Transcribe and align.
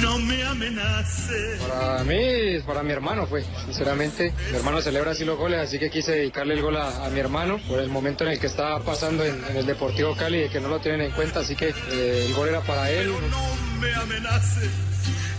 no 0.00 0.18
me 0.18 0.42
amenaces. 0.44 1.60
Para 1.60 2.04
mí, 2.04 2.58
para 2.66 2.82
mi 2.82 2.92
hermano 2.92 3.26
fue, 3.26 3.44
sinceramente. 3.64 4.32
Mi 4.50 4.56
hermano 4.56 4.80
celebra 4.80 5.12
así 5.12 5.24
los 5.24 5.38
goles, 5.38 5.60
así 5.60 5.78
que 5.78 5.90
quise 5.90 6.12
dedicarle 6.12 6.54
el 6.54 6.62
gol 6.62 6.76
a, 6.76 7.06
a 7.06 7.10
mi 7.10 7.20
hermano 7.20 7.58
por 7.68 7.78
el 7.80 7.88
momento 7.88 8.24
en 8.24 8.30
el 8.32 8.38
que 8.38 8.46
está 8.46 8.78
pasando 8.80 9.24
en, 9.24 9.42
en 9.50 9.56
el 9.56 9.66
Deportivo 9.66 10.14
Cali, 10.16 10.38
de 10.42 10.48
que 10.48 10.60
no 10.60 10.68
lo 10.68 10.80
tienen 10.80 11.02
en 11.02 11.10
cuenta, 11.12 11.40
así 11.40 11.54
que 11.56 11.74
eh, 11.92 12.26
el 12.26 12.34
gol 12.34 12.48
era 12.48 12.60
para 12.60 12.90
él. 12.90 13.08
No 13.30 13.80
me 13.80 13.94
amenaces, 13.94 14.70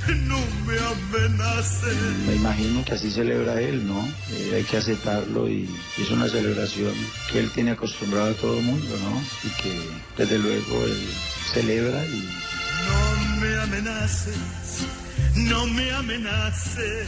no 0.08 0.38
me 0.66 0.77
amenaces. 0.77 1.96
Me 2.27 2.35
imagino 2.35 2.84
que 2.85 2.93
así 2.93 3.12
celebra 3.12 3.59
él, 3.62 3.85
¿no? 3.88 4.07
Eh, 4.32 4.54
hay 4.55 4.63
que 4.63 4.77
aceptarlo 4.77 5.48
y 5.48 5.70
es 5.99 6.09
una 6.09 6.27
celebración 6.27 6.93
que 7.32 7.40
él 7.40 7.52
tiene 7.52 7.71
acostumbrado 7.71 8.32
a 8.32 8.34
todo 8.34 8.57
el 8.57 8.63
mundo, 8.63 8.96
¿no? 9.04 9.21
Y 9.43 9.62
que 9.62 9.80
desde 10.18 10.38
luego 10.40 10.84
él 10.85 11.09
celebra 11.54 12.04
y 12.05 12.30
No 12.88 13.10
me 13.41 13.59
amenaces, 13.59 14.86
no 15.36 15.66
me 15.66 15.91
amenaces. 15.91 17.08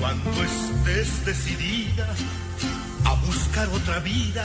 Cuando 0.00 0.30
estés 0.42 1.24
decidida 1.24 2.08
a 3.04 3.14
buscar 3.26 3.68
otra 3.68 4.00
vida, 4.00 4.44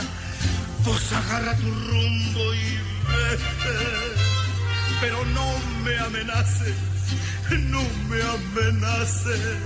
pues 0.86 1.12
agarra 1.12 1.56
tu 1.56 1.70
rumbo 1.74 2.54
y 2.54 2.68
vete. 3.10 3.78
Pero 5.02 5.26
no 5.38 5.48
me 5.84 5.98
amenaces, 5.98 6.76
no 7.70 7.82
me 8.10 8.22
amenaces. 8.22 9.58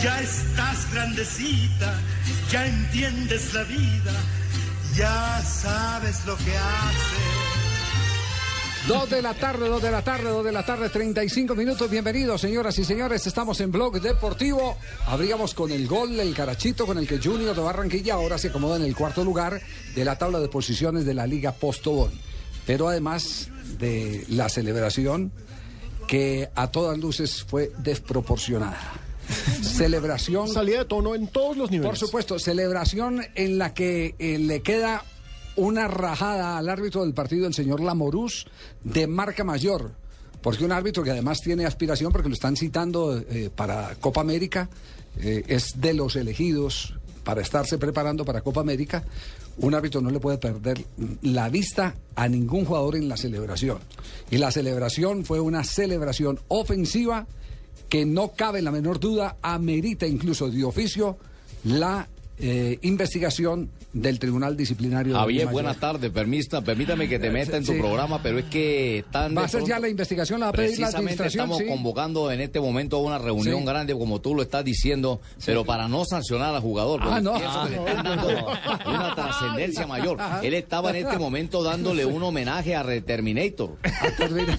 Ya 0.00 0.20
estás 0.20 0.92
grandecita, 0.92 1.92
ya 2.52 2.66
entiendes 2.66 3.52
la 3.52 3.64
vida, 3.64 4.14
ya 4.94 5.42
sabes 5.42 6.24
lo 6.24 6.36
que 6.36 6.56
haces. 6.56 7.47
Dos 8.88 9.10
de 9.10 9.20
la 9.20 9.34
tarde, 9.34 9.68
dos 9.68 9.82
de 9.82 9.90
la 9.90 10.02
tarde, 10.02 10.30
dos 10.30 10.42
de 10.42 10.50
la 10.50 10.64
tarde, 10.64 10.88
35 10.88 11.54
minutos. 11.54 11.90
Bienvenidos, 11.90 12.40
señoras 12.40 12.78
y 12.78 12.84
señores. 12.84 13.26
Estamos 13.26 13.60
en 13.60 13.70
Blog 13.70 14.00
Deportivo. 14.00 14.78
Abríamos 15.04 15.52
con 15.52 15.70
el 15.70 15.86
gol, 15.86 16.18
el 16.18 16.32
carachito 16.34 16.86
con 16.86 16.96
el 16.96 17.06
que 17.06 17.18
Junior 17.18 17.54
de 17.54 17.60
Barranquilla 17.60 18.14
ahora 18.14 18.38
se 18.38 18.48
acomoda 18.48 18.76
en 18.76 18.84
el 18.84 18.96
cuarto 18.96 19.22
lugar 19.24 19.60
de 19.94 20.04
la 20.06 20.16
tabla 20.16 20.40
de 20.40 20.48
posiciones 20.48 21.04
de 21.04 21.12
la 21.12 21.26
Liga 21.26 21.52
Postobón. 21.52 22.12
Pero 22.66 22.88
además 22.88 23.50
de 23.78 24.24
la 24.30 24.48
celebración 24.48 25.32
que 26.06 26.48
a 26.54 26.70
todas 26.70 26.96
luces 26.96 27.44
fue 27.44 27.70
desproporcionada. 27.80 28.94
Celebración 29.60 30.48
Salida 30.48 30.78
de 30.78 30.84
tono 30.86 31.14
en 31.14 31.28
todos 31.28 31.58
los 31.58 31.70
niveles. 31.70 31.90
por 31.90 31.98
supuesto, 31.98 32.38
celebración 32.38 33.20
en 33.34 33.58
la 33.58 33.74
que 33.74 34.14
eh, 34.18 34.38
le 34.38 34.62
queda 34.62 35.04
una 35.58 35.88
rajada 35.88 36.56
al 36.56 36.68
árbitro 36.68 37.02
del 37.02 37.14
partido, 37.14 37.46
el 37.46 37.54
señor 37.54 37.80
Lamorús, 37.80 38.46
de 38.84 39.06
marca 39.06 39.44
mayor. 39.44 39.92
Porque 40.40 40.64
un 40.64 40.70
árbitro 40.70 41.02
que 41.02 41.10
además 41.10 41.40
tiene 41.40 41.66
aspiración, 41.66 42.12
porque 42.12 42.28
lo 42.28 42.34
están 42.34 42.56
citando 42.56 43.18
eh, 43.18 43.50
para 43.54 43.96
Copa 43.96 44.20
América, 44.20 44.70
eh, 45.20 45.42
es 45.48 45.80
de 45.80 45.94
los 45.94 46.14
elegidos 46.14 46.94
para 47.24 47.42
estarse 47.42 47.76
preparando 47.76 48.24
para 48.24 48.40
Copa 48.40 48.60
América. 48.60 49.04
Un 49.58 49.74
árbitro 49.74 50.00
no 50.00 50.10
le 50.10 50.20
puede 50.20 50.38
perder 50.38 50.84
la 51.22 51.48
vista 51.48 51.96
a 52.14 52.28
ningún 52.28 52.64
jugador 52.64 52.94
en 52.94 53.08
la 53.08 53.16
celebración. 53.16 53.78
Y 54.30 54.38
la 54.38 54.52
celebración 54.52 55.24
fue 55.24 55.40
una 55.40 55.64
celebración 55.64 56.38
ofensiva 56.46 57.26
que 57.88 58.06
no 58.06 58.32
cabe 58.32 58.62
la 58.62 58.70
menor 58.70 59.00
duda, 59.00 59.36
amerita 59.42 60.06
incluso 60.06 60.48
de 60.48 60.62
oficio 60.62 61.18
la 61.64 62.08
eh, 62.38 62.78
investigación 62.82 63.70
del 63.92 64.18
Tribunal 64.18 64.56
Disciplinario. 64.56 65.14
de 65.14 65.18
Javier, 65.18 65.46
buenas 65.48 65.78
tardes. 65.78 66.10
Permista, 66.10 66.60
permítame 66.60 67.08
que 67.08 67.18
te 67.18 67.30
meta 67.30 67.56
en 67.56 67.64
tu 67.64 67.72
Sí. 67.72 67.78
programa, 67.78 68.20
pero 68.22 68.38
es 68.38 68.44
que 68.44 69.04
tan 69.10 69.36
¿Va 69.36 69.44
a 69.44 69.48
ser 69.48 69.64
ya 69.64 69.78
la 69.78 69.88
investigación? 69.88 70.40
¿La 70.40 70.46
va 70.46 70.50
a 70.50 70.52
pedir 70.52 70.78
la 70.78 70.86
Precisamente 70.88 70.98
administración? 71.22 71.44
estamos 71.44 71.58
Sí. 71.58 71.66
convocando 71.66 72.30
en 72.30 72.40
este 72.40 72.60
momento 72.60 72.96
a 72.96 73.00
una 73.00 73.18
reunión 73.18 73.60
Sí. 73.60 73.64
grande, 73.66 73.94
como 73.94 74.20
tú 74.20 74.34
lo 74.34 74.42
estás 74.42 74.64
diciendo, 74.64 75.20
pero 75.44 75.64
para 75.64 75.88
no 75.88 76.04
sancionar 76.04 76.54
al 76.54 76.60
jugador. 76.60 77.00
Ah, 77.02 77.20
no. 77.20 77.38
le 77.38 77.44
están 77.76 78.04
dando 78.04 78.28
una 78.86 79.14
trascendencia 79.14 79.86
mayor. 79.86 80.18
Él 80.42 80.54
estaba 80.54 80.90
en 80.90 80.96
este 81.06 81.18
momento 81.18 81.62
dándole 81.62 82.04
un 82.04 82.22
homenaje 82.22 82.74
a 82.76 82.82
Re- 82.82 83.00
Terminator. 83.18 83.76
Él 83.82 84.30
lo 84.30 84.44
que 84.46 84.52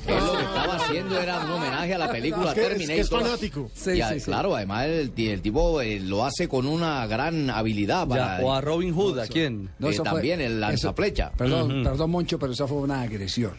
estaba 0.43 0.75
haciendo 0.75 1.19
era 1.19 1.39
un 1.45 1.51
homenaje 1.51 1.93
a 1.93 1.97
la 1.97 2.11
película 2.11 2.49
Es 2.49 2.53
que- 2.55 2.61
es 2.61 2.67
que 2.67 2.73
Terminator. 2.77 2.99
es 3.01 3.09
fanático. 3.09 3.71
Sí, 3.73 3.91
Y 3.91 4.01
a- 4.01 4.09
sí, 4.13 4.19
sí. 4.19 4.25
Claro, 4.25 4.55
además 4.55 4.85
el, 4.87 5.13
el 5.15 5.41
tipo 5.41 5.81
eh, 5.81 5.99
lo 5.99 6.25
hace 6.25 6.47
con 6.47 6.65
una 6.67 7.05
gran 7.07 7.49
habilidad. 7.49 8.07
Para, 8.07 8.39
Ya, 8.39 8.45
o 8.45 8.53
a 8.53 8.61
Robin 8.61 8.93
Hood, 8.93 9.18
¿a 9.19 9.27
quién? 9.27 9.69
Eh, 9.79 9.89
eso 9.89 10.03
fue- 10.03 10.11
también 10.13 10.41
el 10.41 10.59
lanzaflecha. 10.59 11.31
Perdón, 11.31 11.83
perdón, 11.83 12.09
Moncho, 12.11 12.37
pero 12.39 12.53
esa 12.53 12.67
fue 12.67 12.77
una 12.77 13.01
agresión. 13.01 13.51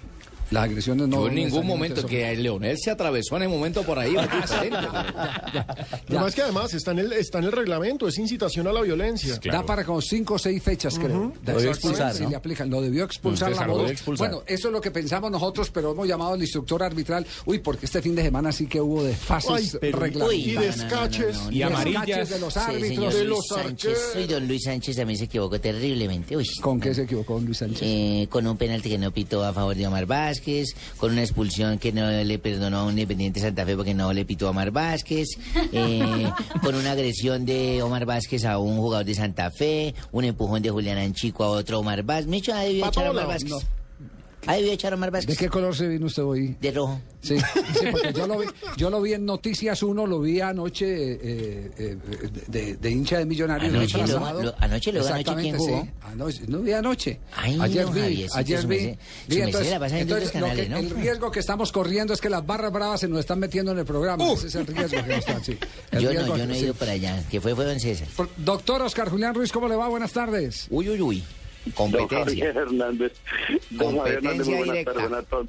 Las 0.50 0.65
agresiones 0.65 1.06
no. 1.09 1.16
Yo 1.22 1.28
en 1.28 1.34
ningún 1.37 1.66
momento 1.66 2.05
que 2.06 2.34
Leonel 2.37 2.77
se 2.78 2.91
atravesó 2.91 3.37
en 3.37 3.44
el 3.44 3.49
momento 3.49 3.83
por 3.83 3.99
ahí. 3.99 4.15
Lo 6.09 6.21
más 6.21 6.34
que 6.34 6.43
además 6.43 6.75
está 6.75 6.91
en, 6.93 7.00
el, 7.00 7.12
está 7.12 7.38
en 7.38 7.44
el 7.44 7.53
reglamento, 7.53 8.09
es 8.09 8.19
incitación 8.19 8.66
a 8.66 8.72
la 8.72 8.81
violencia. 8.83 9.39
Da 9.50 9.65
para 9.65 9.84
como 9.84 10.00
cinco 10.00 10.34
o 10.34 10.39
seis 10.39 10.62
fechas, 10.62 10.99
creo. 10.99 11.33
Lo 11.44 11.53
debió 11.55 11.71
expulsar, 11.71 12.15
Si 12.15 12.22
¿no? 12.25 12.31
le 12.31 12.37
aplican, 12.37 12.69
lo 12.71 12.81
debió 12.83 13.05
expulsar. 13.05 13.53
La 13.53 13.66
debió 13.66 13.87
expulsar. 13.89 14.28
Bueno, 14.31 14.44
eso 14.47 14.69
es 14.69 14.72
lo 14.72 14.81
que 14.81 14.91
pensamos 14.91 15.31
nosotros, 15.31 15.71
pero 15.71 15.93
hemos 15.93 16.06
llamado 16.09 16.33
al 16.34 16.41
instructor 16.41 16.83
arbitral. 16.83 17.27
Uy, 17.47 17.59
porque 17.60 17.87
este 17.87 18.03
fin 18.03 18.15
de 18.15 18.22
semana 18.22 18.53
sí 18.53 18.66
que 18.66 18.81
hubo 18.81 19.03
desfases 19.05 19.75
reglamentarios. 19.81 20.34
y 20.34 20.53
descaches. 20.56 21.39
Y 21.50 21.59
descaches 21.60 22.28
de 22.31 22.41
los 22.41 22.56
árbitros. 22.56 23.15
de 23.15 23.25
Luis 23.25 23.28
los 23.39 23.47
Sánchez, 23.47 23.91
arqueros. 23.91 24.12
soy 24.12 24.27
don 24.27 24.49
Luis 24.49 24.65
Sánchez, 24.65 24.97
también 24.97 25.19
se 25.19 25.25
equivocó 25.27 25.60
terriblemente. 25.60 26.37
Uy, 26.37 26.47
¿Con 26.60 26.81
qué 26.81 26.94
se 26.94 27.03
equivocó 27.03 27.39
Luis 27.39 27.59
Sánchez? 27.59 27.81
eh, 27.83 28.27
con 28.31 28.47
un 28.47 28.56
penalti 28.56 28.89
que 28.91 28.99
no 28.99 29.10
pitó 29.12 29.44
a 29.44 29.53
favor 29.53 29.77
de 29.77 29.87
Omar 29.87 30.06
Vázquez, 30.06 30.40
con 30.97 31.12
una 31.12 31.23
expulsión 31.23 31.78
que 31.78 31.93
no 31.93 32.11
le 32.11 32.39
perdonó 32.39 32.78
a 32.78 32.84
un 32.84 32.91
Independiente 32.91 33.41
Santa 33.41 33.65
Fe 33.65 33.77
porque 33.77 33.95
no 33.95 34.12
le 34.12 34.25
pitó 34.25 34.47
a 34.47 34.51
Omar 34.51 34.71
Vázquez, 34.71 35.28
eh, 35.73 36.31
con 36.62 36.75
una 36.75 36.93
agresión 36.93 37.45
de 37.45 37.83
Omar 37.83 38.06
Vázquez 38.06 38.45
a 38.45 38.59
un 38.59 38.77
jugador 38.77 39.05
de 39.05 39.15
Santa 39.15 39.51
Fe, 39.51 39.95
un 40.12 40.25
empujón 40.25 40.62
de 40.62 40.71
Julián 40.71 40.99
Anchico 40.99 41.45
a 41.45 41.51
otro 41.51 41.81
Omar 41.81 42.03
Vázquez. 42.03 42.27
Micho, 42.28 42.55
ha 42.55 42.61
debido 42.61 42.87
echar 42.89 43.06
a 43.06 43.11
Omar 43.11 43.27
lados, 43.27 43.65
Vázquez. 44.41 44.49
Ha 44.49 44.55
debido 44.56 44.73
echar 44.75 44.93
a 44.93 44.97
Omar 44.97 45.11
¿De 45.11 45.19
Vázquez. 45.19 45.39
qué 45.39 45.49
color 45.49 45.77
se 45.77 45.87
vino 45.89 46.06
usted 46.06 46.23
hoy? 46.23 46.56
De 46.61 46.71
rojo. 46.73 47.01
Sí, 47.23 47.37
sí, 47.39 47.87
porque 47.93 48.12
yo 48.15 48.27
lo 48.27 48.39
vi, 48.39 48.47
yo 48.78 48.89
lo 48.89 49.03
vi 49.03 49.12
en 49.12 49.27
Noticias 49.27 49.83
1, 49.83 50.06
lo 50.06 50.21
vi 50.21 50.41
anoche 50.41 50.87
eh, 50.87 51.71
eh, 51.77 51.97
de, 52.49 52.77
de 52.77 52.91
hincha 52.91 53.19
de 53.19 53.27
Millonarios. 53.27 53.75
Anoche 53.75 54.06
sábado. 54.06 54.43
lo- 54.43 54.55
anoche 54.59 54.91
luego, 54.93 55.06
anoche, 55.09 55.21
Exactamente, 55.21 55.59
¿quién 55.59 55.59
jugó? 55.59 55.83
sí. 55.83 55.91
Anoche, 56.11 56.41
no 56.49 56.59
vi 56.61 56.73
anoche. 56.73 57.21
Ay, 57.37 57.59
ayer 57.61 57.84
no, 57.87 57.93
vi, 57.93 58.27
ayer 58.34 58.67
vi. 58.67 58.77
merced- 58.77 58.99
vi, 59.28 59.37
la 59.39 59.45
entonces, 59.45 60.34
lo 60.41 60.47
el 60.47 60.91
riesgo 60.91 61.31
que 61.31 61.41
estamos 61.41 61.71
corriendo 61.72 62.15
es 62.15 62.21
que 62.22 62.31
las 62.31 62.47
barras 62.47 62.72
bravas 62.72 63.01
se 63.01 63.09
nos 63.09 63.21
están 63.21 63.39
metiendo 63.39 63.72
en 63.72 63.78
el 63.81 63.84
programa. 63.84 64.25
Ese 64.33 64.47
es 64.47 64.55
el 64.55 64.67
riesgo 64.67 64.89
que 65.03 65.09
nos 65.09 65.19
están, 65.19 65.45
sí. 65.45 65.59
El 65.91 66.01
Yo 66.01 66.11
riesgo 66.11 66.28
no, 66.28 66.37
yo 66.39 66.47
no 66.47 66.55
he 66.55 66.59
sí. 66.59 66.65
ido 66.65 66.75
para 66.75 66.93
allá. 66.93 67.22
Que 67.31 67.39
fue, 67.41 67.55
fue 67.55 67.67
don 67.67 67.78
César. 67.78 68.09
Por- 68.17 68.31
Doctor 68.39 68.81
Oscar 68.81 69.11
Julián 69.11 69.34
Ruiz, 69.34 69.53
¿cómo 69.53 69.69
le 69.69 69.77
va? 69.77 69.89
Buenas 69.89 70.12
tardes. 70.12 70.67
Uy, 70.71 70.89
uy, 70.89 71.01
uy. 71.03 71.25
Don 71.65 71.72
Competencia. 71.75 72.25
Javier 72.25 72.56
Hernández. 72.56 73.12
Don 73.71 73.97
Javier 73.98 74.16
Hernández, 74.16 74.47
muy 74.47 74.56
buenas 74.56 74.76
directa. 74.76 74.93
tardes 74.94 75.12
a 75.19 75.22
todos. 75.22 75.47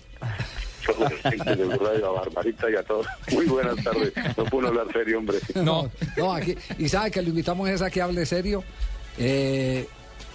Yo, 0.87 1.29
gente 1.29 1.55
de 1.55 1.77
Radio, 1.77 2.05
a 2.07 2.11
Barbarita 2.21 2.69
y 2.71 2.75
a 2.75 2.83
todos. 2.83 3.05
Muy 3.31 3.45
buenas 3.45 3.83
tardes. 3.83 4.13
No 4.35 4.43
puedo 4.45 4.67
hablar 4.67 4.87
serio, 4.91 5.19
hombre. 5.19 5.37
No, 5.55 5.91
no, 6.17 6.33
aquí. 6.33 6.55
Y 6.79 6.89
sabe 6.89 7.11
que 7.11 7.21
lo 7.21 7.29
invitamos 7.29 7.69
es 7.69 7.81
a 7.81 7.89
que 7.89 8.01
hable 8.01 8.25
serio. 8.25 8.63
Eh, 9.17 9.87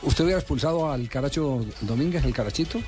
¿Usted 0.02 0.25
hubiera 0.25 0.38
expulsado 0.38 0.90
al 0.90 1.08
Caracho 1.08 1.64
Domínguez, 1.81 2.25
el 2.25 2.32
Carachito? 2.32 2.81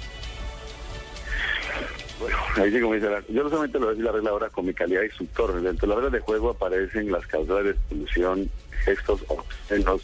Bueno, 2.21 2.37
ahí 2.57 2.71
sí 2.73 2.81
como 2.81 2.95
dice 2.95 3.09
la- 3.09 3.23
Yo 3.29 3.45
no 3.45 3.49
solamente 3.51 3.79
lo 3.79 3.87
voy 3.87 3.89
a 3.89 3.95
decir 3.95 4.05
la 4.05 4.13
regla 4.13 4.31
ahora 4.31 4.51
con 4.51 4.67
mi 4.67 4.75
calidad 4.75 5.01
de 5.01 5.07
instructor. 5.07 5.61
Dentro 5.61 5.89
de 5.89 5.95
la 5.95 6.01
regla 6.01 6.11
de 6.19 6.21
juego 6.25 6.51
aparecen 6.51 7.11
las 7.13 7.27
causas 7.27 7.65
de 7.65 7.71
expulsión, 7.71 8.51
gestos 8.85 9.21
obscenos 9.29 10.03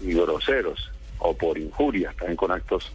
y 0.00 0.12
groseros, 0.14 0.90
o 1.18 1.34
por 1.34 1.58
injuria, 1.58 2.12
también 2.16 2.36
con 2.36 2.50
actos 2.50 2.92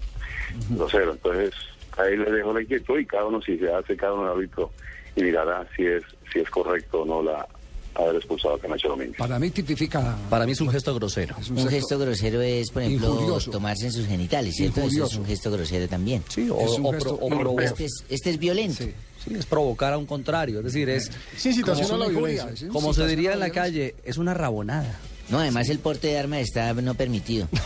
groseros. 0.69 1.15
Entonces, 1.15 1.53
ahí 1.97 2.17
le 2.17 2.31
dejo 2.31 2.53
la 2.53 2.61
inquietud 2.61 2.99
y 2.99 3.05
cada 3.05 3.25
uno, 3.25 3.41
si 3.41 3.57
se 3.57 3.71
hace, 3.71 3.95
cada 3.95 4.13
uno 4.13 4.31
árbitro 4.31 4.71
y 5.15 5.23
mirará 5.23 5.67
si 5.75 5.85
es, 5.85 6.03
si 6.31 6.39
es 6.39 6.49
correcto 6.49 7.01
o 7.01 7.05
no 7.05 7.21
la, 7.21 7.47
haber 7.95 8.15
expulsado 8.15 8.55
a 8.55 8.59
Camacho 8.59 8.89
Domínguez. 8.89 9.17
Para 9.17 9.39
mí 9.39 9.49
tipifica... 9.51 10.15
Para 10.29 10.45
mí 10.45 10.53
es 10.53 10.61
un 10.61 10.69
gesto 10.69 10.93
grosero. 10.95 11.35
un, 11.49 11.67
gesto, 11.67 11.99
grosero 11.99 12.41
es, 12.41 12.71
por 12.71 12.81
ejemplo, 12.81 13.09
Injurioso. 13.09 13.51
tomarse 13.51 13.85
en 13.85 13.91
sus 13.91 14.07
genitales, 14.07 14.55
¿cierto? 14.55 14.81
Eso 14.81 15.05
es 15.05 15.15
un 15.15 15.25
gesto 15.25 15.51
grosero 15.51 15.87
también. 15.87 16.23
Sí, 16.29 16.49
o, 16.49 16.59
Es 16.59 16.79
un 16.79 16.85
o 16.85 16.91
gesto 16.91 17.15
o 17.15 17.59
Este 17.59 17.85
es, 17.85 18.03
este 18.09 18.31
es 18.31 18.39
violento. 18.39 18.83
sí, 19.23 19.35
es 19.35 19.45
provocar 19.45 19.93
a 19.93 19.97
un 19.97 20.05
contrario. 20.05 20.59
Es 20.59 20.65
decir, 20.65 20.89
es, 20.89 21.11
Es 21.35 21.45
incitación 21.45 21.87
Como 21.87 22.03
a 22.03 22.07
la 22.07 22.11
violencia. 22.11 22.55
¿sí? 22.55 22.67
como 22.67 22.93
se 22.93 23.05
diría 23.07 23.33
en 23.33 23.39
la 23.39 23.51
calle, 23.51 23.95
es 24.03 24.17
una 24.17 24.33
rabonada. 24.33 24.99
No, 25.33 25.39
además 25.39 25.67
el 25.69 25.79
porte 25.79 26.09
de 26.09 26.19
armas 26.19 26.41
está 26.41 26.71
no 26.75 26.93
permitido. 26.93 27.47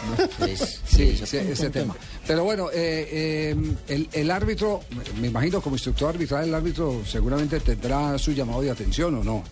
Sí, 0.85 1.15
sí, 1.17 1.37
ese 1.37 1.69
tema. 1.69 1.95
Pero 2.25 2.45
bueno, 2.45 2.69
eh, 2.71 3.07
eh, 3.11 3.55
el, 3.89 4.07
el 4.13 4.31
árbitro, 4.31 4.79
me 5.19 5.27
imagino 5.27 5.59
como 5.59 5.75
instructor 5.75 6.09
arbitral, 6.09 6.45
el 6.47 6.55
árbitro 6.55 7.01
seguramente 7.05 7.59
tendrá 7.59 8.17
su 8.17 8.31
llamado 8.31 8.61
de 8.61 8.71
atención 8.71 9.15
o 9.15 9.23
no. 9.23 9.43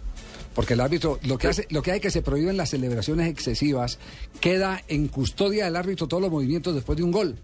Porque 0.53 0.75
el 0.75 0.79
árbitro, 0.79 1.19
lo 1.23 1.37
que 1.37 1.49
hace, 1.49 1.67
lo 1.69 1.81
que 1.81 1.91
hay 1.91 1.99
que 1.99 2.09
se 2.09 2.21
prohíben 2.21 2.55
las 2.55 2.69
celebraciones 2.69 3.27
excesivas, 3.27 3.99
queda 4.39 4.81
en 4.87 5.09
custodia 5.09 5.65
del 5.65 5.75
árbitro 5.75 6.07
todos 6.07 6.23
los 6.23 6.31
movimientos 6.31 6.73
después 6.73 6.97
de 6.97 7.03
un 7.03 7.11
gol. 7.11 7.35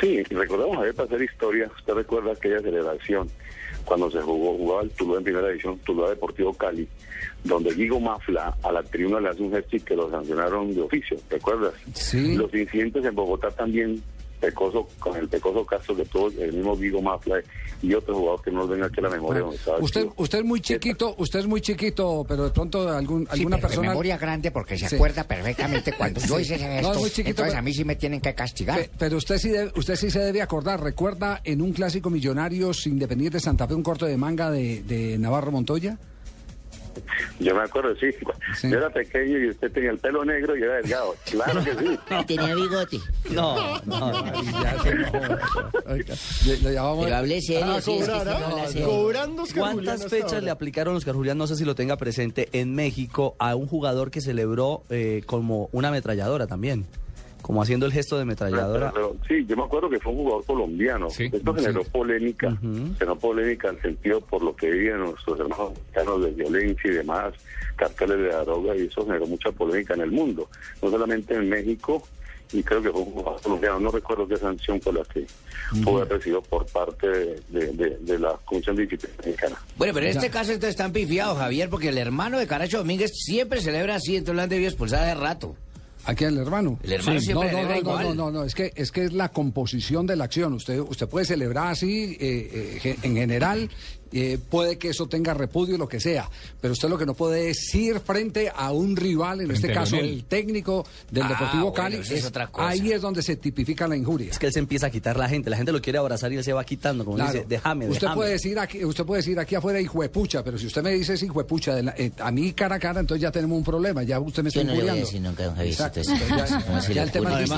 Sí, 0.00 0.22
recordamos 0.22 0.76
a 0.78 0.82
ver 0.82 0.94
para 0.94 1.06
hacer 1.06 1.22
historia. 1.22 1.68
Usted 1.76 1.92
recuerda 1.92 2.32
aquella 2.32 2.60
celebración 2.60 3.28
cuando 3.88 4.10
se 4.10 4.20
jugó, 4.20 4.54
jugaba 4.54 4.82
el 4.82 4.90
Tuluá 4.90 5.18
en 5.18 5.24
primera 5.24 5.48
división, 5.48 5.78
Tuluá 5.78 6.10
Deportivo 6.10 6.52
Cali, 6.52 6.86
donde 7.42 7.74
Guigo 7.74 7.98
Mafla 7.98 8.54
a 8.62 8.70
la 8.70 8.82
tribuna 8.82 9.18
le 9.18 9.30
hace 9.30 9.42
un 9.42 9.50
gesto 9.50 9.78
que 9.84 9.96
lo 9.96 10.10
sancionaron 10.10 10.74
de 10.74 10.82
oficio, 10.82 11.16
¿recuerdas? 11.30 11.72
Sí. 11.94 12.36
Los 12.36 12.52
incidentes 12.54 13.02
en 13.04 13.14
Bogotá 13.14 13.50
también, 13.50 14.02
Pecoso, 14.40 14.88
con 14.98 15.16
el 15.16 15.28
Pecoso 15.28 15.64
Castro 15.66 15.96
que 15.96 16.04
tuvo 16.04 16.28
el 16.28 16.52
mismo 16.52 16.76
Guigo 16.76 17.02
Mafla 17.02 17.40
y 17.82 17.94
otro 17.94 18.14
jugador 18.16 18.42
que 18.42 18.50
no 18.50 18.58
nos 18.60 18.68
venga 18.70 18.86
aquí 18.86 19.00
a 19.00 19.02
la 19.02 19.10
memoria. 19.10 19.40
donde 19.42 19.58
Usted, 19.80 20.08
usted 20.16 20.38
es 20.38 20.44
muy 20.44 20.60
chiquito, 20.60 21.14
usted 21.18 21.40
es 21.40 21.46
muy 21.46 21.60
chiquito, 21.60 22.24
pero 22.28 22.44
de 22.44 22.50
pronto 22.50 22.88
algún, 22.88 23.22
Sí, 23.24 23.28
alguna 23.40 23.56
pero 23.56 23.68
persona. 23.68 23.88
memoria 23.90 24.16
grande 24.18 24.50
porque 24.50 24.76
se 24.78 24.88
Sí. 24.88 24.94
acuerda 24.96 25.24
perfectamente 25.24 25.92
cuando 25.98 26.20
yo 26.20 26.36
Sí. 26.36 26.42
hice 26.42 26.58
No, 26.58 26.64
esto. 26.72 26.92
es 26.92 26.98
muy 26.98 27.10
chiquito, 27.10 27.28
entonces 27.30 27.52
pero- 27.52 27.58
a 27.58 27.62
mí 27.62 27.72
sí 27.74 27.84
me 27.84 27.96
tienen 27.96 28.20
que 28.20 28.34
castigar. 28.34 28.78
Pe- 28.80 28.90
Pero 28.98 29.16
usted 29.16 29.38
sí, 29.38 29.50
debe- 29.50 29.72
usted 29.76 29.96
sí 29.96 30.10
se 30.10 30.20
debe 30.20 30.42
acordar. 30.42 30.82
¿Recuerda 30.82 31.40
en 31.44 31.62
un 31.62 31.72
clásico 31.72 32.10
Millonarios 32.10 32.86
Independiente 32.86 33.40
Santa 33.40 33.66
Fe 33.66 33.74
un 33.74 33.82
corto 33.82 34.06
de 34.06 34.16
manga 34.16 34.50
de, 34.50 34.82
de 34.82 35.18
Navarro 35.18 35.50
Montoya? 35.52 35.98
Yo 37.40 37.54
me 37.54 37.62
acuerdo, 37.62 37.94
sí. 37.96 38.10
Sí. 38.56 38.70
Yo 38.70 38.78
era 38.78 38.90
pequeño 38.90 39.38
y 39.38 39.48
usted 39.50 39.70
tenía 39.72 39.90
el 39.90 39.98
pelo 39.98 40.24
negro 40.24 40.56
y 40.56 40.62
era 40.62 40.76
delgado. 40.76 41.14
Claro 41.30 41.62
que 41.64 41.72
sí. 41.74 41.98
Tenía 42.26 42.54
bigote. 42.54 42.98
No, 43.30 43.80
no, 43.84 44.32
ya 44.62 44.82
se 44.82 44.94
no. 44.94 46.62
Le 46.68 46.72
llamamos- 46.74 47.04
Pero 47.04 47.16
hablé 47.16 47.40
serio. 47.40 47.76
Cobrando 48.84 49.42
Oscar 49.42 49.60
¿Cuántas 49.60 50.06
fechas 50.08 50.42
le 50.42 50.50
aplicaron 50.50 50.96
Oscar 50.96 51.14
Julián? 51.14 51.38
No 51.38 51.46
sé 51.46 51.56
si 51.56 51.64
lo 51.64 51.74
tenga 51.74 51.96
presente 51.96 52.48
en 52.52 52.74
México 52.74 53.36
a 53.38 53.54
un 53.54 53.66
jugador 53.66 54.10
que 54.10 54.20
celebró 54.20 54.82
eh, 54.90 55.22
como 55.26 55.68
una 55.72 55.88
ametralladora 55.88 56.46
también, 56.46 56.86
como 57.48 57.62
haciendo 57.62 57.86
el 57.86 57.92
gesto 57.94 58.16
de 58.16 58.22
ametralladora. 58.22 58.92
Pero, 58.92 59.16
sí, 59.26 59.42
yo 59.48 59.56
me 59.56 59.62
acuerdo 59.62 59.88
que 59.88 59.98
fue 59.98 60.12
un 60.12 60.18
jugador 60.18 60.44
colombiano. 60.44 61.08
Sí. 61.08 61.30
Esto 61.32 61.54
generó 61.54 61.82
polémica, 61.84 62.54
generó 62.60 63.16
polémica 63.18 63.70
en 63.70 63.80
sentido 63.80 64.20
por 64.20 64.42
lo 64.42 64.54
que 64.54 64.70
viven 64.70 65.00
nuestros 65.00 65.40
hermanos 65.40 65.72
mexicanos 65.78 66.24
de 66.26 66.30
violencia 66.32 66.90
y 66.90 66.94
demás, 66.96 67.32
carteles 67.76 68.18
de 68.18 68.28
droga, 68.44 68.76
y 68.76 68.82
eso 68.82 69.02
generó 69.06 69.26
mucha 69.26 69.50
polémica 69.50 69.94
en 69.94 70.02
el 70.02 70.10
mundo, 70.10 70.46
no 70.82 70.90
solamente 70.90 71.36
en 71.36 71.48
México, 71.48 72.02
y 72.52 72.62
creo 72.62 72.82
que 72.82 72.90
fue 72.90 73.00
un 73.00 73.12
jugador 73.12 73.40
colombiano, 73.40 73.80
no 73.80 73.90
recuerdo 73.92 74.28
qué 74.28 74.36
sanción 74.36 74.78
fue 74.82 74.92
la 74.92 75.02
que 75.04 75.26
haber 75.86 76.06
recibido 76.08 76.42
por 76.42 76.66
parte 76.66 77.08
de, 77.08 77.40
de- 77.48 77.72
de- 77.72 77.96
de 77.98 78.18
la 78.18 78.34
Comisión 78.44 78.76
de 78.76 78.82
Disciplina 78.82 79.14
Mexicana. 79.24 79.56
Bueno, 79.78 79.94
pero 79.94 80.04
en 80.04 80.12
este 80.12 80.28
caso 80.28 80.52
estos 80.52 80.68
están 80.68 80.92
pifiados, 80.92 81.38
Javier, 81.38 81.70
porque 81.70 81.88
el 81.88 81.96
hermano 81.96 82.38
de 82.38 82.46
Caracho 82.46 82.76
Domínguez 82.76 83.10
siempre 83.14 83.62
celebra 83.62 83.94
así, 83.94 84.16
entonces 84.16 84.36
lo 84.36 84.42
han 84.42 84.48
debido 84.50 84.68
expulsar 84.68 85.06
de 85.06 85.14
rato. 85.14 85.56
Aquí 86.08 86.24
el 86.24 86.38
hermano. 86.38 86.78
El 86.82 86.94
hermano 86.94 87.20
siempre 87.20 87.52
no, 87.52 87.58
no, 87.58 87.62
no, 87.64 87.68
no, 87.68 87.76
igual. 87.76 88.04
no, 88.04 88.14
no, 88.14 88.30
no, 88.30 88.44
es 88.44 88.54
que 88.54 88.72
es 88.74 88.90
que 88.90 89.04
es 89.04 89.12
la 89.12 89.28
composición 89.28 90.06
de 90.06 90.16
la 90.16 90.24
acción. 90.24 90.54
Usted 90.54 90.80
usted 90.80 91.06
puede 91.06 91.26
celebrar 91.26 91.66
así 91.66 92.16
eh, 92.18 92.80
eh, 92.82 92.96
en 93.02 93.14
general, 93.14 93.68
eh, 94.12 94.38
puede 94.50 94.78
que 94.78 94.88
eso 94.90 95.06
tenga 95.06 95.34
repudio 95.34 95.76
lo 95.78 95.88
que 95.88 96.00
sea, 96.00 96.28
pero 96.60 96.72
usted 96.72 96.88
lo 96.88 96.98
que 96.98 97.06
no 97.06 97.14
puede 97.14 97.50
es 97.50 97.74
ir 97.74 98.00
frente 98.00 98.50
a 98.54 98.72
un 98.72 98.96
rival, 98.96 99.40
en 99.40 99.48
Frente 99.48 99.66
este 99.68 99.74
caso 99.78 99.96
el 99.96 100.24
técnico 100.24 100.86
del 101.10 101.24
Ah, 101.24 101.28
Deportivo 101.28 101.72
Cali. 101.72 101.96
eso 101.96 102.14
es 102.14 102.24
otra 102.24 102.46
cosa. 102.48 102.68
Ahí 102.68 102.92
es 102.92 103.00
donde 103.02 103.22
se 103.22 103.36
tipifica 103.36 103.86
la 103.88 103.96
injuria. 103.96 104.30
Es 104.30 104.38
que 104.38 104.46
él 104.46 104.52
se 104.52 104.58
empieza 104.58 104.86
a 104.86 104.90
quitar 104.90 105.16
la 105.16 105.28
gente, 105.28 105.50
la 105.50 105.56
gente 105.56 105.72
lo 105.72 105.80
quiere 105.80 105.98
abrazar 105.98 106.32
y 106.32 106.36
él 106.36 106.44
se 106.44 106.52
va 106.52 106.64
quitando, 106.64 107.04
como 107.04 107.16
Claro. 107.16 107.32
dice, 107.32 107.44
déjame, 107.48 107.86
usted 107.86 108.00
déjame. 108.02 108.16
puede 108.16 108.30
decir 108.32 108.58
aquí, 108.58 108.84
usted 108.84 109.04
puede 109.04 109.18
decir 109.20 109.38
aquí 109.38 109.54
afuera 109.54 109.80
hijuepucha, 109.80 110.42
pero 110.44 110.58
si 110.58 110.66
usted 110.66 110.82
me 110.82 110.90
dice 110.92 111.14
hijuepucha 111.24 111.74
de 111.74 111.82
la- 111.82 111.94
eh, 111.98 112.12
a 112.18 112.30
mí 112.30 112.52
cara 112.52 112.76
a 112.76 112.78
cara, 112.78 113.00
entonces 113.00 113.22
ya 113.22 113.30
tenemos 113.30 113.58
un 113.58 113.64
problema, 113.64 114.02
ya 114.02 114.20
usted 114.20 114.42
me 114.42 114.48
está 114.50 114.62
no 114.64 114.72
injuriando. 114.72 115.00
decir 115.00 115.20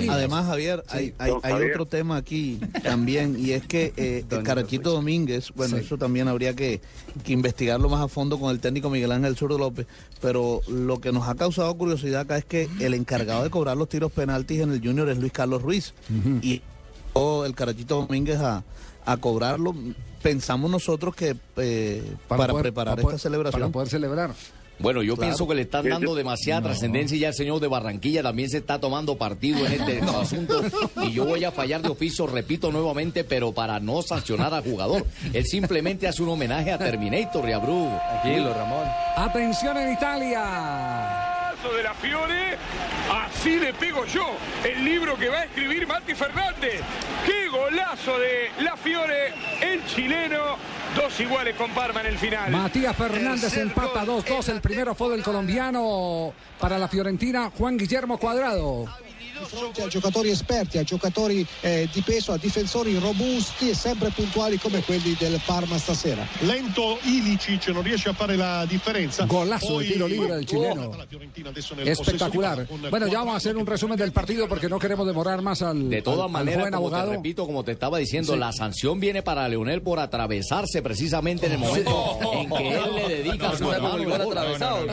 Además, 0.08 0.47
Javier, 0.47 0.82
hay, 0.88 1.14
hay, 1.19 1.31
Don 1.31 1.41
hay 1.43 1.52
Javier. 1.52 1.70
otro 1.73 1.87
tema 1.87 2.17
aquí 2.17 2.58
también, 2.82 3.37
y 3.38 3.52
es 3.52 3.67
que 3.67 3.93
eh, 3.97 4.25
el 4.31 4.43
Carachito 4.43 4.91
Domínguez, 4.93 5.50
bueno, 5.55 5.76
Sí. 5.76 5.85
eso 5.85 5.99
también 5.99 6.29
habría 6.29 6.39
que, 6.54 6.81
que 7.25 7.32
investigarlo 7.32 7.88
más 7.88 8.00
a 8.02 8.08
fondo 8.08 8.38
con 8.40 8.50
el 8.50 8.60
técnico 8.60 8.90
Miguel 8.90 9.12
Ángel 9.12 9.37
Zurdo 9.37 9.58
López, 9.58 9.87
pero 10.20 10.60
lo 10.69 11.00
que 11.00 11.12
nos 11.12 11.28
ha 11.28 11.34
causado 11.34 11.75
curiosidad 11.76 12.22
acá 12.22 12.38
es 12.38 12.44
que 12.44 12.69
el 12.81 12.94
encargado 12.94 13.42
de 13.44 13.50
cobrar 13.50 13.76
los 13.76 13.88
tiros 13.88 14.10
penaltis 14.10 14.60
en 14.60 14.72
el 14.72 14.81
Junior 14.81 15.08
es 15.10 15.19
Luis 15.19 15.32
Carlos 15.32 15.62
Ruiz, 15.62 15.92
y 16.42 16.62
o 17.12 17.44
el 17.44 17.54
Carachito 17.54 17.96
Domínguez 18.06 18.38
a, 18.40 18.64
a 19.04 19.16
cobrarlo. 19.19 19.75
Pensamos 20.22 20.70
nosotros 20.70 21.14
que 21.14 21.37
eh, 21.56 22.02
para, 22.28 22.48
poder- 22.48 22.62
preparar 22.62 22.92
para 22.94 23.00
esta 23.00 23.06
poder- 23.08 23.20
celebración... 23.20 23.60
Para 23.62 23.72
poder 23.72 23.88
celebrar. 23.88 24.34
Bueno, 24.80 25.02
yo 25.02 25.14
Claro. 25.14 25.28
pienso 25.28 25.46
que 25.48 25.54
le 25.54 25.62
están 25.62 25.88
dando 25.88 26.14
demasiada 26.14 26.62
trascendencia 26.62 27.16
y 27.16 27.20
ya 27.20 27.28
el 27.28 27.34
señor 27.34 27.60
de 27.60 27.68
Barranquilla 27.68 28.22
también 28.22 28.48
se 28.50 28.58
está 28.58 28.80
tomando 28.80 29.16
partido 29.16 29.64
en 29.66 29.72
este 29.72 30.00
asunto 30.20 30.62
y 31.02 31.12
yo 31.12 31.24
voy 31.26 31.44
a 31.44 31.52
fallar 31.52 31.82
de 31.82 31.88
oficio, 31.88 32.26
repito 32.26 32.72
nuevamente, 32.72 33.24
pero 33.24 33.52
para 33.52 33.78
no 33.80 34.02
sancionar 34.02 34.52
al 34.54 34.62
jugador. 34.64 35.04
Él 35.32 35.44
simplemente 35.46 36.08
hace 36.08 36.22
un 36.22 36.30
homenaje 36.30 36.72
a 36.72 36.78
Terminator 36.78 37.48
y 37.48 37.52
a 37.52 37.58
Bru. 37.58 37.88
Tranquilo, 38.22 38.54
Ramón. 38.54 38.86
Atención 39.16 39.76
en 39.76 39.92
Italia. 39.92 41.29
De 41.68 41.82
la 41.82 41.92
Fiore, 41.92 42.56
así 43.12 43.60
le 43.60 43.74
pego 43.74 44.06
yo, 44.06 44.34
el 44.64 44.82
libro 44.82 45.16
que 45.16 45.28
va 45.28 45.40
a 45.40 45.44
escribir 45.44 45.86
Mati 45.86 46.14
Fernández. 46.14 46.80
¡Qué 47.26 47.48
golazo 47.48 48.18
de 48.18 48.50
la 48.60 48.76
Fiore, 48.76 49.34
el 49.60 49.84
chileno! 49.84 50.56
Dos 50.96 51.20
iguales 51.20 51.54
con 51.56 51.70
Parma 51.72 52.00
en 52.00 52.06
el 52.06 52.18
final. 52.18 52.50
Matías 52.50 52.96
Fernández 52.96 53.56
empata 53.58 54.04
2-2. 54.04 54.48
El 54.48 54.60
primero 54.60 54.94
fue 54.94 55.10
del 55.10 55.22
colombiano 55.22 56.32
para 56.58 56.78
la 56.78 56.88
Fiorentina, 56.88 57.50
Juan 57.56 57.76
Guillermo 57.76 58.18
Cuadrado. 58.18 58.86
Di 59.40 59.46
fronte 59.56 59.82
a 59.82 59.87
giocatori 59.88 60.28
esperti, 60.31 60.78
a 60.78 60.82
giocatori 60.82 61.46
eh, 61.60 61.88
di 61.92 62.00
peso, 62.02 62.32
a 62.32 62.37
difensori 62.37 62.98
robusti 62.98 63.70
e 63.70 63.75
sempre 63.75 64.10
puntuali 64.10 64.58
come 64.58 64.82
quelli 64.82 65.16
del 65.19 65.40
Parma 65.44 65.78
stasera. 65.78 66.26
Lento 66.40 66.98
Ilicic 67.02 67.69
non 67.69 67.82
riesce 67.82 68.08
a 68.10 68.12
fare 68.12 68.37
la 68.37 68.64
differenza. 68.66 69.25
Golazo 69.25 69.66
Poi- 69.66 69.87
de 69.87 69.92
tiro 69.92 70.06
libre 70.06 70.35
del 70.35 70.44
chileno. 70.47 70.90
Nel 71.76 71.88
Espectacular. 71.88 72.66
Bueno, 72.90 73.06
ya 73.06 73.18
vamos 73.18 73.35
a 73.35 73.37
hacer 73.38 73.56
un 73.56 73.66
resumen 73.66 73.97
del 73.97 74.12
partido 74.12 74.49
porque 74.49 74.68
no 74.68 74.78
queremos 74.78 75.06
demorar 75.06 75.40
más 75.42 75.62
al, 75.62 75.88
De 75.88 76.02
todas 76.02 76.18
al- 76.20 76.25
al 76.26 76.30
maneras, 76.30 76.59
como 76.64 76.70
te 76.70 76.76
abogado. 76.76 77.11
repito, 77.12 77.47
como 77.47 77.64
te 77.64 77.73
estaba 77.73 77.99
diciendo, 77.99 78.35
Sí. 78.35 78.38
la 78.38 78.52
sanción 78.52 79.00
viene 79.00 79.23
para 79.23 79.49
Leonel 79.49 79.82
por 79.82 79.99
atravesarse 80.00 80.82
precisamente 80.82 81.47
en 81.47 81.52
el 81.52 81.59
momento 81.59 82.18
en 82.32 82.50
que 82.50 82.75
él 82.75 82.94
le 82.94 83.09
dedica 83.23 83.50
a 83.50 83.56
su 83.56 83.64
No, 83.64 83.70
no, 83.70 83.75
hermano. 83.76 83.97
el 83.97 84.04
gol. 84.04 84.20
atravesado. 84.38 84.87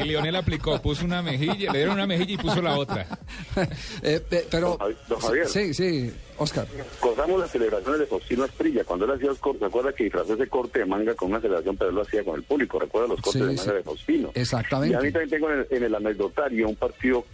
Y 0.00 0.04
Lionel 0.04 0.36
aplicó, 0.36 0.80
puso 0.80 1.04
una 1.04 1.22
mejilla, 1.22 1.72
le 1.72 1.78
dieron 1.78 1.94
una 1.94 2.06
mejilla 2.06 2.32
y 2.34 2.36
puso 2.36 2.60
la 2.62 2.76
otra. 2.78 3.06
Eh, 4.02 4.20
eh, 4.30 4.46
pero, 4.50 4.70
Don 4.70 4.78
Javi- 4.78 4.96
don 5.08 5.20
Javier. 5.20 5.48
sí, 5.48 5.74
sí, 5.74 6.12
Oscar. 6.38 6.66
Gozamos 7.00 7.40
las 7.40 7.50
celebraciones 7.50 8.00
de 8.00 8.06
Faustino 8.06 8.44
Esprilla. 8.44 8.84
Cuando 8.84 9.04
él 9.06 9.12
hacía 9.12 9.28
los 9.28 9.38
cortes, 9.38 9.60
¿se 9.60 9.66
acuerda 9.66 9.92
que 9.92 10.04
disfrazó 10.04 10.34
ese 10.34 10.46
corte 10.48 10.78
de 10.80 10.86
manga 10.86 11.14
con 11.14 11.30
una 11.30 11.40
celebración, 11.40 11.76
pero 11.76 11.90
él 11.90 11.96
lo 11.96 12.02
hacía 12.02 12.22
con 12.24 12.34
el 12.36 12.42
público? 12.42 12.78
¿Recuerda 12.78 13.08
los 13.08 13.20
cortes 13.20 13.32
Sí, 13.32 13.38
de 13.40 13.46
manga 13.54 13.62
sí. 13.62 13.70
de 13.70 13.82
Faustino? 13.82 14.30
Exactamente. 14.34 14.94
Y 14.94 14.98
a 14.98 15.00
mí 15.00 15.10
también 15.12 15.30
tengo 15.30 15.50
en 15.50 15.58
el, 15.60 15.66
en 15.70 15.82
el 15.84 15.94
anecdotario 15.94 16.68
un 16.68 16.76
partido 16.76 17.24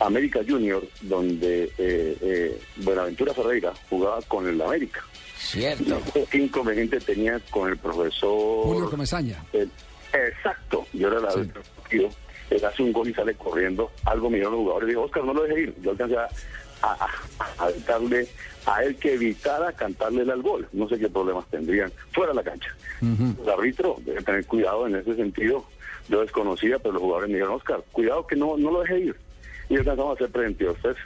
América 0.00 0.40
Junior, 0.48 0.82
donde 1.02 1.64
eh, 1.78 2.16
eh, 2.20 2.60
Buenaventura 2.76 3.34
Ferreira 3.34 3.72
jugaba 3.88 4.20
con 4.22 4.48
el 4.48 4.60
América. 4.60 5.04
Cierto. 5.38 6.00
¿Qué 6.30 6.38
inconveniente 6.38 6.98
tenía 7.00 7.38
con 7.50 7.68
el 7.68 7.76
profesor? 7.76 8.64
Julio 8.64 8.90
Comesaña. 8.90 9.44
El- 9.52 9.70
exacto, 10.12 10.86
yo 10.92 11.08
era 11.08 11.20
la 11.20 11.34
del 11.34 11.48
partido. 11.48 12.08
Él 12.56 12.64
hace 12.64 12.82
un 12.82 12.92
gol 12.92 13.08
y 13.08 13.14
sale 13.14 13.34
corriendo. 13.34 13.90
Algo 14.04 14.28
dieron 14.30 14.52
los 14.52 14.60
jugadores. 14.60 14.88
Dijo, 14.88 15.02
Oscar, 15.02 15.24
no 15.24 15.34
lo 15.34 15.42
deje 15.44 15.60
ir. 15.62 15.74
Yo 15.82 15.90
alcancé 15.92 16.16
a, 16.16 16.28
a, 16.82 17.06
a- 17.38 17.64
a 17.64 17.70
evitarle 17.70 18.28
a 18.66 18.84
él 18.84 18.96
que 18.96 19.14
evitara 19.14 19.72
cantarle 19.72 20.30
al 20.30 20.42
gol. 20.42 20.68
No 20.72 20.88
sé 20.88 20.98
qué 20.98 21.08
problemas 21.08 21.46
tendrían 21.50 21.92
fuera 22.12 22.32
de 22.32 22.36
la 22.36 22.42
cancha. 22.42 22.74
El 23.42 23.50
árbitro 23.50 23.96
debe 24.04 24.22
tener 24.22 24.46
cuidado 24.46 24.86
en 24.86 24.96
ese 24.96 25.14
sentido. 25.16 25.64
Yo 26.08 26.20
desconocía, 26.20 26.78
pero 26.78 26.92
los 26.94 27.02
jugadores 27.02 27.30
me 27.30 27.36
dijeron, 27.36 27.54
Oscar, 27.56 27.82
cuidado 27.92 28.26
que 28.26 28.36
no, 28.36 28.56
no 28.56 28.70
lo 28.72 28.80
deje 28.82 28.98
ir. 29.00 29.16
Y 29.68 29.76
alcanzamos 29.76 30.10
a 30.10 30.14
hacer 30.14 30.30
preventivos. 30.32 30.76
Entonces, 30.76 31.02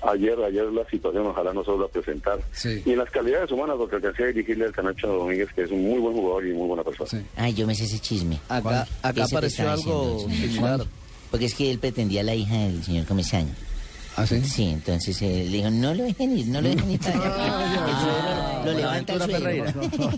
Ayer, 0.00 0.38
ayer 0.40 0.64
la 0.66 0.88
situación 0.88 1.26
ojalá 1.26 1.52
no 1.52 1.64
se 1.64 1.70
vuelva 1.70 1.86
a 1.86 1.90
presentar. 1.90 2.38
Sí. 2.52 2.82
Y 2.86 2.92
en 2.92 2.98
las 2.98 3.10
calidades 3.10 3.50
humanas, 3.50 3.76
porque 3.76 3.96
alcancé 3.96 4.24
a 4.24 4.26
dirigirle 4.26 4.66
al 4.66 4.72
Canacho 4.72 5.08
Domínguez, 5.08 5.52
que 5.52 5.62
es 5.62 5.70
un 5.70 5.82
muy 5.82 5.98
buen 5.98 6.14
jugador 6.14 6.46
y 6.46 6.52
muy 6.52 6.68
buena 6.68 6.84
persona. 6.84 7.24
Ay, 7.36 7.54
yo 7.54 7.66
me 7.66 7.74
sé 7.74 7.84
ese 7.84 7.98
chisme. 7.98 8.38
Acá, 8.48 8.86
apareció 9.02 9.70
algo 9.70 10.20
similar. 10.28 10.84
Porque 11.30 11.46
es 11.46 11.54
que 11.54 11.70
él 11.70 11.78
pretendía 11.78 12.22
a 12.22 12.24
la 12.24 12.34
hija 12.34 12.56
del 12.56 12.82
señor 12.82 13.06
Comesaña. 13.06 13.54
¿Ah, 14.18 14.26
sí? 14.26 14.42
Sí, 14.44 14.64
entonces 14.64 15.20
eh, 15.22 15.46
le 15.48 15.56
dijo, 15.58 15.70
no 15.70 15.94
lo 15.94 16.04
dejen 16.04 16.36
ir, 16.38 16.46
no 16.48 16.60
lo 16.60 16.68
dejen 16.68 16.90
ir 16.90 17.00
para 17.00 17.14
allá. 17.14 17.84
El 17.88 17.94
suegro 17.96 18.64
lo 18.64 18.72
levanta 18.72 19.12
el 19.14 19.22
suegro. 19.22 19.38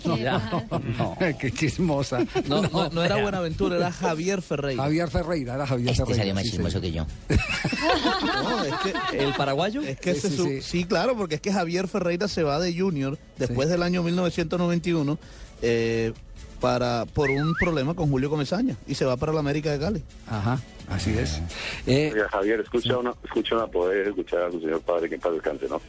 Ferreira. 0.01 1.35
Qué 1.39 1.51
chismosa. 1.51 2.19
No, 2.47 2.61
no, 2.63 2.89
no 2.89 3.03
era 3.03 3.17
Buenaventura, 3.21 3.77
era 3.77 3.91
Javier 3.91 4.41
Ferreira. 4.41 4.83
Javier 4.83 5.09
Ferreira, 5.09 5.55
era 5.55 5.67
Javier 5.67 5.89
Este 5.91 6.01
Ferreira. 6.03 6.21
salió 6.21 6.33
más 6.35 6.43
sí, 6.43 6.51
chismoso 6.51 6.81
que 6.81 6.91
yo. 6.91 7.05
No, 7.29 8.63
es 8.63 8.73
que, 9.11 9.23
¿El 9.23 9.33
paraguayo? 9.33 9.81
es 9.81 9.99
que 9.99 10.15
Sí, 10.15 10.21
se 10.21 10.29
sí, 10.29 10.35
su- 10.37 10.45
sí. 10.45 10.61
sí, 10.61 10.83
claro, 10.85 11.15
porque 11.15 11.35
es 11.35 11.41
que 11.41 11.51
Javier 11.53 11.87
Ferreira 11.87 12.27
se 12.27 12.43
va 12.43 12.59
de 12.59 12.77
Junior 12.77 13.17
después 13.37 13.69
del 13.69 13.83
año 13.83 14.03
1991 14.03 15.17
eh, 15.61 16.13
para 16.59 17.05
por 17.05 17.29
un 17.29 17.53
problema 17.59 17.93
con 17.93 18.09
Julio 18.09 18.29
Comesaña 18.29 18.75
y 18.87 18.95
se 18.95 19.05
va 19.05 19.17
para 19.17 19.33
la 19.33 19.39
América 19.39 19.71
de 19.71 19.79
Cali. 19.79 20.03
Ajá, 20.27 20.59
así 20.91 21.17
es. 21.17 21.41
Eh, 21.87 22.13
Javier, 22.31 22.61
escucha 22.61 22.97
una, 22.97 23.13
escucha 23.23 23.55
una 23.55 23.67
poder 23.67 24.07
escuchar 24.09 24.43
a 24.43 24.51
su 24.51 24.59
señor 24.59 24.81
padre, 24.81 25.09
que 25.09 25.15
en 25.15 25.21
paz 25.21 25.33
descanse, 25.33 25.67
¿no? 25.67 25.81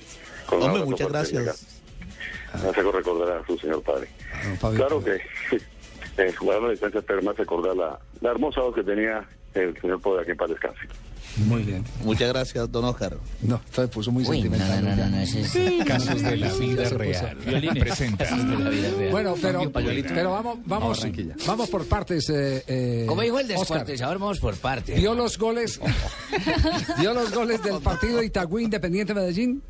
Con 0.46 0.62
Hombre, 0.62 0.84
muchas 0.84 1.08
gracias. 1.08 1.82
Me 2.62 2.68
hace 2.68 2.82
recordar 2.82 3.38
a 3.38 3.46
su 3.46 3.58
señor 3.58 3.82
padre. 3.82 4.08
Claro 4.74 5.02
que 5.02 5.20
eh, 6.18 6.32
jugar 6.32 6.58
a 6.58 6.60
la 6.66 6.70
distancia, 6.70 7.02
pero 7.06 7.20
hace 7.20 7.42
recordar 7.42 7.76
la, 7.76 7.98
la 8.20 8.30
hermosa 8.30 8.60
voz 8.60 8.74
que 8.74 8.82
tenía 8.84 9.24
el 9.54 9.78
señor 9.80 10.00
padre, 10.00 10.24
que 10.26 10.32
en 10.32 10.36
paz 10.36 10.50
descanse. 10.50 10.80
Muy 11.46 11.62
bien. 11.62 11.82
Muchas 12.04 12.28
gracias, 12.28 12.70
don 12.70 12.84
Oscar. 12.84 13.16
No, 13.40 13.58
se 13.70 13.88
puso 13.88 14.10
muy 14.12 14.22
Uy, 14.24 14.42
no, 14.42 14.50
no, 14.50 14.56
sentimental. 14.58 14.84
no, 14.84 14.96
no, 14.96 15.10
no, 15.16 15.22
ese 15.22 15.40
es... 15.40 15.84
Casos 15.86 16.20
de 16.22 16.36
la 16.36 16.52
vida 16.52 16.88
real. 16.90 17.38
Presenta. 17.78 18.24
Casos 18.26 18.46
de 18.48 18.58
la 18.58 18.68
vida 18.70 18.90
real. 18.98 19.10
Bueno, 19.12 19.34
pero, 19.40 19.72
pero 19.72 20.30
vamos, 20.30 20.58
vamos, 20.66 20.98
Barranquilla. 20.98 21.34
vamos 21.46 21.70
por 21.70 21.86
partes. 21.86 22.28
Eh, 22.28 22.62
eh, 22.66 23.04
Como 23.08 23.22
dijo 23.22 23.38
el 23.38 23.46
Oscar. 23.46 23.58
descuartizador, 23.60 24.18
vamos 24.18 24.40
por 24.40 24.56
partes. 24.56 24.94
¿Vio 24.98 25.14
los 25.14 25.38
goles? 25.38 25.80
¿Vio 26.98 27.14
los 27.14 27.32
goles 27.32 27.62
del 27.62 27.80
partido 27.80 28.22
Itagüí 28.22 28.64
Independiente 28.64 29.14
Medellín? 29.14 29.62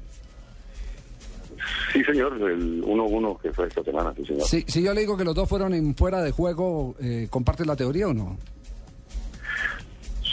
Sí, 1.93 2.03
señor, 2.05 2.35
el 2.41 2.83
1-1 2.83 3.41
que 3.41 3.53
fue 3.53 3.67
esta 3.69 3.83
semana, 3.83 4.13
sí, 4.17 4.25
señor. 4.25 4.45
Si, 4.47 4.63
si 4.67 4.83
yo 4.83 4.95
le 4.95 5.01
digo 5.01 5.17
que 5.17 5.25
los 5.25 5.35
dos 5.35 5.49
fueron 5.49 5.75
en 5.75 5.95
fuera 5.95 6.23
de 6.23 6.31
juego, 6.31 6.95
eh, 7.01 7.27
¿comparte 7.31 7.65
la 7.67 7.77
teoría 7.77 8.09
o 8.09 8.15
no? 8.15 8.37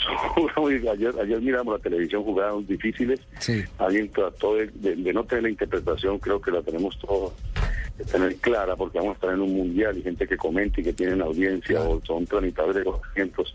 ayer, 0.92 1.14
ayer 1.20 1.40
miramos 1.40 1.74
la 1.74 1.82
televisión, 1.82 2.22
jugadas 2.24 2.66
difíciles. 2.66 3.20
Sí. 3.38 3.62
Alguien 3.78 4.10
trató 4.10 4.54
de, 4.56 4.66
de- 4.74 4.96
de 4.96 5.12
no 5.12 5.24
tener 5.24 5.44
la 5.44 5.50
interpretación, 5.50 6.18
creo 6.18 6.40
que 6.40 6.50
la 6.50 6.62
tenemos 6.62 6.98
todos 6.98 7.32
que 7.98 8.04
tener 8.04 8.34
clara, 8.36 8.76
porque 8.76 8.98
vamos 8.98 9.12
a 9.12 9.14
estar 9.16 9.34
en 9.34 9.40
un 9.40 9.52
mundial 9.54 9.98
y 9.98 10.02
gente 10.02 10.26
que 10.26 10.36
comenta 10.36 10.80
y 10.80 10.84
que 10.84 10.92
tienen 10.94 11.20
audiencia 11.20 11.80
o 11.82 12.00
son 12.04 12.24
tramitadores 12.26 12.76
de 12.76 12.84
conocimientos. 12.84 13.54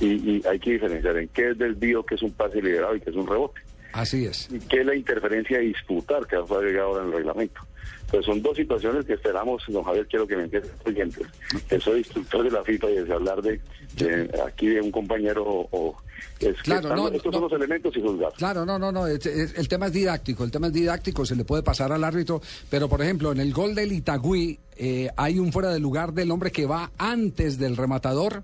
Y, 0.00 0.06
y 0.06 0.42
hay 0.50 0.58
que 0.58 0.72
diferenciar 0.72 1.16
en 1.18 1.28
qué 1.28 1.50
es 1.50 1.58
desvío, 1.58 2.04
qué 2.04 2.14
es 2.16 2.22
un 2.22 2.32
pase 2.32 2.60
liberado 2.62 2.96
y 2.96 3.00
qué 3.00 3.10
es 3.10 3.16
un 3.16 3.26
rebote. 3.26 3.60
Así 3.94 4.26
es. 4.26 4.48
y 4.52 4.58
qué 4.58 4.80
es 4.80 4.86
la 4.86 4.94
interferencia 4.94 5.58
disputar 5.60 6.26
que 6.26 6.36
fue 6.46 6.58
agregado 6.58 6.88
ahora 6.88 7.02
en 7.04 7.08
el 7.10 7.14
reglamento. 7.16 7.60
Entonces 8.06 8.26
son 8.26 8.42
dos 8.42 8.56
situaciones 8.56 9.04
que 9.06 9.14
esperamos, 9.14 9.62
don 9.68 9.82
Javier, 9.82 10.06
quiero 10.06 10.26
que 10.26 10.36
me 10.36 10.44
entiendan 10.44 10.70
los 10.78 10.86
oyentes, 10.86 11.26
que 11.68 11.80
soy 11.80 11.98
instructor 12.00 12.44
de 12.44 12.50
la 12.50 12.62
FIFA 12.62 12.90
y 12.90 12.94
desde 12.96 13.12
hablar 13.14 13.40
de, 13.42 13.60
de 13.96 14.30
aquí 14.46 14.66
de 14.68 14.80
un 14.80 14.90
compañero 14.92 15.42
o, 15.44 15.68
o- 15.70 15.96
es 16.38 16.56
que 16.56 16.62
Claro, 16.62 16.80
están- 16.88 16.96
no, 16.96 17.08
estos 17.08 17.26
no. 17.26 17.32
son 17.32 17.42
los 17.42 17.52
elementos 17.52 17.96
y 17.96 18.00
juzgar. 18.02 18.32
Claro, 18.34 18.64
no, 18.66 18.78
no, 18.78 18.92
no. 18.92 19.06
es- 19.06 19.24
es- 19.26 19.54
el 19.58 19.68
tema 19.68 19.86
es 19.86 19.92
didáctico. 19.92 20.44
El 20.44 20.50
tema 20.50 20.66
es 20.68 20.72
didáctico. 20.72 21.24
Se 21.24 21.34
le 21.36 21.44
puede 21.44 21.62
pasar 21.62 21.92
al 21.92 22.02
árbitro. 22.04 22.40
Pero, 22.70 22.88
por 22.88 23.00
ejemplo, 23.02 23.32
en 23.32 23.40
el 23.40 23.52
gol 23.52 23.74
del 23.74 23.92
Itagüí 23.92 24.58
eh, 24.76 25.08
hay 25.16 25.38
un 25.38 25.52
fuera 25.52 25.70
de 25.72 25.78
lugar 25.80 26.12
del 26.12 26.30
hombre 26.30 26.50
que 26.52 26.66
va 26.66 26.90
antes 26.98 27.58
del 27.58 27.76
rematador, 27.76 28.42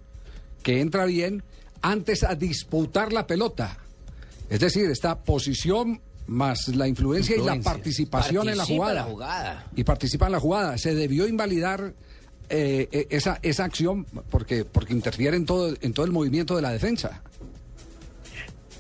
que 0.62 0.80
entra 0.80 1.04
bien, 1.04 1.42
antes 1.82 2.22
a 2.24 2.34
disputar 2.34 3.12
la 3.12 3.26
pelota. 3.26 3.78
Es 4.50 4.60
decir, 4.60 4.90
esta 4.90 5.18
posición 5.22 6.02
más 6.26 6.68
la 6.68 6.86
influencia, 6.86 7.36
y 7.36 7.40
la 7.40 7.58
participación 7.60 8.48
en 8.48 8.58
la 8.58 8.64
jugada. 8.64 8.90
en 8.90 8.96
la 8.96 9.04
jugada. 9.04 9.66
Y 9.74 9.84
participa 9.84 10.26
en 10.26 10.32
la 10.32 10.40
jugada. 10.40 10.76
Se 10.76 10.94
debió 10.94 11.26
invalidar 11.26 11.94
eh, 12.50 12.88
eh, 12.92 13.06
esa, 13.10 13.38
esa 13.42 13.64
acción 13.64 14.04
porque, 14.28 14.64
porque 14.64 14.92
interfiere 14.92 15.36
en 15.36 15.46
todo, 15.46 15.74
en 15.80 15.92
todo 15.92 16.04
el 16.04 16.12
movimiento 16.12 16.56
de 16.56 16.62
la 16.62 16.72
defensa. 16.72 17.22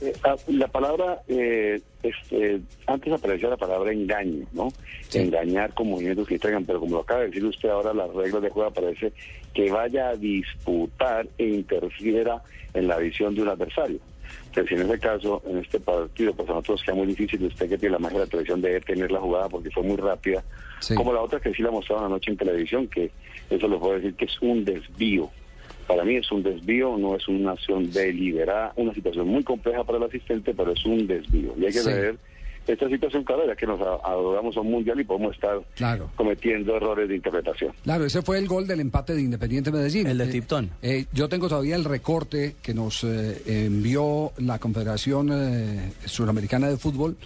Eh, 0.00 0.12
ah, 0.24 0.34
la 0.48 0.66
palabra, 0.68 1.20
eh, 1.28 1.80
este, 2.02 2.60
antes 2.86 3.12
aparecía 3.12 3.50
la 3.50 3.56
palabra 3.56 3.92
engaño, 3.92 4.46
¿no? 4.52 4.68
Engañar 5.12 5.74
con 5.74 5.90
movimientos 5.90 6.26
que 6.26 6.38
traigan, 6.38 6.64
pero 6.64 6.80
como 6.80 6.96
lo 6.96 7.02
acaba 7.02 7.20
de 7.20 7.26
decir 7.26 7.44
usted 7.44 7.68
ahora, 7.68 7.92
las 7.92 8.12
reglas 8.14 8.42
de 8.42 8.50
juego 8.50 8.70
aparece 8.70 9.12
que 9.52 9.70
vaya 9.70 10.08
a 10.10 10.16
disputar 10.16 11.28
e 11.36 11.46
interfiera 11.46 12.42
en 12.72 12.88
la 12.88 12.96
visión 12.96 13.34
de 13.34 13.42
un 13.42 13.48
adversario. 13.48 14.00
Entonces, 14.50 14.80
en 14.80 14.86
ese 14.90 14.98
caso, 14.98 15.42
en 15.46 15.58
este 15.58 15.78
partido, 15.78 16.34
pues 16.34 16.48
a 16.48 16.54
nosotros 16.54 16.82
queda 16.82 16.96
muy 16.96 17.06
difícil, 17.06 17.44
usted 17.44 17.68
que 17.68 17.78
tiene 17.78 17.92
la 17.92 17.98
magia 18.00 18.18
de 18.18 18.24
la 18.24 18.30
televisión 18.30 18.60
debe 18.60 18.80
tener 18.80 19.10
la 19.12 19.20
jugada 19.20 19.48
porque 19.48 19.70
fue 19.70 19.84
muy 19.84 19.96
rápida, 19.96 20.42
Sí. 20.80 20.94
como 20.94 21.12
la 21.12 21.20
otra 21.20 21.38
que 21.40 21.52
sí 21.54 21.62
la 21.62 21.70
mostraron 21.70 22.06
anoche 22.06 22.30
en 22.32 22.36
televisión, 22.36 22.88
que 22.88 23.10
eso 23.48 23.68
lo 23.68 23.78
puedo 23.78 23.94
decir 23.94 24.14
que 24.14 24.24
es 24.24 24.42
un 24.42 24.64
desvío. 24.64 25.30
Para 25.86 26.04
mí 26.04 26.16
es 26.16 26.30
un 26.32 26.42
desvío, 26.42 26.96
no 26.98 27.14
es 27.16 27.28
una 27.28 27.52
acción 27.52 27.92
deliberada, 27.92 28.72
una 28.76 28.92
situación 28.92 29.28
muy 29.28 29.44
compleja 29.44 29.84
para 29.84 29.98
el 29.98 30.04
asistente, 30.04 30.52
pero 30.54 30.72
es 30.72 30.84
un 30.84 31.06
desvío. 31.06 31.54
Y 31.56 31.66
hay 31.66 31.72
que 31.72 31.78
Sí. 31.80 31.88
ver 31.88 32.16
esta 32.66 32.88
situación, 32.88 33.24
claro, 33.24 33.46
ya 33.46 33.56
que 33.56 33.66
nos 33.66 33.80
adoramos 33.80 34.56
a 34.56 34.60
un 34.60 34.70
mundial 34.70 35.00
y 35.00 35.04
podemos 35.04 35.34
estar 35.34 35.58
Claro. 35.74 36.10
cometiendo 36.16 36.76
errores 36.76 37.08
de 37.08 37.16
interpretación. 37.16 37.72
Claro, 37.82 38.04
ese 38.04 38.22
fue 38.22 38.38
el 38.38 38.46
gol 38.46 38.66
del 38.66 38.80
empate 38.80 39.14
de 39.14 39.22
Independiente 39.22 39.70
Medellín. 39.72 40.06
El 40.06 40.18
de 40.18 40.24
Eh, 40.24 40.28
Tipton. 40.28 40.70
eh, 40.82 41.06
yo 41.12 41.28
tengo 41.28 41.48
todavía 41.48 41.74
el 41.76 41.84
recorte 41.84 42.56
que 42.62 42.72
nos 42.74 43.02
eh, 43.04 43.42
envió 43.66 44.32
la 44.38 44.58
Confederación 44.58 45.30
eh, 45.32 45.92
Suramericana 46.04 46.68
de 46.68 46.76
Fútbol, 46.76 47.16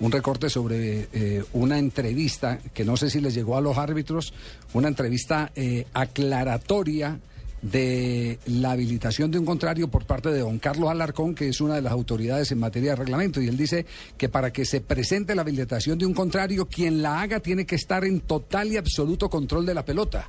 un 0.00 0.12
recorte 0.12 0.48
sobre 0.48 1.08
eh, 1.12 1.42
una 1.52 1.78
entrevista 1.78 2.58
que 2.72 2.84
no 2.84 2.96
sé 2.96 3.10
si 3.10 3.20
les 3.20 3.34
llegó 3.34 3.56
a 3.56 3.60
los 3.60 3.78
árbitros, 3.78 4.32
una 4.72 4.88
entrevista 4.88 5.50
eh, 5.56 5.86
aclaratoria 5.92 7.18
de 7.62 8.38
la 8.46 8.72
habilitación 8.72 9.30
de 9.30 9.38
un 9.38 9.44
contrario 9.44 9.88
por 9.88 10.06
parte 10.06 10.30
de 10.30 10.40
don 10.40 10.58
Carlos 10.58 10.90
Alarcón, 10.90 11.34
que 11.34 11.48
es 11.48 11.60
una 11.60 11.74
de 11.74 11.82
las 11.82 11.92
autoridades 11.92 12.52
en 12.52 12.58
materia 12.58 12.90
de 12.90 12.96
reglamento, 12.96 13.40
y 13.40 13.48
él 13.48 13.56
dice 13.56 13.86
que 14.16 14.28
para 14.28 14.52
que 14.52 14.64
se 14.64 14.80
presente 14.80 15.34
la 15.34 15.42
habilitación 15.42 15.98
de 15.98 16.06
un 16.06 16.14
contrario, 16.14 16.66
quien 16.66 17.02
la 17.02 17.20
haga 17.20 17.40
tiene 17.40 17.66
que 17.66 17.74
estar 17.74 18.04
en 18.04 18.20
total 18.20 18.68
y 18.72 18.76
absoluto 18.76 19.28
control 19.28 19.66
de 19.66 19.74
la 19.74 19.84
pelota. 19.84 20.28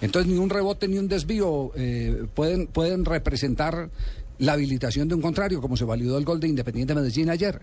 Entonces 0.00 0.32
ni 0.32 0.38
un 0.38 0.48
rebote 0.48 0.88
ni 0.88 0.98
un 0.98 1.08
desvío 1.08 1.72
eh, 1.76 2.24
pueden, 2.34 2.66
pueden 2.66 3.04
representar 3.04 3.90
la 4.38 4.54
habilitación 4.54 5.06
de 5.06 5.14
un 5.14 5.20
contrario, 5.20 5.60
como 5.60 5.76
se 5.76 5.84
validó 5.84 6.16
el 6.16 6.24
gol 6.24 6.40
de 6.40 6.48
Independiente 6.48 6.94
Medellín 6.94 7.28
ayer. 7.28 7.60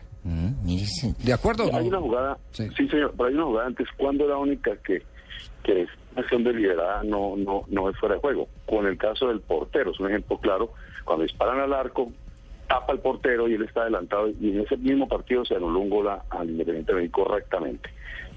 ¿De 1.24 1.34
acuerdo? 1.34 1.72
no? 1.72 1.78
Hay 1.78 1.88
una 1.88 2.00
jugada, 2.00 2.38
sí. 2.52 2.68
señor, 2.76 3.14
pero 3.18 3.30
hay 3.30 3.34
una 3.34 3.46
jugada 3.46 3.68
antes, 3.68 3.88
cuando 3.98 4.28
la 4.28 4.38
única 4.38 4.78
que, 4.86 5.02
que 5.64 5.88
acción 6.22 6.44
deliberada 6.44 7.04
no, 7.04 7.36
no, 7.38 7.64
no 7.68 7.90
es 7.90 7.98
fuera 7.98 8.16
de 8.16 8.22
juego. 8.22 8.48
Con 8.66 8.86
el 8.88 8.98
caso 8.98 9.28
del 9.28 9.42
portero, 9.42 9.92
es 9.92 10.00
un 10.00 10.08
ejemplo 10.08 10.38
claro, 10.38 10.72
cuando 11.06 11.24
disparan 11.24 11.60
al 11.60 11.74
arco, 11.74 12.12
tapa 12.68 12.94
el 12.94 13.00
portero 13.00 13.48
y 13.48 13.54
él 13.54 13.64
está 13.64 13.82
adelantado, 13.82 14.30
y 14.30 14.52
en 14.52 14.62
ese 14.62 14.78
mismo 14.78 15.08
partido 15.08 15.46
se 15.46 15.56
anuló 15.56 15.80
un 15.80 15.90
gol 15.90 16.10
al 16.10 16.50
Independiente 16.50 16.94
Medellín 16.94 17.12
correctamente, 17.12 17.90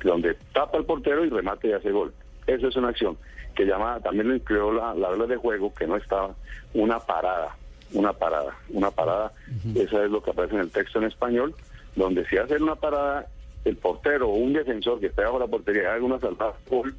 donde 0.05 0.37
tapa 0.53 0.79
el 0.79 0.85
portero 0.85 1.25
y 1.25 1.31
remate 1.31 1.69
y 1.69 1.73
hace 1.73 1.91
gol. 1.91 2.13
Esa 2.47 2.69
es 2.69 2.77
una 2.77 2.89
acción 2.89 3.17
que 3.55 3.65
llama, 3.65 4.01
también 4.01 4.29
lo 4.29 4.37
incluyó 4.37 4.73
la, 4.73 4.95
la 4.95 5.11
regla 5.11 5.27
de 5.27 5.37
juego, 5.37 5.75
que 5.75 5.87
no 5.87 5.97
estaba 5.97 6.35
una 6.75 7.01
parada, 7.01 7.57
una 7.93 8.13
parada, 8.13 8.57
una 8.71 8.91
parada, 8.91 9.33
esa 9.75 10.05
es 10.05 10.11
lo 10.11 10.23
que 10.23 10.31
aparece 10.31 10.55
en 10.55 10.61
el 10.61 10.71
texto 10.71 10.99
en 10.99 11.07
español, 11.07 11.55
donde 11.97 12.25
si 12.27 12.37
hace 12.37 12.57
una 12.57 12.77
parada, 12.77 13.27
el 13.65 13.77
portero 13.77 14.29
o 14.29 14.35
un 14.35 14.53
defensor 14.53 15.01
que 15.01 15.07
esté 15.07 15.23
bajo 15.23 15.39
la 15.39 15.47
portería 15.47 15.93
haga 15.93 16.05
una 16.05 16.19
saltada 16.21 16.55
gol, 16.71 16.95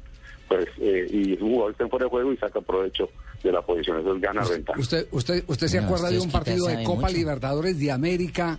pues, 0.56 0.68
eh, 0.80 1.06
y 1.10 1.32
un 1.42 1.50
jugador 1.50 1.72
está 1.72 1.84
en 1.84 1.90
fuera 1.90 2.04
de 2.06 2.10
juego 2.10 2.32
y 2.32 2.36
saca 2.36 2.60
provecho 2.60 3.08
de 3.42 3.52
la 3.52 3.62
posición, 3.62 4.00
eso 4.00 4.14
es 4.14 4.20
gana 4.20 4.42
renta. 4.42 4.72
¿Usted, 4.78 5.06
usted, 5.12 5.44
usted 5.46 5.66
se 5.66 5.78
No, 5.80 5.86
acuerda 5.86 6.04
usted 6.04 6.16
de 6.18 6.22
un 6.24 6.30
partido 6.30 6.66
de 6.66 6.84
Copa 6.84 7.02
mucho. 7.02 7.16
Libertadores 7.16 7.78
de 7.78 7.90
América 7.90 8.58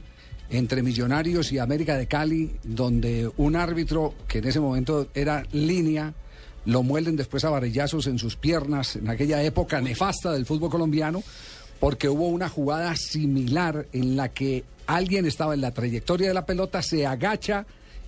entre 0.50 0.84
Millonarios 0.84 1.52
y 1.52 1.58
América 1.60 1.98
de 1.98 2.06
Cali, 2.08 2.52
donde 2.64 3.30
un 3.38 3.56
árbitro 3.56 4.14
que 4.28 4.40
en 4.40 4.48
ese 4.48 4.60
momento 4.60 5.08
era 5.14 5.44
línea, 5.52 6.14
lo 6.66 6.84
muelden 6.84 7.16
después 7.16 7.44
a 7.46 7.50
varillazos 7.50 8.08
en 8.08 8.20
sus 8.20 8.36
piernas, 8.36 8.96
en 8.96 9.10
aquella 9.10 9.42
época 9.42 9.82
nefasta 9.82 10.32
del 10.32 10.46
fútbol 10.46 10.70
colombiano, 10.70 11.24
porque 11.80 12.08
hubo 12.10 12.28
una 12.28 12.50
jugada 12.50 12.96
similar 12.96 13.88
en 13.94 14.16
la 14.16 14.30
que 14.30 14.64
alguien 14.86 15.26
estaba 15.26 15.54
en 15.54 15.62
la 15.62 15.72
trayectoria 15.72 16.28
de 16.28 16.34
la 16.34 16.46
pelota, 16.46 16.82
se 16.82 17.06
agacha 17.06 17.66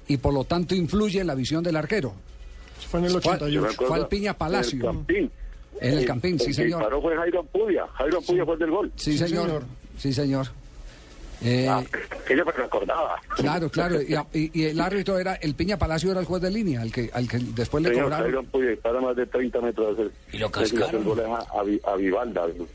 y 0.07 0.17
por 0.17 0.33
lo 0.33 0.43
tanto 0.43 0.75
influye 0.75 1.21
en 1.21 1.27
la 1.27 1.35
visión 1.35 1.63
del 1.63 1.77
arquero. 1.77 2.13
Fue 2.89 2.99
en 2.99 3.05
el 3.07 3.15
88. 3.15 3.67
Fue 3.87 3.95
al 3.97 4.07
Piña 4.07 4.33
Palacio. 4.37 4.79
En 4.79 4.85
el 4.89 4.95
Campín. 4.95 5.31
En 5.81 5.97
el 5.97 6.05
Campín, 6.05 6.39
sí, 6.39 6.47
que 6.47 6.53
señor. 6.53 6.79
disparó 6.79 7.01
fue 7.01 7.15
Jairo 7.17 7.39
Ampudia. 7.41 7.85
Jairo 7.93 8.17
Ampudia 8.19 8.45
fue 8.45 8.53
el 8.53 8.59
del 8.59 8.71
gol. 8.71 8.91
Sí, 8.95 9.17
señor. 9.17 9.63
Sí, 9.97 10.13
señor. 10.13 10.47
Eh, 11.43 11.67
Ah, 11.69 11.83
que 12.25 12.35
yo 12.37 12.45
me 12.45 12.51
recordaba. 12.53 13.17
Claro, 13.35 13.69
claro. 13.69 14.01
Y, 14.01 14.15
y- 14.33 14.51
y 14.53 14.63
el 14.63 14.79
árbitro 14.79 15.19
era, 15.19 15.35
el 15.35 15.53
Piña 15.53 15.77
Palacio 15.77 16.09
era 16.11 16.21
el 16.21 16.25
juez 16.25 16.41
de 16.41 16.49
línea, 16.49 16.81
al 16.81 16.93
que, 16.93 17.09
al 17.13 17.27
que 17.27 17.37
después 17.39 17.83
le 17.83 17.89
Señor, 17.89 18.05
cobraron. 18.05 18.27
Tyron 18.27 18.45
Puy 18.45 18.75
para 18.77 19.01
más 19.01 19.15
de 19.17 19.25
30 19.25 19.59
metros 19.59 19.97
de 19.97 20.03
hacer. 20.03 20.15
Y 20.31 20.37
lo 20.37 20.49
cascaron. 20.49 21.03
goles 21.03 21.25
a, 21.27 21.59
a, 21.59 21.63
Vi- 21.63 21.81
a 21.85 21.95
Vivalda, 21.97 22.45
el 22.45 22.53
gol. 22.53 22.67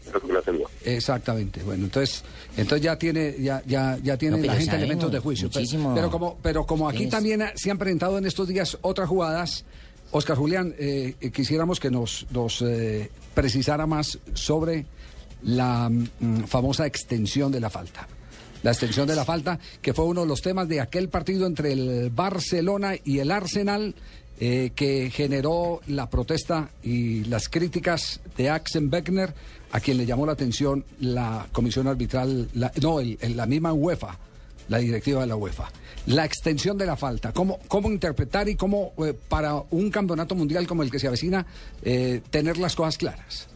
Exactamente. 0.84 1.62
Bueno, 1.62 1.84
entonces, 1.84 2.22
entonces 2.56 2.82
ya 2.82 2.96
tiene, 2.96 3.34
ya, 3.40 3.62
ya, 3.66 3.98
ya 4.02 4.16
tiene 4.18 4.36
No, 4.38 4.44
la 4.46 4.52
gente 4.52 4.66
sabemos 4.66 4.84
elementos 4.84 5.12
de 5.12 5.18
juicio. 5.20 5.48
Pero- 5.48 5.60
muchísimo. 5.60 5.94
Pero, 5.94 6.10
como, 6.10 6.38
pero 6.42 6.66
como 6.66 6.88
aquí 6.88 7.06
también 7.08 7.42
se 7.54 7.70
han 7.70 7.78
presentado 7.78 8.18
en 8.18 8.26
estos 8.26 8.46
días 8.46 8.76
otras 8.82 9.08
jugadas, 9.08 9.64
Oscar 10.12 10.36
Julián, 10.36 10.74
eh, 10.78 11.14
eh, 11.20 11.30
quisiéramos 11.30 11.78
que 11.78 11.90
nos, 11.90 12.26
nos 12.30 12.62
eh, 12.62 13.10
precisara 13.34 13.86
más 13.86 14.18
sobre 14.34 14.86
la 15.42 15.88
mm, 15.88 16.44
famosa 16.46 16.86
extensión 16.86 17.52
de 17.52 17.60
la 17.60 17.70
falta. 17.70 18.08
La 18.62 18.72
extensión 18.72 19.06
de 19.06 19.14
la 19.16 19.24
falta, 19.24 19.58
que 19.80 19.94
fue 19.94 20.04
uno 20.04 20.22
de 20.22 20.26
los 20.26 20.42
temas 20.42 20.68
de 20.68 20.80
aquel 20.80 21.08
partido 21.08 21.46
entre 21.46 21.72
el 21.72 22.10
Barcelona 22.10 22.92
y 23.04 23.18
el 23.20 23.30
Arsenal, 23.30 23.94
eh, 24.38 24.72
que 24.74 25.10
generó 25.10 25.80
la 25.86 26.10
protesta 26.10 26.70
y 26.82 27.24
las 27.24 27.48
críticas 27.48 28.20
de 28.36 28.50
Axel 28.50 28.88
Beckner, 28.88 29.32
a 29.72 29.80
quien 29.80 29.96
le 29.96 30.06
llamó 30.06 30.26
la 30.26 30.32
atención 30.32 30.84
la 30.98 31.46
comisión 31.52 31.86
arbitral, 31.86 32.48
la- 32.54 32.72
no, 32.82 33.00
el- 33.00 33.18
la 33.36 33.46
misma 33.46 33.72
UEFA, 33.72 34.18
la 34.70 34.78
directiva 34.78 35.20
de 35.20 35.26
la 35.26 35.36
UEFA. 35.36 35.68
La 36.06 36.24
extensión 36.24 36.78
de 36.78 36.86
la 36.86 36.96
falta, 36.96 37.32
cómo, 37.32 37.58
cómo 37.68 37.90
interpretar 37.90 38.48
y 38.48 38.54
cómo, 38.54 38.94
eh, 39.04 39.12
para 39.28 39.54
un 39.70 39.90
campeonato 39.90 40.34
mundial 40.34 40.66
como 40.66 40.82
el 40.82 40.90
que 40.90 40.98
se 40.98 41.08
avecina, 41.08 41.44
eh, 41.82 42.22
tener 42.30 42.56
las 42.56 42.74
cosas 42.74 42.96
claras. 42.96 43.48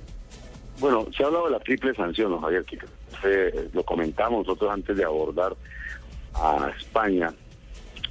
Bueno, 0.80 1.06
se 1.16 1.23
ha 1.23 1.26
hablado 1.26 1.47
de 1.47 1.52
la 1.52 1.61
triple 1.61 1.94
sanción, 1.94 2.33
¿no, 2.33 2.40
Javier, 2.40 2.64
que 2.64 2.78
lo 3.73 3.83
comentamos 3.85 4.47
nosotros 4.47 4.71
antes 4.71 4.97
de 4.97 5.04
abordar 5.04 5.54
a 6.35 6.71
España, 6.78 7.33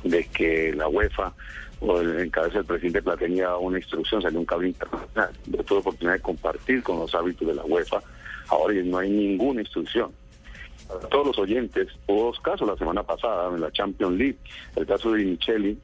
de 0.04 0.24
que 0.28 0.74
la 0.74 0.88
UEFA, 0.88 1.34
o 1.82 2.00
en 2.00 2.30
cabeza 2.30 2.60
del 2.60 2.66
presidente 2.66 3.02
Platini, 3.02 3.42
daba 3.42 3.58
una 3.58 3.78
instrucción, 3.78 4.22
salió 4.22 4.40
un 4.40 4.46
cable 4.46 4.70
internacional. 4.70 5.30
Yo 5.46 5.64
tuve 5.64 5.80
oportunidad 5.80 6.16
de 6.16 6.22
compartir 6.22 6.82
con 6.82 7.00
los 7.00 7.14
hábitos 7.14 7.46
de 7.46 7.54
la 7.54 7.66
UEFA, 7.66 8.02
ahora 8.48 8.74
no 8.86 8.98
hay 8.98 9.10
ninguna 9.10 9.60
instrucción. 9.60 10.12
Para 10.94 11.10
todos 11.10 11.28
los 11.28 11.40
oyentes, 11.40 11.88
hubo 12.08 12.26
dos 12.26 12.40
casos 12.40 12.68
la 12.68 12.76
semana 12.78 13.04
pasada 13.04 13.50
en 13.54 13.62
la 13.62 13.72
Champions 13.72 14.18
League, 14.18 14.38
el 14.76 14.86
caso 14.86 15.12
de 15.12 15.24
Micheli, 15.26 15.78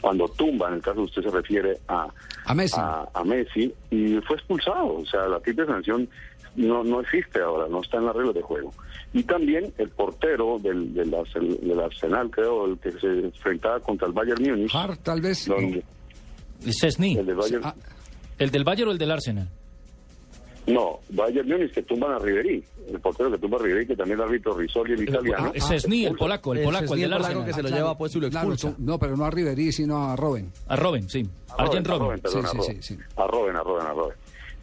cuando 0.00 0.28
tumba, 0.28 0.68
en 0.68 0.74
el 0.74 0.80
caso 0.82 0.96
que 0.96 1.02
usted 1.02 1.22
se 1.22 1.30
refiere 1.30 1.78
a, 1.88 2.06
a 2.44 2.54
Messi. 2.54 2.76
a, 2.78 3.08
a 3.14 3.24
Messi 3.24 3.72
y 3.90 4.16
fue 4.20 4.36
expulsado. 4.36 4.98
O 4.98 5.06
sea, 5.06 5.26
la 5.26 5.40
triple 5.40 5.66
sanción 5.66 6.08
no, 6.54 6.84
no 6.84 7.00
existe 7.00 7.40
ahora, 7.40 7.66
no 7.68 7.80
está 7.82 7.96
en 7.98 8.06
las 8.06 8.16
reglas 8.16 8.34
de 8.34 8.42
juego. 8.42 8.72
Y 9.12 9.22
también 9.22 9.72
el 9.78 9.88
portero 9.90 10.58
del, 10.58 10.92
del, 10.92 11.14
Arsenal, 11.14 11.58
del 11.60 11.80
Arsenal, 11.80 12.30
creo, 12.30 12.66
el 12.66 12.78
que 12.78 12.92
se 12.92 13.06
enfrentaba 13.06 13.80
contra 13.80 14.06
el 14.08 14.12
Bayern 14.12 14.42
Múnich. 14.42 14.72
tal 15.02 15.20
vez. 15.20 15.46
Donde, 15.46 15.82
el 17.16 17.26
del 17.26 17.34
Bayern, 17.36 17.62
Ah. 17.64 17.74
¿El 18.38 18.50
del 18.50 18.64
Bayern 18.64 18.88
o 18.88 18.92
el 18.92 18.98
del 18.98 19.10
Arsenal? 19.10 19.48
No, 20.66 20.98
Bayern 21.10 21.48
Múnich 21.48 21.72
que 21.72 21.82
tumban 21.82 22.12
a 22.12 22.18
Ribery, 22.18 22.64
el 22.92 23.00
portero 23.00 23.30
que 23.30 23.38
tumba 23.38 23.56
a 23.58 23.62
Ribery, 23.62 23.86
que 23.86 23.94
también 23.96 24.18
el 24.18 24.26
árbitro 24.26 24.54
Risoli, 24.56 24.94
el 24.94 25.02
italiano. 25.08 25.52
Es 25.54 25.64
Cesny, 25.68 26.06
el 26.06 26.16
polaco, 26.16 26.54
el 26.54 26.64
polaco, 26.64 26.94
el 26.94 27.00
del 27.00 27.12
Arsenal. 27.12 27.44
que 27.46 27.52
se 27.52 27.62
lo 27.62 27.68
lleva 27.68 27.96
puesto 27.96 28.18
y 28.18 28.22
lo 28.22 28.30
Claro, 28.30 28.52
expulsa. 28.52 28.76
no, 28.80 28.98
pero 28.98 29.16
no 29.16 29.24
a 29.24 29.30
Riverí, 29.30 29.70
sino 29.70 30.10
a 30.10 30.16
Robin. 30.16 30.50
A 30.66 30.74
Robin, 30.76 31.08
sí. 31.08 31.24
Arjen 31.56 31.86
a 31.88 31.96
Robin. 31.96 32.20
perdón, 32.20 32.42
Sí, 32.42 32.46
a 32.46 32.50
sí, 32.50 32.56
Robin. 32.58 32.82
sí, 32.82 32.94
sí. 32.96 32.98
A 33.16 33.26
Robin, 33.28 33.56
a 33.56 33.62
Robin. 33.62 34.14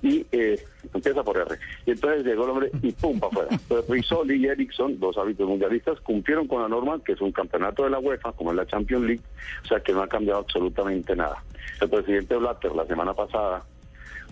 Y 0.02 0.26
eh, 0.34 0.62
empieza 0.94 1.24
por 1.24 1.38
R. 1.38 1.58
Y 1.86 1.92
entonces 1.92 2.26
llegó 2.26 2.44
el 2.44 2.50
hombre 2.50 2.72
y 2.82 2.92
pum, 2.92 3.18
para 3.22 3.30
afuera. 3.32 3.48
Entonces 3.52 3.90
Rizzoli 3.90 4.36
y 4.36 4.48
Eriksson, 4.48 5.00
dos 5.00 5.18
hábitos 5.18 5.48
mundialistas, 5.48 5.98
cumplieron 6.02 6.46
con 6.46 6.62
la 6.62 6.68
norma 6.68 7.00
que 7.06 7.14
es 7.14 7.22
un 7.22 7.32
campeonato 7.32 7.86
de 7.86 7.92
la 7.92 8.00
UEFA, 8.00 8.34
como 8.34 8.52
es 8.52 8.58
la 8.58 8.66
Champions 8.66 9.06
League, 9.06 9.22
o 9.64 9.68
sea 9.70 9.80
que 9.80 9.94
no 9.94 10.02
ha 10.04 10.08
cambiado 10.10 10.42
absolutamente 10.42 11.16
nada. 11.16 11.42
El 11.80 11.90
presidente 11.90 12.36
Blatter 12.36 12.76
la 12.76 12.86
semana 12.86 13.14
pasada 13.14 13.64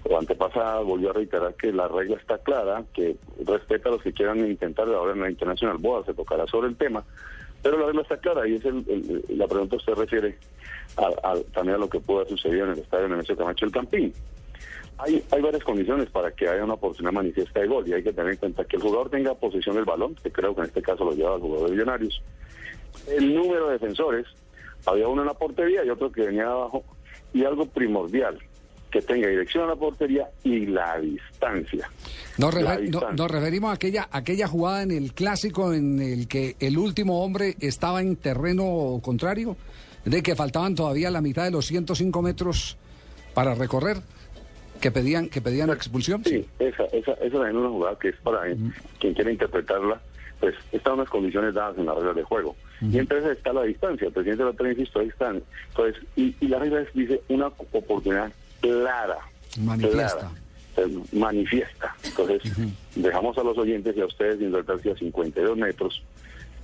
o 0.10 0.17
antepasada 0.17 0.79
volvió 0.79 1.12
a 1.12 1.13
reiterar 1.13 1.53
que 1.55 1.72
la 1.72 1.88
regla 1.88 2.17
está 2.17 2.38
clara, 2.39 2.84
que 2.93 3.15
respeta 3.46 3.89
a 3.89 3.91
los 3.93 4.01
que 4.01 4.13
quieran 4.13 4.39
intentar 4.39 4.88
ahora 4.89 5.13
en 5.13 5.22
la 5.22 5.29
Internacional 5.29 5.77
Boa, 5.77 6.03
se 6.05 6.13
tocará 6.13 6.48
sobre 6.48 6.70
el 6.70 6.75
tema, 6.75 7.03
pero 7.62 7.77
la 7.77 7.86
regla 7.88 8.01
está 8.01 8.17
clara 8.17 8.48
y 8.48 8.55
es 8.55 8.65
el, 8.65 9.24
la 9.29 9.48
pregunta 9.48 9.75
usted 9.75 9.93
refiere 9.93 10.38
a- 10.98 11.36
también 11.53 11.75
a 11.75 11.79
lo 11.79 11.89
que 11.89 12.00
pudo 12.00 12.22
haber 12.22 12.31
en 12.46 12.70
el 12.72 12.79
estadio 12.79 13.08
Nemesio 13.08 13.38
Camacho 13.38 13.65
el 13.65 13.72
Campín. 13.72 14.13
Hay, 14.98 15.24
hay 15.31 15.41
varias 15.41 15.63
condiciones 15.63 16.10
para 16.10 16.31
que 16.31 16.48
haya 16.48 16.63
una 16.63 16.74
oportunidad 16.75 17.13
manifiesta 17.13 17.60
de 17.60 17.67
gol 17.67 17.88
y 17.88 17.93
hay 17.93 18.03
que 18.03 18.13
tener 18.13 18.34
en 18.34 18.38
cuenta 18.38 18.65
que 18.65 18.75
el 18.75 18.81
jugador 18.84 19.10
tenga 19.10 19.34
posesión 19.34 19.76
del 19.76 19.86
balón, 19.86 20.15
que 20.15 20.32
creo 20.32 20.54
que 20.54 20.62
en 20.62 20.67
este 20.67 20.82
caso 20.82 21.06
lo 21.06 21.13
lleva 21.13 21.36
el 21.36 21.41
jugador 21.41 21.67
de 21.69 21.71
Millonarios. 21.76 22.21
El 23.08 23.34
número 23.34 23.67
de 23.67 23.73
defensores, 23.73 24.28
había 24.86 25.08
uno 25.08 25.21
en 25.21 25.28
la 25.28 25.34
portería 25.34 25.84
y 25.86 25.89
otro 25.89 26.12
que 26.12 26.21
venía 26.26 26.45
abajo, 26.52 26.84
y 27.34 27.43
algo 27.45 27.65
primordial, 27.65 28.38
que 28.91 29.01
tenga 29.01 29.27
dirección 29.27 29.63
a 29.63 29.67
la 29.67 29.75
portería 29.75 30.27
y 30.43 30.65
la 30.67 30.99
distancia. 30.99 31.89
Nos, 32.38 32.54
La 32.54 32.62
refer- 32.62 32.75
no- 32.75 32.82
distancia. 32.82 33.12
nos 33.17 33.32
referimos 33.32 33.69
a 33.71 33.73
aquella, 33.73 34.08
aquella 34.12 34.47
jugada 34.47 34.84
en 34.84 34.91
el 34.91 35.13
clásico 35.13 35.73
en 35.73 35.99
el 36.01 36.27
que 36.27 36.56
el 36.60 36.77
último 36.77 37.23
hombre 37.23 37.56
estaba 37.60 38.01
en 38.01 38.15
terreno 38.17 38.99
contrario, 39.01 39.56
de 40.06 40.21
que 40.21 40.36
faltaban 40.36 40.75
todavía 40.75 41.10
la 41.12 41.21
mitad 41.21 41.43
de 41.45 41.51
los 41.51 41.65
105 41.67 42.21
metros 42.21 42.77
para 43.34 43.56
recorrer, 43.56 43.97
que 44.82 44.91
pedían, 44.91 45.30
que 45.30 45.41
pedían 45.41 45.69
expulsión. 45.69 46.23
Sí, 46.25 46.45
esa, 46.60 46.84
esa, 46.86 47.12
esa 47.13 47.32
también 47.32 47.49
es 47.49 47.56
una 47.56 47.69
jugada 47.69 47.97
que 47.99 48.10
es 48.10 48.15
para 48.17 48.41
quien 48.99 49.13
quiera 49.13 49.32
interpretarla, 49.32 50.01
pues 50.39 50.56
están 50.71 50.93
unas 50.93 51.08
condiciones 51.10 51.54
dadas 51.54 51.77
en 51.77 51.86
las 51.86 51.95
reglas 51.95 52.15
de 52.15 52.23
juego. 52.23 52.56
Y 52.82 52.97
esas 52.97 53.23
está 53.25 53.54
la 53.54 53.62
distancia, 53.62 54.08
el 54.08 54.13
presidente 54.13 54.43
lo 54.43 54.54
tiene 54.54 54.71
insisto, 54.71 54.99
ahí 54.99 55.08
están. 55.10 55.43
Entonces, 55.69 56.01
y, 56.15 56.36
y 56.41 56.47
la 56.47 56.58
regla 56.58 56.82
es- 56.82 56.91
dice 56.95 57.21
una 57.30 57.45
oportunidad 57.47 58.32
clara. 58.62 59.17
Manifiesta. 59.60 60.17
clara, 60.17 60.32
eh, 60.78 61.00
manifiesta. 61.12 61.95
Entonces, 62.04 62.41
dejamos 62.95 63.38
a 63.38 63.43
los 63.43 63.58
oyentes 63.58 63.95
y 63.97 64.02
a 64.02 64.06
ustedes 64.06 64.41
invertirse 64.41 64.91
a 64.91 64.95
52 64.95 65.58
metros, 65.58 66.02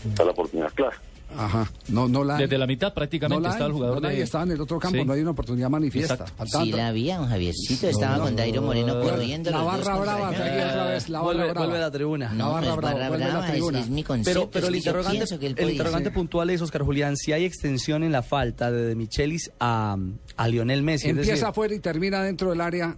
está 0.05 0.23
la 0.23 0.31
oportunidad 0.31 0.73
clara. 0.73 0.97
Ajá. 1.35 1.69
No, 1.89 2.07
no 2.07 2.23
la 2.23 2.37
Desde 2.37 2.57
la 2.57 2.65
mitad 2.65 2.93
prácticamente 2.93 3.41
no 3.41 3.47
la 3.47 3.53
está 3.53 3.65
el 3.65 3.73
jugador 3.73 3.95
no 3.95 4.01
la 4.01 4.09
de... 4.09 4.21
estaba 4.21 4.43
en 4.45 4.51
el 4.51 4.61
otro 4.61 4.79
campo, 4.79 4.97
Sí. 4.99 5.03
no 5.05 5.13
hay 5.13 5.21
una 5.21 5.31
oportunidad 5.31 5.69
manifiesta. 5.69 6.25
Sí 6.45 6.71
la 6.71 6.87
había, 6.87 7.19
un 7.19 7.27
Javiercito. 7.27 7.87
Estaba 7.87 8.17
No, 8.17 8.23
con 8.23 8.35
Dairo 8.37 8.61
Moreno 8.61 8.95
no, 8.95 9.01
corriendo. 9.01 9.51
La 9.51 9.61
barra 9.61 9.97
brava, 9.97 10.29
otra 10.29 10.85
vez, 10.87 11.09
la 11.09 11.19
barra 11.19 11.23
Vuelve, 11.33 11.43
brava. 11.51 11.65
vuelve 11.67 11.79
la 11.81 11.91
tribuna. 11.91 12.27
La 12.29 12.33
No, 12.33 12.51
barra 12.53 12.65
no 12.67 12.71
es 12.71 12.77
brava, 12.77 12.93
barra 12.93 13.07
vuelve 13.09 13.25
la 13.25 13.29
brava, 13.31 13.45
es, 13.47 13.51
tribuna. 13.51 13.79
es 13.81 13.89
mi 13.89 14.03
concepto. 14.03 14.39
Pero, 14.39 14.51
pero 14.51 14.67
el 14.67 14.75
interrogante, 14.77 15.37
que 15.39 15.47
él 15.47 15.55
el 15.57 15.69
interrogante 15.71 16.11
puntual 16.11 16.49
es, 16.49 16.61
Oscar 16.61 16.83
Julián, 16.83 17.17
si 17.17 17.33
hay 17.33 17.43
extensión 17.43 18.03
en 18.03 18.11
la 18.13 18.23
falta 18.23 18.71
de, 18.71 18.85
de 18.85 18.95
Michelis 18.95 19.51
a, 19.59 19.97
a 20.37 20.47
Lionel 20.47 20.81
Messi. 20.81 21.07
es 21.07 21.11
Empieza 21.11 21.31
decir, 21.31 21.45
afuera 21.45 21.75
y 21.75 21.79
termina 21.79 22.23
dentro 22.23 22.49
del 22.51 22.61
área. 22.61 22.95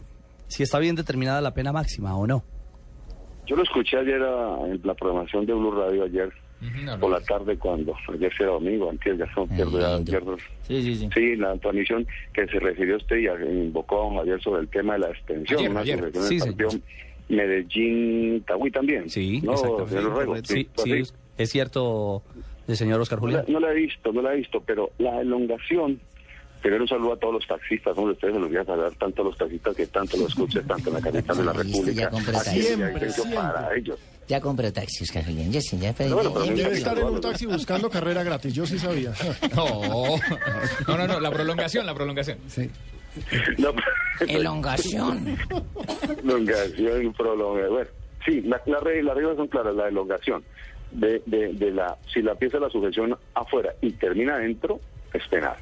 si 0.47 0.61
está 0.63 0.77
bien 0.79 0.95
determinada 0.95 1.41
la 1.41 1.53
pena 1.55 1.71
máxima 1.73 2.15
o 2.15 2.27
no. 2.27 2.43
Yo 3.47 3.55
lo 3.55 3.63
escuché 3.63 3.97
ayer 3.97 4.21
a- 4.21 4.67
en 4.67 4.79
la 4.83 4.93
programación 4.93 5.45
de 5.47 5.53
Blue 5.53 5.71
Radio 5.71 6.03
ayer 6.03 6.29
por 6.99 7.11
la 7.11 7.21
tarde 7.21 7.57
cuando 7.57 7.95
ayer 8.13 8.31
era 8.39 8.47
domingo, 8.49 8.89
antes 8.89 9.17
ya 9.17 9.33
son 9.33 9.47
pierdo. 9.49 10.37
Sí, 10.67 10.81
sí, 10.83 10.95
sí. 10.95 11.09
Sí, 11.13 11.35
la 11.37 11.55
transmisión 11.57 12.05
que 12.33 12.45
se 12.47 12.59
refirió 12.59 12.97
usted 12.97 13.15
y 13.17 13.27
invocó 13.49 14.01
a 14.01 14.05
don 14.05 14.17
Javier 14.17 14.41
sobre 14.41 14.61
el 14.61 14.67
tema 14.67 14.93
de 14.93 14.99
la 14.99 15.09
extensión, 15.11 15.59
Ayer, 15.59 15.71
una 15.71 15.79
ayer. 15.81 15.99
sucesión 15.99 16.27
Sí, 16.27 16.39
del 16.39 16.55
partido 16.55 16.69
Medellín 17.29 18.43
Tagüí 18.45 18.71
también. 18.71 19.09
Sí, 19.09 19.39
no, 19.41 19.53
exactamente. 19.53 20.01
Rego, 20.01 20.35
Sí, 20.43 20.67
es- 21.37 21.49
cierto, 21.49 22.23
el 22.67 22.75
señor 22.75 22.99
Oscar 22.99 23.19
No 23.21 23.27
la, 23.27 23.39
Julián. 23.43 23.53
no 23.53 23.59
la 23.65 23.71
he 23.71 23.75
visto, 23.75 24.11
no 24.11 24.21
la 24.21 24.33
he 24.33 24.37
visto, 24.37 24.61
pero 24.65 24.91
la 24.97 25.21
elongación. 25.21 25.99
Primero 26.61 26.83
un 26.83 26.89
saludo 26.89 27.13
a 27.13 27.17
todos 27.17 27.35
los 27.35 27.47
taxistas, 27.47 27.95
¿no? 27.95 28.01
Ustedes 28.03 28.33
se 28.33 28.39
los 28.41 28.49
voy 28.49 28.57
a 28.57 28.65
saber 28.65 28.91
tanto 28.95 29.21
a 29.21 29.25
los 29.25 29.37
taxistas 29.37 29.73
que 29.77 29.87
tanto 29.87 30.17
lo 30.17 30.27
escuchan, 30.27 30.67
tanto 30.67 30.89
en 30.89 30.95
la 30.95 31.01
capital 31.01 31.37
de 31.37 31.43
la 31.45 31.53
viste, 31.63 31.93
República. 31.93 32.11
para 33.33 33.75
ellos. 33.77 33.97
Ya 34.29 34.39
compró 34.39 34.71
taxi, 34.71 35.03
Oscar 35.03 35.25
Julián. 35.25 35.51
Ya 35.51 35.59
sí, 35.59 35.77
ya 35.79 35.91
pedí. 35.91 36.13
Bueno, 36.13 36.31
ya- 36.33 36.51
nunca 36.51 36.63
Debe 36.63 36.77
estar 36.77 36.97
en 36.99 37.03
un 37.05 37.19
taxi 37.19 37.45
buscando 37.47 37.89
carrera 37.89 38.23
gratis, 38.23 38.53
yo 38.53 38.65
sí 38.65 38.77
sabía. 38.79 39.11
No, 39.55 40.17
no, 40.87 40.97
no, 40.97 41.07
no, 41.07 41.19
la 41.19 41.31
prolongación, 41.31 41.85
la 41.85 41.95
prolongación. 41.95 42.37
Sí. 42.47 42.69
No, 43.57 43.71
Elongación. 44.27 45.35
elongación, 46.23 47.13
prolongación. 47.13 47.71
Bueno, 47.73 47.89
sí, 48.25 48.41
la- 48.41 48.61
la 48.65 48.79
las 49.01 49.15
reglas 49.15 49.35
son 49.35 49.47
claras, 49.47 49.75
la 49.75 49.87
elongación. 49.87 50.43
De, 50.91 51.21
de, 51.27 51.53
de 51.53 51.71
la, 51.71 51.97
si 52.11 52.21
la 52.21 52.33
pieza 52.35 52.57
de 52.57 52.65
la 52.65 52.69
sujeción 52.71 53.15
afuera 53.35 53.73
y 53.81 53.91
termina 53.91 54.35
adentro, 54.35 54.79
es 55.13 55.27
penal. 55.27 55.55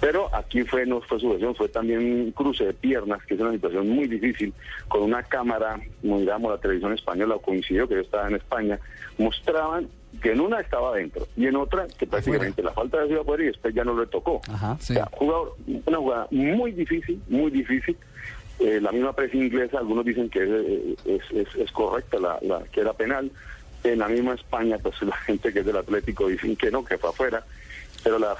Pero 0.00 0.34
aquí 0.34 0.62
fue 0.62 0.84
no 0.86 1.00
fue 1.02 1.18
sujeción, 1.20 1.54
fue 1.54 1.68
también 1.68 2.00
un 2.00 2.32
cruce 2.32 2.64
de 2.66 2.72
piernas, 2.74 3.22
que 3.24 3.34
es 3.34 3.40
una 3.40 3.52
situación 3.52 3.88
muy 3.88 4.06
difícil, 4.08 4.52
con 4.88 5.02
una 5.02 5.22
cámara, 5.22 5.80
como 6.00 6.20
digamos 6.20 6.50
la 6.52 6.58
televisión 6.58 6.92
española, 6.92 7.36
coincidió 7.44 7.88
que 7.88 7.94
yo 7.94 8.00
estaba 8.00 8.28
en 8.28 8.36
España, 8.36 8.78
mostraban 9.18 9.88
que 10.20 10.32
en 10.32 10.40
una 10.40 10.60
estaba 10.60 10.90
adentro 10.90 11.26
y 11.36 11.46
en 11.46 11.56
otra 11.56 11.86
que 11.98 12.06
prácticamente 12.06 12.62
la 12.62 12.72
falta 12.72 13.00
de 13.00 13.08
sido 13.08 13.22
afuera 13.22 13.42
y 13.44 13.46
después 13.46 13.74
ya 13.74 13.82
no 13.84 13.98
le 13.98 14.06
tocó. 14.06 14.40
Ajá. 14.48 14.76
Sí. 14.80 14.92
O 14.92 14.96
sea, 14.96 15.08
jugador, 15.12 15.56
una 15.86 15.98
jugada 15.98 16.26
muy 16.30 16.72
difícil, 16.72 17.20
muy 17.28 17.50
difícil. 17.50 17.96
Eh, 18.60 18.78
la 18.80 18.92
misma 18.92 19.12
prensa 19.14 19.36
inglesa, 19.36 19.78
algunos 19.78 20.04
dicen 20.04 20.28
que 20.28 20.42
es, 20.42 20.98
es, 21.06 21.22
es- 21.32 21.54
es 21.56 21.72
correcta, 21.72 22.18
la, 22.18 22.38
la- 22.42 22.62
que 22.70 22.80
era 22.80 22.92
penal. 22.92 23.30
En 23.84 23.98
la 23.98 24.06
misma 24.06 24.34
España, 24.34 24.78
pues 24.80 25.00
la 25.02 25.16
gente 25.16 25.52
que 25.52 25.60
es 25.60 25.66
del 25.66 25.76
Atlético 25.78 26.28
dicen 26.28 26.54
que 26.56 26.70
no, 26.70 26.84
que 26.84 26.98
fue 26.98 27.10
afuera, 27.10 27.44
pero 28.02 28.18
la, 28.18 28.36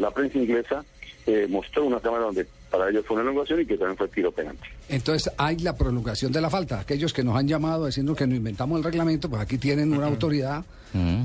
la 0.00 0.10
prensa 0.10 0.38
inglesa 0.38 0.84
eh, 1.26 1.46
mostró 1.48 1.84
una 1.84 2.00
cámara 2.00 2.24
donde 2.24 2.46
para 2.70 2.88
ellos 2.88 3.04
fue 3.06 3.16
una 3.16 3.22
elongación 3.30 3.60
y 3.60 3.66
que 3.66 3.76
también 3.76 3.96
fue 3.96 4.08
tiro 4.08 4.32
penalti. 4.32 4.66
Entonces 4.88 5.30
hay 5.36 5.56
la 5.58 5.76
prolongación 5.76 6.32
de 6.32 6.40
la 6.40 6.48
falta. 6.50 6.80
Aquellos 6.80 7.12
que 7.12 7.22
nos 7.22 7.36
han 7.36 7.46
llamado 7.46 7.86
diciendo 7.86 8.14
que 8.14 8.26
no 8.26 8.34
inventamos 8.34 8.78
el 8.78 8.84
reglamento, 8.84 9.28
pues 9.28 9.42
aquí 9.42 9.58
tienen 9.58 9.92
una 9.92 10.06
autoridad 10.06 10.64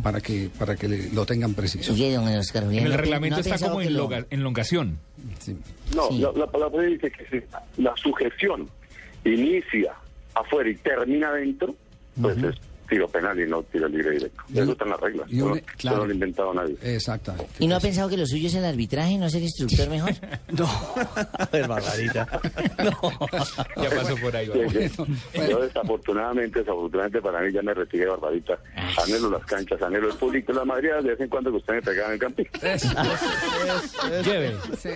para 0.04 0.22
que 0.22 0.50
para 0.58 0.76
que 0.78 0.88
le- 0.88 1.10
lo 1.12 1.26
tengan 1.26 1.54
preciso. 1.54 1.92
Oye, 1.94 2.14
don 2.14 2.26
Oscar 2.28 2.64
el 2.64 2.70
¿no 2.84 2.90
pi- 2.92 2.96
reglamento 2.98 3.36
no 3.38 3.42
está 3.42 3.58
como 3.68 3.82
en 3.82 3.94
lo- 3.94 4.04
longa- 4.10 4.26
elongación. 4.30 4.98
No, 5.96 6.08
Sí. 6.10 6.20
la, 6.20 6.32
la 6.34 6.48
palabra 6.48 6.84
dice 6.84 7.12
que 7.12 7.26
si 7.42 7.82
la 7.82 7.94
sujeción 7.98 8.70
inicia 9.26 9.94
afuera 10.36 10.70
y 10.70 10.76
termina 10.76 11.30
adentro, 11.30 11.76
pues 12.22 12.38
es 12.38 12.56
tiro 12.88 13.08
penal 13.08 13.40
y 13.40 13.48
no 13.50 13.62
tiro 13.64 13.88
libre 13.88 14.12
directo. 14.12 14.42
Eso 14.54 14.72
está 14.72 14.84
en 14.86 14.90
las 14.92 15.00
reglas. 15.00 15.32
y 15.32 15.42
un- 15.42 15.50
no, 15.50 15.56
eso 15.56 15.66
claro. 15.78 15.98
no 15.98 16.04
lo 16.06 16.10
ha 16.12 16.14
inventado 16.14 16.54
nadie. 16.54 16.78
Exactamente. 16.82 17.52
¿Y 17.60 17.68
no 17.68 17.76
ha 17.76 17.80
pensado 17.80 18.10
que 18.10 18.18
lo 18.18 18.26
suyo 18.26 18.48
es 18.48 18.56
el 18.56 18.66
arbitraje, 18.66 19.18
no 19.18 19.30
ser 19.30 19.42
instructor 19.44 19.90
mejor? 19.90 20.12
A 21.40 21.46
ver, 21.52 21.68
Barbarita. 21.68 22.28
Ya 23.78 23.90
pasó 23.90 24.16
por 24.18 24.36
ahí. 24.36 24.50
Sí, 24.72 24.90
sí. 24.90 25.04
Yo 25.50 25.62
desafortunadamente, 25.62 26.60
desafortunadamente 26.60 27.22
para 27.22 27.42
mí 27.42 27.52
ya 27.54 27.62
me 27.62 27.74
retiré 27.74 28.08
barbarita. 28.08 28.58
Anhelo 29.04 29.30
las 29.30 29.46
canchas, 29.46 29.82
anhelo 29.82 30.10
el 30.10 30.16
público, 30.18 30.52
la 30.54 30.66
mayoría 30.66 30.96
de 30.96 31.10
vez 31.10 31.20
en 31.20 31.30
cuando 31.30 31.52
que 31.52 31.58
usted 31.58 31.74
me 31.76 31.82
pegaba 31.82 32.08
en 32.10 32.14
el 32.14 32.20
campito. 32.20 32.60
Lleve. 34.24 34.56
Sí. 34.82 34.90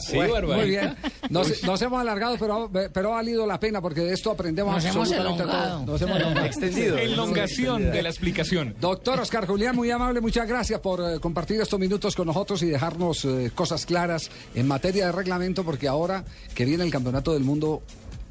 Sí, 0.00 0.16
Bueno, 0.16 0.32
Barbarita. 0.48 0.56
muy 0.56 0.68
bien. 0.70 0.96
Nos, 1.30 1.62
nos 1.64 1.82
hemos 1.82 2.00
alargado, 2.00 2.36
pero, 2.38 2.70
pero 2.92 3.08
ha 3.12 3.16
valido 3.16 3.46
la 3.46 3.58
pena 3.60 3.80
porque 3.80 4.00
de 4.00 4.12
esto 4.14 4.30
aprendemos 4.30 4.74
Nos 4.74 4.84
hemos 4.84 4.96
absolutamente 5.12 5.42
elongado. 5.44 5.84
todo. 5.84 5.92
Nos 5.92 6.02
hemos. 6.02 6.44
Extendido. 6.46 6.96
Elongación 7.22 7.90
de 7.90 8.02
la 8.02 8.08
explicación. 8.10 8.74
Doctor 8.80 9.20
Oscar 9.20 9.46
Julián, 9.46 9.74
muy 9.74 9.90
amable, 9.90 10.20
muchas 10.20 10.46
gracias 10.46 10.80
por 10.80 11.00
eh, 11.00 11.18
compartir 11.20 11.60
estos 11.60 11.80
minutos 11.80 12.14
con 12.14 12.26
nosotros 12.26 12.62
y 12.62 12.66
dejarnos 12.66 13.24
eh, 13.24 13.50
cosas 13.54 13.86
claras 13.86 14.30
en 14.54 14.68
materia 14.68 15.06
de 15.06 15.12
reglamento, 15.12 15.64
porque 15.64 15.88
ahora 15.88 16.24
que 16.54 16.64
viene 16.64 16.84
el 16.84 16.90
Campeonato 16.90 17.32
del 17.32 17.42
Mundo, 17.42 17.82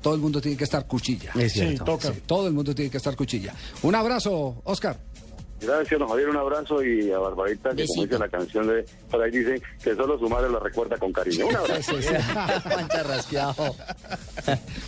todo 0.01 0.13
el 0.13 0.21
mundo 0.21 0.39
tiene 0.39 0.55
que 0.55 0.63
estar 0.65 0.85
cuchilla. 0.85 1.31
Es 1.35 1.53
Sí, 1.53 1.59
cierto. 1.61 1.83
toca. 1.83 2.13
Sí, 2.13 2.19
todo 2.27 2.47
el 2.47 2.53
mundo 2.53 2.75
tiene 2.75 2.91
que 2.91 2.97
estar 2.97 3.15
cuchilla. 3.15 3.53
Un 3.81 3.95
abrazo, 3.95 4.61
Oscar. 4.65 4.99
Gracias, 5.65 5.99
don 5.99 6.07
Javier, 6.09 6.29
un 6.29 6.37
abrazo 6.37 6.83
y 6.83 7.11
a 7.11 7.19
Barbarita, 7.19 7.75
que 7.75 7.85
como 7.87 8.03
dice 8.03 8.19
la 8.19 8.29
canción 8.29 8.67
de, 8.67 8.85
por 9.09 9.21
ahí 9.21 9.31
dicen 9.31 9.61
que 9.83 9.95
solo 9.95 10.17
su 10.19 10.29
madre 10.29 10.49
la 10.49 10.59
recuerda 10.59 10.97
con 10.97 11.11
cariño. 11.11 11.47
Un 11.47 11.55
abrazo. 11.55 11.93
Juan 12.63 12.87
Charrasqueado. 12.89 13.75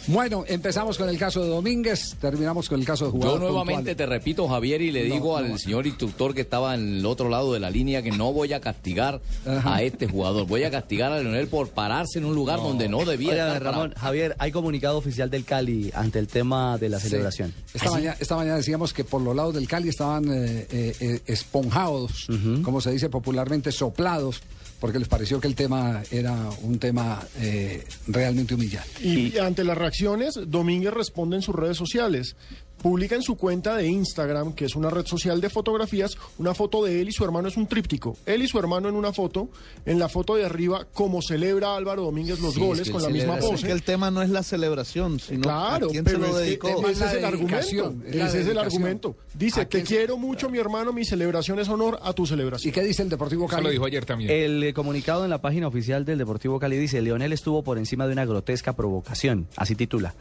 Bueno, 0.07 0.45
empezamos 0.47 0.97
con 0.97 1.09
el 1.09 1.17
caso 1.17 1.41
de 1.43 1.49
Domínguez, 1.49 2.15
terminamos 2.21 2.69
con 2.69 2.79
el 2.79 2.85
caso 2.85 3.05
de 3.05 3.11
Yo 3.11 3.17
jugador 3.17 3.41
nuevamente 3.41 3.93
te 3.95 4.05
repito, 4.05 4.47
Javier, 4.47 4.81
y 4.81 4.91
le 4.91 5.03
digo 5.03 5.35
al 5.35 5.57
señor 5.59 5.85
instructor 5.85 6.33
que 6.33 6.41
estaba 6.41 6.75
en 6.75 6.97
el 6.99 7.05
otro 7.05 7.27
lado 7.27 7.51
de 7.53 7.59
la 7.59 7.69
línea 7.69 8.01
que 8.01 8.11
no 8.11 8.31
voy 8.31 8.53
a 8.53 8.61
castigar 8.61 9.19
a 9.45 9.81
este 9.81 10.07
jugador. 10.07 10.47
Voy 10.47 10.63
a 10.63 10.71
castigar 10.71 11.11
a 11.11 11.19
Leonel 11.19 11.47
por 11.47 11.69
pararse 11.69 12.19
en 12.19 12.25
un 12.25 12.35
lugar 12.35 12.59
donde 12.59 12.87
no 12.87 13.03
debía 13.03 13.31
Oiga, 13.31 13.47
estar 13.47 13.63
Ramón, 13.63 13.93
Javier, 13.97 14.35
hay 14.39 14.51
comunicado 14.51 14.97
oficial 14.97 15.29
del 15.29 15.43
Cali 15.43 15.91
ante 15.93 16.19
el 16.19 16.27
tema 16.27 16.77
de 16.77 16.89
la 16.89 16.99
Sí. 16.99 17.09
celebración. 17.09 17.53
Esta, 17.73 17.91
mañana, 17.91 18.15
esta 18.19 18.35
mañana 18.35 18.57
decíamos 18.57 18.93
que 18.93 19.03
por 19.03 19.21
los 19.21 19.35
lados 19.35 19.55
del 19.55 19.67
Cali 19.67 19.89
estaban 19.89 20.25
eh, 20.31 20.66
eh, 20.71 20.93
eh, 20.99 21.21
esponjados, 21.25 22.27
como 22.63 22.81
se 22.81 22.91
dice 22.91 23.09
popularmente, 23.09 23.71
soplados, 23.71 24.41
porque 24.79 24.99
les 24.99 25.07
pareció 25.07 25.39
que 25.39 25.47
el 25.47 25.55
tema 25.55 26.03
era 26.11 26.49
un 26.61 26.77
tema 26.77 27.25
eh, 27.39 27.83
realmente 28.07 28.55
humillante. 28.55 29.01
Y, 29.01 29.37
ante 29.37 29.63
las 29.63 29.77
reacciones, 29.77 30.39
Domínguez 30.47 30.93
responde 30.93 31.37
en 31.37 31.41
sus 31.41 31.55
redes 31.55 31.77
sociales. 31.77 32.35
Publica 32.81 33.15
en 33.15 33.21
su 33.23 33.35
cuenta 33.35 33.75
de 33.75 33.87
Instagram, 33.87 34.53
que 34.53 34.65
es 34.65 34.75
una 34.75 34.89
red 34.89 35.05
social 35.05 35.41
de 35.41 35.49
fotografías, 35.49 36.17
una 36.37 36.53
foto 36.53 36.83
de 36.83 37.01
él 37.01 37.09
y 37.09 37.11
su 37.11 37.23
hermano. 37.23 37.47
Es 37.47 37.57
un 37.57 37.67
tríptico. 37.67 38.17
Él 38.25 38.43
y 38.43 38.47
su 38.47 38.59
hermano 38.59 38.87
en 38.87 38.95
una 38.95 39.11
foto. 39.13 39.49
En 39.85 39.99
la 39.99 40.09
foto 40.09 40.35
de 40.35 40.45
arriba, 40.45 40.85
como 40.93 41.21
celebra 41.21 41.75
Álvaro 41.75 42.03
Domínguez 42.03 42.39
los 42.39 42.53
Sí, 42.53 42.61
es 42.61 42.65
goles 42.67 42.83
que 42.87 42.91
con 42.91 43.01
la 43.01 43.09
misma 43.09 43.37
pose. 43.37 43.55
Es 43.55 43.63
que 43.63 43.71
el 43.71 43.83
tema 43.83 44.11
no 44.11 44.21
es 44.21 44.29
la 44.29 44.43
celebración, 44.43 45.19
sino 45.19 45.41
Claro, 45.41 45.87
a 45.87 45.89
quién 45.89 46.05
se 46.05 46.11
pero 46.11 46.19
lo 46.19 46.27
es 46.27 46.33
que 46.59 46.67
dedicó. 46.67 46.87
ese 46.89 47.05
es 47.05 47.13
el 47.13 47.21
la 47.21 47.27
argumento. 47.27 47.95
es 48.05 48.15
Ese 48.15 48.41
es 48.41 48.47
el 48.47 48.57
argumento. 48.57 49.15
Dice, 49.33 49.61
¿A 49.61 49.69
te 49.69 49.83
quiero 49.83 50.17
mucho, 50.17 50.49
mi 50.49 50.57
hermano, 50.57 50.93
mi 50.93 51.05
celebración 51.05 51.59
es 51.59 51.69
honor 51.69 51.99
a 52.03 52.13
tu 52.13 52.25
celebración. 52.25 52.69
¿Y 52.69 52.73
qué 52.73 52.81
dice 52.83 53.01
el 53.03 53.09
Deportivo 53.09 53.45
Eso 53.45 53.51
Cali? 53.55 53.63
lo 53.65 53.69
dijo 53.71 53.85
ayer 53.85 54.05
también. 54.05 54.29
El 54.31 54.63
eh, 54.63 54.73
comunicado 54.73 55.23
en 55.23 55.29
la 55.29 55.41
página 55.41 55.67
oficial 55.67 56.05
del 56.05 56.17
Deportivo 56.17 56.59
Cali 56.59 56.77
dice, 56.77 57.01
Leonel 57.01 57.33
estuvo 57.33 57.63
por 57.63 57.77
encima 57.77 58.05
de 58.07 58.13
una 58.13 58.25
grotesca 58.25 58.73
provocación, 58.75 59.47
así 59.55 59.75
titula, 59.75 60.13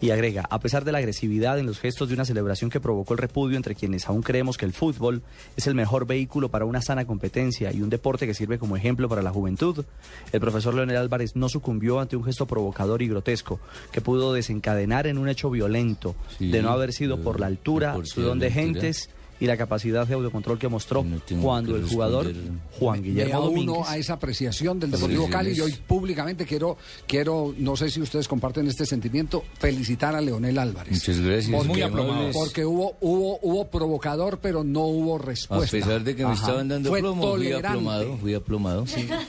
y 0.00 0.10
agrega, 0.10 0.44
a 0.50 0.60
pesar 0.60 0.84
de 0.84 0.92
la 0.92 0.98
agresividad 0.98 1.58
en 1.58 1.66
los 1.66 1.78
gestos 1.80 2.03
de 2.08 2.14
una 2.14 2.24
celebración 2.24 2.70
que 2.70 2.80
provocó 2.80 3.14
el 3.14 3.18
repudio 3.18 3.56
entre 3.56 3.74
quienes 3.74 4.06
aún 4.08 4.22
creemos 4.22 4.56
que 4.56 4.64
el 4.64 4.72
fútbol 4.72 5.22
es 5.56 5.66
el 5.66 5.74
mejor 5.74 6.06
vehículo 6.06 6.48
para 6.48 6.64
una 6.64 6.82
sana 6.82 7.06
competencia 7.06 7.72
y 7.72 7.82
un 7.82 7.90
deporte 7.90 8.26
que 8.26 8.34
sirve 8.34 8.58
como 8.58 8.76
ejemplo 8.76 9.08
para 9.08 9.22
la 9.22 9.30
juventud, 9.30 9.84
el 10.32 10.40
profesor 10.40 10.74
Leonel 10.74 10.96
Álvarez 10.96 11.36
no 11.36 11.48
sucumbió 11.48 12.00
ante 12.00 12.16
un 12.16 12.24
gesto 12.24 12.46
provocador 12.46 13.02
y 13.02 13.08
grotesco 13.08 13.60
que 13.92 14.00
pudo 14.00 14.32
desencadenar 14.32 15.06
en 15.06 15.18
un 15.18 15.28
hecho 15.28 15.50
violento 15.50 16.14
Sí, 16.38 16.50
de 16.50 16.62
no 16.62 16.70
haber 16.70 16.92
sido 16.92 17.20
por 17.20 17.40
la 17.40 17.46
altura, 17.46 17.94
por 17.94 18.06
su 18.06 18.16
ser 18.16 18.24
don 18.24 18.38
de 18.38 18.50
gentes 18.50 19.10
y 19.40 19.46
la 19.46 19.56
capacidad 19.56 20.06
de 20.06 20.14
autocontrol 20.14 20.58
que 20.58 20.68
mostró 20.68 21.04
tengo 21.26 21.42
cuando 21.42 21.74
que 21.74 21.80
el 21.80 21.86
jugador. 21.86 22.32
Juan 22.78 23.00
Me 23.02 23.08
Guillermo 23.08 23.40
uno 23.40 23.50
Domínguez 23.50 23.88
a 23.88 23.98
esa 23.98 24.12
apreciación 24.14 24.78
del 24.80 24.90
Deportivo 24.92 25.28
Cali 25.28 25.52
y 25.52 25.60
hoy 25.60 25.72
públicamente 25.86 26.44
quiero, 26.46 26.76
quiero, 27.06 27.54
no 27.58 27.76
sé 27.76 27.90
si 27.90 28.00
ustedes 28.00 28.28
comparten 28.28 28.66
este 28.68 28.86
sentimiento, 28.86 29.44
felicitar 29.58 30.14
a 30.14 30.20
Leonel 30.20 30.58
Álvarez. 30.58 30.92
Muchas 30.92 31.20
gracias. 31.20 31.50
Porque, 31.52 31.68
Muy 31.68 31.82
aplomado. 31.82 32.30
porque 32.32 32.64
hubo, 32.64 32.96
hubo, 33.00 33.38
hubo 33.42 33.68
provocador, 33.68 34.38
pero 34.40 34.62
no 34.64 34.82
hubo 34.86 35.16
A 35.16 35.22
respuesta. 35.22 35.70
pesar 35.76 36.04
de 36.04 36.14
que 36.16 36.24
me 36.24 36.32
Ajá. 36.32 36.40
estaban 36.40 36.68
dando 36.68 36.88
Fue 36.90 37.00
plomo, 37.00 37.22
fui 37.22 37.30
tolerante. 37.32 37.66
aplomado, 37.68 38.16
fui 38.18 38.34
aplomado. 38.34 38.84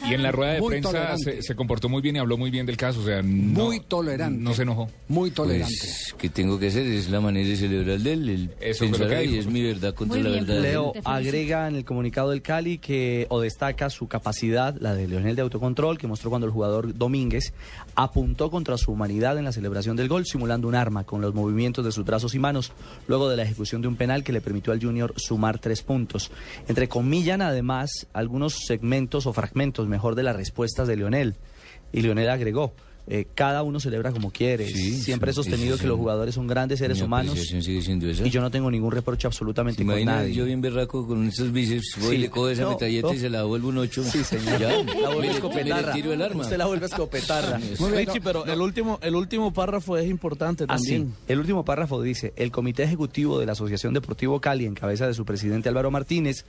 Y 0.10 0.14
en 0.14 0.22
la 0.24 0.32
rueda 0.32 0.54
de 0.54 0.60
Muy 0.62 0.70
prensa 0.70 1.18
se, 1.18 1.42
se 1.42 1.56
comportó 1.56 1.90
muy 1.90 2.02
bien 2.02 2.16
y 2.16 2.20
habló 2.20 2.38
muy 2.38 2.52
bien 2.52 2.66
del 2.66 2.78
caso. 2.78 3.00
O 3.02 3.06
sea, 3.06 3.22
no, 3.24 3.66
Muy 3.66 3.80
tolerante. 3.80 4.40
No 4.40 4.54
se 4.54 4.62
enojó. 4.62 4.88
Muy 5.08 5.32
tolerante. 5.32 5.76
Pues, 5.80 6.16
¿qué 6.18 6.30
tengo 6.30 6.60
que 6.60 6.68
hacer? 6.68 6.86
Es 6.86 7.10
la 7.10 7.20
manera 7.22 7.48
de 7.50 7.56
celebrar 7.56 8.00
de 8.00 8.14
él. 8.14 8.30
Él 8.30 8.50
Eso 8.62 8.80
fue 8.80 8.88
lo 8.90 8.98
pensará 8.98 9.20
que 9.22 9.26
y 9.26 9.28
dijo. 9.30 9.40
es 9.42 9.48
mi 9.48 9.64
verdad 9.64 9.95
contra 9.96 10.20
la 10.20 10.30
verdad. 10.30 10.62
Leo 10.62 10.94
agrega 11.04 11.68
en 11.68 11.76
el 11.76 11.86
comunicado 11.86 12.30
del 12.30 12.42
Cali 12.42 12.78
que 12.78 13.26
o 13.30 13.42
destaca 13.42 13.90
su 13.90 14.08
capacidad, 14.08 14.76
la 14.80 14.94
de 14.94 15.08
Leonel 15.08 15.36
de 15.36 15.42
autocontrol, 15.42 15.98
que 15.98 16.08
mostró 16.08 16.30
cuando 16.30 16.46
el 16.46 16.54
jugador 16.54 16.96
Domínguez 16.96 17.54
apuntó 17.96 18.52
contra 18.52 18.78
su 18.78 18.92
humanidad 18.92 19.38
en 19.38 19.46
la 19.46 19.52
celebración 19.52 19.96
del 19.96 20.08
gol, 20.08 20.26
simulando 20.26 20.68
un 20.68 20.76
arma 20.76 21.04
con 21.04 21.22
los 21.22 21.34
movimientos 21.34 21.84
de 21.86 21.92
sus 21.92 22.06
brazos 22.06 22.36
y 22.36 22.40
manos, 22.40 22.72
luego 23.08 23.30
de 23.30 23.38
la 23.38 23.44
ejecución 23.44 23.82
de 23.82 23.88
un 23.88 23.96
penal 23.96 24.24
que 24.24 24.34
le 24.34 24.42
permitió 24.42 24.74
al 24.74 24.82
Junior 24.82 25.14
sumar 25.18 25.60
tres 25.60 25.82
puntos. 25.82 26.32
Entre 26.68 26.88
comillan, 26.88 27.42
además, 27.42 28.08
algunos 28.14 28.66
segmentos 28.66 29.26
o 29.26 29.34
fragmentos, 29.34 29.88
mejor, 29.88 30.16
de 30.16 30.24
las 30.24 30.36
respuestas 30.36 30.88
de 30.88 30.98
Leonel. 30.98 31.36
Y 31.92 32.02
Leonel 32.02 32.30
agregó. 32.30 32.74
Eh, 33.08 33.28
cada 33.36 33.62
uno 33.62 33.80
celebra 33.80 34.12
como 34.12 34.32
quiere. 34.32 34.68
Sí, 34.68 35.00
Siempre 35.00 35.30
he 35.30 35.34
sí, 35.34 35.36
sostenido 35.36 35.76
sí, 35.76 35.82
que 35.84 35.88
los 35.88 35.98
jugadores 35.98 36.34
son 36.34 36.48
grandes 36.48 36.80
seres 36.80 36.98
Mi 36.98 37.04
humanos 37.06 37.34
apreciación 37.34 37.62
sigue 37.62 37.82
siendo 37.84 38.10
esa. 38.10 38.26
y 38.26 38.32
yo 38.32 38.42
no 38.42 38.50
tengo 38.50 38.72
ningún 38.72 38.92
reproche 38.92 39.28
absolutamente 39.28 39.78
¿Se 39.78 39.86
con 39.86 39.92
imagina 39.94 40.16
nadie. 40.22 40.34
yo 40.34 40.46
bien 40.46 40.60
berraco 40.62 41.06
con 41.06 41.28
esos 41.28 41.52
bíceps? 41.52 41.98
Voy 42.00 42.10
Sí. 42.10 42.16
y 42.16 42.18
le 42.18 42.30
cojo 42.32 42.50
esa 42.50 42.64
No, 42.64 42.70
metralleta 42.72 43.08
no. 43.10 43.14
y 43.14 43.20
se 43.20 43.30
la 43.30 43.44
vuelvo 43.44 43.70
un 43.70 43.78
ocho. 43.78 44.04
Sí, 44.04 44.24
señor. 44.24 44.60
Ya, 44.60 44.70
La 45.02 45.10
vuelve 45.14 45.32
escopetarra. 45.32 45.94
tiro 45.94 46.14
el 46.14 46.22
arma. 46.22 46.42
Usted 46.44 46.58
la 46.58 46.66
vuelve 46.66 46.88
escopetarra. 46.88 47.60
Richie, 47.92 48.22
pero 48.22 48.44
el 48.46 48.60
último, 48.60 48.98
el 49.04 49.16
último 49.16 49.54
párrafo 49.54 49.98
es 49.98 50.10
importante 50.10 50.66
Así, 50.68 50.94
también. 50.94 51.14
el 51.28 51.40
último 51.40 51.64
párrafo 51.64 52.02
dice, 52.02 52.34
el 52.38 52.50
Comité 52.52 52.84
Ejecutivo 52.84 53.40
de 53.40 53.46
la 53.46 53.52
Asociación 53.52 53.94
Deportivo 53.94 54.42
Cali, 54.42 54.66
en 54.66 54.74
cabeza 54.74 55.06
de 55.06 55.14
su 55.14 55.26
presidente 55.26 55.70
Álvaro 55.70 55.92
Martínez, 55.92 56.46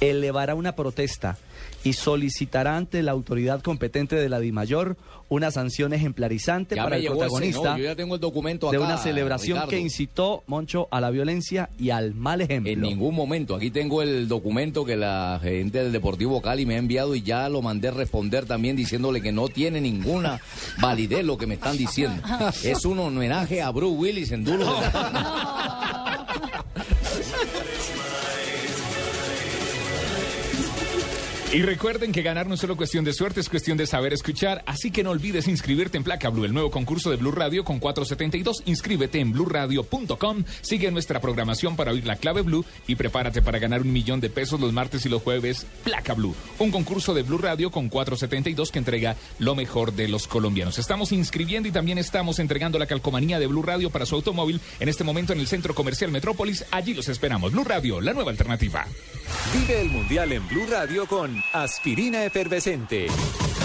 elevará 0.00 0.54
una 0.56 0.74
protesta 0.74 1.38
y 1.84 1.94
solicitará 1.94 2.76
ante 2.76 3.02
la 3.02 3.12
autoridad 3.12 3.62
competente 3.62 4.16
de 4.16 4.28
la 4.28 4.40
DIMAYOR 4.40 4.96
una 5.28 5.50
sanción 5.50 5.94
ejemplarizante 5.94 6.76
Ya 6.76 6.84
para 6.84 6.96
el 6.96 7.02
llegó 7.02 7.14
ese, 7.14 7.20
protagonista 7.24 7.70
no, 7.70 7.78
yo 7.78 7.84
ya 7.84 7.96
tengo 7.96 8.14
el 8.16 8.20
documento 8.20 8.70
de 8.70 8.76
acá, 8.76 8.86
una 8.86 8.98
celebración 8.98 9.56
Ricardo. 9.56 9.70
que 9.70 9.78
incitó, 9.78 10.42
Moncho, 10.46 10.88
a 10.90 11.00
la 11.00 11.10
violencia 11.10 11.70
y 11.78 11.90
al 11.90 12.14
mal 12.14 12.42
ejemplo. 12.42 12.70
En 12.70 12.80
ningún 12.82 13.14
momento. 13.14 13.56
Aquí 13.56 13.70
tengo 13.70 14.02
el 14.02 14.28
documento 14.28 14.84
que 14.84 14.96
la 14.96 15.40
gente 15.42 15.82
del 15.82 15.92
Deportivo 15.92 16.42
Cali 16.42 16.66
me 16.66 16.74
ha 16.74 16.78
enviado 16.78 17.14
y 17.14 17.22
ya 17.22 17.48
lo 17.48 17.62
mandé 17.62 17.90
responder 17.90 18.44
también 18.44 18.76
diciéndole 18.76 19.22
que 19.22 19.32
no 19.32 19.48
tiene 19.48 19.80
ninguna 19.80 20.40
validez 20.80 21.24
lo 21.24 21.38
que 21.38 21.46
me 21.46 21.54
están 21.54 21.78
diciendo. 21.78 22.22
Es 22.62 22.84
un 22.84 22.98
homenaje 22.98 23.62
a 23.62 23.70
Bruce 23.70 23.96
Willis 23.96 24.32
en 24.32 24.44
Duro 24.44 24.66
de 24.66 24.72
Y 31.52 31.60
recuerden 31.60 32.12
que 32.12 32.22
ganar 32.22 32.46
no 32.46 32.54
es 32.54 32.60
solo 32.60 32.78
cuestión 32.78 33.04
de 33.04 33.12
suerte, 33.12 33.40
es 33.40 33.50
cuestión 33.50 33.76
de 33.76 33.86
saber 33.86 34.14
escuchar. 34.14 34.64
Así 34.64 34.90
que 34.90 35.02
no 35.02 35.10
olvides 35.10 35.48
inscribirte 35.48 35.98
en 35.98 36.02
Placa 36.02 36.30
Blue, 36.30 36.46
el 36.46 36.54
nuevo 36.54 36.70
concurso 36.70 37.10
de 37.10 37.16
Blue 37.16 37.30
Radio 37.30 37.62
con 37.62 37.78
472. 37.78 38.62
Inscríbete 38.64 39.20
en 39.20 39.32
bluradio.com. 39.32 40.44
Sigue 40.62 40.90
nuestra 40.90 41.20
programación 41.20 41.76
para 41.76 41.92
oír 41.92 42.06
la 42.06 42.16
clave 42.16 42.40
Blue 42.40 42.64
y 42.86 42.94
prepárate 42.94 43.42
para 43.42 43.58
ganar 43.58 43.82
un 43.82 43.92
millón 43.92 44.18
de 44.20 44.30
pesos 44.30 44.60
los 44.60 44.72
martes 44.72 45.04
y 45.04 45.10
los 45.10 45.20
jueves. 45.20 45.66
Placa 45.84 46.14
Blue, 46.14 46.34
un 46.58 46.70
concurso 46.70 47.12
de 47.12 47.22
Blue 47.22 47.36
Radio 47.36 47.70
con 47.70 47.90
472 47.90 48.70
que 48.70 48.78
entrega 48.78 49.16
lo 49.38 49.54
mejor 49.54 49.92
de 49.92 50.08
los 50.08 50.26
colombianos. 50.26 50.78
Estamos 50.78 51.12
inscribiendo 51.12 51.68
y 51.68 51.72
también 51.72 51.98
estamos 51.98 52.38
entregando 52.38 52.78
la 52.78 52.86
calcomanía 52.86 53.38
de 53.38 53.46
Blue 53.46 53.62
Radio 53.62 53.90
para 53.90 54.06
su 54.06 54.14
automóvil 54.14 54.58
en 54.80 54.88
este 54.88 55.04
momento 55.04 55.34
en 55.34 55.40
el 55.40 55.48
Centro 55.48 55.74
Comercial 55.74 56.12
Metrópolis. 56.12 56.64
Allí 56.70 56.94
los 56.94 57.10
esperamos. 57.10 57.52
Blue 57.52 57.64
Radio, 57.64 58.00
la 58.00 58.14
nueva 58.14 58.30
alternativa. 58.30 58.86
Vive 59.52 59.82
el 59.82 59.90
Mundial 59.90 60.32
en 60.32 60.48
Blue 60.48 60.66
Radio 60.66 61.06
con 61.06 61.41
Aspirina 61.52 62.24
Efervescente. 62.24 63.06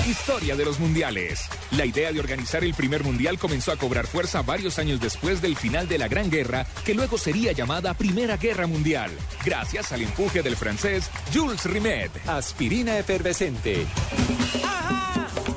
Historia 0.08 0.56
de 0.56 0.66
los 0.66 0.80
mundiales. 0.80 1.48
La 1.72 1.86
idea 1.86 2.12
de 2.12 2.20
organizar 2.20 2.64
el 2.64 2.74
primer 2.74 3.04
mundial 3.04 3.38
comenzó 3.38 3.72
a 3.72 3.78
cobrar 3.78 4.08
fuerza 4.08 4.42
varios 4.42 4.80
años 4.80 5.00
después 5.00 5.42
del 5.42 5.56
final 5.56 5.88
de 5.88 5.98
la 5.98 6.08
Gran 6.08 6.30
Guerra, 6.30 6.66
que 6.86 6.94
luego 6.94 7.18
sería 7.18 7.52
llamada 7.52 7.94
Primera 7.94 8.38
Guerra 8.38 8.68
Mundial, 8.68 9.12
gracias 9.46 9.92
al 9.92 10.02
empuje 10.02 10.44
del 10.44 10.56
francés 10.56 11.10
Jules 11.34 11.66
Rimet. 11.66 12.12
Aspirina 12.28 12.98
Efervescente. 12.98 13.86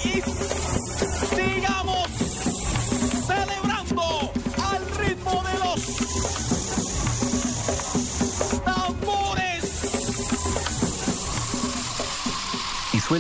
Y 0.05 0.70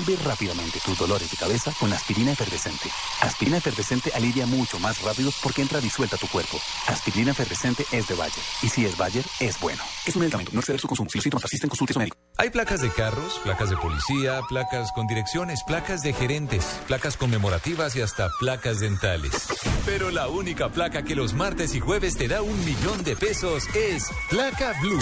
Disuelve 0.00 0.22
rápidamente 0.24 0.80
tus 0.84 0.98
dolores 0.98 1.30
de 1.30 1.36
cabeza 1.36 1.72
con 1.78 1.92
aspirina 1.92 2.32
efervescente. 2.32 2.88
Aspirina 3.20 3.58
efervescente 3.58 4.10
alivia 4.14 4.46
mucho 4.46 4.78
más 4.78 5.02
rápido 5.02 5.30
porque 5.42 5.60
entra 5.60 5.80
disuelta 5.80 6.16
a 6.16 6.18
tu 6.18 6.26
cuerpo. 6.28 6.58
Aspirina 6.86 7.32
efervescente 7.32 7.84
es 7.92 8.08
de 8.08 8.14
Bayer. 8.14 8.42
Y 8.62 8.68
si 8.68 8.86
es 8.86 8.96
Bayer, 8.96 9.24
es 9.40 9.60
bueno. 9.60 9.82
Es 10.06 10.16
un 10.16 10.20
medicamento. 10.20 10.52
No 10.54 10.60
exceder 10.60 10.80
su 10.80 10.88
consumo. 10.88 11.10
Si 11.10 11.18
los 11.18 11.22
síntomas 11.24 11.42
persisten, 11.42 11.68
consulte 11.68 11.92
a 11.92 11.94
su 11.94 11.98
médico. 11.98 12.16
Hay 12.38 12.48
placas 12.48 12.80
de 12.80 12.90
carros, 12.90 13.38
placas 13.44 13.68
de 13.68 13.76
policía, 13.76 14.40
placas 14.48 14.90
con 14.92 15.06
direcciones, 15.06 15.62
placas 15.64 16.00
de 16.00 16.14
gerentes, 16.14 16.64
placas 16.86 17.18
conmemorativas 17.18 17.94
y 17.96 18.00
hasta 18.00 18.30
placas 18.38 18.80
dentales. 18.80 19.48
Pero 19.84 20.10
la 20.10 20.28
única 20.28 20.70
placa 20.70 21.02
que 21.02 21.14
los 21.14 21.34
martes 21.34 21.74
y 21.74 21.80
jueves 21.80 22.16
te 22.16 22.28
da 22.28 22.40
un 22.40 22.64
millón 22.64 23.04
de 23.04 23.16
pesos 23.16 23.64
es 23.74 24.06
Placa 24.30 24.74
Blue. 24.80 24.98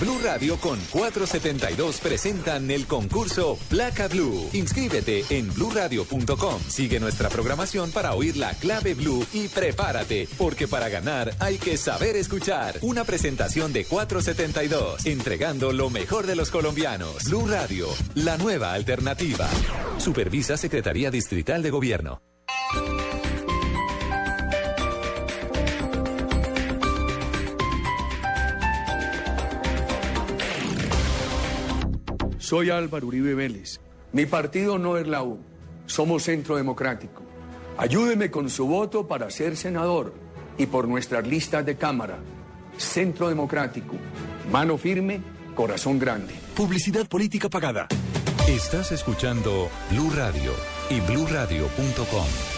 Blue 0.00 0.20
Radio 0.22 0.56
con 0.60 0.78
472 0.90 1.98
presentan 1.98 2.70
el 2.70 2.86
concurso 2.86 3.58
Placa 3.68 4.06
Blue. 4.06 4.27
Inscríbete 4.52 5.24
en 5.30 5.52
bluradio.com. 5.52 6.60
Sigue 6.68 7.00
nuestra 7.00 7.28
programación 7.28 7.90
para 7.90 8.14
oír 8.14 8.36
la 8.36 8.54
clave 8.54 8.94
Blue 8.94 9.26
y 9.32 9.48
prepárate, 9.48 10.28
porque 10.36 10.68
para 10.68 10.88
ganar 10.88 11.34
hay 11.38 11.58
que 11.58 11.76
saber 11.76 12.16
escuchar. 12.16 12.78
Una 12.82 13.04
presentación 13.04 13.72
de 13.72 13.84
472, 13.84 15.06
entregando 15.06 15.72
lo 15.72 15.90
mejor 15.90 16.26
de 16.26 16.36
los 16.36 16.50
colombianos. 16.50 17.24
Blue 17.24 17.46
Radio, 17.46 17.88
la 18.14 18.36
nueva 18.36 18.72
alternativa. 18.72 19.48
Supervisa 19.98 20.56
Secretaría 20.56 21.10
Distrital 21.10 21.62
de 21.62 21.70
Gobierno. 21.70 22.20
Soy 32.48 32.70
Álvaro 32.70 33.08
Uribe 33.08 33.34
Vélez. 33.34 33.78
Mi 34.12 34.26
partido 34.26 34.78
no 34.78 34.96
es 34.96 35.06
la 35.06 35.22
U. 35.22 35.38
Somos 35.86 36.24
Centro 36.24 36.56
Democrático. 36.56 37.22
Ayúdeme 37.76 38.30
con 38.30 38.50
su 38.50 38.66
voto 38.66 39.06
para 39.06 39.30
ser 39.30 39.56
senador 39.56 40.12
y 40.56 40.66
por 40.66 40.88
nuestras 40.88 41.26
listas 41.26 41.64
de 41.64 41.76
Cámara. 41.76 42.18
Centro 42.76 43.28
Democrático. 43.28 43.96
Mano 44.50 44.78
firme, 44.78 45.20
corazón 45.54 45.98
grande. 45.98 46.34
Publicidad 46.56 47.06
política 47.06 47.48
pagada. 47.48 47.86
Estás 48.48 48.92
escuchando 48.92 49.68
Blue 49.90 50.10
Radio 50.14 50.52
y 50.90 51.00
bluradio.com. 51.00 52.57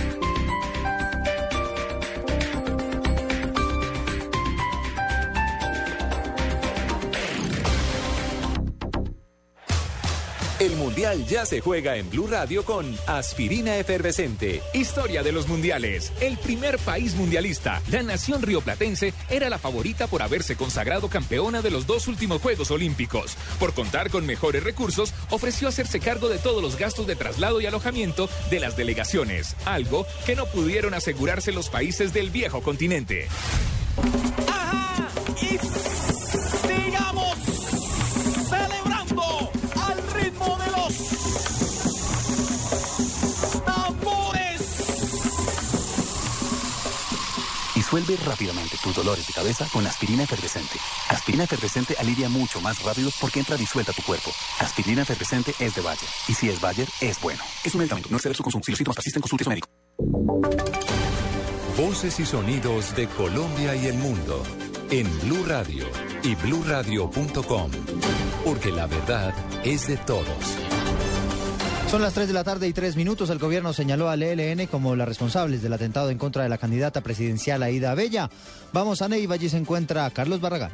El 10.61 10.75
Mundial 10.75 11.25
ya 11.25 11.43
se 11.43 11.59
juega 11.59 11.97
en 11.97 12.07
Blue 12.11 12.27
Radio 12.27 12.63
con 12.63 12.95
Aspirina 13.07 13.77
Efervescente. 13.77 14.61
Historia 14.75 15.23
de 15.23 15.31
los 15.31 15.47
mundiales. 15.47 16.13
El 16.21 16.37
primer 16.37 16.77
país 16.77 17.15
mundialista, 17.15 17.81
la 17.89 18.03
nación 18.03 18.43
rioplatense, 18.43 19.11
era 19.27 19.49
la 19.49 19.57
favorita 19.57 20.05
por 20.05 20.21
haberse 20.21 20.55
consagrado 20.55 21.09
campeona 21.09 21.63
de 21.63 21.71
los 21.71 21.87
dos 21.87 22.07
últimos 22.07 22.43
Juegos 22.43 22.69
Olímpicos. 22.69 23.37
Por 23.59 23.73
contar 23.73 24.11
con 24.11 24.27
mejores 24.27 24.63
recursos, 24.63 25.15
ofreció 25.31 25.67
hacerse 25.67 25.99
cargo 25.99 26.29
de 26.29 26.37
todos 26.37 26.61
los 26.61 26.77
gastos 26.77 27.07
de 27.07 27.15
traslado 27.15 27.59
y 27.59 27.65
alojamiento 27.65 28.29
de 28.51 28.59
las 28.59 28.77
delegaciones, 28.77 29.55
algo 29.65 30.05
que 30.27 30.35
no 30.35 30.45
pudieron 30.45 30.93
asegurarse 30.93 31.51
los 31.51 31.69
países 31.69 32.13
del 32.13 32.29
viejo 32.29 32.61
continente. 32.61 33.27
Y 33.97 34.80
Disuelve 47.91 48.15
rápidamente 48.25 48.77
tus 48.81 48.95
dolores 48.95 49.27
de 49.27 49.33
cabeza 49.33 49.67
con 49.69 49.85
aspirina 49.85 50.23
efervescente. 50.23 50.79
Aspirina 51.09 51.43
efervescente 51.43 51.93
alivia 51.99 52.29
mucho 52.29 52.61
más 52.61 52.81
rápido 52.83 53.11
porque 53.19 53.39
entra 53.39 53.57
disuelta 53.57 53.91
a 53.91 53.93
tu 53.93 54.01
cuerpo. 54.03 54.31
Aspirina 54.59 55.01
efervescente 55.01 55.53
es 55.59 55.75
de 55.75 55.81
Bayer. 55.81 56.09
Y 56.29 56.33
si 56.33 56.47
es 56.47 56.61
Bayer, 56.61 56.87
es 57.01 57.19
bueno. 57.19 57.43
Es 57.65 57.73
un 57.73 57.79
medicamento. 57.79 58.07
No 58.09 58.15
exceder 58.15 58.37
su 58.37 58.43
consumo. 58.43 58.63
Si 58.63 58.71
los 58.71 58.77
síntomas 58.77 58.95
persisten, 58.95 59.21
consulte 59.21 59.43
a 59.43 59.49
médico. 59.49 59.67
Voces 61.75 62.17
y 62.21 62.25
sonidos 62.25 62.95
de 62.95 63.09
Colombia 63.09 63.75
y 63.75 63.87
el 63.87 63.95
mundo 63.95 64.41
en 64.89 65.19
Blue 65.19 65.43
Radio 65.45 65.85
y 66.23 66.35
bluradio.com. 66.35 67.71
Porque 68.45 68.71
la 68.71 68.87
verdad 68.87 69.35
es 69.65 69.87
de 69.87 69.97
todos. 69.97 70.80
Son 71.91 72.01
las 72.01 72.13
3 72.13 72.29
de 72.29 72.33
la 72.33 72.45
tarde 72.45 72.69
y 72.69 72.71
3 72.71 72.95
minutos. 72.95 73.29
El 73.31 73.37
gobierno 73.37 73.73
señaló 73.73 74.07
al 74.07 74.23
ELN 74.23 74.65
como 74.67 74.95
las 74.95 75.05
responsables 75.05 75.61
del 75.61 75.73
atentado 75.73 76.09
en 76.09 76.17
contra 76.17 76.41
de 76.41 76.47
la 76.47 76.57
candidata 76.57 77.01
presidencial 77.01 77.61
Aida 77.63 77.93
Bella. 77.95 78.29
Vamos 78.71 79.01
a 79.01 79.09
Neiva, 79.09 79.35
allí 79.35 79.49
se 79.49 79.57
encuentra 79.57 80.09
Carlos 80.11 80.39
Barragán. 80.39 80.71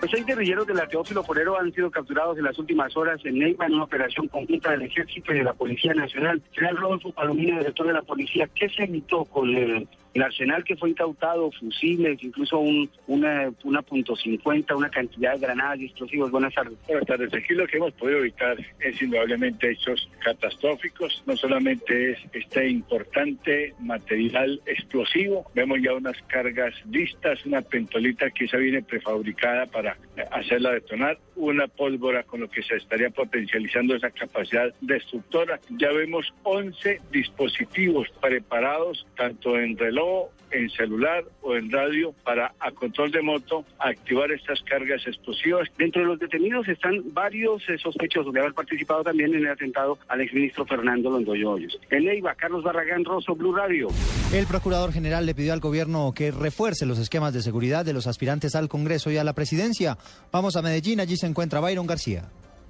Los 0.00 0.10
seis 0.10 0.24
guerrilleros 0.24 0.66
de 0.66 0.72
la 0.72 0.88
Teófilo 0.88 1.22
Forero 1.22 1.60
han 1.60 1.70
sido 1.70 1.90
capturados 1.90 2.38
en 2.38 2.44
las 2.44 2.58
últimas 2.58 2.96
horas 2.96 3.20
en 3.24 3.40
Neiva 3.40 3.66
en 3.66 3.74
una 3.74 3.84
operación 3.84 4.26
conjunta 4.28 4.70
del 4.70 4.82
Ejército 4.82 5.34
y 5.34 5.36
de 5.36 5.44
la 5.44 5.52
Policía 5.52 5.92
Nacional. 5.92 6.42
General 6.52 6.78
Rodolfo 6.78 7.12
Palomino, 7.12 7.58
director 7.58 7.86
de 7.86 7.92
la 7.92 8.02
Policía, 8.02 8.48
¿qué 8.54 8.66
se 8.70 8.84
evitó 8.84 9.26
con 9.26 9.54
el 9.54 9.86
El 10.14 10.22
arsenal 10.22 10.62
que 10.62 10.76
fue 10.76 10.90
incautado, 10.90 11.50
fusiles, 11.52 12.22
incluso 12.22 12.58
un, 12.58 12.88
una, 13.08 13.52
una 13.64 13.82
punto 13.82 14.14
cincuenta, 14.14 14.76
una 14.76 14.88
cantidad 14.88 15.34
de 15.34 15.40
granadas 15.40 15.80
y 15.80 15.86
explosivos. 15.86 16.30
Buenas 16.30 16.54
tardes. 16.54 16.78
Buenas 16.86 17.06
tardes. 17.06 17.34
Aquí 17.34 17.52
lo 17.54 17.66
que 17.66 17.78
hemos 17.78 17.92
podido 17.94 18.20
evitar 18.20 18.56
es 18.78 19.02
indudablemente 19.02 19.72
hechos 19.72 20.08
catastróficos. 20.20 21.22
No 21.26 21.36
solamente 21.36 22.12
es 22.12 22.18
este 22.32 22.68
importante 22.68 23.74
material 23.80 24.60
explosivo, 24.66 25.50
vemos 25.54 25.78
ya 25.82 25.94
unas 25.94 26.16
cargas 26.28 26.74
listas, 26.88 27.44
una 27.44 27.62
pentolita 27.62 28.30
que 28.30 28.44
esa 28.44 28.58
viene 28.58 28.82
prefabricada 28.82 29.66
para 29.66 29.96
hacerla 30.30 30.72
detonar, 30.72 31.18
una 31.36 31.66
pólvora 31.66 32.22
con 32.22 32.40
lo 32.40 32.48
que 32.48 32.62
se 32.62 32.76
estaría 32.76 33.10
potencializando 33.10 33.96
esa 33.96 34.10
capacidad 34.10 34.72
destructora. 34.80 35.58
Ya 35.70 35.90
vemos 35.90 36.32
11 36.44 37.00
dispositivos 37.10 38.08
preparados, 38.20 39.06
tanto 39.16 39.58
en 39.58 39.76
reloj, 39.76 40.03
en 40.50 40.70
celular 40.70 41.24
o 41.42 41.56
en 41.56 41.70
radio, 41.70 42.14
para 42.24 42.54
a 42.60 42.70
control 42.70 43.10
de 43.10 43.22
moto 43.22 43.64
activar 43.78 44.30
estas 44.30 44.62
cargas 44.62 45.04
explosivas. 45.06 45.68
Dentro 45.76 46.02
de 46.02 46.08
los 46.08 46.18
detenidos 46.18 46.68
están 46.68 47.02
varios 47.12 47.62
eh, 47.68 47.76
sospechosos 47.78 48.32
de 48.32 48.40
haber 48.40 48.54
participado 48.54 49.02
también 49.02 49.34
en 49.34 49.40
el 49.40 49.50
atentado 49.50 49.98
al 50.08 50.20
exministro 50.20 50.64
Fernando 50.64 51.10
Londoño 51.10 51.50
Hoyos. 51.50 51.78
En 51.90 52.04
Carlos 52.36 52.62
Barragán 52.62 53.04
Rosso, 53.04 53.34
Blue 53.34 53.54
Radio. 53.54 53.88
El 54.32 54.46
procurador 54.46 54.92
general 54.92 55.26
le 55.26 55.34
pidió 55.34 55.52
al 55.52 55.60
gobierno 55.60 56.12
que 56.14 56.30
refuerce 56.30 56.86
los 56.86 56.98
esquemas 56.98 57.34
de 57.34 57.42
seguridad 57.42 57.84
de 57.84 57.92
los 57.92 58.06
aspirantes 58.06 58.54
al 58.54 58.68
Congreso 58.68 59.10
y 59.10 59.16
a 59.16 59.24
la 59.24 59.32
presidencia. 59.32 59.98
Vamos 60.30 60.56
a 60.56 60.62
Medellín, 60.62 61.00
allí 61.00 61.16
se 61.16 61.26
encuentra 61.26 61.60
Byron 61.60 61.86
García. 61.86 62.24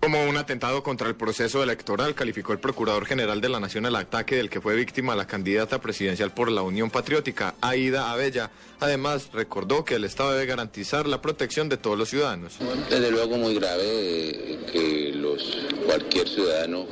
Como 0.05 0.23
un 0.29 0.37
atentado 0.37 0.83
contra 0.83 1.09
el 1.09 1.14
proceso 1.14 1.62
electoral, 1.62 2.14
calificó 2.14 2.53
el 2.53 2.59
Procurador 2.59 3.07
General 3.07 3.40
de 3.40 3.49
la 3.49 3.59
Nación 3.59 3.87
el 3.87 3.97
ataque 3.97 4.37
del 4.37 4.51
que 4.51 4.61
fue 4.61 4.77
víctima 4.77 5.17
la 5.17 5.27
candidata 5.27 5.81
presidencial 5.81 6.31
por 6.31 6.51
la 6.51 6.61
Unión 6.61 6.90
Patriótica, 6.90 7.55
Aida 7.62 8.12
Abella. 8.12 8.51
Además, 8.81 9.31
recordó 9.33 9.83
que 9.83 9.95
el 9.95 10.05
Estado 10.05 10.33
debe 10.33 10.45
garantizar 10.45 11.07
la 11.07 11.23
protección 11.23 11.71
de 11.71 11.79
todos 11.79 11.97
los 11.97 12.11
ciudadanos. 12.11 12.59
Desde 12.90 13.11
luego 13.11 13.38
muy 13.38 13.55
grave 13.55 13.83
eh, 13.87 14.59
que 14.71 15.12
los 15.14 15.64
cualquier 15.87 16.29
ciudadano, 16.29 16.85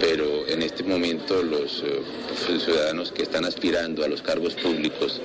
pero 0.00 0.48
en 0.48 0.62
este 0.62 0.82
momento 0.82 1.42
los 1.42 1.84
eh, 1.84 2.58
ciudadanos 2.58 3.12
que 3.12 3.24
están 3.24 3.44
aspirando 3.44 4.02
a 4.02 4.08
los 4.08 4.22
cargos 4.22 4.54
públicos 4.54 5.20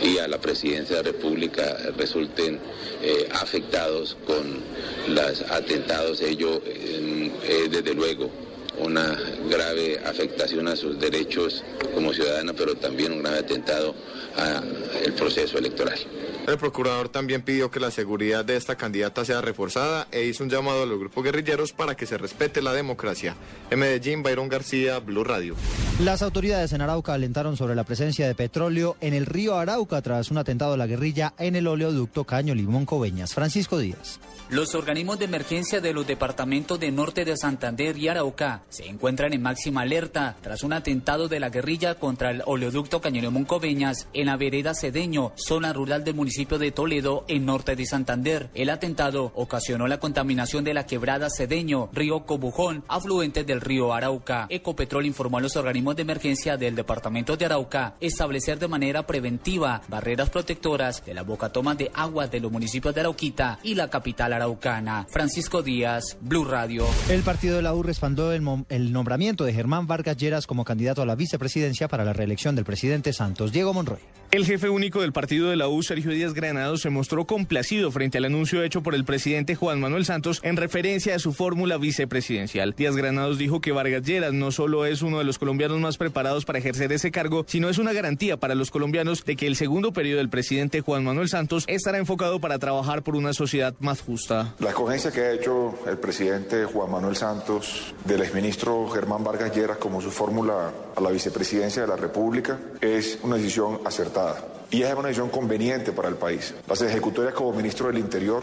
y 0.00 0.18
a 0.18 0.28
la 0.28 0.38
presidencia 0.38 0.96
de 0.96 1.02
la 1.02 1.12
República 1.12 1.76
resulten 1.96 2.58
eh, 3.02 3.28
afectados 3.32 4.16
con 4.26 4.60
los 5.08 5.42
atentados. 5.50 6.20
Ello, 6.20 6.62
eh, 6.64 7.30
es 7.48 7.70
desde 7.70 7.94
luego, 7.94 8.30
una 8.78 9.16
grave 9.48 10.00
afectación 10.04 10.68
a 10.68 10.76
sus 10.76 10.98
derechos 10.98 11.62
como 11.94 12.12
ciudadano, 12.12 12.54
pero 12.54 12.74
también 12.74 13.12
un 13.12 13.22
grave 13.22 13.38
atentado 13.38 13.94
al 14.36 15.12
proceso 15.14 15.58
electoral. 15.58 15.98
El 16.46 16.58
procurador 16.58 17.08
también 17.08 17.42
pidió 17.42 17.70
que 17.70 17.78
la 17.78 17.92
seguridad 17.92 18.44
de 18.44 18.56
esta 18.56 18.74
candidata 18.74 19.24
sea 19.24 19.40
reforzada 19.40 20.08
e 20.10 20.24
hizo 20.24 20.42
un 20.42 20.50
llamado 20.50 20.82
a 20.82 20.86
los 20.86 20.98
grupos 20.98 21.22
guerrilleros 21.22 21.72
para 21.72 21.96
que 21.96 22.04
se 22.04 22.18
respete 22.18 22.60
la 22.60 22.72
democracia. 22.72 23.36
En 23.70 23.78
Medellín, 23.78 24.24
Byron 24.24 24.48
García, 24.48 24.98
Blue 24.98 25.22
Radio. 25.22 25.54
Las 26.00 26.20
autoridades 26.20 26.72
en 26.72 26.80
Arauca 26.80 27.12
alentaron 27.12 27.56
sobre 27.56 27.76
la 27.76 27.84
presencia 27.84 28.26
de 28.26 28.34
petróleo 28.34 28.96
en 29.00 29.14
el 29.14 29.26
río 29.26 29.56
Arauca 29.56 30.02
tras 30.02 30.32
un 30.32 30.38
atentado 30.38 30.72
de 30.72 30.78
la 30.78 30.88
guerrilla 30.88 31.32
en 31.38 31.54
el 31.54 31.68
oleoducto 31.68 32.24
Caño 32.24 32.56
Limón 32.56 32.86
Coveñas. 32.86 33.34
Francisco 33.34 33.78
Díaz. 33.78 34.18
Los 34.50 34.74
organismos 34.74 35.20
de 35.20 35.26
emergencia 35.26 35.80
de 35.80 35.92
los 35.92 36.06
departamentos 36.06 36.80
de 36.80 36.90
Norte 36.90 37.24
de 37.24 37.36
Santander 37.36 37.96
y 37.96 38.08
Arauca 38.08 38.62
se 38.72 38.88
encuentran 38.88 39.34
en 39.34 39.42
máxima 39.42 39.82
alerta 39.82 40.36
tras 40.40 40.62
un 40.62 40.72
atentado 40.72 41.28
de 41.28 41.38
la 41.38 41.50
guerrilla 41.50 41.96
contra 41.96 42.30
el 42.30 42.42
oleoducto 42.46 43.00
Cañón 43.00 43.44
Coveñas 43.44 44.08
en 44.14 44.26
la 44.26 44.36
vereda 44.36 44.72
Cedeño, 44.74 45.32
zona 45.36 45.72
rural 45.72 46.04
del 46.04 46.14
municipio 46.14 46.58
de 46.58 46.72
Toledo, 46.72 47.24
en 47.28 47.44
Norte 47.44 47.76
de 47.76 47.84
Santander. 47.84 48.48
El 48.54 48.70
atentado 48.70 49.32
ocasionó 49.34 49.86
la 49.86 49.98
contaminación 49.98 50.64
de 50.64 50.74
la 50.74 50.86
quebrada 50.86 51.28
Cedeño, 51.28 51.90
río 51.92 52.24
Cobujón, 52.24 52.82
afluente 52.88 53.44
del 53.44 53.60
río 53.60 53.92
Arauca. 53.92 54.46
Ecopetrol 54.48 55.04
informó 55.04 55.38
a 55.38 55.42
los 55.42 55.56
organismos 55.56 55.96
de 55.96 56.02
emergencia 56.02 56.56
del 56.56 56.74
departamento 56.74 57.36
de 57.36 57.44
Arauca 57.44 57.96
establecer 58.00 58.58
de 58.58 58.68
manera 58.68 59.06
preventiva 59.06 59.82
barreras 59.88 60.30
protectoras 60.30 61.04
de 61.04 61.12
la 61.12 61.22
bocatoma 61.22 61.74
de 61.74 61.90
agua 61.94 62.26
de 62.26 62.40
los 62.40 62.50
municipios 62.50 62.94
de 62.94 63.00
Arauquita 63.00 63.58
y 63.62 63.74
la 63.74 63.90
capital 63.90 64.32
araucana. 64.32 65.06
Francisco 65.10 65.62
Díaz, 65.62 66.16
Blue 66.20 66.44
Radio. 66.44 66.86
El 67.10 67.22
partido 67.22 67.56
de 67.56 67.62
la 67.62 67.74
U 67.74 67.82
respaldó 67.82 68.32
el, 68.32 68.42
el 68.68 68.92
nombramiento 68.92 69.44
de 69.44 69.52
Germán 69.52 69.86
Vargas 69.86 70.16
Lleras 70.16 70.46
como 70.46 70.64
candidato 70.64 71.02
a 71.02 71.06
la 71.06 71.14
vicepresidencia 71.14 71.88
para 71.88 72.04
la 72.04 72.12
reelección 72.12 72.54
del 72.54 72.64
presidente 72.64 73.12
Santos. 73.12 73.52
Diego 73.52 73.72
Monroy. 73.72 73.98
El 74.32 74.46
jefe 74.46 74.70
único 74.70 75.02
del 75.02 75.12
partido 75.12 75.50
de 75.50 75.56
la 75.56 75.68
U, 75.68 75.82
Sergio 75.82 76.10
Díaz 76.10 76.32
Granados, 76.32 76.80
se 76.80 76.88
mostró 76.88 77.26
complacido 77.26 77.90
frente 77.90 78.16
al 78.16 78.24
anuncio 78.24 78.62
hecho 78.62 78.82
por 78.82 78.94
el 78.94 79.04
presidente 79.04 79.54
Juan 79.54 79.78
Manuel 79.78 80.06
Santos 80.06 80.40
en 80.42 80.56
referencia 80.56 81.14
a 81.14 81.18
su 81.18 81.34
fórmula 81.34 81.76
vicepresidencial. 81.76 82.74
Díaz 82.74 82.96
Granados 82.96 83.36
dijo 83.36 83.60
que 83.60 83.72
Vargas 83.72 84.02
Lleras 84.04 84.32
no 84.32 84.50
solo 84.50 84.86
es 84.86 85.02
uno 85.02 85.18
de 85.18 85.24
los 85.24 85.38
colombianos 85.38 85.78
más 85.80 85.98
preparados 85.98 86.46
para 86.46 86.60
ejercer 86.60 86.90
ese 86.94 87.10
cargo, 87.10 87.44
sino 87.46 87.68
es 87.68 87.76
una 87.76 87.92
garantía 87.92 88.38
para 88.38 88.54
los 88.54 88.70
colombianos 88.70 89.22
de 89.26 89.36
que 89.36 89.46
el 89.46 89.54
segundo 89.54 89.92
periodo 89.92 90.16
del 90.16 90.30
presidente 90.30 90.80
Juan 90.80 91.04
Manuel 91.04 91.28
Santos 91.28 91.64
estará 91.66 91.98
enfocado 91.98 92.40
para 92.40 92.58
trabajar 92.58 93.02
por 93.02 93.16
una 93.16 93.34
sociedad 93.34 93.74
más 93.80 94.00
justa. 94.00 94.54
La 94.60 94.70
escogencia 94.70 95.10
que 95.10 95.20
ha 95.20 95.32
hecho 95.32 95.74
el 95.86 95.98
presidente 95.98 96.64
Juan 96.64 96.90
Manuel 96.90 97.16
Santos 97.16 97.92
del 98.06 98.22
exministro 98.22 98.51
Germán 98.92 99.24
Vargas 99.24 99.54
Lleras 99.54 99.78
como 99.78 100.00
su 100.00 100.10
fórmula 100.10 100.70
a 100.94 101.00
la 101.00 101.10
vicepresidencia 101.10 101.82
de 101.82 101.88
la 101.88 101.96
República 101.96 102.58
es 102.80 103.18
una 103.22 103.36
decisión 103.36 103.80
acertada. 103.84 104.44
Y 104.70 104.82
es 104.82 104.94
una 104.94 105.08
decisión 105.08 105.28
conveniente 105.28 105.92
para 105.92 106.08
el 106.08 106.16
país. 106.16 106.54
Las 106.68 106.80
ejecutorias 106.82 107.34
como 107.34 107.52
ministro 107.52 107.88
del 107.88 107.98
Interior, 107.98 108.42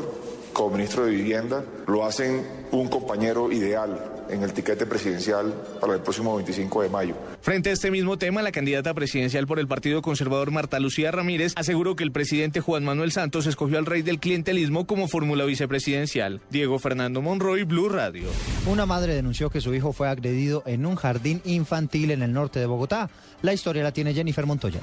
como 0.54 0.76
ministro 0.76 1.06
de 1.06 1.12
Vivienda, 1.12 1.64
lo 1.88 2.06
hacen 2.06 2.68
un 2.72 2.88
compañero 2.88 3.52
ideal 3.52 4.19
en 4.30 4.44
el 4.44 4.54
tiquete 4.54 4.86
presidencial 4.86 5.54
para 5.80 5.94
el 5.94 6.02
próximo 6.02 6.36
25 6.36 6.84
de 6.84 6.90
mayo. 6.90 7.16
Frente 7.42 7.70
a 7.70 7.74
este 7.74 7.92
mismo 7.92 8.18
tema, 8.18 8.42
la 8.42 8.52
candidata 8.52 8.94
presidencial 8.94 9.48
por 9.48 9.60
el 9.60 9.68
Partido 9.68 10.02
Conservador 10.02 10.52
Marta 10.52 10.80
Lucía 10.80 11.12
Ramírez 11.12 11.54
aseguró 11.56 11.96
que 11.96 12.04
el 12.04 12.12
presidente 12.12 12.62
Juan 12.62 12.84
Manuel 12.84 13.12
Santos 13.12 13.48
escogió 13.48 13.78
al 13.78 13.86
rey 13.86 14.02
del 14.02 14.20
clientelismo 14.20 14.86
como 14.86 15.08
fórmula 15.08 15.46
vicepresidencial. 15.46 16.42
Diego 16.50 16.80
Fernando 16.80 17.22
Monroy, 17.22 17.64
Blue 17.64 17.90
Radio. 17.90 18.30
Una 18.68 18.86
madre 18.86 19.16
denunció 19.16 19.50
que 19.50 19.62
su 19.62 19.74
hijo 19.74 19.94
fue 19.94 20.08
agredido 20.08 20.64
en 20.66 20.86
un 20.86 20.96
jardín 20.96 21.42
infantil 21.46 22.12
en 22.12 22.22
el 22.22 22.34
norte 22.34 22.60
de 22.60 22.66
Bogotá. 22.66 23.10
La 23.42 23.54
historia 23.54 23.84
la 23.84 23.92
tiene 23.92 24.14
Jennifer 24.14 24.46
Montoya. 24.46 24.82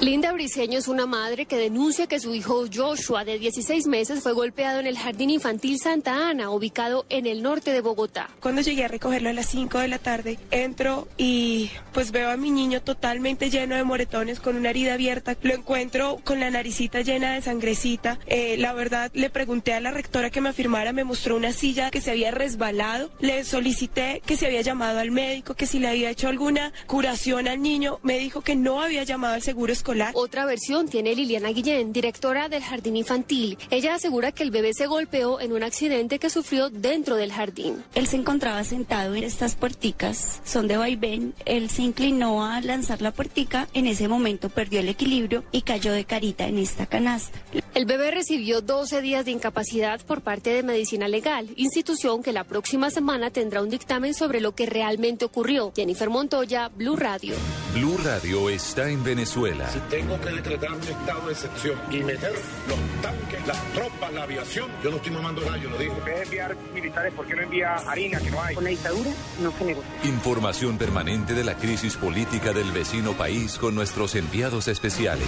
Linda 0.00 0.32
Briceño 0.32 0.78
es 0.78 0.88
una 0.88 1.06
madre 1.06 1.46
que 1.46 1.56
denuncia 1.56 2.06
que 2.06 2.20
su 2.20 2.34
hijo 2.34 2.64
Joshua, 2.72 3.24
de 3.24 3.38
16 3.38 3.86
meses, 3.86 4.22
fue 4.22 4.32
golpeado 4.32 4.80
en 4.80 4.86
el 4.86 4.98
Jardín 4.98 5.30
Infantil 5.30 5.78
Santa 5.78 6.28
Ana, 6.28 6.50
ubicado 6.50 7.06
en 7.08 7.26
el 7.26 7.42
norte 7.42 7.72
de 7.72 7.80
Bogotá. 7.80 8.28
Cuando 8.40 8.60
llegué 8.60 8.84
a 8.84 8.88
recogerlo 8.88 9.30
a 9.30 9.32
las 9.32 9.46
5 9.46 9.78
de 9.78 9.88
la 9.88 9.98
tarde, 9.98 10.38
entro 10.50 11.08
y 11.16 11.70
pues 11.92 12.12
veo 12.12 12.30
a 12.30 12.36
mi 12.36 12.50
niño 12.50 12.82
totalmente 12.82 13.50
lleno 13.50 13.76
de 13.76 13.84
moretones, 13.84 14.40
con 14.40 14.56
una 14.56 14.70
herida 14.70 14.94
abierta. 14.94 15.36
Lo 15.42 15.54
encuentro 15.54 16.18
con 16.24 16.40
la 16.40 16.50
naricita 16.50 17.00
llena 17.00 17.34
de 17.34 17.42
sangrecita. 17.42 18.18
Eh, 18.26 18.56
la 18.58 18.72
verdad, 18.72 19.10
le 19.14 19.30
pregunté 19.30 19.72
a 19.74 19.80
la 19.80 19.90
rectora 19.90 20.30
que 20.30 20.40
me 20.40 20.50
afirmara, 20.50 20.92
me 20.92 21.04
mostró 21.04 21.36
una 21.36 21.52
silla 21.52 21.90
que 21.90 22.00
se 22.00 22.10
había 22.10 22.30
resbalado. 22.30 23.10
Le 23.20 23.44
solicité 23.44 24.22
que 24.24 24.36
se 24.36 24.46
había 24.46 24.60
llamado 24.62 25.00
al 25.00 25.10
médico, 25.10 25.54
que 25.54 25.66
si 25.66 25.78
le 25.78 25.88
había 25.88 26.10
hecho 26.10 26.28
alguna 26.28 26.72
curación 26.86 27.48
al 27.48 27.62
niño. 27.62 27.98
Me 28.02 28.18
dijo 28.18 28.40
que 28.40 28.56
no 28.56 28.80
había 28.80 29.04
llamado 29.04 29.34
al 29.34 29.42
seguro 29.42 29.65
escolar. 29.70 30.12
Otra 30.14 30.46
versión 30.46 30.88
tiene 30.88 31.14
Liliana 31.14 31.50
Guillén, 31.50 31.92
directora 31.92 32.48
del 32.48 32.62
jardín 32.62 32.96
infantil. 32.96 33.58
Ella 33.70 33.94
asegura 33.94 34.32
que 34.32 34.42
el 34.42 34.50
bebé 34.50 34.72
se 34.74 34.86
golpeó 34.86 35.40
en 35.40 35.52
un 35.52 35.62
accidente 35.62 36.18
que 36.18 36.30
sufrió 36.30 36.70
dentro 36.70 37.16
del 37.16 37.32
jardín. 37.32 37.82
Él 37.94 38.06
se 38.06 38.16
encontraba 38.16 38.62
sentado 38.64 39.14
en 39.14 39.24
estas 39.24 39.54
puerticas, 39.54 40.40
son 40.44 40.68
de 40.68 40.76
vaivén. 40.76 41.34
Él 41.44 41.70
se 41.70 41.82
inclinó 41.82 42.44
a 42.44 42.60
lanzar 42.60 43.02
la 43.02 43.12
puertica, 43.12 43.68
en 43.74 43.86
ese 43.86 44.08
momento 44.08 44.48
perdió 44.48 44.80
el 44.80 44.88
equilibrio 44.88 45.44
y 45.52 45.62
cayó 45.62 45.92
de 45.92 46.04
carita 46.04 46.46
en 46.46 46.58
esta 46.58 46.86
canasta. 46.86 47.38
El 47.74 47.84
bebé 47.84 48.10
recibió 48.10 48.60
12 48.60 49.00
días 49.02 49.24
de 49.24 49.30
incapacidad 49.30 50.00
por 50.00 50.22
parte 50.22 50.50
de 50.50 50.62
Medicina 50.62 51.08
Legal, 51.08 51.48
institución 51.56 52.22
que 52.22 52.32
la 52.32 52.44
próxima 52.44 52.90
semana 52.90 53.30
tendrá 53.30 53.62
un 53.62 53.70
dictamen 53.70 54.14
sobre 54.14 54.40
lo 54.40 54.54
que 54.54 54.66
realmente 54.66 55.24
ocurrió. 55.24 55.72
Jennifer 55.74 56.10
Montoya, 56.10 56.68
Blue 56.68 56.96
Radio. 56.96 57.34
Blue 57.74 57.98
Radio 58.02 58.48
está 58.48 58.88
en 58.88 59.04
Venezuela. 59.04 59.55
Si 59.72 59.78
tengo 59.90 60.20
que 60.20 60.30
decretar 60.30 60.72
un 60.72 60.82
estado 60.82 61.26
de 61.26 61.32
excepción 61.32 61.78
y 61.90 61.98
meter 62.02 62.32
los 62.32 63.02
tanques, 63.02 63.46
las 63.46 63.72
tropas, 63.72 64.12
la 64.12 64.22
aviación, 64.22 64.70
yo 64.82 64.90
no 64.90 64.96
estoy 64.96 65.12
mamando 65.12 65.40
gallo, 65.42 65.70
lo 65.70 65.78
digo. 65.78 65.96
En 66.06 66.22
enviar 66.22 66.56
militares, 66.74 67.12
¿por 67.14 67.26
qué 67.26 67.34
no 67.34 67.42
envía 67.42 67.74
harina 67.74 68.18
que 68.20 68.30
no 68.30 68.42
hay? 68.42 68.54
Con 68.54 68.64
la 68.64 68.70
dictadura 68.70 69.10
no 69.40 69.52
se 69.52 69.64
negocia. 69.64 69.90
Información 70.04 70.78
permanente 70.78 71.34
de 71.34 71.44
la 71.44 71.54
crisis 71.54 71.96
política 71.96 72.52
del 72.52 72.70
vecino 72.72 73.12
país 73.12 73.58
con 73.58 73.74
nuestros 73.74 74.14
enviados 74.14 74.68
especiales. 74.68 75.26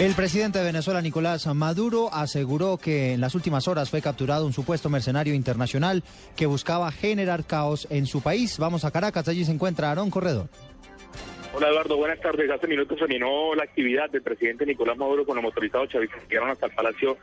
El 0.00 0.14
presidente 0.14 0.58
de 0.58 0.64
Venezuela, 0.64 1.02
Nicolás 1.02 1.46
Maduro, 1.54 2.08
aseguró 2.10 2.78
que 2.78 3.12
en 3.12 3.20
las 3.20 3.34
últimas 3.34 3.68
horas 3.68 3.90
fue 3.90 4.00
capturado 4.00 4.46
un 4.46 4.54
supuesto 4.54 4.88
mercenario 4.88 5.34
internacional 5.34 6.02
que 6.36 6.46
buscaba 6.46 6.90
generar 6.90 7.44
caos 7.44 7.86
en 7.90 8.06
su 8.06 8.22
país. 8.22 8.56
Vamos 8.56 8.86
a 8.86 8.90
Caracas, 8.92 9.28
allí 9.28 9.44
se 9.44 9.52
encuentra 9.52 9.90
Aarón 9.90 10.08
Corredor. 10.08 10.48
Hola 11.52 11.68
Eduardo, 11.68 11.96
buenas 11.96 12.20
tardes. 12.20 12.48
Hace 12.48 12.68
minutos 12.68 12.96
terminó 12.96 13.52
la 13.56 13.64
actividad 13.64 14.08
del 14.08 14.22
presidente 14.22 14.64
Nicolás 14.64 14.96
Maduro 14.96 15.26
con 15.26 15.34
los 15.34 15.42
motorizados 15.42 15.88
chavistas 15.88 16.20
que 16.22 16.28
llegaron 16.28 16.50
hasta 16.50 16.66
el 16.66 16.72
Palacio 16.72 17.18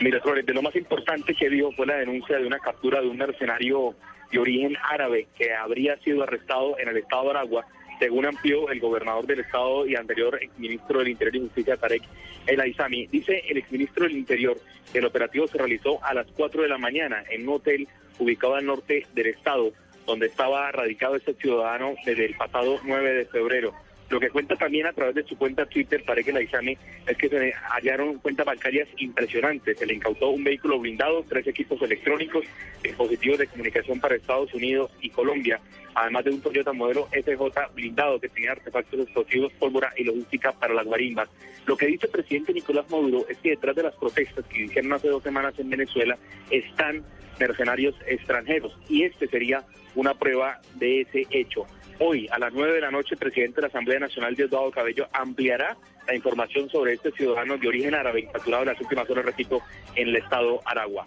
Miraflores. 0.00 0.44
De 0.44 0.52
lo 0.52 0.62
más 0.62 0.74
importante 0.74 1.32
que 1.32 1.48
dijo 1.48 1.70
fue 1.72 1.86
la 1.86 1.94
denuncia 1.94 2.38
de 2.38 2.46
una 2.46 2.58
captura 2.58 3.00
de 3.00 3.06
un 3.06 3.16
mercenario 3.16 3.94
de 4.32 4.38
origen 4.40 4.76
árabe 4.82 5.28
que 5.36 5.54
habría 5.54 5.96
sido 5.98 6.24
arrestado 6.24 6.76
en 6.80 6.88
el 6.88 6.96
estado 6.96 7.24
de 7.24 7.30
Aragua, 7.30 7.66
según 8.00 8.26
amplió 8.26 8.68
el 8.68 8.80
gobernador 8.80 9.26
del 9.26 9.40
estado 9.40 9.86
y 9.86 9.94
anterior 9.94 10.36
exministro 10.42 10.98
del 10.98 11.08
Interior 11.08 11.36
y 11.36 11.40
Justicia, 11.46 11.76
Tarek 11.76 12.02
El 12.46 12.60
Aizami. 12.60 13.06
Dice 13.06 13.44
el 13.48 13.58
exministro 13.58 14.06
del 14.06 14.16
Interior 14.16 14.58
que 14.92 14.98
el 14.98 15.04
operativo 15.04 15.46
se 15.46 15.56
realizó 15.56 16.04
a 16.04 16.14
las 16.14 16.26
4 16.32 16.62
de 16.62 16.68
la 16.68 16.78
mañana 16.78 17.22
en 17.30 17.48
un 17.48 17.54
hotel 17.54 17.86
ubicado 18.18 18.56
al 18.56 18.66
norte 18.66 19.06
del 19.14 19.28
estado 19.28 19.72
donde 20.08 20.26
estaba 20.26 20.72
radicado 20.72 21.16
este 21.16 21.34
ciudadano 21.34 21.94
desde 22.04 22.24
el 22.24 22.34
pasado 22.34 22.80
9 22.82 23.12
de 23.12 23.26
febrero. 23.26 23.74
Lo 24.10 24.18
que 24.18 24.30
cuenta 24.30 24.56
también 24.56 24.86
a 24.86 24.92
través 24.92 25.14
de 25.14 25.24
su 25.24 25.36
cuenta 25.36 25.66
Twitter, 25.66 26.02
para 26.04 26.22
que 26.22 26.32
la 26.32 26.40
exame, 26.40 26.78
es 27.06 27.16
que 27.18 27.28
se 27.28 27.52
hallaron 27.52 28.18
cuentas 28.18 28.46
bancarias 28.46 28.88
impresionantes. 28.96 29.78
Se 29.78 29.84
le 29.84 29.94
incautó 29.94 30.30
un 30.30 30.44
vehículo 30.44 30.78
blindado, 30.78 31.24
tres 31.28 31.46
equipos 31.46 31.80
electrónicos, 31.82 32.44
dispositivos 32.82 33.38
de 33.38 33.46
comunicación 33.48 34.00
para 34.00 34.16
Estados 34.16 34.52
Unidos 34.54 34.90
y 35.02 35.10
Colombia, 35.10 35.60
además 35.94 36.24
de 36.24 36.30
un 36.30 36.40
Toyota 36.40 36.72
modelo 36.72 37.06
FJ 37.08 37.74
blindado 37.74 38.18
que 38.18 38.30
tenía 38.30 38.52
artefactos 38.52 39.00
explosivos, 39.00 39.52
pólvora 39.58 39.92
y 39.96 40.04
logística 40.04 40.52
para 40.52 40.72
las 40.72 40.86
guarimbas. 40.86 41.28
Lo 41.66 41.76
que 41.76 41.86
dice 41.86 42.06
el 42.06 42.12
presidente 42.12 42.54
Nicolás 42.54 42.90
Maduro 42.90 43.26
es 43.28 43.36
que 43.38 43.50
detrás 43.50 43.76
de 43.76 43.82
las 43.82 43.94
protestas 43.96 44.44
que 44.46 44.60
iniciaron 44.60 44.94
hace 44.94 45.08
dos 45.08 45.22
semanas 45.22 45.52
en 45.58 45.68
Venezuela 45.68 46.16
están 46.50 47.04
mercenarios 47.38 47.94
extranjeros 48.06 48.76
y 48.88 49.04
este 49.04 49.28
sería 49.28 49.64
una 49.94 50.14
prueba 50.14 50.60
de 50.76 51.02
ese 51.02 51.26
hecho. 51.30 51.66
Hoy, 52.00 52.28
a 52.30 52.38
las 52.38 52.52
9 52.52 52.74
de 52.74 52.80
la 52.80 52.90
noche, 52.90 53.10
el 53.12 53.18
presidente 53.18 53.56
de 53.56 53.62
la 53.62 53.68
Asamblea 53.68 53.98
Nacional, 53.98 54.34
Diosdado 54.36 54.70
Cabello, 54.70 55.08
ampliará 55.12 55.76
la 56.06 56.14
información 56.14 56.70
sobre 56.70 56.94
este 56.94 57.10
ciudadano 57.10 57.58
de 57.58 57.66
origen 57.66 57.94
árabe 57.94 58.28
capturado 58.32 58.62
en 58.62 58.68
las 58.68 58.80
últimas 58.80 59.10
horas, 59.10 59.24
repito, 59.24 59.60
en 59.96 60.08
el 60.08 60.16
estado 60.16 60.60
Aragua. 60.64 61.06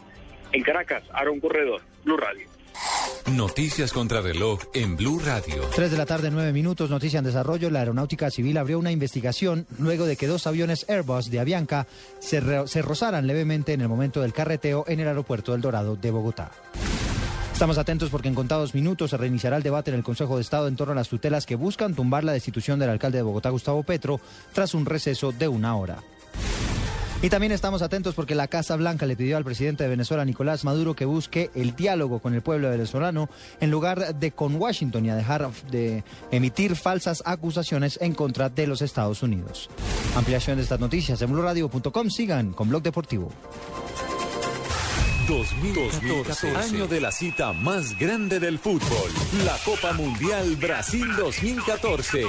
En 0.51 0.63
Caracas, 0.63 1.03
Aaron 1.13 1.39
Corredor, 1.39 1.81
Blue 2.03 2.17
Radio. 2.17 2.47
Noticias 3.31 3.93
contra 3.93 4.21
reloj 4.21 4.59
en 4.73 4.97
Blue 4.97 5.19
Radio. 5.23 5.63
3 5.73 5.91
de 5.91 5.97
la 5.97 6.05
tarde, 6.05 6.29
9 6.29 6.51
minutos, 6.51 6.89
noticia 6.89 7.19
en 7.19 7.25
desarrollo. 7.25 7.69
La 7.69 7.79
Aeronáutica 7.79 8.29
Civil 8.29 8.57
abrió 8.57 8.77
una 8.77 8.91
investigación 8.91 9.67
luego 9.79 10.05
de 10.05 10.17
que 10.17 10.27
dos 10.27 10.47
aviones 10.47 10.89
Airbus 10.89 11.31
de 11.31 11.39
Avianca 11.39 11.87
se, 12.19 12.41
se 12.67 12.81
rozaran 12.81 13.27
levemente 13.27 13.73
en 13.73 13.81
el 13.81 13.87
momento 13.87 14.21
del 14.21 14.33
carreteo 14.33 14.83
en 14.87 14.99
el 14.99 15.07
aeropuerto 15.07 15.53
del 15.53 15.61
Dorado 15.61 15.95
de 15.95 16.11
Bogotá. 16.11 16.51
Estamos 17.61 17.77
atentos 17.77 18.09
porque 18.09 18.27
en 18.27 18.33
contados 18.33 18.73
minutos 18.73 19.11
se 19.11 19.17
reiniciará 19.17 19.55
el 19.55 19.61
debate 19.61 19.91
en 19.91 19.97
el 19.97 20.03
Consejo 20.03 20.35
de 20.35 20.41
Estado 20.41 20.67
en 20.67 20.75
torno 20.75 20.93
a 20.93 20.95
las 20.95 21.09
tutelas 21.09 21.45
que 21.45 21.53
buscan 21.53 21.93
tumbar 21.93 22.23
la 22.23 22.31
destitución 22.31 22.79
del 22.79 22.89
alcalde 22.89 23.19
de 23.19 23.21
Bogotá, 23.21 23.51
Gustavo 23.51 23.83
Petro, 23.83 24.19
tras 24.51 24.73
un 24.73 24.87
receso 24.87 25.31
de 25.31 25.47
una 25.47 25.75
hora. 25.75 25.97
Y 27.21 27.29
también 27.29 27.51
estamos 27.51 27.83
atentos 27.83 28.15
porque 28.15 28.33
la 28.33 28.47
Casa 28.47 28.75
Blanca 28.77 29.05
le 29.05 29.15
pidió 29.15 29.37
al 29.37 29.43
presidente 29.43 29.83
de 29.83 29.91
Venezuela, 29.91 30.25
Nicolás 30.25 30.65
Maduro, 30.65 30.95
que 30.95 31.05
busque 31.05 31.51
el 31.53 31.75
diálogo 31.75 32.17
con 32.17 32.33
el 32.33 32.41
pueblo 32.41 32.71
venezolano 32.71 33.29
en 33.59 33.69
lugar 33.69 34.15
de 34.15 34.31
con 34.31 34.55
Washington 34.55 35.05
y 35.05 35.11
a 35.11 35.15
dejar 35.15 35.51
de 35.69 36.03
emitir 36.31 36.75
falsas 36.75 37.21
acusaciones 37.27 37.99
en 38.01 38.15
contra 38.15 38.49
de 38.49 38.65
los 38.65 38.81
Estados 38.81 39.21
Unidos. 39.21 39.69
Ampliación 40.15 40.57
de 40.57 40.63
estas 40.63 40.79
noticias 40.79 41.21
en 41.21 41.31
blurradio.com. 41.31 42.09
Sigan 42.09 42.53
con 42.53 42.69
Blog 42.69 42.81
Deportivo. 42.81 43.31
2014, 45.31 46.57
año 46.57 46.87
de 46.87 46.99
la 46.99 47.09
cita 47.09 47.53
más 47.53 47.97
grande 47.97 48.41
del 48.41 48.59
fútbol, 48.59 49.11
la 49.45 49.57
Copa 49.63 49.93
Mundial 49.93 50.57
Brasil 50.57 51.07
2014. 51.15 52.25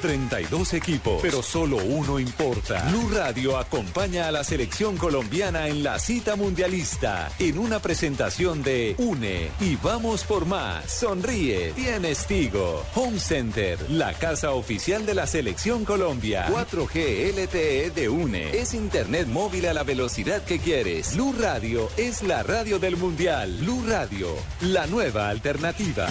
32 0.00 0.74
equipos, 0.74 1.20
pero 1.22 1.42
solo 1.42 1.78
uno 1.78 2.18
importa. 2.18 2.84
Blue 2.90 3.10
Radio 3.12 3.58
acompaña 3.58 4.28
a 4.28 4.30
la 4.30 4.44
selección 4.44 4.96
colombiana 4.96 5.68
en 5.68 5.82
la 5.82 5.98
cita 5.98 6.36
mundialista 6.36 7.30
en 7.38 7.58
una 7.58 7.80
presentación 7.80 8.62
de 8.62 8.94
Une 8.98 9.48
y 9.60 9.76
vamos 9.76 10.24
por 10.24 10.46
más. 10.46 10.92
Sonríe, 10.92 11.72
tienes 11.72 12.26
Tigo. 12.26 12.84
Home 12.94 13.18
Center, 13.18 13.78
la 13.90 14.12
casa 14.14 14.52
oficial 14.52 15.06
de 15.06 15.14
la 15.14 15.26
selección 15.26 15.84
Colombia. 15.84 16.46
4G 16.50 17.32
LTE 17.34 17.90
de 17.90 18.08
Une. 18.08 18.56
Es 18.56 18.74
internet 18.74 19.26
móvil 19.26 19.66
a 19.66 19.74
la 19.74 19.82
velocidad 19.82 20.44
que 20.44 20.58
quieres. 20.58 21.14
Blue 21.14 21.34
Radio 21.38 21.88
es 21.96 22.22
la 22.22 22.42
radio 22.42 22.78
del 22.78 22.96
mundial. 22.96 23.56
Blue 23.60 23.84
Radio, 23.86 24.28
la 24.60 24.86
nueva 24.86 25.28
alternativa. 25.28 26.06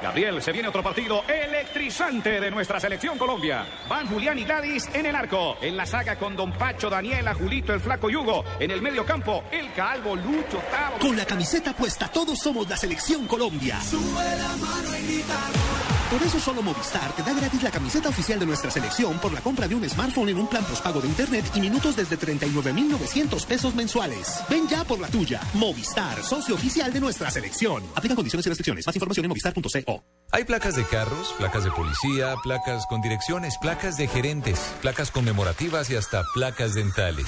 Gabriel, 0.00 0.40
se 0.40 0.52
viene 0.52 0.68
otro 0.68 0.82
partido 0.82 1.24
electrizante 1.26 2.40
de 2.40 2.50
nuestra 2.50 2.78
selección 2.78 3.18
Colombia. 3.18 3.66
Van 3.88 4.06
Julián 4.06 4.38
y 4.38 4.44
Gladys 4.44 4.88
en 4.94 5.06
el 5.06 5.16
arco. 5.16 5.56
En 5.60 5.76
la 5.76 5.84
saga 5.84 6.16
con 6.16 6.36
Don 6.36 6.52
Pacho, 6.52 6.88
Daniela, 6.88 7.34
Julito, 7.34 7.74
el 7.74 7.80
Flaco 7.80 8.08
Yugo. 8.08 8.44
En 8.60 8.70
el 8.70 8.80
medio 8.80 9.04
campo, 9.04 9.44
el 9.50 9.72
Calvo, 9.72 10.14
Lucho, 10.14 10.62
Tavo. 10.70 10.98
Con 11.00 11.16
la 11.16 11.26
camiseta 11.26 11.74
puesta, 11.74 12.08
todos 12.08 12.38
somos 12.38 12.68
la 12.68 12.76
selección 12.76 13.26
Colombia. 13.26 13.80
Sube 13.80 14.36
la 14.36 14.56
mano 14.56 14.96
y 14.96 15.02
grita. 15.02 15.67
Por 16.10 16.22
eso 16.22 16.40
solo 16.40 16.62
Movistar 16.62 17.14
te 17.14 17.22
da 17.22 17.34
gratis 17.34 17.62
la 17.62 17.70
camiseta 17.70 18.08
oficial 18.08 18.40
de 18.40 18.46
nuestra 18.46 18.70
selección 18.70 19.18
por 19.18 19.30
la 19.30 19.42
compra 19.42 19.68
de 19.68 19.74
un 19.74 19.86
smartphone 19.86 20.30
en 20.30 20.38
un 20.38 20.48
plan 20.48 20.64
postpago 20.64 21.02
de 21.02 21.08
internet 21.08 21.44
y 21.54 21.60
minutos 21.60 21.96
desde 21.96 22.16
39,900 22.16 23.44
pesos 23.44 23.74
mensuales. 23.74 24.40
Ven 24.48 24.66
ya 24.68 24.84
por 24.84 24.98
la 24.98 25.08
tuya. 25.08 25.38
Movistar, 25.52 26.22
socio 26.22 26.54
oficial 26.54 26.94
de 26.94 27.00
nuestra 27.00 27.30
selección. 27.30 27.84
Aplica 27.94 28.14
condiciones 28.14 28.46
y 28.46 28.48
restricciones. 28.48 28.86
Más 28.86 28.96
información 28.96 29.26
en 29.26 29.28
movistar.co. 29.28 30.02
Hay 30.30 30.44
placas 30.44 30.76
de 30.76 30.84
carros, 30.84 31.34
placas 31.36 31.64
de 31.64 31.70
policía, 31.70 32.36
placas 32.42 32.86
con 32.86 33.02
direcciones, 33.02 33.56
placas 33.58 33.96
de 33.96 34.08
gerentes, 34.08 34.58
placas 34.80 35.10
conmemorativas 35.10 35.90
y 35.90 35.96
hasta 35.96 36.24
placas 36.34 36.74
dentales. 36.74 37.26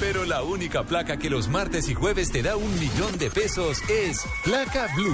Pero 0.00 0.24
la 0.24 0.42
única 0.42 0.84
placa 0.84 1.18
que 1.18 1.30
los 1.30 1.48
martes 1.48 1.88
y 1.88 1.94
jueves 1.94 2.30
te 2.30 2.42
da 2.42 2.56
un 2.56 2.78
millón 2.78 3.18
de 3.18 3.30
pesos 3.30 3.82
es 3.90 4.22
Placa 4.44 4.86
Blue. 4.96 5.12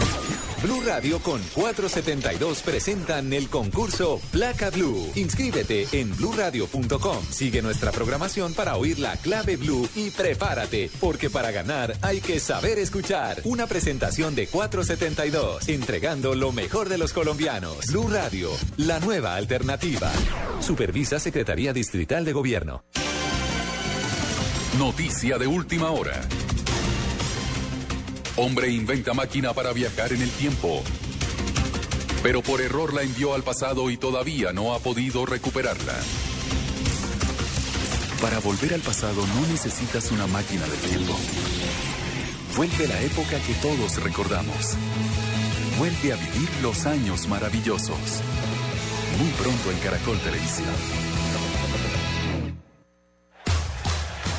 Blue 0.63 0.83
Radio 0.87 1.19
con 1.21 1.43
472 1.55 2.63
presentan 3.05 3.33
el 3.33 3.49
concurso 3.49 4.21
Placa 4.31 4.71
Blue. 4.71 5.11
Inscríbete 5.15 5.87
en 5.93 6.17
bluradio.com. 6.17 7.25
Sigue 7.31 7.61
nuestra 7.61 7.93
programación 7.93 8.55
para 8.55 8.77
oír 8.77 8.99
la 8.99 9.17
clave 9.17 9.57
Blue 9.57 9.89
y 9.95 10.11
prepárate, 10.11 10.91
porque 11.01 11.31
para 11.31 11.51
ganar 11.51 11.95
hay 12.03 12.21
que 12.21 12.41
saber 12.41 12.79
escuchar. 12.79 13.41
Una 13.45 13.67
presentación 13.67 14.35
de 14.35 14.47
472, 14.47 15.69
entregando 15.69 16.35
lo 16.35 16.53
mejor 16.53 16.89
de 16.89 16.99
los 16.99 17.13
colombianos. 17.13 17.87
Blue 17.89 18.09
Radio, 18.09 18.51
la 18.77 19.01
nueva 19.01 19.35
alternativa. 19.35 20.11
Supervisa 20.61 21.19
Secretaría 21.19 21.73
Distrital 21.73 22.25
de 22.25 22.33
Gobierno. 22.33 22.85
Noticia 24.79 25.39
de 25.39 25.47
última 25.47 25.91
hora. 25.91 26.21
Hombre 28.37 28.69
inventa 28.69 29.15
máquina 29.15 29.53
para 29.53 29.73
viajar 29.73 30.13
en 30.13 30.23
el 30.23 30.31
tiempo. 30.31 30.83
Pero 32.25 32.41
por 32.41 32.63
error 32.63 32.95
la 32.95 33.03
envió 33.03 33.35
al 33.35 33.43
pasado 33.43 33.91
y 33.91 33.99
todavía 33.99 34.55
no 34.55 34.73
ha 34.73 34.79
podido 34.79 35.27
recuperarla. 35.27 35.93
Para 38.23 38.39
volver 38.39 38.73
al 38.73 38.81
pasado 38.81 39.27
no 39.27 39.47
necesitas 39.47 40.11
una 40.11 40.27
máquina 40.27 40.67
del 40.67 40.79
tiempo. 40.79 41.15
Vuelve 42.57 42.89
la 42.89 42.99
época 43.03 43.39
que 43.47 43.53
todos 43.61 44.03
recordamos. 44.03 44.75
Vuelve 45.79 46.15
a 46.15 46.17
vivir 46.17 46.49
los 46.63 46.87
años 46.87 47.29
maravillosos. 47.29 48.23
Muy 49.19 49.31
pronto 49.33 49.71
en 49.71 49.79
Caracol 49.81 50.19
Televisión. 50.21 50.75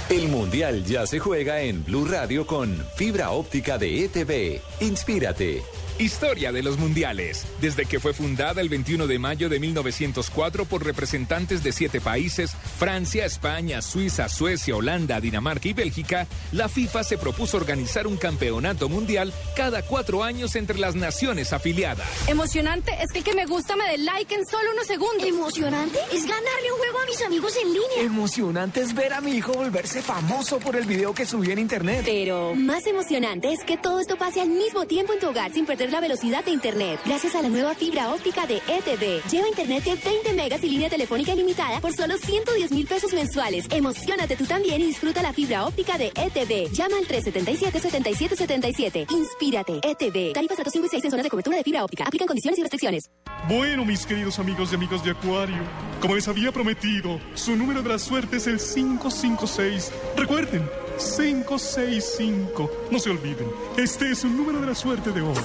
El 0.10 0.28
Mundial 0.30 0.84
ya 0.86 1.06
se 1.06 1.20
juega 1.20 1.62
en 1.62 1.86
Blue 1.86 2.06
Radio 2.06 2.48
con 2.48 2.84
fibra 2.96 3.30
óptica 3.30 3.78
de 3.78 4.06
ETV. 4.06 4.60
Inspírate. 4.82 5.85
Historia 5.98 6.52
de 6.52 6.62
los 6.62 6.78
mundiales. 6.78 7.46
Desde 7.62 7.86
que 7.86 8.02
fue 8.02 8.14
fundada 8.14 8.60
el 8.60 8.68
21 8.68 9.08
de 9.08 9.18
mayo 9.18 9.48
de 9.48 9.62
1904 9.62 10.66
por 10.66 10.84
representantes 10.84 11.64
de 11.64 11.72
siete 11.72 12.02
países, 12.02 12.52
Francia, 12.78 13.26
España, 13.26 13.82
Suiza, 13.82 14.28
Suecia, 14.28 14.76
Holanda, 14.76 15.22
Dinamarca 15.22 15.70
y 15.70 15.74
Bélgica, 15.74 16.28
la 16.52 16.68
FIFA 16.68 17.06
se 17.06 17.18
propuso 17.18 17.56
organizar 17.56 18.08
un 18.08 18.18
campeonato 18.18 18.90
mundial 18.90 19.32
cada 19.56 19.84
cuatro 19.84 20.22
años 20.22 20.58
entre 20.58 20.80
las 20.80 20.96
naciones 20.96 21.54
afiliadas. 21.54 22.06
Emocionante 22.28 22.92
es 23.02 23.14
que 23.14 23.20
el 23.20 23.24
que 23.24 23.34
me 23.34 23.46
gusta 23.46 23.78
me 23.78 23.88
dé 23.88 23.98
like 24.00 24.36
en 24.36 24.46
solo 24.46 24.74
unos 24.74 24.88
segundos. 24.88 25.26
Emocionante 25.26 25.98
es 26.12 26.24
ganarle 26.24 26.74
un 26.74 26.78
juego 26.78 27.00
a 27.00 27.06
mis 27.06 27.22
amigos 27.22 27.54
en 27.56 27.70
línea. 27.70 28.02
Emocionante 28.02 28.82
es 28.82 28.94
ver 28.94 29.14
a 29.14 29.22
mi 29.22 29.32
hijo 29.32 29.54
volverse 29.54 30.02
famoso 30.02 30.60
por 30.60 30.76
el 30.76 30.84
video 30.84 31.14
que 31.14 31.26
subí 31.26 31.52
en 31.52 31.60
internet. 31.60 32.02
Pero 32.04 32.54
más 32.54 32.86
emocionante 32.86 33.54
es 33.54 33.64
que 33.64 33.78
todo 33.78 34.02
esto 34.02 34.18
pase 34.18 34.42
al 34.42 34.50
mismo 34.50 34.86
tiempo 34.88 35.14
en 35.14 35.20
tu 35.20 35.30
hogar 35.30 35.54
sin 35.54 35.66
perder 35.66 35.85
la 35.92 36.02
velocidad 36.02 36.44
de 36.44 36.52
internet. 36.52 37.00
Gracias 37.06 37.36
a 37.36 37.42
la 37.42 37.50
nueva 37.50 37.76
fibra 37.76 38.14
óptica 38.14 38.48
de 38.48 38.58
ETV. 38.58 39.24
Lleva 39.30 39.48
internet 39.48 39.84
de 39.84 39.96
20 39.96 40.34
megas 40.34 40.64
y 40.64 40.70
línea 40.70 40.90
telefónica 40.90 41.34
ilimitada 41.34 41.80
por 41.80 41.94
solo 41.94 42.18
110 42.18 42.72
mil 42.72 42.88
pesos 42.88 43.14
mensuales. 43.14 43.66
Emocionate 43.70 44.36
tú 44.36 44.46
también 44.46 44.82
y 44.82 44.86
disfruta 44.86 45.22
la 45.22 45.34
fibra 45.34 45.66
óptica 45.66 45.98
de 45.98 46.12
ETV. 46.16 46.72
Llama 46.72 46.98
al 46.98 47.08
377-7777. 47.08 49.12
Inspírate. 49.12 49.80
ETV. 49.84 50.34
Tarifas 50.34 50.58
datos 50.58 50.74
5 50.74 50.86
y 50.86 50.90
6 50.90 51.06
en 51.06 51.12
zonas 51.12 51.24
de 51.24 51.30
cobertura 51.30 51.58
de 51.58 51.64
fibra 51.64 51.84
óptica. 51.84 52.06
Aplican 52.06 52.28
condiciones 52.28 52.60
y 52.60 52.62
restricciones. 52.62 53.10
Bueno, 53.48 53.86
mis 53.86 54.06
queridos 54.06 54.40
amigos 54.40 54.72
y 54.72 54.76
amigos 54.76 55.04
de 55.04 55.12
Acuario, 55.12 55.62
como 56.00 56.16
les 56.16 56.28
había 56.28 56.52
prometido, 56.52 57.20
su 57.36 57.56
número 57.56 57.82
de 57.82 57.90
la 57.90 58.00
suerte 58.00 58.38
es 58.38 58.48
el 58.48 58.58
556. 58.58 59.92
Recuerden, 60.18 60.68
565. 60.98 62.72
No 62.92 63.00
se 63.00 63.10
olviden, 63.10 63.48
este 63.78 64.12
es 64.12 64.24
un 64.24 64.38
número 64.38 64.62
de 64.62 64.68
la 64.68 64.76
suerte 64.76 65.12
de 65.12 65.22
hoy. 65.22 65.36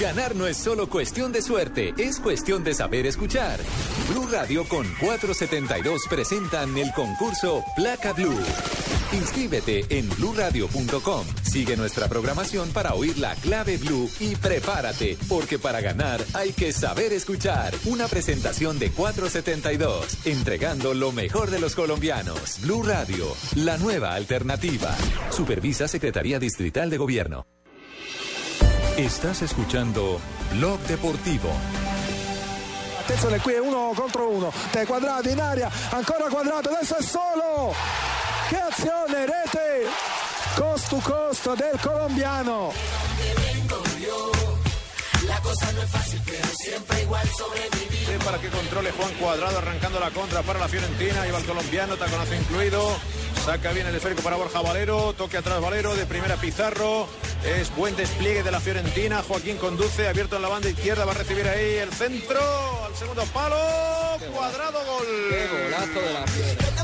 Ganar 0.00 0.34
no 0.34 0.46
es 0.46 0.56
solo 0.56 0.88
cuestión 0.88 1.32
de 1.32 1.42
suerte, 1.42 1.94
es 1.98 2.20
cuestión 2.20 2.64
de 2.64 2.74
saber 2.74 3.06
escuchar. 3.06 3.60
Blue 4.10 4.26
Radio 4.30 4.64
con 4.68 4.86
472 5.00 6.02
presentan 6.08 6.76
el 6.76 6.92
concurso 6.92 7.64
Placa 7.76 8.12
Blue. 8.12 8.34
Inscríbete 9.16 9.86
en 9.88 10.08
bluradio.com. 10.10 11.26
Sigue 11.42 11.76
nuestra 11.76 12.06
programación 12.06 12.68
para 12.70 12.92
oír 12.92 13.16
la 13.16 13.34
clave 13.36 13.78
Blue 13.78 14.10
y 14.20 14.36
prepárate, 14.36 15.16
porque 15.26 15.58
para 15.58 15.80
ganar 15.80 16.20
hay 16.34 16.52
que 16.52 16.70
saber 16.70 17.14
escuchar. 17.14 17.72
Una 17.86 18.08
presentación 18.08 18.78
de 18.78 18.90
472, 18.90 20.26
entregando 20.26 20.92
lo 20.92 21.12
mejor 21.12 21.50
de 21.50 21.60
los 21.60 21.74
colombianos. 21.74 22.58
Blue 22.60 22.82
Radio, 22.82 23.34
la 23.54 23.78
nueva 23.78 24.12
alternativa. 24.12 24.94
Supervisa 25.30 25.88
Secretaría 25.88 26.38
Distrital 26.38 26.90
de 26.90 26.98
Gobierno. 26.98 27.46
Estás 28.98 29.40
escuchando 29.40 30.20
Blog 30.52 30.78
Deportivo. 30.80 31.50
Attenzione 33.00 33.38
qui 33.38 33.54
è 33.54 33.60
uno 33.60 33.92
contro 33.94 34.28
uno, 34.28 34.52
te 34.72 34.84
quadrati 34.84 35.30
in 35.30 35.40
aria, 35.40 35.70
ancora 35.90 36.24
quadrato, 36.28 36.70
adesso 36.70 36.96
è 36.96 37.02
solo! 37.02 38.25
Che 38.48 38.56
azione, 38.56 39.26
rete! 39.26 39.86
Cost 40.56 40.88
to 40.88 41.00
cost 41.02 41.54
del 41.54 41.80
colombiano. 41.80 42.72
La 45.26 45.40
cosa 45.40 45.72
no 45.72 45.82
es 45.82 45.90
fácil, 45.90 46.22
pero 46.24 46.48
siempre 46.56 47.02
igual 47.02 47.28
sobrevivir. 47.28 48.06
Sí, 48.06 48.12
para 48.24 48.38
que 48.38 48.48
controle 48.48 48.92
Juan 48.92 49.12
Cuadrado 49.14 49.58
arrancando 49.58 49.98
la 49.98 50.10
contra 50.10 50.42
para 50.42 50.60
la 50.60 50.68
Fiorentina. 50.68 51.26
Iba 51.26 51.38
el 51.38 51.44
colombiano, 51.44 51.96
taconazo 51.96 52.34
incluido. 52.34 52.96
Saca 53.44 53.72
bien 53.72 53.86
el 53.88 53.94
esférico 53.96 54.22
para 54.22 54.36
Borja 54.36 54.60
Valero. 54.60 55.12
Toque 55.14 55.36
atrás 55.36 55.60
Valero, 55.60 55.96
de 55.96 56.06
primera 56.06 56.36
Pizarro. 56.36 57.08
Es 57.44 57.74
buen 57.74 57.96
despliegue 57.96 58.44
de 58.44 58.50
la 58.52 58.60
Fiorentina. 58.60 59.22
Joaquín 59.26 59.56
conduce, 59.56 60.06
abierto 60.06 60.36
en 60.36 60.42
la 60.42 60.48
banda 60.48 60.68
izquierda. 60.68 61.04
Va 61.04 61.12
a 61.12 61.16
recibir 61.16 61.48
ahí 61.48 61.76
el 61.76 61.92
centro. 61.92 62.40
Al 62.84 62.96
segundo 62.96 63.24
palo. 63.26 63.56
Cuadrado, 64.32 64.78
gol. 64.84 65.06
Qué 65.30 65.48
golazo 65.48 66.00
de 66.00 66.12
la 66.12 66.26
Fiorentina. 66.26 66.75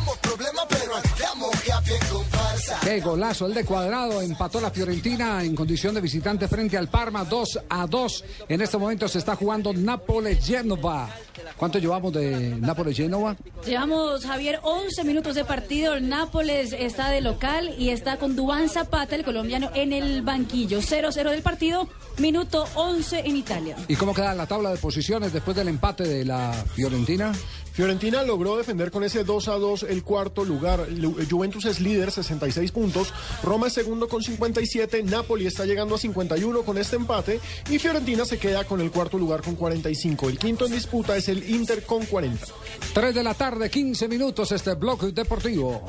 Tenemos 0.43 0.67
problemas, 0.67 1.03
pero 1.13 1.37
andamos 1.37 1.61
que 1.61 1.73
a 1.73 1.81
pie 1.81 1.99
comparsa. 2.11 2.79
Qué 2.83 3.01
golazo 3.01 3.47
el 3.47 3.55
de 3.55 3.65
cuadrado. 3.65 4.21
Empató 4.21 4.61
la 4.61 4.71
Fiorentina 4.71 5.45
en 5.45 5.55
condición 5.55 5.95
de 5.95 6.01
visitante 6.01 6.49
frente 6.49 6.77
al 6.77 6.89
Parma 6.89 7.25
2 7.25 7.61
a 7.69 7.87
2. 7.87 8.25
En 8.49 8.61
este 8.61 8.77
momento 8.77 9.07
se 9.07 9.19
está 9.19 9.37
jugando 9.37 9.73
Nápoles-Génova. 9.73 11.11
¿Cuánto 11.57 11.79
llevamos 11.79 12.13
de 12.13 12.57
Nápoles-Génova? 12.57 13.37
Llevamos, 13.65 14.27
Javier, 14.27 14.59
11 14.63 15.05
minutos 15.05 15.37
de 15.37 15.45
partido. 15.45 15.95
El 15.95 16.09
Nápoles 16.09 16.73
está 16.73 17.11
de 17.11 17.21
local 17.21 17.75
y 17.79 17.91
está 17.91 18.19
con 18.19 18.35
Dubán 18.35 18.69
Zapata, 18.69 19.15
el 19.15 19.25
colombiano, 19.25 19.71
en 19.75 19.93
el 19.93 20.23
banquillo. 20.23 20.81
0-0 20.81 21.31
del 21.31 21.43
partido, 21.43 21.89
minuto 22.19 22.67
11 22.75 23.21
en 23.21 23.37
Italia. 23.37 23.77
¿Y 23.87 23.95
cómo 23.95 24.13
queda 24.13 24.35
la 24.35 24.47
tabla 24.47 24.71
de 24.71 24.79
posiciones 24.79 25.33
después 25.33 25.57
del 25.57 25.69
empate 25.69 26.03
de 26.03 26.25
la 26.25 26.53
Fiorentina? 26.75 27.33
Fiorentina 27.73 28.23
logró 28.23 28.57
defender 28.57 28.91
con 28.91 29.03
ese 29.05 29.25
2 29.25 29.49
a 29.49 29.53
2 29.55 29.85
el 29.85 30.03
cuarto 30.03 30.45
lugar. 30.45 30.87
Lu- 30.91 31.17
Juventus 31.29 31.65
es 31.65 31.81
líder, 31.81 32.11
66 32.13 32.71
puntos. 32.71 33.13
Roma 33.43 33.69
es 33.69 33.73
segundo 33.73 34.09
con 34.09 34.23
57. 34.23 35.03
Napoli 35.05 35.47
está 35.47 35.65
llegando 35.65 35.95
a 35.95 35.99
51 35.99 36.63
con 36.63 36.77
este 36.79 36.97
empate. 36.97 37.41
Y 37.71 37.79
Fiorentina 37.79 38.25
se 38.25 38.39
queda 38.39 38.65
con 38.65 38.81
el 38.81 38.91
cuarto 38.91 39.17
lugar 39.19 39.41
con 39.43 39.55
45. 39.57 40.29
El 40.29 40.39
quinto 40.39 40.67
en 40.67 40.73
disputa 40.73 41.17
es 41.17 41.29
el 41.29 41.49
Inter 41.49 41.83
con 41.85 42.05
40. 42.05 42.47
3 42.93 43.15
de 43.15 43.23
la 43.23 43.35
tarde, 43.35 43.71
15 43.71 44.07
minutos 44.09 44.53
este 44.53 44.75
bloque 44.75 45.07
deportivo. 45.13 45.87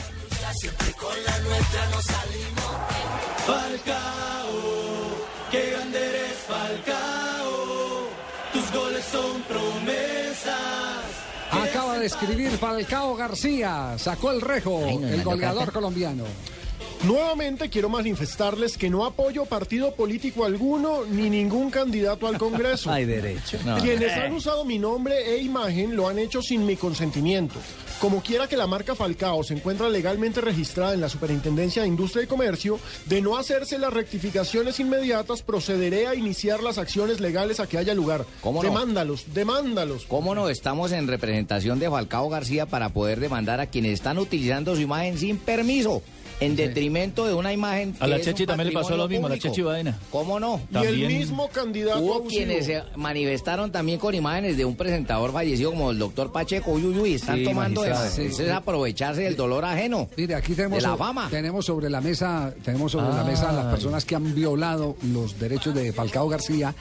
Siempre 0.59 0.93
con 0.93 1.09
la 1.25 1.39
nuestra 1.39 1.89
nos 1.89 2.03
salimos. 2.05 2.63
Falcao, 3.45 4.51
qué 5.51 5.71
grande 5.71 5.99
eres 5.99 6.33
Falcao. 6.47 8.07
Tus 8.53 8.71
goles 8.71 9.03
son 9.11 9.41
promesas. 9.43 10.12
Acaba 11.73 11.97
de 11.97 12.05
escribir 12.05 12.51
Falcao 12.51 13.15
García. 13.15 13.95
Sacó 13.97 14.29
el 14.29 14.41
rejo, 14.41 14.83
Ay, 14.85 14.95
no, 14.95 15.07
el 15.07 15.23
goleador 15.23 15.65
no. 15.65 15.73
colombiano. 15.73 16.23
Nuevamente 17.03 17.67
quiero 17.71 17.89
manifestarles 17.89 18.77
que 18.77 18.91
no 18.91 19.03
apoyo 19.05 19.45
partido 19.45 19.95
político 19.95 20.45
alguno 20.45 21.03
ni 21.09 21.31
ningún 21.31 21.71
candidato 21.71 22.27
al 22.27 22.37
Congreso. 22.37 22.91
Hay 22.93 23.05
derecho. 23.05 23.57
No. 23.65 23.77
Quienes 23.79 24.11
Eh. 24.11 24.21
han 24.21 24.33
usado 24.33 24.63
mi 24.65 24.77
nombre 24.77 25.15
e 25.33 25.39
imagen 25.41 25.95
lo 25.95 26.07
han 26.07 26.19
hecho 26.19 26.43
sin 26.43 26.63
mi 26.63 26.75
consentimiento. 26.75 27.55
Como 28.03 28.21
quiera 28.21 28.49
que 28.49 28.57
la 28.57 28.67
marca 28.67 28.95
Falcao 28.95 29.45
se 29.45 29.53
encuentra 29.53 29.87
legalmente 29.87 30.41
registrada 30.41 30.93
en 30.93 30.99
la 30.99 31.07
Superintendencia 31.07 31.83
de 31.83 31.87
Industria 31.87 32.25
y 32.25 32.27
Comercio, 32.27 32.77
de 33.05 33.21
no 33.21 33.37
hacerse 33.37 33.77
las 33.77 33.93
rectificaciones 33.93 34.81
inmediatas, 34.81 35.41
procederé 35.41 36.07
a 36.07 36.13
iniciar 36.13 36.61
las 36.61 36.77
acciones 36.77 37.21
legales 37.21 37.61
a 37.61 37.67
que 37.67 37.77
haya 37.77 37.93
lugar. 37.93 38.25
¿Cómo 38.41 38.61
no? 38.61 38.67
Demándalos, 38.67 39.33
demándalos. 39.33 40.03
¿Cómo 40.03 40.35
no? 40.35 40.49
Estamos 40.49 40.91
en 40.91 41.07
representación 41.07 41.79
de 41.79 41.89
Falcao 41.89 42.27
García 42.27 42.65
para 42.65 42.89
poder 42.89 43.21
demandar 43.21 43.61
a 43.61 43.67
quienes 43.67 43.93
están 43.93 44.17
utilizando 44.17 44.75
su 44.75 44.81
imagen 44.81 45.17
sin 45.17 45.37
permiso, 45.37 46.03
en 46.39 46.55
detrimento 46.55 47.25
de 47.25 47.33
una 47.33 47.53
imagen. 47.53 47.95
A 47.99 48.07
la 48.07 48.19
Chechi 48.19 48.45
también 48.45 48.69
le 48.69 48.73
pasó 48.73 48.95
lo 48.97 49.07
mismo, 49.07 49.27
a 49.27 49.29
la. 49.31 49.37
Chechi 49.37 49.61
Baena. 49.61 49.97
¿Cómo 50.11 50.39
no? 50.39 50.61
Y 50.71 50.77
el 50.85 51.07
mismo 51.07 51.47
candidato 51.49 51.99
Hubo 51.99 52.15
abusivo. 52.15 52.29
quienes 52.29 52.65
se 52.65 52.83
manifestaron 52.95 53.71
también 53.71 53.99
con 53.99 54.13
imágenes 54.15 54.57
de 54.57 54.65
un 54.65 54.75
presentador 54.75 55.31
fallecido 55.31 55.71
como 55.71 55.91
el 55.91 55.99
doctor 55.99 56.31
Pacheco. 56.31 56.71
Uy, 56.71 56.85
uy, 56.85 56.97
uy, 56.99 57.13
están 57.15 57.37
Sí, 57.37 57.43
tomando 57.45 57.83
eso. 57.85 57.95
Sí, 58.09 58.23
Eso 58.23 58.37
sí. 58.37 58.43
es 58.43 58.51
aprovecharse 58.51 59.21
del 59.21 59.35
dolor 59.35 59.65
ajeno. 59.65 60.09
Mire, 60.17 60.35
aquí 60.35 60.53
tenemos, 60.53 60.77
De 60.81 60.87
la 60.87 60.97
fama. 60.97 61.27
tenemos 61.29 61.65
sobre 61.65 61.89
la 61.89 62.01
mesa, 62.01 62.53
tenemos 62.63 62.91
sobre 62.91 63.09
la 63.15 63.23
mesa 63.23 63.49
a 63.49 63.53
las 63.53 63.65
personas 63.67 64.05
que 64.05 64.15
han 64.15 64.33
violado 64.35 64.95
los 65.11 65.39
derechos 65.39 65.73
de 65.73 65.91
Falcao 65.93 66.27
García 66.29 66.73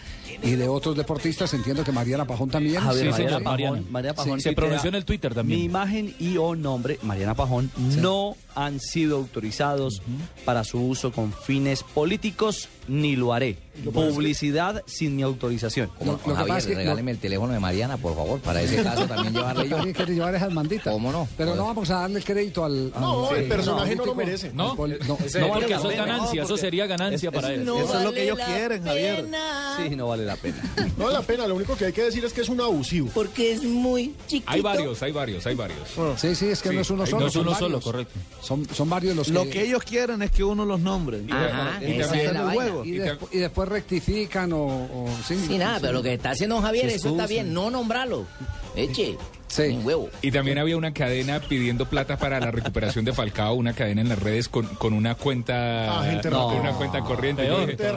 y 0.42 0.52
de 0.52 0.68
otros 0.68 0.96
deportistas. 0.96 1.52
Entiendo 1.54 1.84
que 1.84 1.92
Mariana 1.92 2.26
Pajón 2.26 2.50
también. 2.50 2.80
Sí, 2.92 3.04
Mariana. 3.08 3.40
Pajón, 3.40 3.86
Mariana 3.90 4.14
Pajón 4.14 4.40
se 4.40 4.52
pronunció 4.52 4.88
en 4.88 4.94
el 4.96 5.04
Twitter 5.04 5.34
también. 5.34 5.58
Mi 5.60 5.64
imagen 5.66 6.14
y 6.18 6.36
o 6.36 6.54
nombre, 6.54 6.98
Mariana 7.02 7.34
Pajón, 7.34 7.70
no 8.00 8.36
han 8.54 8.80
sido 8.80 9.16
autorizados 9.16 10.02
para 10.44 10.64
su 10.64 10.80
uso 10.80 11.12
con 11.12 11.32
fines 11.32 11.82
políticos, 11.82 12.68
ni 12.88 13.16
lo 13.16 13.32
haré. 13.32 13.58
Publicidad 13.92 14.82
sin 14.86 15.16
mi 15.16 15.22
autorización. 15.22 15.90
Como 15.98 16.18
Javier, 16.18 16.64
regáleme 16.76 17.10
el 17.12 17.18
teléfono 17.18 17.52
de 17.52 17.58
Mariana, 17.60 17.96
por 17.96 18.14
favor, 18.14 18.40
para 18.40 18.62
ese 18.62 18.76
caso 18.82 19.06
también 19.06 19.32
llevarle 19.34 19.68
yo. 19.68 19.78
Quiere 19.92 20.14
llevar 20.14 20.34
esas 20.34 20.52
manditas. 20.52 20.92
¿Cómo 20.92 21.10
no? 21.12 21.28
Pero 21.36 21.54
no 21.54 21.64
vamos 21.66 21.90
a 21.90 22.00
darle 22.00 22.22
crédito 22.22 22.64
al. 22.64 22.92
al- 22.94 23.00
No, 23.00 23.30
el 23.30 23.36
al 23.42 23.44
personaje 23.48 23.96
no 23.96 24.04
lo 24.06 24.14
político. 24.14 24.14
merece. 24.14 24.50
No, 24.54 24.70
Al 24.72 24.76
poli- 24.76 24.98
no, 25.06 25.18
ese- 25.24 25.40
no, 25.40 25.48
porque 25.48 25.60
porque 25.60 25.74
eso 25.74 25.90
es 25.90 25.96
no, 25.98 26.04
ganancia, 26.06 26.42
eso 26.42 26.56
sería 26.56 26.86
ganancia 26.86 27.28
es- 27.30 27.34
para 27.34 27.52
es- 27.52 27.58
él. 27.60 27.64
no 27.64 27.78
eso 27.78 27.98
es 27.98 28.04
lo 28.04 28.12
que 28.12 28.24
ellos 28.24 28.38
quieren, 28.46 28.84
Javier. 28.84 29.24
pena. 29.24 29.76
Sí, 29.78 29.96
no 29.96 30.08
vale 30.08 30.24
la 30.24 30.36
pena. 30.36 30.56
No 30.98 31.04
vale 31.06 31.16
la 31.18 31.22
pena, 31.22 31.46
lo 31.46 31.54
único 31.56 31.74
que 31.76 31.86
hay 31.86 31.92
que 31.92 32.02
decir 32.02 32.24
es 32.24 32.32
que 32.32 32.42
es 32.42 32.48
un 32.48 32.60
abusivo. 32.60 33.08
Porque 33.14 33.52
es 33.52 33.62
muy 33.64 34.14
chiquito. 34.26 34.50
Hay 34.52 34.60
varios, 34.60 35.02
hay 35.02 35.12
varios, 35.12 35.46
hay 35.46 35.54
varios. 35.54 35.78
Sí, 36.16 36.34
sí, 36.34 36.46
es 36.48 36.60
que 36.62 36.68
Sí, 36.68 36.74
no 36.74 36.80
es 36.82 36.90
uno 36.90 37.06
solo. 37.06 37.20
no 37.20 37.26
es 37.28 37.32
son 37.32 37.46
uno 37.48 37.58
solo, 37.58 37.80
correcto. 37.80 38.12
Son, 38.42 38.66
son 38.72 38.88
varios 38.90 39.16
los 39.16 39.28
Lo 39.28 39.44
que. 39.44 39.50
que 39.50 39.62
ellos 39.64 39.82
quieren 39.82 40.20
es 40.22 40.30
que 40.30 40.44
uno 40.44 40.64
los 40.66 40.80
nombre. 40.80 41.22
Y 41.26 42.00
esa 42.00 43.50
después 43.62 43.82
rectifican 43.82 44.52
o. 44.52 44.64
o- 44.66 45.08
sí, 45.26 45.36
Sí, 45.46 45.58
nada, 45.58 45.78
pero 45.80 45.92
lo 45.94 46.02
que 46.02 46.14
está 46.14 46.30
haciendo 46.30 46.60
Javier, 46.60 46.86
eso 46.86 47.10
está 47.10 47.26
bien, 47.26 47.52
no 47.52 47.70
nombrarlo. 47.70 48.26
Eche, 48.74 49.16
Sí. 49.48 49.78
huevo. 49.84 50.08
Y 50.22 50.30
también 50.30 50.56
había 50.56 50.78
una 50.78 50.94
cadena 50.94 51.38
pidiendo 51.40 51.84
plata 51.84 52.16
para 52.16 52.40
la 52.40 52.50
recuperación 52.50 53.04
de 53.04 53.12
Falcao, 53.12 53.52
una 53.52 53.74
cadena 53.74 54.00
en 54.00 54.08
las 54.08 54.18
redes 54.18 54.48
con, 54.48 54.64
con 54.76 54.94
una 54.94 55.14
cuenta 55.14 56.00
Ah, 56.00 56.04
gente 56.04 56.30
con 56.30 56.38
ratera. 56.40 56.60
una 56.62 56.72
cuenta 56.72 57.00
corriente. 57.00 57.46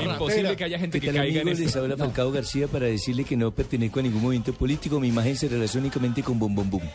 Imposible 0.03 0.57
que 0.57 0.63
haya 0.65 0.77
gente 0.79 0.99
que 0.99 1.13
caiga 1.13 1.41
en 1.41 1.47
esto. 1.47 1.63
Isabela 1.63 1.95
Falcao 1.95 2.29
García 2.31 2.67
para 2.67 2.87
decirle 2.87 3.23
que 3.23 3.37
no 3.37 3.51
pertenezco 3.51 4.01
a 4.01 4.03
ningún 4.03 4.21
movimiento 4.21 4.51
político. 4.53 4.99
Mi 4.99 5.07
imagen 5.07 5.37
se 5.37 5.47
relaciona 5.47 5.85
únicamente 5.85 6.21
con 6.23 6.37
Bum 6.37 6.53
Bum 6.55 6.69
Bum. 6.71 6.81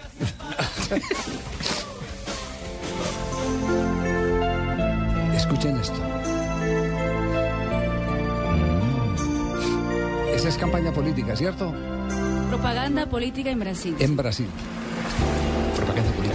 Escuchen 5.35 5.77
esto. 5.79 6.01
Esa 10.35 10.49
es 10.49 10.57
campaña 10.57 10.93
política, 10.93 11.37
¿cierto? 11.37 11.73
Propaganda 12.49 13.07
política 13.07 13.51
en 13.51 13.59
Brasil. 13.59 13.97
En 13.99 14.17
Brasil. 14.17 14.49
Propaganda 15.77 16.13
política. 16.13 16.31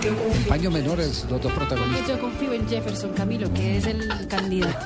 En 0.00 0.44
paños 0.44 0.72
menores, 0.72 1.26
los 1.30 1.40
dos 1.42 1.52
protagonistas. 1.52 2.08
Yo 2.08 2.20
confío 2.20 2.52
en 2.54 2.66
Jefferson 2.68 3.12
Camilo, 3.12 3.52
que 3.52 3.76
es 3.76 3.86
el 3.86 4.26
candidato. 4.28 4.78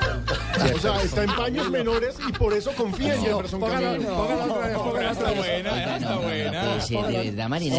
O 0.74 0.78
sea, 0.80 1.00
está 1.02 1.22
en 1.24 1.30
paños 1.36 1.70
menores 1.70 2.16
y 2.28 2.32
por 2.32 2.52
eso 2.52 2.72
confía 2.72 3.14
en 3.14 3.20
Jefferson 3.22 3.60
Camilo. 3.60 3.92
Está 3.94 4.12
buena, 4.12 4.72
está 4.72 4.84
buena. 4.90 5.14
Puede 5.14 6.80
ser, 6.80 7.06
de 7.06 7.16
verdad, 7.24 7.48
Marina. 7.48 7.76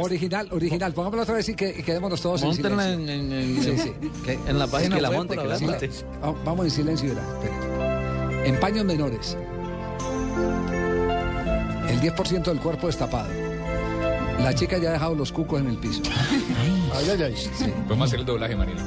Original, 0.00 0.48
original. 0.50 0.92
Pongámoslo 0.92 1.22
otra 1.22 1.34
vez 1.34 1.48
y 1.48 1.54
que 1.54 1.68
y 1.78 1.82
quedémonos 1.82 2.20
todos 2.20 2.42
en 2.42 2.54
silencio. 2.54 2.80
en- 2.82 3.08
en- 3.08 3.32
en- 3.32 3.62
Sí, 3.62 3.78
sí. 3.78 3.92
en 4.46 4.58
la 4.58 4.66
página 4.66 4.96
que 4.96 5.02
la 5.02 5.10
monte, 5.10 5.36
que 5.36 5.44
la 5.44 5.58
monte. 5.58 5.90
Va- 6.22 6.34
Vamos 6.44 6.64
en 6.66 6.70
silencio 6.70 7.08
espere. 7.12 8.48
En 8.48 8.58
paños 8.60 8.84
menores. 8.84 9.36
El 11.88 12.00
10% 12.00 12.50
del 12.50 12.60
cuerpo 12.60 12.86
destapado. 12.86 13.28
La 14.42 14.54
chica 14.54 14.78
ya 14.78 14.90
ha 14.90 14.92
dejado 14.92 15.14
los 15.14 15.32
cucos 15.32 15.60
en 15.60 15.68
el 15.68 15.76
piso. 15.76 16.00
Ay, 16.94 17.10
ay, 17.10 17.22
ay. 17.22 17.36
Sí. 17.36 17.66
Podemos 17.86 18.08
hacer 18.08 18.20
el 18.20 18.26
doblaje, 18.26 18.56
Marina. 18.56 18.82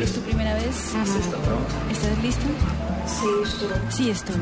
¿Es 0.00 0.12
tu 0.12 0.20
primera 0.22 0.54
vez? 0.54 0.92
¿Estás 1.92 2.22
listo? 2.22 2.46
Sí, 3.06 3.26
estoy. 3.44 3.68
Sí, 3.90 4.10
estoy. 4.10 4.36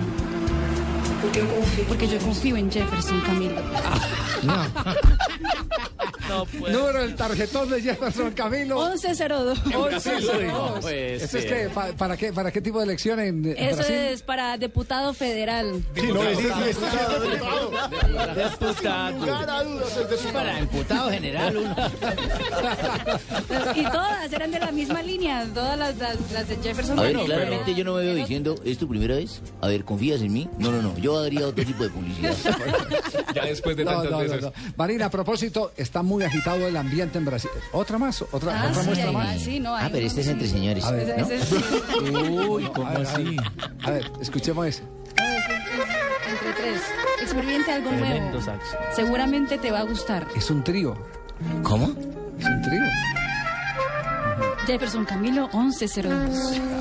Porque 1.88 2.06
yo 2.08 2.18
confío 2.18 2.56
en 2.56 2.70
Jefferson 2.70 3.20
Camilo. 3.22 3.60
Número 6.52 7.00
del 7.00 7.14
tarjetón 7.16 7.70
de 7.70 7.82
Jefferson 7.82 8.32
Camilo. 8.32 8.76
1102. 8.90 9.66
1102. 9.66 10.84
¿Eso 10.90 11.38
es 11.38 11.44
que, 11.44 11.68
pa- 11.74 11.92
para, 11.92 12.16
qué, 12.16 12.32
¿Para 12.32 12.50
qué 12.50 12.60
tipo 12.60 12.78
de 12.78 12.84
elección 12.84 13.20
en, 13.20 13.44
en 13.44 13.56
Eso 13.56 13.76
Brasil? 13.76 13.94
es 13.94 14.22
para 14.22 14.56
diputado 14.58 15.14
federal. 15.14 15.82
Sí, 15.94 16.06
no, 16.12 16.22
es 16.22 16.38
diputado. 16.38 16.64
Sin 19.10 19.20
lugar 19.20 19.50
a 19.50 19.62
dudas, 19.64 19.96
es 19.96 20.08
diputado. 20.08 20.32
Para 20.32 20.60
diputado 20.60 21.10
general, 21.10 21.56
uno. 21.56 21.76
Y 23.74 23.82
todas 23.84 24.32
eran 24.32 24.50
de 24.50 24.58
la 24.58 24.72
misma 24.72 25.02
línea, 25.02 25.46
todas 25.52 25.78
las, 25.78 25.96
las, 25.98 26.16
las 26.32 26.48
de 26.48 26.56
Jefferson 26.56 26.98
A 26.98 27.02
ver, 27.02 27.12
Camilo. 27.12 27.34
claramente 27.34 27.74
yo 27.74 27.84
no 27.84 27.94
me 27.94 28.02
veo 28.02 28.14
diciendo, 28.14 28.54
¿es 28.64 28.78
tu 28.78 28.88
primera 28.88 29.16
vez? 29.16 29.40
A 29.60 29.68
ver, 29.68 29.84
¿confías 29.84 30.20
en 30.22 30.32
mí? 30.32 30.48
No, 30.58 30.70
no, 30.72 30.82
no, 30.82 30.96
yo 30.98 31.18
haría 31.18 31.46
otro 31.46 31.64
tipo 31.64 31.82
de 31.84 31.90
publicidad. 31.90 32.34
Ya 33.34 33.44
después 33.46 33.76
de 33.76 33.84
No, 33.84 33.90
tantas 33.92 34.10
no, 34.10 34.16
no, 34.18 34.22
veces. 34.22 34.42
no. 34.42 34.52
Marina, 34.76 35.06
a 35.06 35.10
propósito, 35.10 35.72
está 35.76 36.02
muy 36.02 36.23
agitado 36.24 36.66
el 36.68 36.76
ambiente 36.76 37.18
en 37.18 37.24
Brasil. 37.24 37.50
¿Otra 37.72 37.98
más? 37.98 38.22
¿Otra, 38.22 38.52
Ah, 38.62 38.68
otra 38.70 38.82
sí, 38.82 38.86
muestra 38.88 39.12
más? 39.12 39.40
sí, 39.40 39.60
no, 39.60 39.74
Ah, 39.76 39.88
pero 39.90 40.00
no, 40.02 40.06
este 40.06 40.20
es 40.22 40.28
entre 40.28 40.48
señores. 40.48 40.84
A 40.84 40.90
ver, 40.92 41.18
¿no? 41.18 41.26
ese 41.28 41.46
sí. 41.46 41.56
Uy, 42.48 42.64
¿cómo 42.74 42.86
así? 42.88 43.36
A 43.82 43.90
ver, 43.90 44.10
escuchemos 44.20 44.66
ese. 44.66 44.82
Entre 45.16 46.52
tres. 46.62 46.80
Experimente 47.22 47.72
algo 47.72 47.92
nuevo. 47.92 48.40
Seguramente 48.94 49.58
te 49.58 49.70
va 49.70 49.80
a 49.80 49.84
gustar. 49.84 50.26
Es 50.36 50.50
un 50.50 50.62
trío. 50.64 50.96
¿Cómo? 51.62 51.86
Es 52.38 52.46
un 52.46 52.62
trío. 52.62 52.82
Jefferson 54.66 55.04
Camilo 55.04 55.48
1102. 55.52 56.12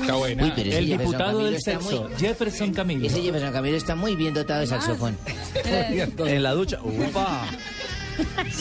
Está 0.00 0.14
buena. 0.14 0.44
Uy, 0.44 0.52
pero 0.56 0.70
El 0.72 0.86
diputado 0.86 1.24
Camilo 1.32 1.50
del 1.50 1.60
sexo, 1.60 2.02
muy- 2.08 2.16
Jefferson 2.18 2.72
Camilo. 2.72 3.06
Ese 3.06 3.20
Jefferson 3.20 3.52
Camilo 3.52 3.76
está 3.76 3.94
muy 3.94 4.16
bien 4.16 4.32
dotado 4.32 4.60
de 4.60 4.66
saxofón. 4.66 5.16
En 5.64 6.42
la 6.42 6.52
ducha. 6.52 6.78
¡Upa! 6.82 7.42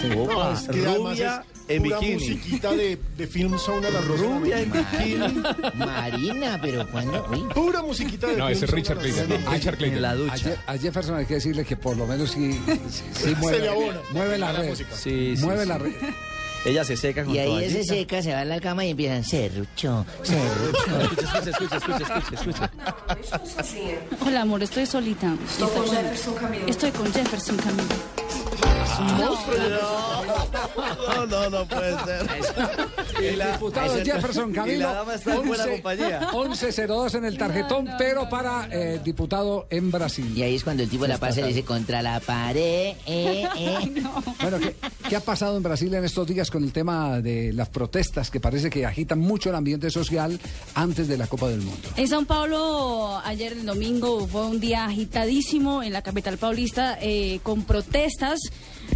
No, 0.10 0.24
Opa, 0.24 0.54
es 0.54 0.68
que 0.68 0.82
rubia 0.86 1.44
es 1.68 1.76
en 1.76 1.84
pura 1.84 2.00
bikini. 2.00 2.14
musiquita 2.16 2.72
de, 2.74 3.00
de 3.18 3.28
Film 3.28 3.58
Sound 3.58 3.86
a 3.86 3.90
la 3.90 4.02
Rosa. 4.02 4.24
Rubia 4.24 4.60
en 4.60 4.72
bikini. 4.72 5.44
Marina, 5.76 6.60
pero 6.62 6.88
cuando... 6.90 7.28
Uy. 7.32 7.44
Pura 7.54 7.82
musiquita 7.82 8.28
de 8.28 8.38
No, 8.38 8.48
Film 8.48 8.58
ese 8.58 8.66
es 8.66 8.72
Richard 8.72 8.98
la. 8.98 9.02
Clayton. 9.04 9.54
Richard 9.54 9.74
En 9.74 9.78
Clayton. 9.80 10.02
la 10.02 10.10
A, 10.12 10.16
ducha. 10.16 10.36
Je- 10.38 10.58
a 10.68 10.78
Jefferson 10.78 11.16
hay 11.18 11.26
que 11.26 11.34
decirle 11.36 11.66
que 11.66 11.76
por 11.78 11.96
lo 11.98 12.06
menos 12.08 12.32
sí, 12.32 12.60
sí, 12.90 13.04
sí 13.14 13.36
mueve, 13.40 13.60
le 13.60 13.70
abona. 13.70 14.00
mueve 14.12 14.38
la 14.38 14.52
la 14.54 14.60
red. 14.60 14.76
Sí, 14.76 14.86
sí, 15.36 15.36
mueve 15.44 15.64
sí. 15.64 15.70
la 15.70 15.78
red. 15.78 15.94
Ella 16.66 16.86
se 16.86 16.96
seca 16.96 17.26
con 17.26 17.36
Y 17.36 17.40
ahí 17.40 17.48
toallita. 17.50 17.80
ese 17.80 17.84
seca, 17.84 18.22
se 18.22 18.32
va 18.32 18.40
a 18.40 18.46
la 18.46 18.62
cama 18.62 18.86
y 18.86 18.92
empiezan, 18.92 19.22
serrucho, 19.26 20.06
serrucho. 20.22 21.02
Escucha, 21.02 21.40
escucha, 21.50 21.76
escucha, 21.78 22.04
escucha, 22.04 22.36
escucha. 22.36 22.72
Hola, 24.26 24.42
amor, 24.44 24.64
estoy 24.64 24.86
solita. 24.86 25.36
Estoy 25.46 25.68
con 25.70 25.88
Jefferson 25.90 26.34
Camilo. 26.36 26.66
Estoy 26.68 26.92
con 26.92 27.14
Jefferson 27.14 27.58
Camilo. 27.58 27.84
No, 31.08 31.26
no, 31.26 31.50
no 31.50 31.66
puede 31.68 31.98
ser. 32.04 32.28
El 33.22 33.52
diputado 33.54 33.96
Jefferson 34.04 34.52
Camilo. 34.52 34.88
la 34.88 34.94
dama 34.94 35.16
está 35.16 35.36
en 35.36 35.48
buena 35.48 35.68
compañía. 35.68 36.30
1102 36.34 37.16
en 37.16 37.26
el 37.26 37.38
tarjetón, 37.38 37.90
pero 37.98 38.30
para 38.30 38.68
eh, 38.72 39.00
diputado 39.04 39.68
en 39.70 39.92
Brasil. 39.92 40.32
Y 40.36 40.44
ahí 40.44 40.56
es 40.56 40.64
cuando 40.64 40.84
el 40.84 40.90
tipo 40.90 41.08
la 41.08 41.18
pasa 41.18 41.40
y 41.40 41.44
le 41.44 41.50
dice, 41.50 41.64
contra 41.64 42.02
la 42.02 42.20
pared, 42.20 42.96
eh, 43.06 43.48
eh. 43.58 44.04
Bueno, 44.42 44.60
¿qué, 44.60 44.76
qué 45.08 45.16
ha 45.16 45.20
pasado 45.22 45.58
en 45.58 45.64
Brasil 45.64 45.94
en 45.94 46.04
estos 46.04 46.28
días 46.28 46.50
con 46.52 46.64
el 46.64 46.72
tema 46.72 47.22
de 47.22 47.54
las 47.54 47.70
protestas 47.70 48.30
que 48.30 48.40
parece 48.40 48.70
que 48.70 48.86
agitan 48.86 49.20
mucho 49.20 49.50
el 49.50 49.56
ambiente 49.56 49.90
social 49.90 50.40
antes 50.76 51.08
de 51.08 51.18
la 51.18 51.28
Copa 51.28 51.48
del 51.50 51.62
Mundo? 51.62 51.90
En 51.96 52.08
Sao 52.08 52.24
Paulo, 52.26 53.22
ayer 53.24 53.54
el 53.54 53.66
domingo, 53.66 54.28
fue 54.28 54.46
un 54.46 54.60
día 54.60 54.86
agitadísimo 54.86 55.84
en 55.84 55.94
la 55.94 56.02
capital 56.02 56.38
paulista 56.38 56.98
eh, 57.02 57.40
con 57.44 57.64
protestas 57.64 58.40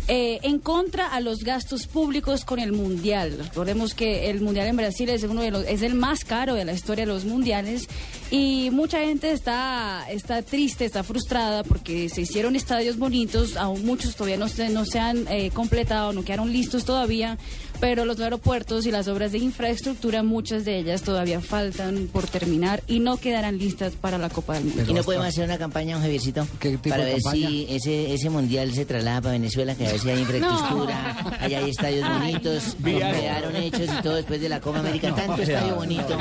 eh, 0.07 0.39
en 0.43 0.59
contra 0.59 1.07
a 1.07 1.19
los 1.19 1.39
gastos 1.39 1.85
públicos 1.87 2.45
con 2.45 2.59
el 2.59 2.71
Mundial. 2.71 3.37
Recordemos 3.39 3.93
que 3.93 4.29
el 4.29 4.39
Mundial 4.39 4.67
en 4.67 4.77
Brasil 4.77 5.09
es 5.09 5.23
uno 5.23 5.41
de 5.41 5.51
los, 5.51 5.65
es 5.65 5.81
el 5.81 5.95
más 5.95 6.23
caro 6.23 6.53
de 6.53 6.63
la 6.63 6.73
historia 6.73 7.05
de 7.05 7.11
los 7.11 7.25
mundiales 7.25 7.87
y 8.31 8.69
mucha 8.71 8.99
gente 8.99 9.31
está, 9.31 10.05
está 10.09 10.41
triste, 10.43 10.85
está 10.85 11.03
frustrada 11.03 11.63
porque 11.63 12.07
se 12.09 12.21
hicieron 12.21 12.55
estadios 12.55 12.97
bonitos, 12.97 13.57
aún 13.57 13.85
muchos 13.85 14.15
todavía 14.15 14.37
no 14.37 14.47
se, 14.47 14.69
no 14.69 14.85
se 14.85 14.99
han 14.99 15.27
eh, 15.27 15.51
completado, 15.51 16.13
no 16.13 16.23
quedaron 16.23 16.53
listos 16.53 16.85
todavía, 16.85 17.37
pero 17.79 18.05
los 18.05 18.19
aeropuertos 18.19 18.85
y 18.85 18.91
las 18.91 19.07
obras 19.07 19.31
de 19.31 19.37
infraestructura, 19.39 20.23
muchas 20.23 20.65
de 20.65 20.79
ellas 20.79 21.01
todavía 21.03 21.41
faltan 21.41 22.09
por 22.11 22.25
terminar 22.27 22.83
y 22.87 22.99
no 22.99 23.17
quedarán 23.17 23.57
listas 23.57 23.93
para 23.93 24.17
la 24.17 24.29
Copa 24.29 24.55
del 24.55 24.65
Mundo. 24.65 24.83
¿Y 24.87 24.93
no 24.93 25.03
podemos 25.03 25.27
hacer 25.27 25.45
una 25.45 25.57
campaña, 25.57 25.95
un 25.97 26.01
Javiercito? 26.01 26.45
tipo 26.59 26.89
Para 26.89 27.05
de 27.05 27.13
ver 27.13 27.21
campaña? 27.21 27.47
si 27.49 27.67
ese, 27.69 28.13
ese 28.13 28.29
mundial 28.29 28.73
se 28.73 28.85
traslada 28.85 29.21
para 29.21 29.31
Venezuela, 29.33 29.75
que 29.75 29.85
a 29.87 29.91
ver 29.91 29.99
si 29.99 30.09
hay 30.09 30.19
infraestructura, 30.21 31.37
allá 31.39 31.59
hay 31.59 31.69
estadios 31.69 32.07
bonitos, 32.09 32.75
Viaje. 32.79 33.21
quedaron 33.21 33.55
hechos 33.55 33.89
y 33.99 34.01
todo 34.01 34.15
después 34.15 34.41
de 34.41 34.49
la 34.49 34.59
Copa 34.59 34.79
América. 34.79 35.13
Tanto 35.13 35.41
estadio 35.41 35.75
bonito. 35.75 36.17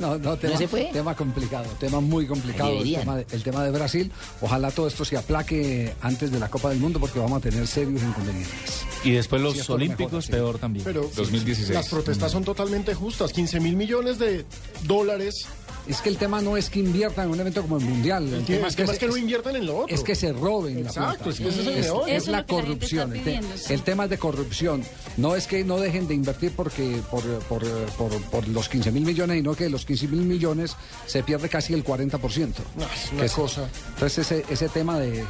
No, 0.00 0.18
no, 0.18 0.36
tema, 0.36 0.56
se 0.56 0.68
puede? 0.68 0.86
tema 0.92 1.14
complicado, 1.14 1.66
tema 1.78 2.00
muy 2.00 2.26
complicado 2.26 2.70
el 2.80 2.94
tema, 2.94 3.16
de, 3.16 3.26
el 3.30 3.42
tema 3.42 3.62
de 3.64 3.70
Brasil. 3.70 4.10
Ojalá 4.40 4.70
todo 4.70 4.88
esto 4.88 5.04
se 5.04 5.16
aplaque 5.16 5.92
antes 6.00 6.30
de 6.32 6.40
la 6.40 6.48
Copa 6.48 6.70
del 6.70 6.78
Mundo 6.78 6.98
porque 6.98 7.18
vamos 7.18 7.38
a 7.38 7.40
tener 7.40 7.66
serios 7.66 8.02
inconvenientes. 8.02 8.84
Y 9.04 9.12
después 9.12 9.40
los 9.42 9.52
Sí, 9.52 9.58
mejor 9.60 9.76
olímpicos, 9.76 10.26
peor 10.28 10.58
también. 10.58 10.84
Pero 10.84 10.93
2016. 11.02 11.70
las 11.70 11.88
protestas 11.88 12.32
son 12.32 12.44
totalmente 12.44 12.94
justas. 12.94 13.32
15 13.32 13.60
mil 13.60 13.76
millones 13.76 14.18
de 14.18 14.44
dólares. 14.84 15.46
Es 15.86 16.00
que 16.00 16.08
el 16.08 16.16
tema 16.16 16.40
no 16.40 16.56
es 16.56 16.70
que 16.70 16.78
inviertan 16.78 17.26
en 17.26 17.32
un 17.32 17.40
evento 17.40 17.60
como 17.60 17.76
el 17.76 17.84
Mundial. 17.84 18.24
El, 18.24 18.30
tema 18.46 18.46
tema 18.46 18.68
es 18.68 18.76
que, 18.76 18.82
es 18.84 18.98
que 18.98 19.06
no 19.06 19.18
inviertan 19.18 19.54
en 19.56 19.66
lo 19.66 19.80
otro. 19.80 19.94
Es 19.94 20.02
que 20.02 20.14
se 20.14 20.32
roben 20.32 20.78
Exacto, 20.78 21.26
la 21.26 21.30
es 21.30 21.36
plata. 21.36 21.42
que 21.42 21.48
ese 21.48 21.60
es 21.60 21.66
el 21.66 21.72
es, 21.74 21.78
es 21.78 21.84
Eso 21.84 22.06
es 22.06 22.28
la 22.28 22.46
que 22.46 22.54
corrupción. 22.54 23.12
El, 23.12 23.18
te- 23.18 23.24
pidiendo, 23.32 23.58
sí. 23.58 23.72
el 23.74 23.82
tema 23.82 24.04
es 24.04 24.10
de 24.10 24.16
corrupción. 24.18 24.82
No 25.18 25.36
es 25.36 25.46
que 25.46 25.62
no 25.62 25.78
dejen 25.78 26.08
de 26.08 26.14
invertir 26.14 26.52
porque 26.56 27.02
por, 27.10 27.22
por, 27.40 27.62
por, 27.98 28.18
por 28.30 28.48
los 28.48 28.70
15 28.70 28.92
mil 28.92 29.04
millones, 29.04 29.36
sino 29.36 29.54
que 29.54 29.64
de 29.64 29.70
los 29.70 29.84
15 29.84 30.08
mil 30.08 30.20
millones 30.22 30.74
se 31.06 31.22
pierde 31.22 31.50
casi 31.50 31.74
el 31.74 31.84
40%. 31.84 32.18
No, 32.18 32.84
es 32.84 33.12
una 33.12 33.20
Que 33.20 33.26
es- 33.26 33.32
cosa. 33.32 33.68
Entonces 33.92 34.18
ese, 34.30 34.44
ese 34.48 34.68
tema 34.70 34.98
de 34.98 35.22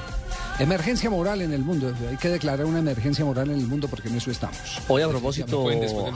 emergencia 0.59 1.11
moral 1.11 1.43
en 1.43 1.53
el 1.53 1.63
mundo, 1.63 1.93
hay 2.09 2.17
que 2.17 2.29
declarar 2.29 2.67
una 2.67 2.79
emergencia 2.79 3.25
moral 3.25 3.51
en 3.51 3.59
el 3.59 3.67
mundo 3.67 3.89
porque 3.89 4.09
en 4.09 4.17
eso 4.17 4.31
estamos. 4.31 4.59
Hoy 4.89 5.03
a 5.03 5.09
propósito, 5.09 5.67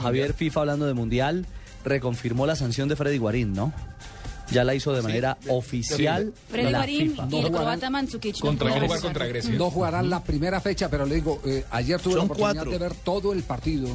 Javier. 0.01 0.33
FIFA 0.33 0.61
hablando 0.61 0.85
de 0.85 0.93
Mundial, 0.93 1.45
reconfirmó 1.83 2.45
la 2.45 2.55
sanción 2.55 2.89
de 2.89 2.95
Freddy 2.95 3.17
Guarín, 3.17 3.53
¿no? 3.53 3.73
Ya 4.51 4.63
la 4.63 4.73
hizo 4.73 4.93
de 4.93 5.03
manera 5.03 5.37
oficial 5.47 6.33
Freddy 6.49 6.71
Guarín 6.71 7.11
FIFA. 7.11 7.27
y 7.29 7.39
el 7.39 7.51
croata 7.51 7.89
Mandzukic. 7.89 8.39
Contra 8.39 8.69
no 8.69 8.81
jugar 8.81 8.99
contra 9.01 9.27
Grecia. 9.27 9.53
No 9.55 9.69
jugarán 9.69 10.09
la 10.09 10.23
primera 10.23 10.59
fecha, 10.59 10.89
pero 10.89 11.05
le 11.05 11.15
digo, 11.15 11.39
eh, 11.45 11.65
ayer 11.69 11.99
tuve 12.01 12.15
la 12.15 12.23
oportunidad 12.23 12.53
cuatro. 12.55 12.71
de 12.71 12.77
ver 12.79 12.93
todo 12.95 13.33
el 13.33 13.43
partido 13.43 13.89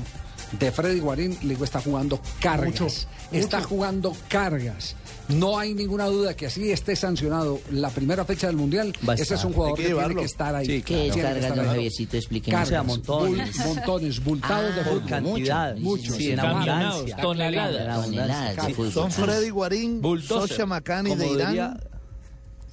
de 0.59 0.73
Freddy 0.73 1.01
Guarín. 1.01 1.37
Le 1.43 1.51
digo, 1.51 1.65
está 1.65 1.81
jugando 1.81 2.21
cargas. 2.41 2.69
Mucho, 2.81 2.87
está 3.33 3.57
mucho. 3.59 3.69
jugando 3.69 4.17
cargas. 4.29 4.97
No 5.27 5.59
hay 5.59 5.73
ninguna 5.73 6.05
duda 6.05 6.35
que 6.37 6.47
así 6.47 6.71
esté 6.71 6.95
sancionado 6.97 7.59
la 7.71 7.89
primera 7.89 8.27
fecha 8.27 8.47
del 8.47 8.57
Mundial. 8.57 8.93
A 9.09 9.15
Ese 9.15 9.35
es 9.37 9.45
un 9.45 9.55
jugador 9.55 9.79
que 9.79 9.85
que, 9.85 9.95
tiene 9.95 10.15
que 10.17 10.25
estar 10.25 10.55
ahí. 10.55 10.67
Sí, 10.67 10.83
¿Qué 10.83 11.07
es 11.07 11.13
Tiene 11.15 11.15
que 11.15 11.23
cargas, 11.23 11.43
estar 11.45 11.57
don 11.57 11.65
ahí. 11.65 11.75
Javiercito? 11.77 12.17
Explíquenos. 12.19 12.61
Cargas, 12.61 12.69
O 12.69 12.71
sea, 12.71 12.83
montones. 12.83 13.57
bul- 13.57 13.65
montones, 13.75 14.25
bultados 14.25 14.75
de 14.75 14.81
Ah, 14.81 14.85
fútbol. 14.85 15.01
Por 15.01 15.09
cantidad, 15.09 15.77
mucho, 15.79 16.13
sí, 16.15 16.31
en 16.33 16.41
abundancia. 16.41 17.17
toneladas. 17.17 18.05
Toneladas 18.05 18.67
de 18.67 18.75
fútbol. 18.75 18.93
Son 18.93 19.11
Freddy 19.11 19.49
Guarín. 19.49 20.03
Socia 20.29 20.67
Macani 20.67 21.15
de 21.17 21.27
Irán, 21.27 21.49
diría- 21.49 21.81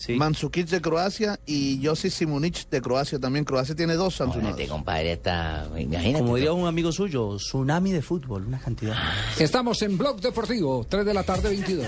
Sí. 0.02 0.16
Mandzukic 0.16 0.68
de 0.68 0.82
Croacia 0.82 1.39
y 1.45 1.80
Josip 1.84 2.10
Simunic 2.12 2.68
de 2.72 2.82
Croacia 2.82 3.20
también. 3.20 3.45
Croacia 3.45 3.76
tiene 3.76 3.93
dos 3.93 4.16
sancionados. 4.16 4.58
Imagínate, 4.58 4.68
compadre, 4.68 5.12
está... 5.12 5.68
Imagínate. 5.78 6.24
Como 6.24 6.36
diría 6.38 6.54
un 6.54 6.66
amigo 6.66 6.91
suyo, 6.91 7.36
tsunami 7.38 7.91
de 7.91 8.02
fútbol, 8.02 8.47
una 8.47 8.60
cantidad. 8.60 8.95
Estamos 9.38 9.80
en 9.84 9.99
Blog 9.99 10.20
Deportivo, 10.20 10.88
3 10.89 11.06
de 11.06 11.14
la 11.14 11.22
tarde, 11.22 11.49
22. 11.49 11.88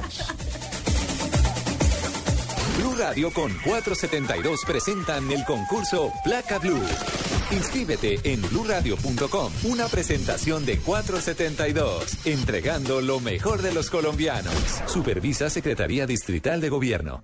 Blue 2.77 2.89
Blue 2.89 2.95
Radio 2.99 3.33
con 3.33 3.51
472 3.65 4.61
presentan 4.67 5.31
el 5.31 5.43
concurso 5.45 6.11
Placa 6.23 6.59
Blue. 6.59 6.85
Inscríbete 7.51 8.19
en 8.23 8.41
bluradio.com. 8.43 9.51
Una 9.63 9.87
presentación 9.87 10.67
de 10.67 10.77
472, 10.77 12.25
entregando 12.25 13.01
lo 13.01 13.19
mejor 13.19 13.63
de 13.63 13.73
los 13.73 13.89
colombianos. 13.89 14.53
Supervisa 14.85 15.49
Secretaría 15.49 16.05
Distrital 16.05 16.61
de 16.61 16.69
Gobierno. 16.69 17.23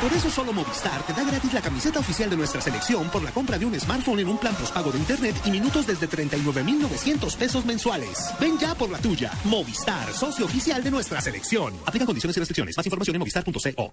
Por 0.00 0.10
eso 0.14 0.30
solo 0.30 0.52
Movistar 0.54 1.02
te 1.02 1.12
da 1.12 1.22
gratis 1.24 1.52
la 1.52 1.60
camiseta 1.60 2.00
oficial 2.00 2.30
de 2.30 2.36
nuestra 2.36 2.60
selección 2.60 3.10
por 3.10 3.22
la 3.22 3.32
compra 3.32 3.58
de 3.58 3.66
un 3.66 3.78
smartphone 3.78 4.20
en 4.20 4.28
un 4.28 4.38
plan 4.38 4.54
postpago 4.54 4.90
de 4.90 4.98
internet 4.98 5.36
y 5.44 5.50
minutos 5.50 5.86
desde 5.86 6.06
39,900 6.06 7.36
pesos 7.36 7.66
mensuales. 7.66 8.30
Ven 8.40 8.58
ya 8.58 8.74
por 8.74 8.88
la 8.88 8.98
tuya. 8.98 9.30
Movistar, 9.44 10.10
socio 10.14 10.46
oficial 10.46 10.82
de 10.82 10.90
nuestra 10.90 11.20
selección. 11.20 11.74
Aplican 11.84 12.06
condiciones 12.06 12.34
y 12.36 12.40
restricciones. 12.40 12.76
Más 12.78 12.86
información 12.86 13.16
en 13.16 13.20
movistar.co. 13.20 13.92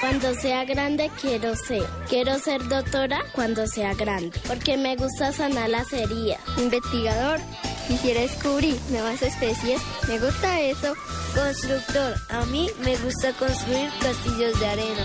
Cuando 0.00 0.34
sea 0.34 0.66
grande 0.66 1.10
quiero 1.18 1.56
ser. 1.56 1.86
Quiero 2.10 2.38
ser 2.38 2.68
doctora 2.68 3.22
cuando 3.32 3.66
sea 3.66 3.94
grande, 3.94 4.38
porque 4.46 4.76
me 4.76 4.96
gusta 4.96 5.32
sanar 5.32 5.70
las 5.70 5.90
heridas. 5.94 6.40
Investigador. 6.58 7.40
Quisiera 7.88 8.20
descubrir 8.22 8.78
nuevas 8.90 9.20
especies. 9.22 9.80
Me 10.08 10.18
gusta 10.18 10.60
eso. 10.60 10.94
Constructor. 11.34 12.14
A 12.30 12.44
mí 12.46 12.70
me 12.82 12.96
gusta 12.96 13.32
construir 13.34 13.90
castillos 14.00 14.58
de 14.58 14.66
arena. 14.66 15.04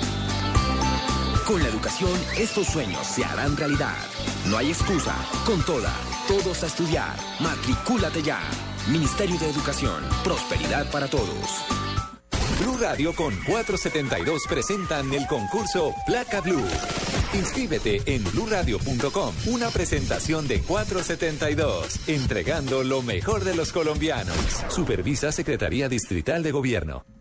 Con 1.45 1.61
la 1.61 1.69
educación, 1.69 2.11
estos 2.37 2.67
sueños 2.67 3.05
se 3.07 3.25
harán 3.25 3.57
realidad. 3.57 3.97
No 4.45 4.57
hay 4.57 4.69
excusa. 4.69 5.15
Con 5.45 5.61
toda, 5.63 5.91
todos 6.27 6.63
a 6.63 6.67
estudiar. 6.67 7.15
Matricúlate 7.39 8.21
ya. 8.21 8.39
Ministerio 8.87 9.37
de 9.39 9.49
Educación. 9.49 10.03
Prosperidad 10.23 10.89
para 10.91 11.07
todos. 11.07 11.65
Blue 12.59 12.77
Radio 12.77 13.15
con 13.15 13.33
472 13.45 14.43
presentan 14.47 15.11
el 15.13 15.25
concurso 15.27 15.93
Placa 16.05 16.41
Blue. 16.41 16.67
Inscríbete 17.33 18.01
en 18.05 18.23
bluradio.com. 18.23 19.33
Una 19.47 19.69
presentación 19.69 20.47
de 20.47 20.61
472, 20.61 22.07
entregando 22.07 22.83
lo 22.83 23.01
mejor 23.01 23.43
de 23.43 23.55
los 23.55 23.71
colombianos. 23.71 24.35
Supervisa 24.69 25.31
Secretaría 25.31 25.87
Distrital 25.89 26.43
de 26.43 26.51
Gobierno. 26.51 27.18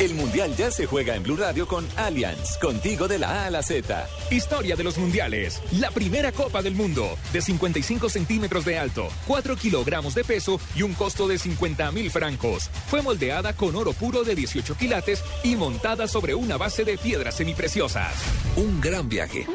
El 0.00 0.14
Mundial 0.14 0.56
ya 0.56 0.72
se 0.72 0.86
juega 0.86 1.14
en 1.14 1.22
Blue 1.22 1.36
Radio 1.36 1.68
con 1.68 1.86
Allianz, 1.96 2.58
contigo 2.58 3.06
de 3.06 3.20
la 3.20 3.44
A 3.44 3.46
a 3.46 3.50
la 3.50 3.62
Z. 3.62 4.08
Historia 4.28 4.74
de 4.74 4.82
los 4.82 4.98
mundiales. 4.98 5.62
La 5.78 5.92
primera 5.92 6.32
Copa 6.32 6.62
del 6.62 6.74
Mundo, 6.74 7.16
de 7.32 7.40
55 7.40 8.08
centímetros 8.08 8.64
de 8.64 8.76
alto, 8.76 9.06
4 9.28 9.54
kilogramos 9.54 10.16
de 10.16 10.24
peso 10.24 10.58
y 10.74 10.82
un 10.82 10.94
costo 10.94 11.28
de 11.28 11.38
50 11.38 11.92
mil 11.92 12.10
francos. 12.10 12.70
Fue 12.88 13.02
moldeada 13.02 13.52
con 13.52 13.76
oro 13.76 13.92
puro 13.92 14.24
de 14.24 14.34
18 14.34 14.76
quilates 14.76 15.22
y 15.44 15.54
montada 15.54 16.08
sobre 16.08 16.34
una 16.34 16.56
base 16.56 16.84
de 16.84 16.98
piedras 16.98 17.36
semipreciosas. 17.36 18.14
Un 18.56 18.80
gran 18.80 19.08
viaje. 19.08 19.46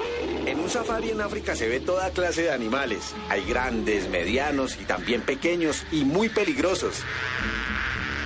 En 0.45 0.57
un 0.61 0.69
safari 0.69 1.09
en 1.09 1.19
África 1.19 1.53
se 1.53 1.67
ve 1.67 1.81
toda 1.81 2.11
clase 2.11 2.43
de 2.43 2.51
animales. 2.53 3.13
Hay 3.27 3.43
grandes, 3.43 4.07
medianos 4.07 4.77
y 4.81 4.85
también 4.85 5.21
pequeños 5.21 5.83
y 5.91 6.05
muy 6.05 6.29
peligrosos. 6.29 7.03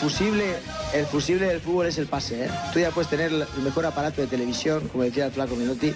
fusible, 0.00 0.56
el 0.94 1.06
fusible 1.06 1.46
del 1.46 1.60
fútbol 1.60 1.86
es 1.86 1.98
el 1.98 2.06
pase. 2.06 2.44
¿eh? 2.44 2.50
Tú 2.72 2.78
ya 2.80 2.90
puedes 2.90 3.10
tener 3.10 3.32
el 3.32 3.62
mejor 3.62 3.84
aparato 3.86 4.20
de 4.20 4.26
televisión, 4.26 4.88
como 4.88 5.04
decía 5.04 5.26
el 5.26 5.32
flaco 5.32 5.56
Minotti, 5.56 5.92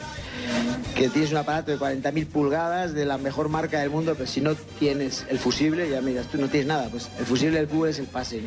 que 0.95 1.09
tienes 1.09 1.31
un 1.31 1.39
aparato 1.39 1.71
de 1.71 1.79
40.000 1.79 2.27
pulgadas 2.27 2.93
de 2.95 3.05
la 3.05 3.19
mejor 3.19 3.49
marca 3.49 3.81
del 3.81 3.91
mundo, 3.91 4.15
pero 4.17 4.29
si 4.29 4.41
no 4.41 4.55
tienes 4.55 5.25
el 5.31 5.39
fusible, 5.39 5.89
ya 5.89 6.01
miras, 6.01 6.27
tú 6.27 6.39
no 6.39 6.49
tienes 6.49 6.67
nada. 6.67 6.89
Pues 6.91 7.09
el 7.19 7.27
fusible 7.27 7.59
del 7.59 7.69
fútbol 7.69 7.89
es 7.89 7.99
el 7.99 8.07
pase. 8.07 8.43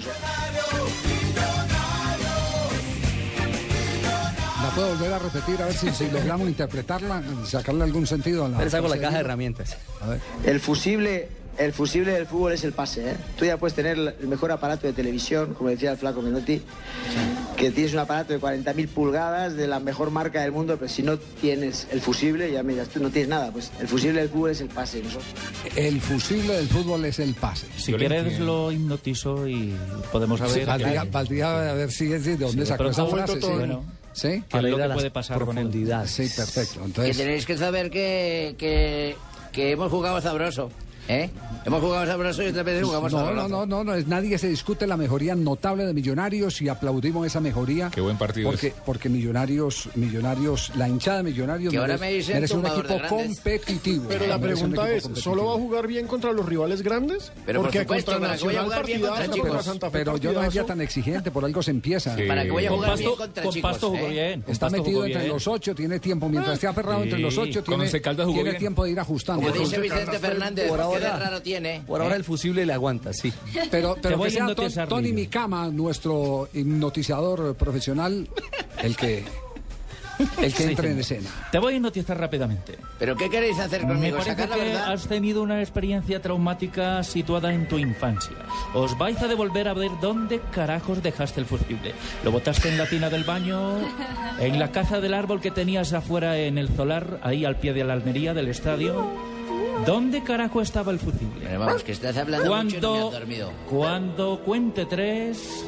¿La 4.61 4.69
puedo 4.71 4.89
volver 4.89 5.13
a 5.13 5.19
repetir 5.19 5.61
a 5.61 5.65
ver 5.65 5.75
si, 5.75 5.91
si 5.91 6.09
logramos 6.09 6.47
interpretarla, 6.47 7.21
sacarle 7.45 7.83
algún 7.83 8.07
sentido 8.07 8.45
a 8.45 8.49
la. 8.49 8.57
Pero 8.57 8.69
saco 8.69 8.87
la 8.87 8.97
caja 8.97 9.09
de 9.11 9.15
ahí? 9.17 9.21
herramientas. 9.21 9.77
A 10.01 10.07
ver. 10.07 10.19
El 10.43 10.59
fusible, 10.59 11.29
el 11.57 11.73
fusible 11.73 12.11
del 12.13 12.25
fútbol 12.27 12.53
es 12.53 12.63
el 12.63 12.73
pase. 12.73 13.11
¿eh? 13.11 13.15
Tú 13.37 13.45
ya 13.45 13.57
puedes 13.57 13.73
tener 13.75 13.97
el 14.19 14.27
mejor 14.27 14.51
aparato 14.51 14.87
de 14.87 14.93
televisión, 14.93 15.53
como 15.53 15.69
decía 15.69 15.91
el 15.91 15.97
flaco 15.97 16.21
Menotti, 16.21 16.61
que 17.57 17.71
tienes 17.71 17.93
un 17.93 17.99
aparato 17.99 18.33
de 18.33 18.39
40.000 18.41 18.87
pulgadas 18.89 19.55
de 19.55 19.67
la 19.67 19.79
mejor 19.79 20.11
marca 20.11 20.41
del 20.41 20.51
mundo, 20.51 20.75
pero 20.77 20.89
si 20.91 21.01
no 21.03 21.17
tienes 21.17 21.87
el 21.91 22.01
fusible, 22.01 22.51
ya 22.51 22.63
miras, 22.63 22.89
tú 22.89 23.01
no 23.01 23.09
tienes 23.09 23.29
nada. 23.29 23.51
Pues 23.51 23.71
el 23.79 23.87
fusible 23.87 24.19
del 24.21 24.29
fútbol 24.29 24.51
es 24.51 24.61
el 24.61 24.67
pase. 24.69 25.01
¿no? 25.03 25.09
El 25.75 26.01
fusible 26.01 26.53
del 26.55 26.67
fútbol 26.67 27.05
es 27.05 27.19
el 27.19 27.33
pase. 27.33 27.67
Si 27.77 27.93
quieres 27.93 28.39
lo 28.39 28.71
hipnotizo 28.71 29.47
y 29.47 29.73
podemos 30.11 30.39
Sí, 30.41 30.47
saber. 30.47 30.65
valdría, 30.65 31.03
valdría 31.05 31.69
a 31.71 31.73
ver 31.73 31.91
si 31.91 32.11
es 32.11 32.25
de 32.25 32.37
dónde 32.37 32.63
Sí, 32.65 32.69
sacó 32.69 32.85
esa 32.89 33.05
frase. 33.05 33.37
todo, 33.37 33.51
sí. 33.51 33.57
bueno. 33.57 33.83
¿Sí? 34.13 34.43
¿Qué 34.49 34.57
es 34.57 34.63
lo 34.63 34.77
que 34.77 34.89
puede 34.89 35.11
pasar 35.11 35.43
con 35.43 35.57
él? 35.57 35.69
Sí, 36.07 36.29
perfecto. 36.35 36.79
Que 36.79 36.85
Entonces, 36.85 37.17
tenéis 37.17 37.45
que 37.45 37.57
saber 37.57 37.89
que, 37.89 38.55
que, 38.57 39.15
que 39.51 39.71
hemos 39.71 39.91
jugado 39.91 40.21
sabroso. 40.21 40.71
¿Eh? 41.07 41.29
Hemos 41.65 41.81
jugado 41.81 42.05
sabroso 42.05 42.43
y 42.43 42.47
otras 42.47 42.65
veces 42.65 42.83
jugamos 42.85 43.11
no, 43.11 43.19
sabroso. 43.19 43.47
no, 43.47 43.65
no, 43.65 43.65
no, 43.65 43.83
no, 43.83 43.93
es, 43.95 44.07
nadie 44.07 44.37
se 44.37 44.47
discute 44.47 44.85
la 44.87 44.97
mejoría 44.97 45.35
notable 45.35 45.85
de 45.85 45.93
Millonarios 45.93 46.61
y 46.61 46.69
aplaudimos 46.69 47.25
esa 47.25 47.39
mejoría. 47.39 47.89
Qué 47.89 48.01
buen 48.01 48.17
partido 48.17 48.49
Porque, 48.49 48.67
es. 48.67 48.73
porque 48.85 49.09
Millonarios, 49.09 49.89
Millonarios, 49.95 50.71
la 50.75 50.87
hinchada 50.87 51.17
de 51.17 51.23
Millonarios 51.23 51.71
Que 51.71 51.77
ahora 51.77 51.97
merece, 51.97 52.11
me 52.11 52.17
dicen 52.17 52.35
merece 52.35 52.53
un 52.55 52.65
equipo 52.67 52.97
grandes. 52.99 53.11
competitivo. 53.11 54.05
Pero 54.07 54.27
la 54.27 54.39
pregunta 54.39 54.91
es. 54.91 55.03
¿solo 55.15 55.45
va 55.45 55.53
a 55.53 55.57
jugar 55.57 55.87
bien 55.87 56.07
contra 56.07 56.31
los 56.31 56.45
rivales 56.45 56.81
grandes? 56.81 57.31
Pero 57.45 57.61
por 57.61 57.67
Porque 57.67 57.79
supuesto, 57.79 58.11
contra 58.11 58.27
¿para 58.29 58.37
qué 58.39 58.45
voy 58.45 58.55
a 58.55 58.61
Nacional 58.61 58.65
jugar 58.65 58.85
bien 58.85 59.01
contra 59.01 59.59
partidazo, 59.59 59.91
Pero 59.91 60.17
yo 60.17 60.33
no 60.33 60.43
sería 60.43 60.65
tan 60.65 60.81
exigente, 60.81 61.31
por 61.31 61.45
algo 61.45 61.63
se 61.63 61.71
empieza. 61.71 62.15
¿Para 62.27 62.43
qué 62.43 62.51
voy 62.51 62.65
a 62.65 62.69
Con 62.69 62.77
jugar 62.79 62.97
bien 62.97 63.15
contra 63.15 63.43
con 63.43 63.53
chicos? 63.53 63.71
Pasto 63.71 63.89
jugó 63.89 64.07
eh? 64.07 64.09
bien. 64.11 64.41
con 64.41 64.51
Está 64.51 64.65
Pasto 64.67 64.77
metido 64.77 64.97
jugó 64.99 65.05
entre 65.05 65.21
bien. 65.21 65.33
los 65.33 65.47
ocho, 65.47 65.75
tiene 65.75 65.99
tiempo. 65.99 66.29
Mientras 66.29 66.53
esté 66.55 66.67
aferrado 66.67 67.03
entre 67.03 67.19
los 67.19 67.37
ocho, 67.37 67.63
tiene, 67.63 68.53
tiempo 68.55 68.83
de 68.83 68.91
ir 68.91 68.99
ajustando. 68.99 69.47
Como 69.47 69.59
dice 69.59 69.79
Vicente 69.79 70.19
Fernández, 70.19 70.67
por 70.67 70.79
¿qué 70.94 70.94
ahora- 70.95 71.17
de 71.19 71.23
raro 71.25 71.41
tiene? 71.41 71.83
Por 71.85 72.01
ahora 72.01 72.15
¿Eh? 72.15 72.17
el 72.19 72.23
fusible 72.23 72.65
le 72.65 72.73
aguanta, 72.73 73.13
sí. 73.13 73.31
Pero, 73.71 73.95
pero 74.01 74.21
que 74.21 74.69
sea 74.69 74.87
Tony. 74.87 75.11
Micama, 75.13 75.67
nuestro 75.69 76.49
hipnotizador 76.53 77.55
profesional, 77.55 78.27
el 78.81 78.95
que 78.97 79.23
el 80.19 80.53
que 80.53 80.63
Sí, 80.63 80.63
entra 80.63 80.89
en 80.89 80.99
escena. 80.99 81.29
Te 81.51 81.59
voy 81.59 81.75
a 81.75 81.79
notizar 81.79 82.17
rápidamente. 82.19 82.77
¿Pero 82.99 83.15
qué 83.15 83.29
queréis 83.29 83.59
hacer 83.59 83.81
Me 83.85 83.93
conmigo? 83.93 84.17
parece 84.17 84.31
¿Sacar 84.31 84.49
la 84.49 84.55
que 84.55 84.61
verdad? 84.69 84.91
has 84.93 85.07
tenido 85.07 85.41
una 85.41 85.59
experiencia 85.61 86.21
traumática 86.21 87.03
situada 87.03 87.53
en 87.53 87.67
tu 87.67 87.77
infancia. 87.77 88.35
Os 88.73 88.97
vais 88.97 89.21
a 89.21 89.27
devolver 89.27 89.67
a 89.67 89.73
ver 89.73 89.91
dónde 90.01 90.39
carajos 90.51 91.01
dejaste 91.03 91.39
el 91.41 91.45
fusible. 91.45 91.93
¿Lo 92.23 92.31
botaste 92.31 92.69
en 92.69 92.77
la 92.77 92.87
tina 92.87 93.09
del 93.09 93.23
baño? 93.23 93.77
¿En 94.39 94.59
la 94.59 94.71
caza 94.71 94.99
del 94.99 95.13
árbol 95.13 95.41
que 95.41 95.51
tenías 95.51 95.93
afuera 95.93 96.37
en 96.37 96.57
el 96.57 96.73
solar, 96.75 97.19
ahí 97.23 97.45
al 97.45 97.57
pie 97.57 97.73
de 97.73 97.83
la 97.83 97.93
almería 97.93 98.33
del 98.33 98.47
estadio? 98.47 99.07
¿Dónde 99.85 100.23
carajo 100.23 100.61
estaba 100.61 100.91
el 100.91 100.99
fusible? 100.99 101.45
Pero 101.45 101.59
vamos, 101.59 101.83
que 101.83 101.91
estás 101.91 102.15
hablando 102.17 102.55
mucho 102.55 102.77
y 102.77 102.81
no 102.81 102.93
me 102.93 103.05
has 103.07 103.11
dormido. 103.11 103.51
Cuando 103.69 104.39
cuente 104.39 104.85
tres, 104.85 105.65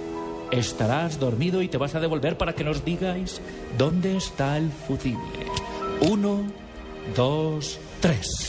estarás 0.52 1.20
dormido 1.20 1.62
y 1.62 1.68
te 1.68 1.78
vas 1.78 1.96
a 1.96 2.00
devolver 2.00 2.38
para 2.38 2.54
que 2.54 2.64
nos 2.64 2.86
digáis 2.86 3.42
dónde 3.78 4.18
está 4.18 4.58
el 4.58 4.72
fusible. 4.72 5.22
Uno, 6.02 6.44
dos, 7.16 7.80
tres. 8.00 8.48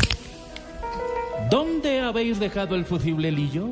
¿Dónde 1.51 2.01
habéis 2.01 2.38
dejado 2.38 2.74
el 2.74 2.84
fusible, 2.84 3.32
Lillo? 3.32 3.68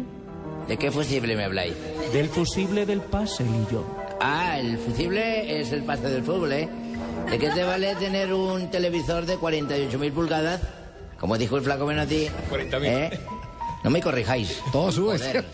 ¿De 0.68 0.76
qué 0.76 0.90
fusible 0.90 1.36
me 1.36 1.44
habláis? 1.44 1.74
Del 2.12 2.28
fusible 2.28 2.86
del 2.86 3.00
pase, 3.00 3.44
Lillo. 3.44 3.84
Ah, 4.20 4.58
el 4.58 4.78
fusible 4.78 5.60
es 5.60 5.72
el 5.72 5.82
pase 5.82 6.08
del 6.08 6.22
fútbol, 6.22 6.52
¿eh? 6.52 6.68
¿De 7.30 7.38
qué 7.38 7.50
te 7.50 7.64
vale 7.64 7.94
tener 7.96 8.32
un 8.32 8.70
televisor 8.70 9.26
de 9.26 9.36
48.000 9.36 10.12
pulgadas? 10.12 10.60
Como 11.18 11.36
dijo 11.36 11.56
el 11.56 11.62
flaco 11.62 11.86
Menotti. 11.86 12.28
40.000. 12.50 12.84
¿Eh? 12.84 13.20
No 13.84 13.90
me 13.90 14.00
corrijáis. 14.00 14.62
Todo 14.72 14.90
sube. 14.90 15.18
Joder, 15.18 15.44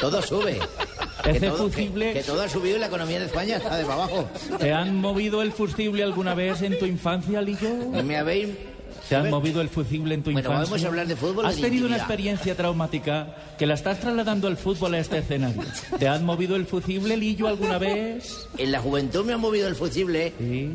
todo 0.00 0.22
sube. 0.22 0.58
Que 1.26 1.36
Ese 1.38 1.48
todo, 1.48 1.56
que- 1.70 1.72
fusible- 1.74 2.12
que 2.12 2.22
todo 2.22 2.42
ha 2.42 2.48
subido 2.48 2.76
y 2.76 2.80
la 2.80 2.86
economía 2.86 3.18
de 3.18 3.26
España 3.26 3.56
está 3.58 3.76
de 3.76 3.84
para 3.84 3.94
abajo. 3.94 4.28
¿Te 4.58 4.72
han 4.72 4.96
movido 4.96 5.42
el 5.42 5.52
fusible 5.52 6.02
alguna 6.02 6.34
vez 6.34 6.62
en 6.62 6.78
tu 6.78 6.86
infancia, 6.86 7.40
Lillo? 7.42 7.68
¿No 7.92 8.02
me 8.02 8.16
habéis...? 8.16 8.48
¿Te 9.08 9.16
han 9.16 9.30
movido 9.30 9.60
el 9.60 9.68
fusible 9.68 10.14
en 10.14 10.22
tu 10.22 10.32
Bueno, 10.32 10.48
infancia? 10.50 10.70
vamos 10.72 10.84
a 10.84 10.88
hablar 10.88 11.06
de 11.06 11.16
fútbol 11.16 11.46
Has 11.46 11.56
de 11.56 11.62
tenido 11.62 11.86
una 11.86 11.96
experiencia 11.96 12.54
traumática 12.56 13.34
que 13.58 13.66
la 13.66 13.74
estás 13.74 14.00
trasladando 14.00 14.48
al 14.48 14.56
fútbol 14.56 14.94
a 14.94 14.98
este 14.98 15.18
escenario. 15.18 15.62
¿Te 15.98 16.08
han 16.08 16.24
movido 16.24 16.56
el 16.56 16.66
fusible, 16.66 17.16
Lillo, 17.16 17.46
alguna 17.48 17.78
vez? 17.78 18.48
En 18.58 18.72
la 18.72 18.80
juventud 18.80 19.24
me 19.24 19.32
ha 19.32 19.36
movido 19.38 19.68
el 19.68 19.74
fusible. 19.76 20.32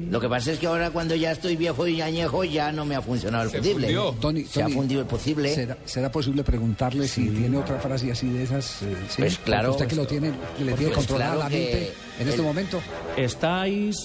Lo 0.10 0.20
que 0.20 0.30
pasa 0.30 0.52
es 0.54 0.60
que 0.60 0.68
ahora 0.68 0.92
cuando 0.92 1.16
ya 1.16 1.32
estoy 1.32 1.56
viejo 1.56 1.88
y 1.88 2.02
añejo 2.02 2.44
ya 2.44 2.72
no 2.72 2.86
me 2.86 2.96
ha 2.96 3.02
funcionado 3.02 3.44
el 3.46 3.50
Se 3.52 3.58
fusible. 3.60 3.88
fundió. 3.88 4.12
Tony, 4.20 4.46
Se 4.46 4.64
ha 4.64 4.70
fundido 4.70 5.02
el 5.02 5.08
fusible. 5.08 5.54
¿Será, 5.54 5.78
será 5.86 6.12
posible 6.12 6.44
preguntarle 6.44 7.08
si 7.08 7.28
tiene 7.30 7.58
otra 7.58 7.80
frase 7.80 8.12
así 8.12 8.30
de 8.30 8.44
esas? 8.44 8.66
sí? 8.66 8.86
Pues 9.18 9.38
claro. 9.40 9.72
Usted 9.72 9.88
que 9.88 9.96
lo 9.96 10.06
tiene, 10.08 10.32
que 10.58 10.64
le 10.66 10.74
tiene 10.74 10.94
Pues 10.94 10.98
controlada 11.06 11.32
claro 11.36 11.50
la 11.50 11.50
mente 11.50 11.94
que 12.18 12.22
en 12.24 12.30
este 12.30 12.42
momento. 12.42 12.82
Estáis 13.18 13.96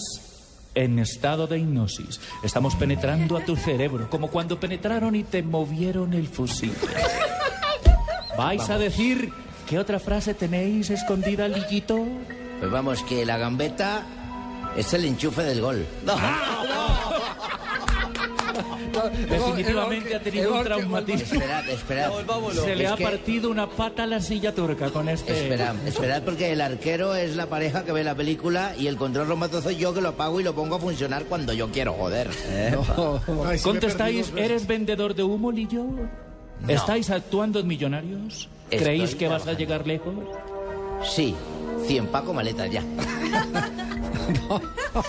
en 0.77 1.01
estado 1.01 1.49
de 1.49 1.59
hipnosis. 1.59 2.20
Estamos 2.45 2.77
penetrando 2.77 3.37
a 3.37 3.45
tu 3.45 3.57
cerebro, 3.57 4.09
como 4.09 4.29
cuando 4.29 4.61
penetraron 4.61 5.16
y 5.16 5.24
te 5.24 5.43
movieron 5.43 6.14
el 6.14 6.29
fusible. 6.29 6.77
¿Vais 8.39 8.70
a 8.70 8.79
decir 8.79 9.33
qué 9.68 9.79
otra 9.79 9.99
frase 9.99 10.35
tenéis 10.35 10.91
escondida, 10.91 11.49
Lillito? 11.49 12.07
Pues 12.61 12.70
vamos, 12.70 13.03
que 13.03 13.27
la 13.27 13.39
gambeta 13.39 14.07
es 14.77 14.93
el 14.93 15.07
enchufe 15.07 15.43
del 15.43 15.61
gol. 15.61 15.87
Definitivamente 19.28 20.14
ha 20.14 20.20
tenido 20.20 20.55
un 20.55 20.64
traumatismo. 20.64 21.40
Esperad, 21.40 21.68
esperad. 21.68 22.12
Se 22.64 22.76
le 22.76 22.86
ha 22.86 22.97
partido 22.97 23.51
una 23.51 23.68
pata 23.68 24.05
a 24.05 24.07
la 24.07 24.20
silla 24.20 24.55
turca 24.55 24.90
con 24.90 25.09
este... 25.09 25.32
Esperad, 25.32 25.74
esperad 25.86 26.22
porque 26.22 26.53
el 26.53 26.61
arquero 26.61 27.14
es 27.14 27.36
la 27.36 27.47
pareja 27.47 27.84
que 27.84 27.92
ve 27.92 28.05
la 28.05 28.14
película 28.14 28.74
y 28.78 28.86
el 28.86 28.97
control 28.97 29.28
remoto 29.28 29.61
soy 29.62 29.76
yo 29.76 29.94
que 29.94 30.01
lo 30.01 30.11
apago 30.11 30.40
y 30.40 30.44
lo 30.44 30.55
pongo 30.55 30.76
a 30.76 30.78
funcionar 30.78 31.24
cuando 31.24 31.53
yo 31.53 31.70
quiero, 31.70 31.92
joder. 31.94 32.30
¿Contestáis, 33.62 34.32
¿eres 34.36 34.66
vendedor 34.66 35.14
de 35.14 35.22
humo, 35.22 35.53
Lillo? 35.53 35.86
¿Estáis 36.68 37.11
actuando 37.11 37.61
en 37.61 37.66
millonarios? 37.66 38.49
¿Creéis 38.70 39.14
que 39.14 39.28
vas 39.28 39.47
a 39.47 39.53
llegar 39.53 39.86
lejos? 39.86 40.14
Sí, 41.05 41.34
cien 41.86 42.07
Paco 42.07 42.32
maletas 42.32 42.70
ya. 42.70 42.82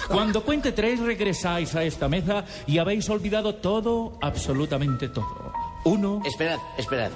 Cuando 0.07 0.43
cuente 0.43 0.72
tres 0.72 0.99
regresáis 0.99 1.76
a 1.76 1.84
esta 1.84 2.07
mesa 2.07 2.45
y 2.65 2.78
habéis 2.78 3.09
olvidado 3.09 3.55
todo, 3.55 4.18
absolutamente 4.22 5.09
todo. 5.09 5.51
Uno... 5.86 6.22
Esperad, 6.26 6.57
esperad. 6.78 7.11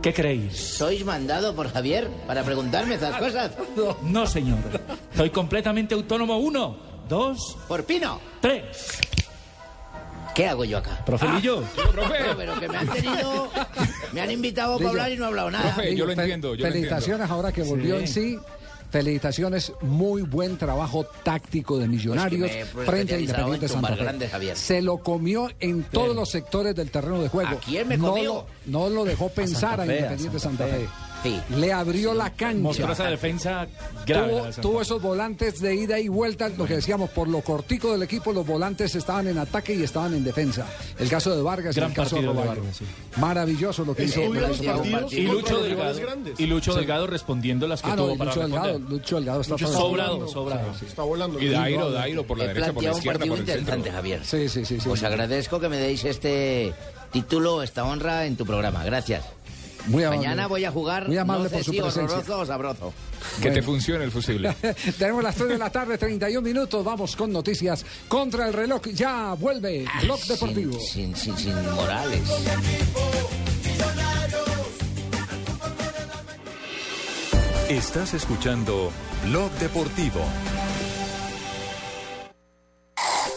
¿Qué 0.00 0.12
creéis? 0.12 0.56
¿Sois 0.56 1.04
mandado 1.04 1.54
por 1.54 1.70
Javier 1.72 2.08
para 2.26 2.42
preguntarme 2.42 2.94
esas 2.96 3.16
cosas? 3.18 3.52
No, 4.02 4.26
señor. 4.26 4.58
Soy 5.16 5.30
completamente 5.30 5.94
autónomo. 5.94 6.38
Uno, 6.38 6.76
dos... 7.08 7.56
Por 7.68 7.84
Pino. 7.84 8.20
Tres. 8.40 8.98
¿Qué 10.34 10.46
hago 10.48 10.64
yo 10.64 10.78
acá? 10.78 11.04
Profe 11.04 11.28
Lillo. 11.28 11.60
No, 11.60 12.02
pero 12.36 12.58
que 12.58 12.68
me 12.68 12.76
han 12.78 12.88
tenido... 12.88 13.50
Me 14.12 14.22
han 14.22 14.30
invitado 14.30 14.78
para 14.78 14.88
hablar 14.90 15.12
y 15.12 15.16
no 15.16 15.24
he 15.24 15.28
hablado 15.28 15.50
nada. 15.50 15.76
Lillo, 15.82 16.06
fel- 16.08 16.58
Felicitaciones 16.62 17.30
ahora 17.30 17.52
que 17.52 17.62
volvió 17.62 17.98
en 17.98 18.08
sí. 18.08 18.38
Felicitaciones, 18.92 19.72
muy 19.80 20.20
buen 20.20 20.58
trabajo 20.58 21.06
táctico 21.24 21.78
de 21.78 21.88
Millonarios 21.88 22.50
Pues 22.50 22.74
me 22.74 22.84
frente 22.84 23.14
a 23.14 23.18
Independiente 23.18 23.64
en 23.64 23.72
Santa 23.72 23.96
Fe. 23.96 24.54
Se 24.54 24.82
lo 24.82 24.98
comió 24.98 25.48
en 25.60 25.82
todos 25.84 26.14
los 26.14 26.28
sectores 26.28 26.74
del 26.74 26.90
terreno 26.90 27.22
de 27.22 27.30
juego. 27.30 27.48
¿A 27.48 27.54
quién 27.56 27.88
me 27.88 27.96
no 27.96 28.10
comió? 28.10 28.34
lo, 28.34 28.46
no 28.66 28.90
lo 28.90 29.06
dejó 29.06 29.30
pensar 29.30 29.78
Santa 29.78 29.82
a 29.84 29.86
Fe, 29.86 29.92
a 29.92 29.96
Independiente 29.96 30.38
Santa 30.38 30.66
Santa 30.66 30.76
Fe. 30.76 30.86
Fe. 30.86 31.11
Le 31.50 31.72
abrió 31.72 32.14
la 32.14 32.30
cancha. 32.30 32.58
Mostró 32.62 32.92
esa 32.92 33.04
defensa 33.06 33.66
grave. 34.06 34.32
Tuvo, 34.32 34.50
tuvo 34.62 34.82
esos 34.82 35.00
volantes 35.00 35.60
de 35.60 35.74
ida 35.74 35.98
y 36.00 36.08
vuelta, 36.08 36.48
lo 36.48 36.64
que 36.66 36.76
decíamos, 36.76 37.10
por 37.10 37.28
lo 37.28 37.40
cortico 37.42 37.92
del 37.92 38.02
equipo, 38.02 38.32
los 38.32 38.46
volantes 38.46 38.94
estaban 38.94 39.28
en 39.28 39.38
ataque 39.38 39.74
y 39.74 39.82
estaban 39.82 40.14
en 40.14 40.24
defensa. 40.24 40.66
El 40.98 41.08
caso 41.08 41.34
de 41.36 41.42
Vargas 41.42 41.76
y 41.76 41.80
Gran 41.80 41.90
el 41.90 41.96
caso 41.96 42.16
de 42.16 42.22
Roballo. 42.22 42.48
Vargas, 42.48 42.76
sí. 42.76 42.84
Maravilloso 43.20 43.84
lo 43.84 43.94
que 43.94 44.04
hizo. 44.04 44.20
Y 44.22 45.22
Lucho 45.22 45.62
Delgado, 45.62 45.94
y 46.38 46.46
Lucho 46.46 46.72
Sí. 46.72 46.78
Delgado 46.78 47.06
respondiendo 47.06 47.66
las 47.68 47.82
que 47.82 47.90
Ah, 47.90 47.96
no, 47.96 48.04
tuvo 48.06 48.16
para 48.18 48.30
Lucho 48.30 48.40
Delgado. 48.40 48.78
Lucho 48.78 49.16
Delgado 49.16 49.40
está 49.42 49.52
Lucho 49.54 49.66
sobrado, 49.68 50.28
sobrado. 50.28 50.72
Está 50.86 51.02
volando. 51.02 51.40
Y 51.40 51.48
Dairo, 51.48 51.90
Dairo 51.90 52.26
por 52.26 52.38
la 52.38 52.46
derecha, 52.48 52.72
por 52.72 52.82
la 52.82 52.90
izquierda, 52.92 53.18
por 53.26 53.28
el 53.28 53.36
centro. 53.46 53.54
interesante, 53.58 53.90
Javier. 53.90 54.24
Sí, 54.24 54.48
sí, 54.48 54.64
sí. 54.64 54.80
sí. 54.80 54.88
Os 54.88 55.02
agradezco 55.02 55.60
que 55.60 55.68
me 55.68 55.76
deis 55.76 56.04
este 56.04 56.72
título, 57.12 57.62
esta 57.62 57.84
honra 57.84 58.26
en 58.26 58.36
tu 58.36 58.44
programa. 58.46 58.84
Gracias. 58.84 59.22
Muy 59.86 60.04
amable. 60.04 60.18
Mañana 60.26 60.46
voy 60.46 60.64
a 60.64 60.70
jugar, 60.70 61.08
Muy 61.08 61.18
amable 61.18 61.44
no 61.44 61.48
sé 61.50 61.56
por 61.56 61.64
su 61.64 61.72
si 61.72 61.80
presencia. 61.80 62.02
horroroso 62.16 62.38
o 62.40 62.46
sabroso. 62.46 62.94
Que 63.40 63.50
te 63.50 63.62
funcione 63.62 64.04
el 64.04 64.10
fusible. 64.10 64.54
Tenemos 64.98 65.22
las 65.22 65.34
3 65.34 65.48
de 65.50 65.58
la 65.58 65.70
tarde, 65.70 65.98
31 65.98 66.40
minutos. 66.42 66.84
Vamos 66.84 67.16
con 67.16 67.32
noticias 67.32 67.84
contra 68.08 68.46
el 68.46 68.52
reloj. 68.52 68.82
Ya 68.94 69.34
vuelve 69.34 69.84
Blog 70.02 70.20
Deportivo. 70.26 70.78
Sin, 70.80 71.14
sin, 71.16 71.36
sin 71.36 71.54
morales. 71.74 72.22
Estás 77.68 78.14
escuchando 78.14 78.90
Blog 79.26 79.50
Deportivo. 79.52 80.20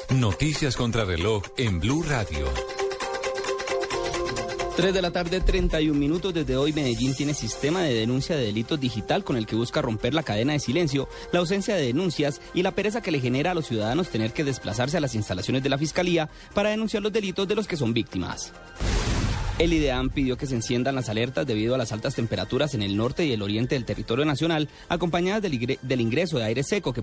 Noticias 0.09 0.75
contra 0.75 1.05
reloj 1.05 1.43
en 1.57 1.79
Blue 1.79 2.03
Radio. 2.03 2.47
3 4.75 4.93
de 4.93 5.01
la 5.01 5.11
tarde, 5.11 5.39
31 5.39 5.97
minutos. 5.97 6.33
Desde 6.33 6.57
hoy, 6.57 6.73
Medellín 6.73 7.15
tiene 7.15 7.33
sistema 7.33 7.81
de 7.81 7.93
denuncia 7.93 8.35
de 8.35 8.43
delitos 8.43 8.77
digital 8.77 9.23
con 9.23 9.37
el 9.37 9.45
que 9.45 9.55
busca 9.55 9.81
romper 9.81 10.13
la 10.13 10.21
cadena 10.21 10.51
de 10.51 10.59
silencio, 10.59 11.07
la 11.31 11.39
ausencia 11.39 11.75
de 11.75 11.85
denuncias 11.85 12.41
y 12.53 12.61
la 12.61 12.71
pereza 12.71 13.01
que 13.01 13.11
le 13.11 13.21
genera 13.21 13.51
a 13.51 13.53
los 13.53 13.67
ciudadanos 13.67 14.09
tener 14.09 14.33
que 14.33 14.43
desplazarse 14.43 14.97
a 14.97 15.01
las 15.01 15.15
instalaciones 15.15 15.63
de 15.63 15.69
la 15.69 15.77
fiscalía 15.77 16.29
para 16.53 16.71
denunciar 16.71 17.03
los 17.03 17.13
delitos 17.13 17.47
de 17.47 17.55
los 17.55 17.67
que 17.67 17.77
son 17.77 17.93
víctimas. 17.93 18.51
El 19.57 19.71
IDEAM 19.71 20.09
pidió 20.09 20.37
que 20.37 20.47
se 20.47 20.55
enciendan 20.55 20.95
las 20.95 21.07
alertas 21.07 21.47
debido 21.47 21.75
a 21.75 21.77
las 21.77 21.93
altas 21.93 22.13
temperaturas 22.13 22.73
en 22.73 22.83
el 22.83 22.97
norte 22.97 23.25
y 23.25 23.31
el 23.31 23.41
oriente 23.41 23.75
del 23.75 23.85
territorio 23.85 24.25
nacional, 24.25 24.67
acompañadas 24.89 25.41
del, 25.41 25.53
ingre- 25.53 25.79
del 25.81 26.01
ingreso 26.01 26.37
de 26.37 26.43
aire 26.43 26.61
seco 26.61 26.91
que 26.91 27.01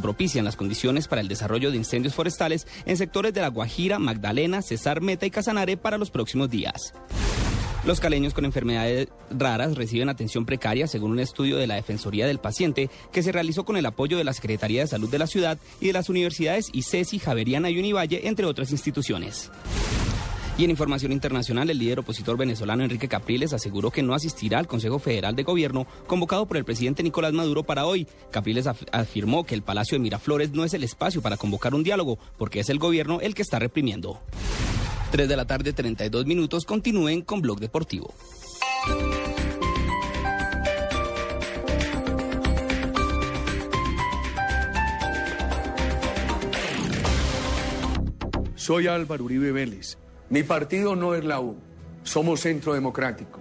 propician 0.00 0.44
las 0.44 0.54
condiciones 0.54 1.08
para 1.08 1.20
el 1.20 1.26
desarrollo 1.26 1.72
de 1.72 1.76
incendios 1.76 2.14
forestales 2.14 2.68
en 2.86 2.96
sectores 2.96 3.34
de 3.34 3.40
La 3.40 3.48
Guajira, 3.48 3.98
Magdalena, 3.98 4.62
Cesar 4.62 5.00
Meta 5.00 5.26
y 5.26 5.32
Casanare 5.32 5.76
para 5.76 5.98
los 5.98 6.12
próximos 6.12 6.48
días. 6.48 6.94
Los 7.84 7.98
caleños 7.98 8.32
con 8.32 8.44
enfermedades 8.44 9.08
raras 9.30 9.74
reciben 9.74 10.08
atención 10.08 10.46
precaria 10.46 10.86
según 10.86 11.10
un 11.12 11.18
estudio 11.20 11.56
de 11.56 11.66
la 11.66 11.74
Defensoría 11.74 12.28
del 12.28 12.38
Paciente 12.38 12.90
que 13.12 13.24
se 13.24 13.32
realizó 13.32 13.64
con 13.64 13.76
el 13.76 13.86
apoyo 13.86 14.16
de 14.18 14.24
la 14.24 14.34
Secretaría 14.34 14.82
de 14.82 14.86
Salud 14.86 15.10
de 15.10 15.18
la 15.18 15.26
ciudad 15.26 15.58
y 15.80 15.88
de 15.88 15.92
las 15.94 16.08
universidades 16.08 16.68
ICESI, 16.72 17.18
Javeriana 17.18 17.70
y 17.70 17.78
Univalle, 17.78 18.28
entre 18.28 18.46
otras 18.46 18.70
instituciones. 18.70 19.50
Y 20.58 20.64
en 20.64 20.70
información 20.70 21.12
internacional, 21.12 21.70
el 21.70 21.78
líder 21.78 22.00
opositor 22.00 22.36
venezolano 22.36 22.82
Enrique 22.82 23.06
Capriles 23.06 23.52
aseguró 23.52 23.92
que 23.92 24.02
no 24.02 24.12
asistirá 24.12 24.58
al 24.58 24.66
Consejo 24.66 24.98
Federal 24.98 25.36
de 25.36 25.44
Gobierno 25.44 25.86
convocado 26.08 26.46
por 26.46 26.56
el 26.56 26.64
presidente 26.64 27.04
Nicolás 27.04 27.32
Maduro 27.32 27.62
para 27.62 27.86
hoy. 27.86 28.08
Capriles 28.32 28.66
af- 28.66 28.88
afirmó 28.90 29.44
que 29.46 29.54
el 29.54 29.62
Palacio 29.62 29.94
de 29.96 30.02
Miraflores 30.02 30.50
no 30.50 30.64
es 30.64 30.74
el 30.74 30.82
espacio 30.82 31.22
para 31.22 31.36
convocar 31.36 31.76
un 31.76 31.84
diálogo, 31.84 32.18
porque 32.38 32.58
es 32.58 32.70
el 32.70 32.80
gobierno 32.80 33.20
el 33.20 33.36
que 33.36 33.42
está 33.42 33.60
reprimiendo. 33.60 34.20
3 35.12 35.28
de 35.28 35.36
la 35.36 35.46
tarde, 35.46 35.72
32 35.72 36.26
minutos. 36.26 36.64
Continúen 36.64 37.22
con 37.22 37.40
Blog 37.40 37.60
Deportivo. 37.60 38.12
Soy 48.56 48.86
Álvaro 48.86 49.24
Uribe 49.24 49.52
Vélez. 49.52 49.96
Mi 50.30 50.42
partido 50.42 50.94
no 50.94 51.14
es 51.14 51.24
la 51.24 51.40
U. 51.40 51.56
Somos 52.02 52.40
Centro 52.40 52.74
Democrático. 52.74 53.40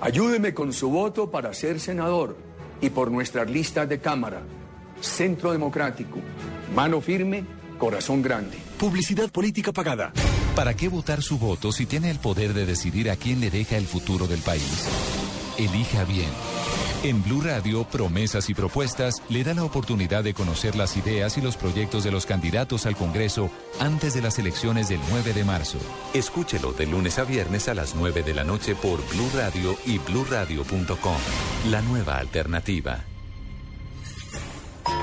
Ayúdeme 0.00 0.52
con 0.52 0.72
su 0.72 0.90
voto 0.90 1.30
para 1.30 1.54
ser 1.54 1.78
senador 1.78 2.36
y 2.80 2.90
por 2.90 3.10
nuestras 3.10 3.48
listas 3.48 3.88
de 3.88 4.00
Cámara. 4.00 4.42
Centro 5.00 5.52
Democrático. 5.52 6.18
Mano 6.74 7.00
firme, 7.00 7.44
corazón 7.78 8.20
grande. 8.20 8.58
Publicidad 8.78 9.30
política 9.30 9.72
pagada. 9.72 10.12
¿Para 10.56 10.74
qué 10.74 10.88
votar 10.88 11.22
su 11.22 11.38
voto 11.38 11.72
si 11.72 11.86
tiene 11.86 12.10
el 12.10 12.18
poder 12.18 12.52
de 12.52 12.66
decidir 12.66 13.10
a 13.10 13.16
quién 13.16 13.40
le 13.40 13.50
deja 13.50 13.76
el 13.76 13.86
futuro 13.86 14.26
del 14.26 14.40
país? 14.40 14.88
Elija 15.56 16.04
bien. 16.04 16.30
En 17.04 17.22
Blue 17.22 17.42
Radio, 17.42 17.84
Promesas 17.84 18.48
y 18.48 18.54
Propuestas 18.54 19.22
le 19.28 19.44
da 19.44 19.52
la 19.52 19.62
oportunidad 19.62 20.24
de 20.24 20.32
conocer 20.32 20.74
las 20.74 20.96
ideas 20.96 21.36
y 21.36 21.42
los 21.42 21.58
proyectos 21.58 22.02
de 22.02 22.10
los 22.10 22.24
candidatos 22.24 22.86
al 22.86 22.96
Congreso 22.96 23.50
antes 23.78 24.14
de 24.14 24.22
las 24.22 24.38
elecciones 24.38 24.88
del 24.88 25.00
9 25.10 25.34
de 25.34 25.44
marzo. 25.44 25.78
Escúchelo 26.14 26.72
de 26.72 26.86
lunes 26.86 27.18
a 27.18 27.24
viernes 27.24 27.68
a 27.68 27.74
las 27.74 27.94
9 27.94 28.22
de 28.22 28.32
la 28.32 28.44
noche 28.44 28.74
por 28.74 29.06
Blue 29.10 29.30
Radio 29.34 29.76
y 29.84 29.98
bluradio.com. 29.98 31.18
La 31.68 31.82
nueva 31.82 32.16
alternativa. 32.16 33.04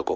ጠብቆ 0.00 0.12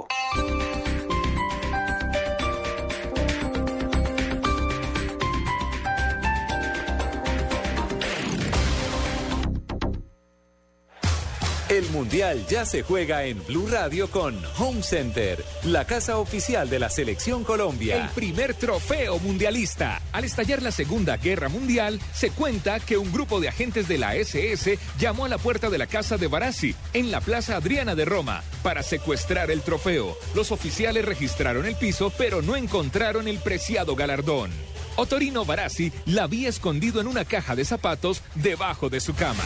El 11.75 11.91
Mundial 11.91 12.47
ya 12.49 12.65
se 12.65 12.85
juega 12.85 13.25
en 13.25 13.45
Blue 13.47 13.67
Radio 13.67 14.09
con 14.09 14.41
Home 14.59 14.85
Center, 14.85 15.45
la 15.65 15.85
casa 15.85 16.19
oficial 16.19 16.71
de 16.71 16.79
la 16.79 16.89
Selección 16.89 17.43
Colombia. 17.43 17.97
El 17.97 18.11
primer 18.11 18.55
trofeo 18.55 19.19
mundialista. 19.19 20.01
Al 20.13 20.23
estallar 20.23 20.63
la 20.63 20.71
Segunda 20.71 21.17
Guerra 21.17 21.49
Mundial, 21.49 21.99
se 22.13 22.31
cuenta 22.31 22.79
que 22.79 22.97
un 22.97 23.11
grupo 23.11 23.41
de 23.41 23.49
agentes 23.49 23.89
de 23.89 23.99
la 23.99 24.15
SS 24.15 24.79
llamó 25.01 25.25
a 25.25 25.29
la 25.29 25.39
puerta 25.39 25.69
de 25.69 25.79
la 25.79 25.89
casa 25.89 26.17
de 26.17 26.29
Barassi, 26.29 26.77
en 26.93 27.11
la 27.11 27.21
Plaza 27.21 27.57
Adriana 27.57 27.97
de 27.97 28.05
Roma, 28.05 28.45
para 28.63 28.85
secuestrar 28.85 29.51
el 29.51 29.63
trofeo. 29.63 30.17
Los 30.37 30.53
oficiales 30.53 31.05
registraron 31.05 31.67
el 31.67 31.75
piso, 31.75 32.13
pero 32.17 32.41
no 32.41 32.55
encontraron 32.55 33.27
el 33.27 33.41
preciado 33.41 33.97
galardón. 33.97 34.53
Otorino 34.95 35.45
Barassi 35.45 35.93
la 36.07 36.23
había 36.23 36.51
escondido 36.51 37.01
en 37.01 37.09
una 37.09 37.25
caja 37.25 37.57
de 37.57 37.65
zapatos 37.65 38.23
debajo 38.37 38.91
de 38.91 39.01
su 39.01 39.13
cama. 39.13 39.43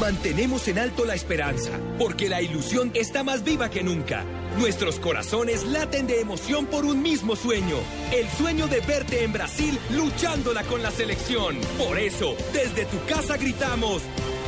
Mantenemos 0.00 0.68
en 0.68 0.78
alto 0.78 1.06
la 1.06 1.14
esperanza, 1.14 1.70
porque 1.98 2.28
la 2.28 2.42
ilusión 2.42 2.90
está 2.92 3.24
más 3.24 3.44
viva 3.44 3.70
que 3.70 3.82
nunca. 3.82 4.24
Nuestros 4.58 4.98
corazones 4.98 5.64
laten 5.64 6.06
de 6.06 6.20
emoción 6.20 6.66
por 6.66 6.84
un 6.84 7.00
mismo 7.00 7.34
sueño, 7.34 7.78
el 8.12 8.28
sueño 8.28 8.66
de 8.66 8.80
verte 8.80 9.24
en 9.24 9.32
Brasil 9.32 9.78
luchándola 9.90 10.64
con 10.64 10.82
la 10.82 10.90
selección. 10.90 11.56
Por 11.78 11.98
eso, 11.98 12.36
desde 12.52 12.84
tu 12.84 13.02
casa 13.06 13.38
gritamos, 13.38 14.02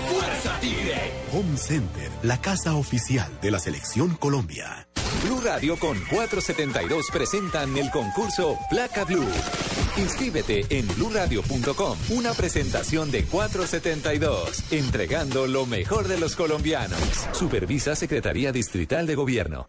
¡Fuerza 0.06 0.58
Tigre! 0.60 1.12
Home 1.32 1.56
Center, 1.56 2.10
la 2.22 2.40
casa 2.40 2.74
oficial 2.74 3.30
de 3.40 3.50
la 3.50 3.58
Selección 3.58 4.14
Colombia. 4.16 4.88
Blue 5.24 5.40
Radio 5.40 5.78
con 5.78 5.98
472 6.10 7.06
presentan 7.12 7.76
el 7.76 7.90
concurso 7.90 8.58
Placa 8.70 9.04
Blue. 9.04 9.26
Inscríbete 9.96 10.64
en 10.70 10.86
bluradio.com. 10.88 11.98
Una 12.10 12.32
presentación 12.34 13.10
de 13.10 13.24
472, 13.24 14.72
entregando 14.72 15.46
lo 15.46 15.66
mejor 15.66 16.06
de 16.06 16.18
los 16.18 16.36
colombianos. 16.36 17.00
Supervisa 17.32 17.96
Secretaría 17.96 18.52
Distrital 18.52 19.06
de 19.06 19.14
Gobierno. 19.16 19.68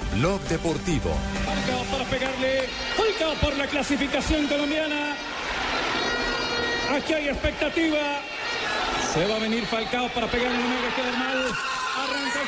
Blog 0.13 0.41
Deportivo. 0.41 1.11
Falcao 1.45 1.83
para 1.85 2.05
pegarle. 2.05 2.67
Falcao 2.97 3.33
por 3.35 3.55
la 3.57 3.67
clasificación 3.67 4.47
colombiana. 4.47 5.15
Aquí 6.95 7.13
hay 7.13 7.29
expectativa. 7.29 8.19
Se 9.13 9.25
va 9.25 9.35
a 9.35 9.39
venir 9.39 9.65
Falcao 9.65 10.09
para 10.09 10.27
pegarle, 10.27 10.57
mal. 11.17 11.45
Arranca 12.03 12.41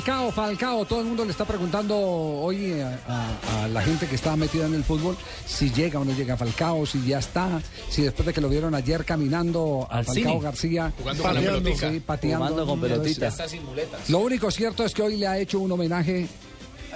Falcao, 0.00 0.32
Falcao, 0.32 0.84
todo 0.86 1.00
el 1.00 1.06
mundo 1.06 1.26
le 1.26 1.30
está 1.30 1.44
preguntando 1.44 1.94
hoy 1.98 2.72
a, 2.80 2.98
a- 3.06 3.64
a 3.64 3.68
la 3.68 3.82
gente 3.82 4.06
que 4.06 4.14
está 4.14 4.34
metida 4.34 4.64
en 4.64 4.72
el 4.74 4.82
fútbol 4.82 5.14
si 5.46 5.70
llega 5.70 6.00
o 6.00 6.04
no 6.06 6.12
llega 6.14 6.38
Falcao, 6.38 6.86
si 6.86 7.04
ya 7.06 7.18
está, 7.18 7.60
si 7.90 8.00
después 8.02 8.24
de 8.24 8.32
que 8.32 8.40
lo 8.40 8.48
vieron 8.48 8.74
ayer 8.74 9.04
caminando 9.04 9.86
a 9.90 9.98
Al 9.98 10.04
Falcao 10.06 10.14
cine. 10.14 10.34
Jugando 10.36 10.92
Jugando 10.98 11.22
con 11.22 11.34
la 11.34 11.40
pelotica. 11.42 11.90
sí, 11.90 12.00
pateando. 12.00 12.46
Jugando 12.46 12.66
con 12.66 12.80
pelotita. 12.80 13.28
Está 13.28 13.46
sin 13.46 13.62
muletas. 13.66 14.08
Lo 14.08 14.20
único 14.20 14.50
cierto 14.50 14.86
es 14.86 14.94
que 14.94 15.02
hoy 15.02 15.16
le 15.18 15.26
ha 15.26 15.38
hecho 15.38 15.60
un 15.60 15.70
homenaje, 15.70 16.26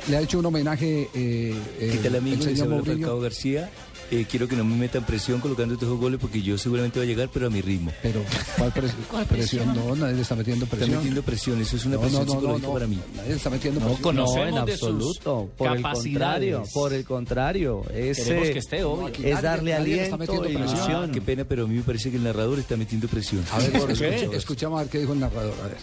le 0.09 0.17
ha 0.17 0.21
hecho 0.23 0.39
un 0.39 0.47
homenaje 0.47 1.11
eh, 1.15 1.55
eh, 1.79 2.01
el 2.03 2.43
señor 2.43 2.69
Mourinho. 2.71 3.07
Falcao 3.07 3.21
García. 3.21 3.71
Eh, 4.15 4.27
quiero 4.31 4.47
que 4.47 4.55
no 4.55 4.63
me 4.65 4.77
metan 4.77 5.03
presión 5.05 5.41
colocando 5.41 5.75
estos 5.75 5.89
dos 5.89 5.99
goles 5.99 6.21
porque 6.21 6.41
yo 6.41 6.57
seguramente 6.57 7.01
voy 7.01 7.07
a 7.09 7.11
llegar, 7.11 7.29
pero 7.33 7.49
a 7.49 7.51
mi 7.51 7.61
ritmo. 7.61 7.91
Pero, 8.03 8.23
¿cuál, 8.57 8.73
pres- 8.73 8.95
presión? 9.29 9.75
No, 9.75 9.97
nadie 9.97 10.15
le 10.15 10.23
está 10.23 10.37
metiendo 10.37 10.67
presión. 10.67 10.91
Está 10.91 10.99
metiendo 11.01 11.23
presión, 11.23 11.61
eso 11.61 11.77
es 11.77 11.85
una 11.85 11.97
No, 11.97 12.01
presión 12.03 12.21
no, 12.27 12.27
no, 12.27 12.33
psicológica 12.41 12.67
no, 12.69 12.73
para 12.75 12.87
mí. 12.87 13.01
Nadie 13.17 13.29
le 13.31 13.35
está 13.37 13.51
metiendo 13.51 13.81
No, 13.81 13.87
presión. 13.89 14.15
no, 14.17 14.37
en 14.47 14.59
absoluto. 14.59 15.51
Por 15.57 15.77
el 15.77 15.83
contrario, 15.83 16.63
por 16.73 16.93
el 16.93 17.05
contrario. 17.05 17.83
Es, 17.93 18.19
Queremos 18.21 18.49
que 18.51 18.59
esté, 18.59 18.85
obvio. 18.85 19.09
es 19.09 19.19
Nadie- 19.19 19.41
darle 19.43 19.73
nadie 19.73 19.85
le 19.97 20.03
está 20.05 20.15
aliento 20.15 20.19
metiendo 20.19 20.43
presión. 20.61 20.77
ilusión. 20.91 21.11
Qué 21.13 21.21
pena, 21.21 21.45
pero 21.45 21.65
a 21.65 21.67
mí 21.67 21.75
me 21.75 21.83
parece 21.83 22.11
que 22.11 22.17
el 22.17 22.23
narrador 22.25 22.59
está 22.61 22.77
metiendo 22.77 23.09
presión. 23.09 23.43
A 23.51 23.59
ver, 23.59 23.73
¿Por 23.81 23.93
qué? 23.99 24.29
escuchamos 24.33 24.79
a 24.79 24.83
ver 24.83 24.91
qué 24.93 24.99
dijo 25.01 25.13
el 25.13 25.21
narrador. 25.21 25.55
A 25.65 25.67
ver. 25.69 25.79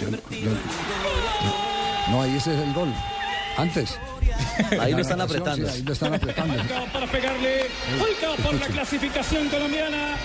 Yo 0.00 0.10
no- 0.10 0.18
yo- 0.44 2.12
no, 2.12 2.22
ahí 2.22 2.36
ese 2.36 2.54
es 2.54 2.60
el 2.68 2.72
gol. 2.74 2.92
Antes. 3.56 3.96
Ahí 4.80 4.92
lo 4.92 5.00
están 5.00 5.20
apretando. 5.20 5.68
sí, 5.68 5.74
ahí 5.76 5.82
lo 5.82 5.92
están 5.92 6.14
apretando. 6.14 6.54
Falcao 6.54 6.86
para 6.86 7.06
pegarle. 7.06 7.66
Falcao 7.98 8.36
por 8.36 8.54
la 8.60 8.66
clasificación 8.66 9.48
colombiana. 9.48 10.16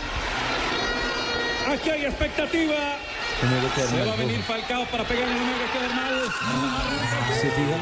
Aquí 1.71 1.89
hay 1.89 2.05
expectativa. 2.05 2.75
No 3.43 3.49
me 3.51 3.57
haga 3.59 3.73
quedar 3.75 3.89
Se 3.89 4.05
va 4.05 4.13
a 4.13 4.15
venir 4.15 4.41
Falcao 4.41 4.85
para 4.85 5.03
pegarle, 5.03 5.33
no 5.35 5.41
me 5.45 5.53
haga 5.53 5.71
quedar 5.73 5.95
mal. 5.95 6.23
¿Se 7.41 7.49
fija? 7.51 7.77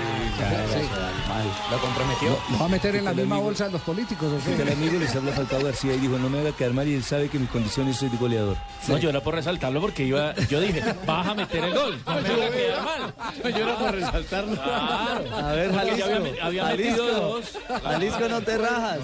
Lo 1.72 1.80
comprometió. 1.80 2.38
¿Lo 2.52 2.60
va 2.60 2.66
a 2.66 2.70
meter 2.70 2.96
en 2.96 3.06
la 3.06 3.12
¿Qué 3.12 3.18
tal, 3.18 3.26
misma 3.26 3.40
bolsa 3.40 3.66
de 3.66 3.72
los 3.72 3.82
políticos 3.82 4.32
o 4.34 4.46
Que 4.46 4.62
el 4.62 4.72
amigo 4.72 5.00
les 5.00 5.16
habla 5.16 5.32
Falcao 5.32 5.64
García 5.64 5.94
y 5.96 6.00
dijo, 6.00 6.18
no 6.18 6.30
me 6.30 6.40
haga 6.40 6.52
quedar 6.52 6.74
mal 6.74 6.88
y 6.88 6.94
él 6.96 7.04
sabe 7.04 7.30
que 7.30 7.40
mis 7.40 7.50
condiciones 7.50 7.96
soy 7.98 8.10
de 8.10 8.18
goleador. 8.18 8.58
No, 8.88 8.98
yo 8.98 9.10
era 9.10 9.22
por 9.22 9.36
resaltarlo 9.36 9.80
porque 9.82 10.04
iba, 10.04 10.36
yo 10.50 10.60
dije, 10.60 10.84
vas 11.06 11.28
a 11.28 11.34
meter 11.34 11.64
el 11.64 11.74
gol. 11.74 12.00
No 12.06 12.14
me 12.14 12.20
haga 12.20 12.50
quedar 12.52 12.84
mal. 12.84 13.14
Yo 13.54 13.58
era 13.64 13.78
por 13.78 13.92
resaltarlo. 13.96 14.62
A 14.62 15.52
ver, 15.54 15.74
Jalisco. 15.74 16.06
había, 16.06 16.46
había 16.46 16.64
metido 16.66 17.06
Jalisco. 17.06 17.06
dos. 17.06 17.82
Jalisco, 17.84 18.30
no 18.30 18.42
te 18.42 18.58
rajas. 18.58 19.00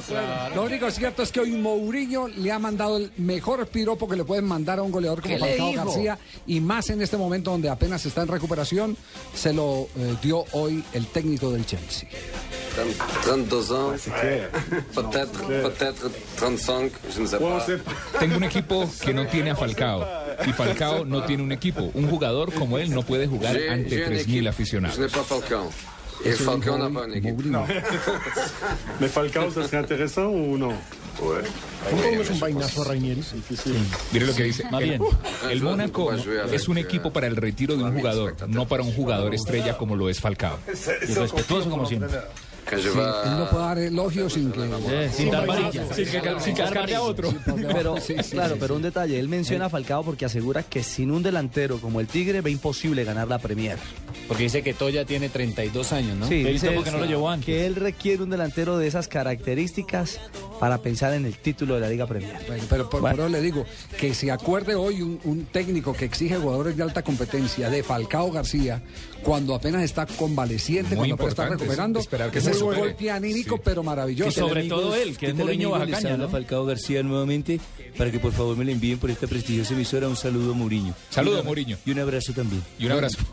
Lo 0.56 0.64
único 0.64 0.92
cierto 0.92 1.24
es 1.24 1.32
que 1.32 1.40
hoy 1.40 1.52
Mourinho 1.52 2.28
le 2.28 2.52
ha 2.52 2.60
mandado 2.60 2.98
el 2.98 3.12
mejor 3.18 3.66
piropo 3.68 4.08
que 4.08 4.16
le 4.16 4.26
pueden 4.26 4.46
mandar 4.46 4.80
a 4.80 4.84
un 4.84 4.92
goleador 4.92 5.22
como 5.22 5.34
¿Qué 5.38 5.40
le 5.42 5.58
Falcao? 5.58 5.86
García 5.86 6.18
y 6.48 6.60
más 6.60 6.90
en 6.90 7.02
este 7.02 7.18
momento 7.18 7.52
donde 7.52 7.70
apenas 7.70 8.06
está 8.06 8.22
en 8.22 8.28
recuperación, 8.28 8.98
se 9.34 9.54
lo 9.54 9.88
eh, 9.98 10.16
dio 10.22 10.46
hoy 10.54 10.84
el 10.94 11.06
técnico 11.08 11.52
del 11.52 11.66
Chelsea. 11.66 12.10
32 13.24 13.72
ans, 13.72 14.02
peut-être, 14.96 15.46
peut-être 15.48 16.10
35, 16.38 16.92
je 17.14 17.22
ne 17.22 17.28
sais 17.28 17.38
pas. 17.38 17.66
Tengo 18.20 18.38
un 18.38 18.44
equipo 18.44 18.90
que 19.04 19.14
no 19.14 19.28
tiene 19.28 19.52
a 19.52 19.56
Falcao. 19.56 20.06
Y 20.48 20.54
Falcao 20.54 21.06
no 21.06 21.24
tiene 21.24 21.44
un 21.44 21.52
equipo. 21.52 21.92
Un 21.94 22.10
jugador 22.10 22.54
como 22.54 22.78
él 22.78 22.94
no 22.94 23.04
puede 23.04 23.28
jugar 23.28 23.58
ante 23.70 23.90
j'ai 23.90 24.08
une 24.08 24.14
3.000 24.14 24.20
équipe, 24.20 24.36
je 24.36 24.42
n'ai 24.42 24.48
aficionados. 24.48 25.12
Falcao. 25.28 25.70
Et 26.24 26.30
Eso 26.30 26.46
Falcao 26.46 26.78
équipe. 27.14 27.34
Mourinho. 27.34 27.66
Mais 29.00 29.10
Falcao, 29.10 29.52
ça 29.52 29.64
serait 29.64 29.78
intéressant 29.78 30.28
ou 30.28 30.58
non 30.58 30.74
¿Cómo 31.20 32.04
es 32.22 32.30
un 32.30 32.40
vainazo 32.40 32.82
a 32.82 32.86
Rainieri? 32.86 33.24
Mire 34.12 34.26
lo 34.26 34.34
que 34.36 34.44
dice. 34.44 34.64
Más 34.72 34.82
El, 34.82 34.90
bien. 34.90 35.02
el 35.50 35.62
Mónaco 35.62 36.14
es 36.14 36.68
un 36.68 36.78
equipo 36.78 37.12
para 37.12 37.28
el 37.28 37.36
retiro 37.36 37.76
de 37.76 37.84
un 37.84 37.96
jugador, 37.98 38.36
no 38.48 38.68
para 38.68 38.84
un 38.84 38.94
jugador 38.94 39.34
estrella 39.34 39.78
como 39.78 39.96
lo 39.96 40.10
es 40.10 40.20
Falcao. 40.20 40.58
Y 41.08 41.14
respetuoso 41.14 41.70
como 41.70 41.86
siempre. 41.86 42.10
Sí, 42.80 42.88
él 42.88 43.38
no 43.38 43.50
puede 43.50 43.64
dar 43.66 43.78
elogios 43.80 44.34
sin 44.34 44.52
que... 44.52 44.60
Eh, 44.64 45.10
sin 45.14 45.30
dar 45.32 45.46
varilla. 45.48 45.94
Sin, 45.94 46.06
que- 46.06 46.40
sin 46.40 46.56
cascarle 46.56 46.96
a 46.96 47.02
otro. 47.02 47.34
Pero, 47.74 47.98
Sí, 48.00 48.16
sí, 48.24 48.32
claro, 48.32 48.54
sí, 48.56 48.60
pero 48.60 48.76
un 48.76 48.82
detalle, 48.82 49.20
él 49.20 49.28
menciona 49.28 49.66
a 49.66 49.70
Falcao 49.70 50.04
porque 50.04 50.26
asegura 50.26 50.64
que 50.64 50.84
sin 50.84 51.12
un 51.12 51.24
delantero 51.24 51.80
como 51.80 52.00
el 52.00 52.08
Tigre 52.08 52.42
ve 52.42 52.52
imposible 52.52 53.04
ganar 53.04 53.28
la 53.28 53.40
Premier. 53.40 53.78
Porque 54.28 54.44
dice 54.44 54.62
que 54.64 54.74
Toya 54.74 55.04
tiene 55.06 55.28
32 55.30 55.92
años, 55.92 56.18
¿no? 56.18 56.28
Sí, 56.28 56.44
dice 56.44 56.72
porque 56.72 56.92
no 56.92 57.00
lo 57.00 57.06
llevó 57.06 57.30
antes. 57.30 57.46
que 57.46 57.66
él 57.66 57.76
requiere 57.76 58.24
un 58.24 58.30
delantero 58.30 58.78
de 58.78 58.88
esas 58.88 59.08
características 59.10 60.20
para 60.60 60.78
pensar 60.78 61.14
en 61.14 61.26
el 61.26 61.36
título 61.38 61.76
de 61.76 61.82
la 61.82 61.90
Liga 61.90 62.06
Premier. 62.08 62.38
Bueno, 62.48 62.64
pero 62.70 62.90
por, 62.90 63.02
por 63.02 63.12
eso 63.14 63.30
le 63.30 63.42
digo 63.42 63.66
que 64.00 64.14
se 64.14 64.32
acuerde 64.32 64.76
hoy 64.76 65.02
un, 65.02 65.20
un 65.24 65.46
técnico 65.46 65.94
que 65.94 66.06
exige 66.06 66.38
jugadores 66.38 66.78
de 66.78 66.84
alta 66.84 67.02
competencia 67.02 67.70
de 67.70 67.84
Falcao 67.84 68.32
García 68.32 68.82
cuando 69.24 69.56
apenas 69.56 69.84
está 69.84 70.06
convaleciente, 70.06 70.96
Muy 70.96 71.10
cuando 71.10 71.16
apenas 71.16 71.32
está 71.34 71.50
recuperando. 71.50 72.00
esperar 72.00 72.32
que 72.32 72.40
es 72.40 72.44
se 72.46 72.64
un 72.64 72.76
golpe 72.76 73.10
anímico, 73.12 73.58
pero 73.58 73.84
maravilloso. 73.84 74.30
Y 74.30 74.34
sobre 74.34 74.64
todo 74.68 74.96
él, 74.96 75.18
que 75.18 75.28
es 75.28 75.36
Mourinho 75.36 75.70
Bajacaña, 75.72 76.18
¿no? 76.18 76.30
Falcao 76.30 76.66
García 76.66 77.04
nuevamente 77.04 77.60
para 77.98 78.12
que 78.12 78.20
por 78.20 78.32
favor 78.32 78.56
me 78.58 78.66
le 78.66 78.72
envíen 78.72 78.98
por 79.00 79.12
esta 79.12 79.28
prestigiosa 79.28 79.74
emisora 79.74 80.08
un 80.08 80.16
saludo 80.16 80.52
a 80.54 80.56
Mourinho. 80.56 80.94
Saludo, 81.10 81.44
Mourinho. 81.44 81.78
Y 81.86 81.92
un 81.92 82.00
abrazo 82.00 82.34
también. 82.34 82.64
Y 82.80 82.86
un 82.86 82.94
abrazo. 82.94 83.18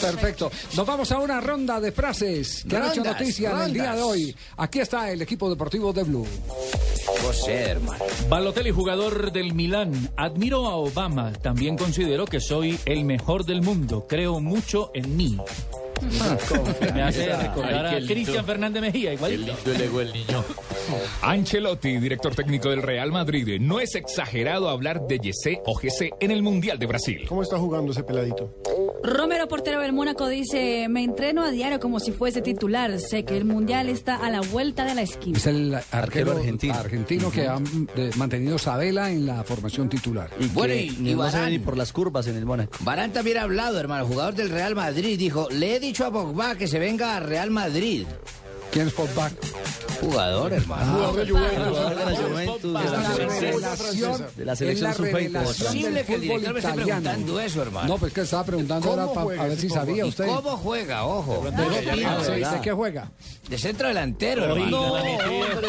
Perfecto. 0.00 0.50
Nos 0.76 0.86
vamos 0.86 1.10
a 1.12 1.18
una 1.18 1.40
ronda 1.40 1.80
de 1.80 1.92
frases 1.92 2.64
que 2.68 2.76
han 2.76 2.84
hecho 2.86 2.96
Rondas, 2.96 3.20
noticia 3.20 3.50
en 3.50 3.60
el 3.60 3.72
día 3.72 3.82
de 3.82 3.88
rondas. 3.90 4.06
hoy. 4.06 4.36
Aquí 4.56 4.80
está 4.80 5.10
el 5.10 5.22
equipo 5.22 5.48
deportivo 5.48 5.92
de 5.92 6.02
Blue. 6.04 6.26
José, 7.22 7.54
hermano. 7.70 8.04
Balotelli, 8.28 8.70
jugador 8.70 9.32
del 9.32 9.54
Milán. 9.54 10.10
Admiro 10.16 10.66
a 10.66 10.76
Obama. 10.76 11.32
También 11.32 11.76
considero 11.76 12.24
que 12.24 12.40
soy 12.40 12.78
el 12.84 13.04
mejor 13.04 13.44
del 13.44 13.62
mundo. 13.62 14.06
Creo 14.08 14.40
mucho 14.40 14.65
en 14.94 15.16
mí. 15.16 15.38
Me 16.94 17.02
hace 17.02 17.34
recordar 17.34 17.86
Ay, 17.86 17.90
qué 17.90 17.96
a 17.96 18.00
lindo. 18.00 18.14
Cristian 18.14 18.44
Fernández 18.44 18.82
Mejía, 18.82 19.12
igual. 19.14 19.32
el 19.32 19.40
niño. 20.12 20.44
Ancelotti, 21.22 21.98
director 21.98 22.34
técnico 22.34 22.70
del 22.70 22.82
Real 22.82 23.10
Madrid. 23.12 23.58
No 23.60 23.80
es 23.80 23.94
exagerado 23.94 24.68
hablar 24.68 25.06
de 25.06 25.18
Yesé 25.18 25.60
o 25.64 25.74
GC 25.74 26.12
en 26.20 26.30
el 26.30 26.42
Mundial 26.42 26.78
de 26.78 26.86
Brasil. 26.86 27.24
¿Cómo 27.28 27.42
está 27.42 27.58
jugando 27.58 27.92
ese 27.92 28.02
peladito? 28.04 28.54
Romero, 29.02 29.46
portero 29.48 29.80
del 29.80 29.92
Mónaco, 29.92 30.28
dice, 30.28 30.86
me 30.88 31.02
entreno 31.04 31.42
a 31.44 31.50
diario 31.50 31.78
como 31.80 32.00
si 32.00 32.12
fuese 32.12 32.42
titular. 32.42 32.98
Sé 32.98 33.24
que 33.24 33.36
el 33.36 33.44
Mundial 33.44 33.88
está 33.88 34.16
a 34.16 34.30
la 34.30 34.40
vuelta 34.40 34.84
de 34.84 34.94
la 34.94 35.02
esquina. 35.02 35.36
Es 35.38 35.46
el 35.46 35.74
arquero, 35.74 35.98
Arquero 36.02 36.32
argentino. 36.32 36.74
argentino 36.74 37.30
que 37.30 37.46
ha 37.46 37.58
eh, 37.96 38.10
mantenido 38.16 38.58
Sabela 38.58 39.10
en 39.10 39.26
la 39.26 39.44
formación 39.44 39.88
titular. 39.88 40.30
Y 40.40 40.46
Bueno, 40.48 40.74
que 40.74 40.82
y- 40.82 40.90
ni- 40.98 41.10
y 41.10 41.14
no 41.14 41.30
se 41.30 41.50
ni 41.50 41.58
por 41.58 41.76
las 41.76 41.92
curvas 41.92 42.26
en 42.26 42.36
el 42.36 42.44
Mónaco. 42.46 42.72
Barán 42.80 43.12
también 43.12 43.38
ha 43.38 43.42
hablado, 43.42 43.78
hermano, 43.78 44.06
jugador 44.06 44.34
del 44.34 44.50
Real 44.50 44.74
Madrid. 44.74 45.18
Dijo, 45.18 45.48
le 45.50 45.76
he 45.76 45.80
dicho 45.86 46.04
a 46.04 46.10
Pogba 46.10 46.56
que 46.56 46.66
se 46.66 46.80
venga 46.80 47.16
a 47.16 47.20
Real 47.20 47.50
Madrid. 47.52 48.08
¿Quién 48.76 48.88
es 48.88 48.92
Pogba? 48.92 49.30
Jugador, 50.02 50.52
hermano. 50.52 50.92
Jugador 50.92 51.16
de 51.16 51.32
Juventus. 51.32 51.66
Jugador 51.68 51.96
de 51.96 52.04
la 52.04 52.16
Juventus, 52.28 52.72
de 52.74 52.84
Es 52.84 52.90
la 52.90 53.76
selección- 53.76 54.26
de 54.36 54.44
la 54.44 54.52
es 54.52 54.58
selección 54.58 54.90
la 54.90 54.94
sub-20. 54.96 55.12
revelación 55.14 55.66
Posible 55.68 56.04
que 56.04 56.14
el 56.14 56.20
director 56.20 56.52
me 56.52 56.60
esté 56.60 56.72
preguntando 56.74 57.40
eso, 57.40 57.62
hermano. 57.62 57.88
No, 57.88 57.96
pues 57.96 58.12
que 58.12 58.20
estaba 58.20 58.44
preguntando 58.44 58.86
¿Cómo 58.90 59.00
ahora 59.00 59.14
pa- 59.14 59.22
juega 59.22 59.42
a 59.42 59.46
ver 59.46 59.58
si 59.58 59.70
sabía 59.70 60.04
¿Y 60.04 60.08
usted. 60.10 60.26
cómo 60.26 60.56
juega? 60.58 61.06
Ojo. 61.06 61.42
¿De, 61.46 61.52
No 61.52 61.68
qué- 61.70 62.04
ah. 62.04 62.50
¿de 62.52 62.60
qué 62.60 62.72
juega? 62.72 63.10
De 63.48 63.56
centro 63.58 63.88
delantero, 63.88 64.44
hermano. 64.44 64.66
No, 64.70 64.92
hombre, 64.92 65.14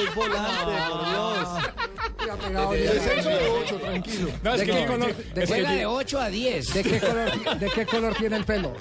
es 0.04 0.16
volante, 0.16 0.64
por 0.90 1.10
Dios. 1.10 1.48
Descenso 2.72 3.30
de 3.30 3.50
8, 3.64 3.76
tranquilo. 3.78 4.30
No, 4.44 4.54
es 4.54 4.60
¿De 4.60 4.66
que 4.66 4.72
qué 4.74 4.86
color- 4.86 5.16
de 5.16 5.48
Juega 5.48 5.70
qué- 5.70 5.76
de 5.78 5.86
8 5.86 6.20
a 6.20 6.30
10. 6.30 6.74
¿De 6.74 6.84
qué 6.84 7.00
color, 7.00 7.60
de 7.60 7.70
qué 7.70 7.86
color 7.86 8.16
tiene 8.16 8.36
el 8.36 8.44
pelo? 8.44 8.74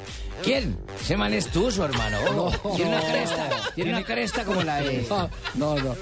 ¿Quién? 0.42 0.76
Ese 1.00 1.16
man 1.16 1.32
es 1.32 1.46
tuyo, 1.48 1.84
hermano. 1.84 2.18
Ojo. 2.46 2.74
tiene 2.76 2.90
una 2.90 3.00
cresta. 3.00 3.48
Tiene 3.74 3.90
una 3.92 4.04
cresta 4.04 4.15
como 4.44 4.62
la 4.62 4.80
de... 4.80 5.06
No, 5.54 5.76
no. 5.76 5.94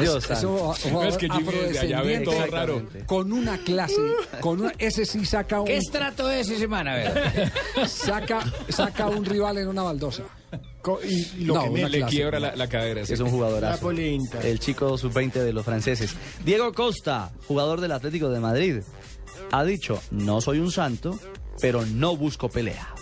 Dios 0.00 0.30
Es 0.30 0.44
un 0.44 1.04
Es 1.06 1.16
que 1.16 1.28
Jimmy 1.28 1.52
desde 1.52 1.78
allá 1.80 2.02
ve 2.02 2.20
todo 2.20 2.46
raro. 2.46 2.82
Con 3.06 3.32
una 3.32 3.58
clase, 3.58 4.00
con 4.40 4.60
una, 4.60 4.72
ese 4.78 5.04
sí 5.04 5.24
saca 5.24 5.60
un, 5.60 5.66
¿Qué 5.66 5.76
estrato 5.76 6.30
es 6.30 6.48
ese 6.50 6.66
man? 6.68 6.86
A 6.88 6.94
ver. 6.94 7.52
saca, 7.88 8.40
saca 8.68 9.08
un 9.08 9.24
rival 9.24 9.58
en 9.58 9.68
una 9.68 9.82
baldosa. 9.82 10.22
Y, 11.04 11.42
y 11.42 11.44
lo 11.44 11.54
No, 11.54 11.74
que. 11.74 11.88
Le 11.88 12.04
quiebra 12.06 12.40
la, 12.40 12.56
la 12.56 12.68
cadera. 12.68 13.04
sí. 13.04 13.12
Es 13.12 13.20
un 13.20 13.26
La 13.26 13.32
jugadorazo. 13.32 13.90
El 13.90 14.58
chico 14.58 14.96
sub-20 14.96 15.32
de 15.32 15.52
los 15.52 15.64
franceses. 15.64 16.14
Diego 16.44 16.72
Costa, 16.72 17.30
jugador 17.46 17.80
del 17.80 17.92
Atlético 17.92 18.30
de 18.30 18.40
Madrid, 18.40 18.76
ha 19.50 19.64
dicho, 19.64 20.00
no 20.10 20.40
soy 20.40 20.58
un 20.60 20.70
santo, 20.70 21.18
pero 21.60 21.84
no 21.84 22.16
busco 22.16 22.48
pelea. 22.48 22.94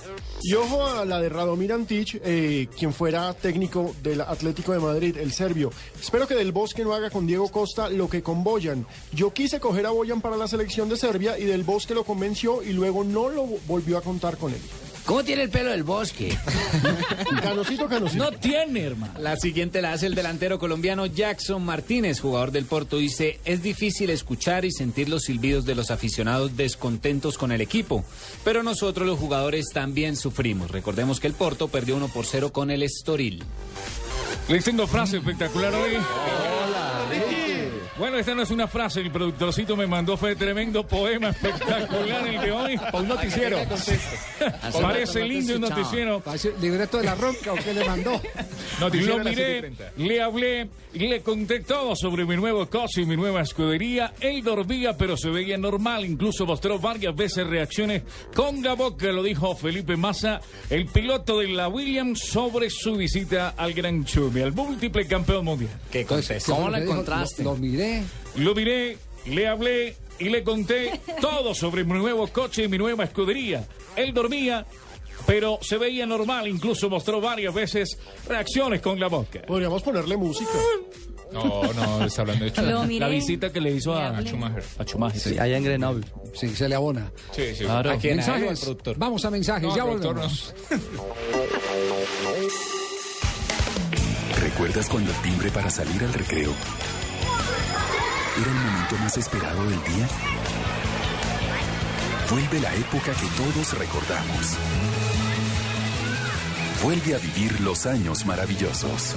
Y 0.48 0.54
ojo 0.54 0.86
a 0.86 1.04
la 1.04 1.20
de 1.20 1.28
Radomir 1.28 1.72
Antic, 1.72 2.20
eh, 2.22 2.68
quien 2.78 2.92
fuera 2.92 3.34
técnico 3.34 3.96
del 4.00 4.20
Atlético 4.20 4.70
de 4.70 4.78
Madrid, 4.78 5.16
el 5.16 5.32
serbio. 5.32 5.72
Espero 6.00 6.28
que 6.28 6.36
Del 6.36 6.52
Bosque 6.52 6.84
no 6.84 6.94
haga 6.94 7.10
con 7.10 7.26
Diego 7.26 7.48
Costa 7.48 7.90
lo 7.90 8.08
que 8.08 8.22
con 8.22 8.44
Boyan. 8.44 8.86
Yo 9.12 9.32
quise 9.32 9.58
coger 9.58 9.86
a 9.86 9.90
Boyan 9.90 10.20
para 10.20 10.36
la 10.36 10.46
selección 10.46 10.88
de 10.88 10.96
Serbia 10.96 11.36
y 11.36 11.46
Del 11.46 11.64
Bosque 11.64 11.94
lo 11.94 12.04
convenció 12.04 12.62
y 12.62 12.72
luego 12.74 13.02
no 13.02 13.28
lo 13.28 13.44
volvió 13.66 13.98
a 13.98 14.02
contar 14.02 14.36
con 14.36 14.52
él. 14.52 14.60
¿Cómo 15.06 15.22
tiene 15.22 15.44
el 15.44 15.50
pelo 15.50 15.70
del 15.70 15.84
bosque? 15.84 16.36
Canosito, 17.42 17.88
canosito. 17.88 18.24
No 18.24 18.32
tiene, 18.36 18.80
hermano. 18.80 19.14
La 19.20 19.36
siguiente 19.36 19.80
la 19.80 19.92
hace 19.92 20.06
el 20.06 20.16
delantero 20.16 20.58
colombiano 20.58 21.06
Jackson 21.06 21.64
Martínez, 21.64 22.18
jugador 22.18 22.50
del 22.50 22.64
Porto. 22.64 22.98
Dice, 22.98 23.38
es 23.44 23.62
difícil 23.62 24.10
escuchar 24.10 24.64
y 24.64 24.72
sentir 24.72 25.08
los 25.08 25.22
silbidos 25.22 25.64
de 25.64 25.76
los 25.76 25.92
aficionados 25.92 26.56
descontentos 26.56 27.38
con 27.38 27.52
el 27.52 27.60
equipo, 27.60 28.04
pero 28.42 28.64
nosotros 28.64 29.06
los 29.06 29.18
jugadores 29.18 29.66
también 29.72 30.16
sufrimos. 30.16 30.72
Recordemos 30.72 31.20
que 31.20 31.28
el 31.28 31.34
Porto 31.34 31.68
perdió 31.68 31.96
1 31.96 32.08
por 32.08 32.26
0 32.26 32.52
con 32.52 32.72
el 32.72 32.82
Estoril. 32.82 33.44
Les 34.48 34.64
tengo 34.64 34.88
frase 34.88 35.18
espectacular 35.18 35.72
hoy. 35.72 35.96
Bueno, 37.98 38.18
esta 38.18 38.34
no 38.34 38.42
es 38.42 38.50
una 38.50 38.68
frase, 38.68 39.02
mi 39.02 39.08
productorcito 39.08 39.74
me 39.74 39.86
mandó, 39.86 40.18
fue 40.18 40.36
tremendo 40.36 40.86
poema 40.86 41.30
espectacular 41.30 42.28
el 42.28 42.40
de 42.40 42.52
hoy. 42.52 42.76
Pa' 42.76 43.00
un 43.00 43.08
noticiero. 43.08 43.58
Parece 44.82 45.24
lindo 45.24 45.54
un 45.54 45.62
noticiero. 45.62 46.20
Parece 46.20 46.52
¿Libreto 46.60 46.98
de 46.98 47.04
la 47.04 47.14
ronca 47.14 47.52
o 47.52 47.56
qué 47.56 47.72
le 47.72 47.84
mandó? 47.84 48.20
Noticiero 48.80 49.18
Lo 49.18 49.24
miré, 49.24 49.72
7:30. 49.72 49.96
le 49.96 50.22
hablé 50.22 50.68
le 50.98 51.20
conté 51.20 51.60
todo 51.60 51.94
sobre 51.94 52.24
mi 52.24 52.36
nuevo 52.36 52.66
coche 52.66 53.02
y 53.02 53.06
mi 53.06 53.16
nueva 53.16 53.42
escudería. 53.42 54.14
Él 54.20 54.42
dormía, 54.42 54.96
pero 54.96 55.16
se 55.16 55.28
veía 55.28 55.58
normal. 55.58 56.04
Incluso 56.04 56.46
mostró 56.46 56.78
varias 56.78 57.14
veces 57.14 57.46
reacciones 57.46 58.02
con 58.34 58.62
la 58.62 58.74
boca, 58.74 59.06
lo 59.12 59.22
dijo 59.22 59.54
Felipe 59.56 59.96
Massa, 59.96 60.40
el 60.70 60.86
piloto 60.86 61.38
de 61.38 61.48
la 61.48 61.68
Williams, 61.68 62.20
sobre 62.20 62.70
su 62.70 62.96
visita 62.96 63.50
al 63.56 63.72
Gran 63.72 64.04
Chumi, 64.04 64.40
al 64.40 64.52
múltiple 64.52 65.06
campeón 65.06 65.44
mundial. 65.44 65.70
¿Qué 65.90 66.00
Entonces, 66.00 66.44
¿qué 66.44 66.52
fue 66.52 66.72
que 66.72 66.80
dijo? 66.80 67.04
Lo, 67.38 67.52
lo 67.52 67.56
miré. 67.86 68.02
Lo 68.36 68.54
miré, 68.54 68.98
le 69.26 69.46
hablé 69.48 69.96
y 70.18 70.28
le 70.28 70.42
conté 70.44 71.00
todo 71.20 71.54
sobre 71.54 71.84
mi 71.84 71.92
nuevo 71.94 72.26
coche 72.28 72.64
y 72.64 72.68
mi 72.68 72.78
nueva 72.78 73.04
escudería. 73.04 73.66
Él 73.96 74.12
dormía, 74.12 74.66
pero 75.26 75.58
se 75.62 75.78
veía 75.78 76.06
normal, 76.06 76.48
incluso 76.48 76.88
mostró 76.90 77.20
varias 77.20 77.52
veces 77.54 77.98
reacciones 78.28 78.80
con 78.80 78.98
la 79.00 79.08
boca. 79.08 79.42
Podríamos 79.46 79.82
ponerle 79.82 80.16
música. 80.16 80.50
No, 81.32 81.62
no, 81.72 82.04
está 82.04 82.22
hablando 82.22 82.44
de 82.44 82.50
Schumacher. 82.54 83.00
La 83.00 83.08
visita 83.08 83.52
que 83.52 83.60
le 83.60 83.72
hizo 83.72 83.92
a, 83.94 84.16
a 84.16 84.22
Schumacher. 84.22 84.62
A 84.78 84.84
Schumacher. 84.84 85.20
Sí, 85.20 85.38
allá 85.38 85.56
en 85.56 85.64
Grenoble. 85.64 86.06
Sí, 86.34 86.48
se 86.54 86.68
le 86.68 86.74
abona. 86.76 87.10
Sí, 87.32 87.54
sí. 87.54 87.64
Claro. 87.64 87.90
¿A 87.90 87.96
quién? 87.96 88.20
¿A 88.20 88.22
él 88.22 88.28
Mensajes. 88.30 88.60
productor? 88.60 88.96
Vamos 88.98 89.24
a 89.24 89.30
mensajes, 89.30 89.68
No, 89.68 89.76
ya 89.76 89.84
volvemos. 89.84 90.54
¿Recuerdas 94.40 94.88
cuando 94.88 95.10
el 95.10 95.16
timbre 95.22 95.50
para 95.50 95.70
salir 95.70 96.02
al 96.04 96.12
recreo 96.12 96.52
era 98.40 98.50
el 98.50 98.56
momento 98.56 98.96
más 98.98 99.16
esperado 99.16 99.62
del 99.62 99.82
día? 99.84 100.08
Vuelve 102.30 102.60
la 102.60 102.74
época 102.74 103.12
que 103.12 103.26
todos 103.36 103.78
recordamos. 103.78 104.56
Vuelve 106.82 107.14
a 107.14 107.18
vivir 107.18 107.60
los 107.60 107.86
años 107.86 108.26
maravillosos. 108.26 109.14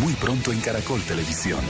Muy 0.00 0.12
pronto 0.14 0.52
en 0.52 0.60
Caracol 0.60 1.00
Televisión. 1.02 1.60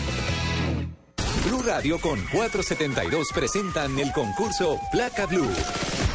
Blue 1.46 1.62
Radio 1.62 2.00
con 2.00 2.20
472 2.32 3.28
presentan 3.32 3.98
el 3.98 4.12
concurso 4.12 4.78
Placa 4.92 5.26
Blue. 5.26 5.48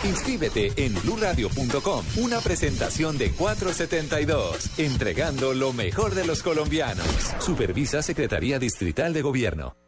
Inscríbete 0.04 0.74
en 0.76 0.94
bluradio.com. 1.02 2.06
Una 2.18 2.40
presentación 2.40 3.18
de 3.18 3.32
472, 3.32 4.78
entregando 4.78 5.54
lo 5.54 5.74
mejor 5.74 6.14
de 6.14 6.26
los 6.26 6.44
colombianos. 6.44 7.08
Supervisa 7.40 8.04
Secretaría 8.04 8.60
Distrital 8.60 9.14
de 9.14 9.22
Gobierno. 9.22 9.83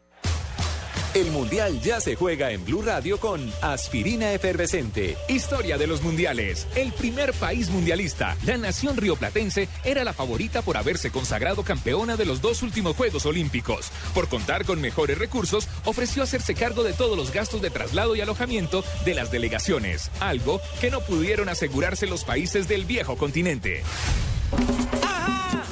El 1.16 1.30
Mundial 1.30 1.80
ya 1.80 1.98
se 1.98 2.14
juega 2.14 2.52
en 2.52 2.62
Blue 2.62 2.82
Radio 2.82 3.18
con 3.18 3.50
Aspirina 3.62 4.34
Efervescente. 4.34 5.16
Historia 5.28 5.78
de 5.78 5.86
los 5.86 6.02
mundiales. 6.02 6.66
El 6.76 6.92
primer 6.92 7.32
país 7.32 7.70
mundialista, 7.70 8.36
la 8.44 8.58
nación 8.58 8.98
rioplatense, 8.98 9.66
era 9.82 10.04
la 10.04 10.12
favorita 10.12 10.60
por 10.60 10.76
haberse 10.76 11.10
consagrado 11.10 11.62
campeona 11.62 12.18
de 12.18 12.26
los 12.26 12.42
dos 12.42 12.62
últimos 12.62 12.96
Juegos 12.96 13.24
Olímpicos. 13.24 13.90
Por 14.12 14.28
contar 14.28 14.66
con 14.66 14.78
mejores 14.82 15.16
recursos, 15.16 15.68
ofreció 15.86 16.22
hacerse 16.22 16.54
cargo 16.54 16.82
de 16.82 16.92
todos 16.92 17.16
los 17.16 17.32
gastos 17.32 17.62
de 17.62 17.70
traslado 17.70 18.14
y 18.14 18.20
alojamiento 18.20 18.84
de 19.06 19.14
las 19.14 19.30
delegaciones, 19.30 20.10
algo 20.20 20.60
que 20.82 20.90
no 20.90 21.00
pudieron 21.00 21.48
asegurarse 21.48 22.06
los 22.06 22.24
países 22.24 22.68
del 22.68 22.84
viejo 22.84 23.16
continente. 23.16 23.82
Ajá, 25.02 25.64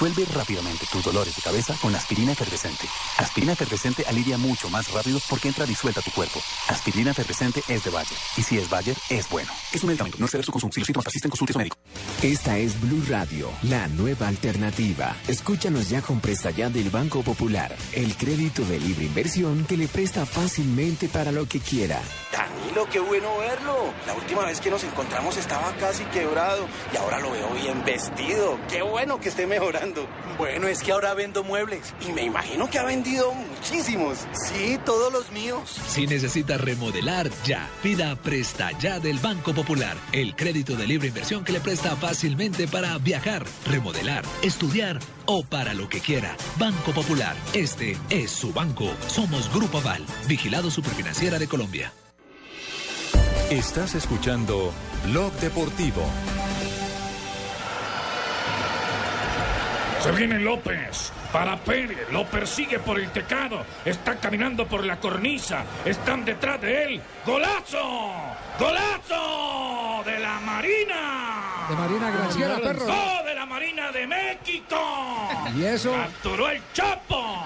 Disuelve 0.00 0.24
rápidamente 0.32 0.86
tus 0.90 1.04
dolores 1.04 1.36
de 1.36 1.42
cabeza 1.42 1.76
con 1.78 1.94
aspirina 1.94 2.32
efervescente. 2.32 2.86
Aspirina 3.18 3.52
efervescente 3.52 4.02
alivia 4.08 4.38
mucho 4.38 4.70
más 4.70 4.90
rápido 4.92 5.20
porque 5.28 5.48
entra 5.48 5.66
disuelta 5.66 6.00
a 6.00 6.02
tu 6.02 6.10
cuerpo. 6.12 6.40
Aspirina 6.68 7.10
efervescente 7.10 7.62
es 7.68 7.84
de 7.84 7.90
Bayer. 7.90 8.16
Y 8.38 8.42
si 8.42 8.56
es 8.56 8.70
Bayer, 8.70 8.96
es 9.10 9.28
bueno. 9.28 9.52
Es 9.74 9.82
un 9.82 9.88
medicamento. 9.88 10.16
No 10.18 10.24
exceder 10.24 10.46
su 10.46 10.52
consumo. 10.52 10.72
Si 10.72 10.80
los 10.80 10.86
síntomas 10.86 11.04
persisten, 11.04 11.30
consulte 11.30 11.50
a 11.50 11.52
su 11.52 11.58
médico. 11.58 11.76
Esta 12.22 12.56
es 12.56 12.80
Blue 12.80 13.04
Radio, 13.10 13.50
la 13.64 13.88
nueva 13.88 14.28
alternativa. 14.28 15.14
Escúchanos 15.28 15.90
ya 15.90 16.00
con 16.00 16.18
Presta 16.20 16.50
Ya 16.50 16.70
del 16.70 16.88
Banco 16.88 17.22
Popular, 17.22 17.76
el 17.92 18.16
crédito 18.16 18.64
de 18.64 18.80
libre 18.80 19.04
inversión 19.04 19.66
que 19.66 19.76
le 19.76 19.86
presta 19.86 20.24
fácilmente 20.24 21.10
para 21.10 21.30
lo 21.30 21.46
que 21.46 21.60
quiera. 21.60 22.00
Danilo, 22.32 22.88
qué 22.90 23.00
bueno 23.00 23.36
verlo. 23.36 23.92
La 24.06 24.14
última 24.14 24.46
vez 24.46 24.60
que 24.62 24.70
nos 24.70 24.82
encontramos 24.82 25.36
estaba 25.36 25.74
casi 25.76 26.04
quebrado 26.04 26.66
y 26.90 26.96
ahora 26.96 27.18
lo 27.20 27.32
veo 27.32 27.50
bien 27.50 27.84
vestido. 27.84 28.58
Qué 28.70 28.80
bueno 28.80 29.20
que 29.20 29.28
esté 29.28 29.46
mejorando. 29.46 29.89
Bueno, 30.38 30.68
es 30.68 30.82
que 30.82 30.92
ahora 30.92 31.14
vendo 31.14 31.44
muebles 31.44 31.94
y 32.08 32.12
me 32.12 32.22
imagino 32.22 32.68
que 32.70 32.78
ha 32.78 32.84
vendido 32.84 33.32
muchísimos. 33.32 34.18
Sí, 34.32 34.78
todos 34.84 35.12
los 35.12 35.30
míos. 35.32 35.76
Si 35.88 36.06
necesita 36.06 36.56
remodelar, 36.56 37.30
ya. 37.44 37.68
Pida 37.82 38.16
Presta 38.16 38.70
Ya 38.78 39.00
del 39.00 39.18
Banco 39.18 39.52
Popular. 39.52 39.96
El 40.12 40.34
crédito 40.36 40.76
de 40.76 40.86
libre 40.86 41.08
inversión 41.08 41.44
que 41.44 41.52
le 41.52 41.60
presta 41.60 41.96
fácilmente 41.96 42.66
para 42.68 42.96
viajar, 42.98 43.44
remodelar, 43.66 44.24
estudiar 44.42 44.98
o 45.26 45.42
para 45.44 45.74
lo 45.74 45.88
que 45.88 46.00
quiera. 46.00 46.36
Banco 46.58 46.92
Popular. 46.92 47.36
Este 47.52 47.96
es 48.08 48.30
su 48.30 48.52
banco. 48.52 48.90
Somos 49.08 49.52
Grupo 49.52 49.78
Aval. 49.78 50.04
Vigilado 50.26 50.70
Superfinanciera 50.70 51.38
de 51.38 51.48
Colombia. 51.48 51.92
Estás 53.50 53.96
escuchando 53.96 54.72
Blog 55.06 55.32
Deportivo. 55.40 56.04
Se 60.00 60.10
viene 60.12 60.38
López. 60.38 61.12
Para 61.30 61.56
Pérez, 61.58 62.10
lo 62.10 62.24
persigue 62.24 62.78
por 62.78 62.98
el 62.98 63.10
tecado, 63.10 63.64
está 63.84 64.16
caminando 64.16 64.66
por 64.66 64.84
la 64.84 64.96
cornisa, 64.96 65.64
están 65.84 66.24
detrás 66.24 66.60
de 66.60 66.84
él. 66.84 67.02
¡Golazo! 67.24 68.14
¡Golazo! 68.58 70.02
¡De 70.04 70.18
la 70.18 70.40
Marina! 70.40 71.66
De 71.68 71.76
Marina 71.76 72.10
Graciela, 72.10 72.58
perro. 72.58 72.86
¡Oh, 72.88 73.24
de 73.24 73.29
la 73.29 73.29
Marina 73.60 73.92
de 73.92 74.06
México! 74.06 74.76
¿Y 75.54 75.64
eso? 75.64 75.92
¡Capturó 75.92 76.48
el 76.48 76.62
Chapo! 76.72 77.44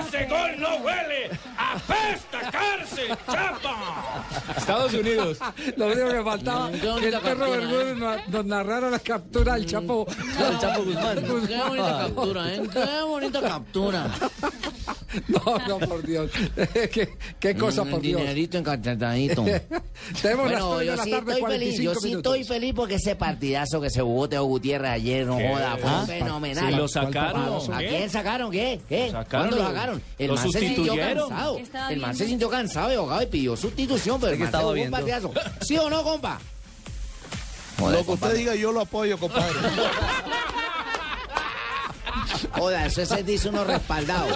¡Ese 0.00 0.26
gol 0.26 0.58
no 0.58 0.76
huele! 0.78 1.30
¡Apesta 1.56 2.50
cárcel, 2.50 3.16
Chapo! 3.30 3.70
Estados 4.56 4.92
Unidos. 4.94 5.38
Lo 5.76 5.86
único 5.86 6.08
que 6.08 6.22
faltaba 6.24 6.72
que 6.72 7.08
el 7.08 7.20
perro 7.20 7.50
Bermúdez 7.52 7.96
nos, 7.96 8.28
nos 8.28 8.46
narrara 8.46 8.90
la 8.90 8.98
captura 8.98 9.54
del 9.54 9.66
Chapo. 9.66 10.06
Guzmán. 10.06 11.46
Qué 11.46 11.56
bonita 11.68 11.98
captura, 12.00 12.54
¿eh? 12.54 12.62
Qué 12.72 13.02
bonita 13.06 13.40
captura. 13.40 14.10
No, 15.26 15.58
no, 15.66 15.78
por 15.78 16.06
Dios. 16.06 16.30
¿Qué, 16.92 17.16
qué 17.40 17.56
cosa, 17.56 17.80
Un 17.82 17.90
por 17.92 18.00
Dios? 18.02 18.20
dinerito 18.20 18.58
encantadito. 18.58 19.42
Tenemos 20.20 20.50
las 20.50 20.60
Bueno, 20.62 20.78
de 20.78 20.86
yo 20.86 20.96
la 20.96 21.04
sí 21.04 21.10
tarde, 21.10 21.32
estoy 21.32 21.50
feliz, 21.50 21.80
45 21.80 21.82
yo 21.94 22.00
sí 22.00 22.08
minutos. 22.08 22.34
estoy 22.36 22.44
feliz 22.44 22.74
porque 22.74 22.94
ese 22.96 23.16
partidazo 23.16 23.80
que 23.80 23.88
se 23.88 24.02
jugó 24.02 24.28
Teo 24.28 24.44
Gutiérrez 24.44 24.90
ayer, 24.90 25.26
no 25.28 25.34
joda, 25.48 25.76
fue 25.80 25.90
Ah, 25.90 26.04
fenomenal. 26.06 26.70
sí, 26.70 26.76
lo 26.76 26.88
sacaron. 26.88 27.72
¿A 27.74 27.78
quién 27.78 28.10
sacaron? 28.10 28.50
¿Qué? 28.50 28.80
¿Qué? 28.88 29.14
¿Cuándo 29.30 29.56
lo 29.56 29.62
sacaron? 29.68 30.02
El 30.18 30.32
man 30.32 30.50
se 30.52 30.58
sintió 30.60 30.96
cansado. 30.96 31.58
El 31.90 32.00
man 32.00 32.16
se 32.16 32.26
sintió 32.26 32.50
cansado 32.50 32.92
y 32.92 32.94
ahogado 32.96 33.22
y 33.22 33.26
pidió 33.26 33.56
sustitución, 33.56 34.20
pero 34.20 34.32
el 34.32 34.38
que 34.38 34.44
man 34.44 34.52
se 34.52 34.56
estaba 34.56 34.72
jugó 34.72 34.84
un 34.84 34.90
partidazo. 34.90 35.32
¿Sí 35.60 35.76
o 35.78 35.88
no, 35.88 36.02
compa? 36.02 36.38
Joder, 37.78 37.98
Lo 38.00 38.04
que 38.04 38.10
usted 38.12 38.34
diga, 38.34 38.54
yo 38.56 38.72
lo 38.72 38.80
apoyo, 38.80 39.16
compadre. 39.18 39.54
Joda, 42.52 42.86
eso 42.86 43.04
se 43.06 43.22
dice 43.22 43.48
uno 43.48 43.64
respaldado. 43.64 44.26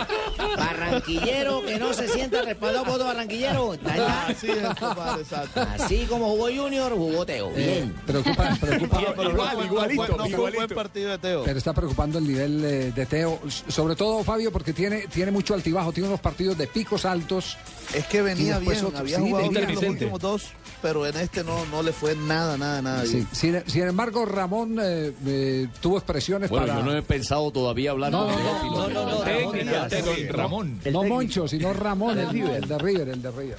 Barranquillero 0.56 1.62
que 1.64 1.78
no 1.78 1.92
se 1.92 2.08
sienta 2.08 2.42
respaldado 2.42 2.84
por 2.84 2.94
otro 2.94 3.06
barranquillero. 3.06 3.72
Así 4.26 4.50
es, 4.50 4.62
compadre, 4.78 5.22
exacto. 5.22 5.60
Así 5.60 6.06
como 6.08 6.28
jugó 6.30 6.44
Junior, 6.46 6.92
jugó 6.92 7.24
Teo. 7.26 7.50
Eh, 7.50 7.54
Bien. 7.56 7.94
preocupa, 8.06 8.56
preocupa, 8.60 9.00
Pero 9.16 9.32
no 9.32 9.42
fue- 9.50 9.64
no 9.66 9.70
fue- 9.70 10.16
no 10.18 10.26
fue 10.28 10.44
un 10.50 10.52
buen 10.56 10.68
partido 10.68 11.10
de 11.10 11.18
Teo. 11.18 11.42
pero 11.44 11.58
está 11.58 11.72
preocupando 11.72 12.18
el 12.18 12.26
nivel 12.28 12.64
eh, 12.64 12.92
de 12.92 13.06
Teo, 13.06 13.40
sobre 13.68 13.96
todo 13.96 14.22
Fabio, 14.24 14.52
porque 14.52 14.72
tiene, 14.72 15.06
tiene 15.08 15.30
mucho 15.30 15.54
altibajo, 15.54 15.92
tiene 15.92 16.08
unos 16.08 16.20
partidos 16.20 16.56
de 16.58 16.66
picos 16.66 17.04
altos. 17.04 17.56
Es 17.94 18.06
que 18.06 18.22
venía 18.22 18.58
bien, 18.58 18.84
otro- 18.84 18.98
había 18.98 19.18
sí, 19.18 19.22
jugado 19.30 19.48
bien 19.50 19.74
los 19.74 19.82
últimos 19.82 20.20
dos, 20.20 20.44
pero 20.80 21.06
en 21.06 21.16
este 21.16 21.44
no, 21.44 21.64
no 21.66 21.82
le 21.82 21.92
fue 21.92 22.14
nada, 22.14 22.56
nada, 22.56 22.80
nada 22.80 23.04
Sí. 23.04 23.16
bien. 23.16 23.28
Sin, 23.32 23.62
sin 23.70 23.82
embargo, 23.88 24.24
Ramón 24.24 24.78
eh, 24.82 25.12
eh, 25.26 25.68
tuvo 25.80 25.98
expresiones 25.98 26.48
Bueno, 26.50 26.66
para... 26.66 26.78
yo 26.80 26.84
no 26.86 26.96
he 26.96 27.02
pensado 27.02 27.50
todavía 27.50 27.71
hablar 27.92 28.10
No, 28.12 28.26
con 28.26 28.34
no, 28.34 28.40
Teófilo. 28.40 28.72
no, 28.72 28.88
no, 28.88 29.10
no, 29.10 29.18
Técnicamente, 29.22 30.02
don 30.02 30.28
Ramón. 30.28 30.80
no 30.90 31.02
Moncho, 31.04 31.48
sino 31.48 31.72
Ramón, 31.72 32.18
el, 32.18 32.40
el 32.40 32.68
de 32.68 32.78
River, 32.78 33.08
el 33.08 33.22
de 33.22 33.30
River. 33.30 33.56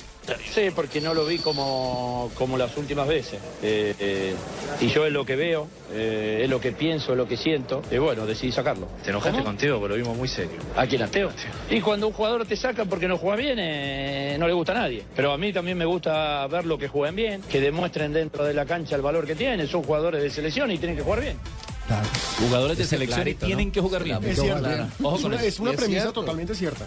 Sí, 0.53 0.69
porque 0.75 1.01
no 1.01 1.13
lo 1.13 1.25
vi 1.25 1.37
como, 1.39 2.31
como 2.35 2.57
las 2.57 2.75
últimas 2.77 3.07
veces. 3.07 3.39
Eh, 3.61 3.93
eh, 3.99 4.35
y 4.81 4.87
yo 4.87 5.05
es 5.05 5.11
lo 5.11 5.25
que 5.25 5.35
veo, 5.35 5.67
eh, 5.91 6.41
es 6.43 6.49
lo 6.49 6.59
que 6.61 6.71
pienso, 6.71 7.11
es 7.11 7.17
lo 7.17 7.27
que 7.27 7.35
siento. 7.37 7.81
Y 7.91 7.97
bueno, 7.97 8.25
decidí 8.25 8.51
sacarlo. 8.51 8.87
Te 9.03 9.09
enojaste 9.09 9.37
¿Cómo? 9.39 9.45
contigo, 9.45 9.77
pero 9.81 9.89
lo 9.89 9.95
vimos 9.95 10.17
muy 10.17 10.27
serio. 10.27 10.57
¿A 10.75 10.85
quién, 10.87 11.01
a 11.03 11.07
Teo? 11.07 11.29
Y 11.69 11.81
cuando 11.81 12.07
un 12.07 12.13
jugador 12.13 12.45
te 12.45 12.55
saca 12.55 12.85
porque 12.85 13.07
no 13.07 13.17
juega 13.17 13.35
bien, 13.35 13.57
eh, 13.59 14.37
no 14.39 14.47
le 14.47 14.53
gusta 14.53 14.71
a 14.71 14.75
nadie. 14.75 15.03
Pero 15.15 15.31
a 15.33 15.37
mí 15.37 15.51
también 15.51 15.77
me 15.77 15.85
gusta 15.85 16.47
ver 16.47 16.65
lo 16.65 16.77
que 16.77 16.87
juegan 16.87 17.15
bien, 17.15 17.41
que 17.41 17.59
demuestren 17.59 18.13
dentro 18.13 18.43
de 18.45 18.53
la 18.53 18.65
cancha 18.65 18.95
el 18.95 19.01
valor 19.01 19.25
que 19.27 19.35
tienen. 19.35 19.67
Son 19.67 19.83
jugadores 19.83 20.21
de 20.23 20.29
selección 20.29 20.71
y 20.71 20.77
tienen 20.77 20.95
que 20.97 21.03
jugar 21.03 21.21
bien. 21.21 21.37
Jugadores 22.39 22.77
de 22.77 22.85
selección 22.85 23.17
clarito, 23.17 23.41
¿no? 23.41 23.47
tienen 23.47 23.71
que 23.71 23.81
jugar 23.81 24.03
bien. 24.03 24.23
Es 24.23 24.39
cierto. 24.39 24.69
Ojo 25.03 25.17
Es 25.17 25.23
una, 25.23 25.43
es 25.43 25.59
una 25.59 25.71
Es 25.71 25.77
premisa 25.77 26.01
cierto. 26.01 26.21
totalmente 26.21 26.55
cierta. 26.55 26.85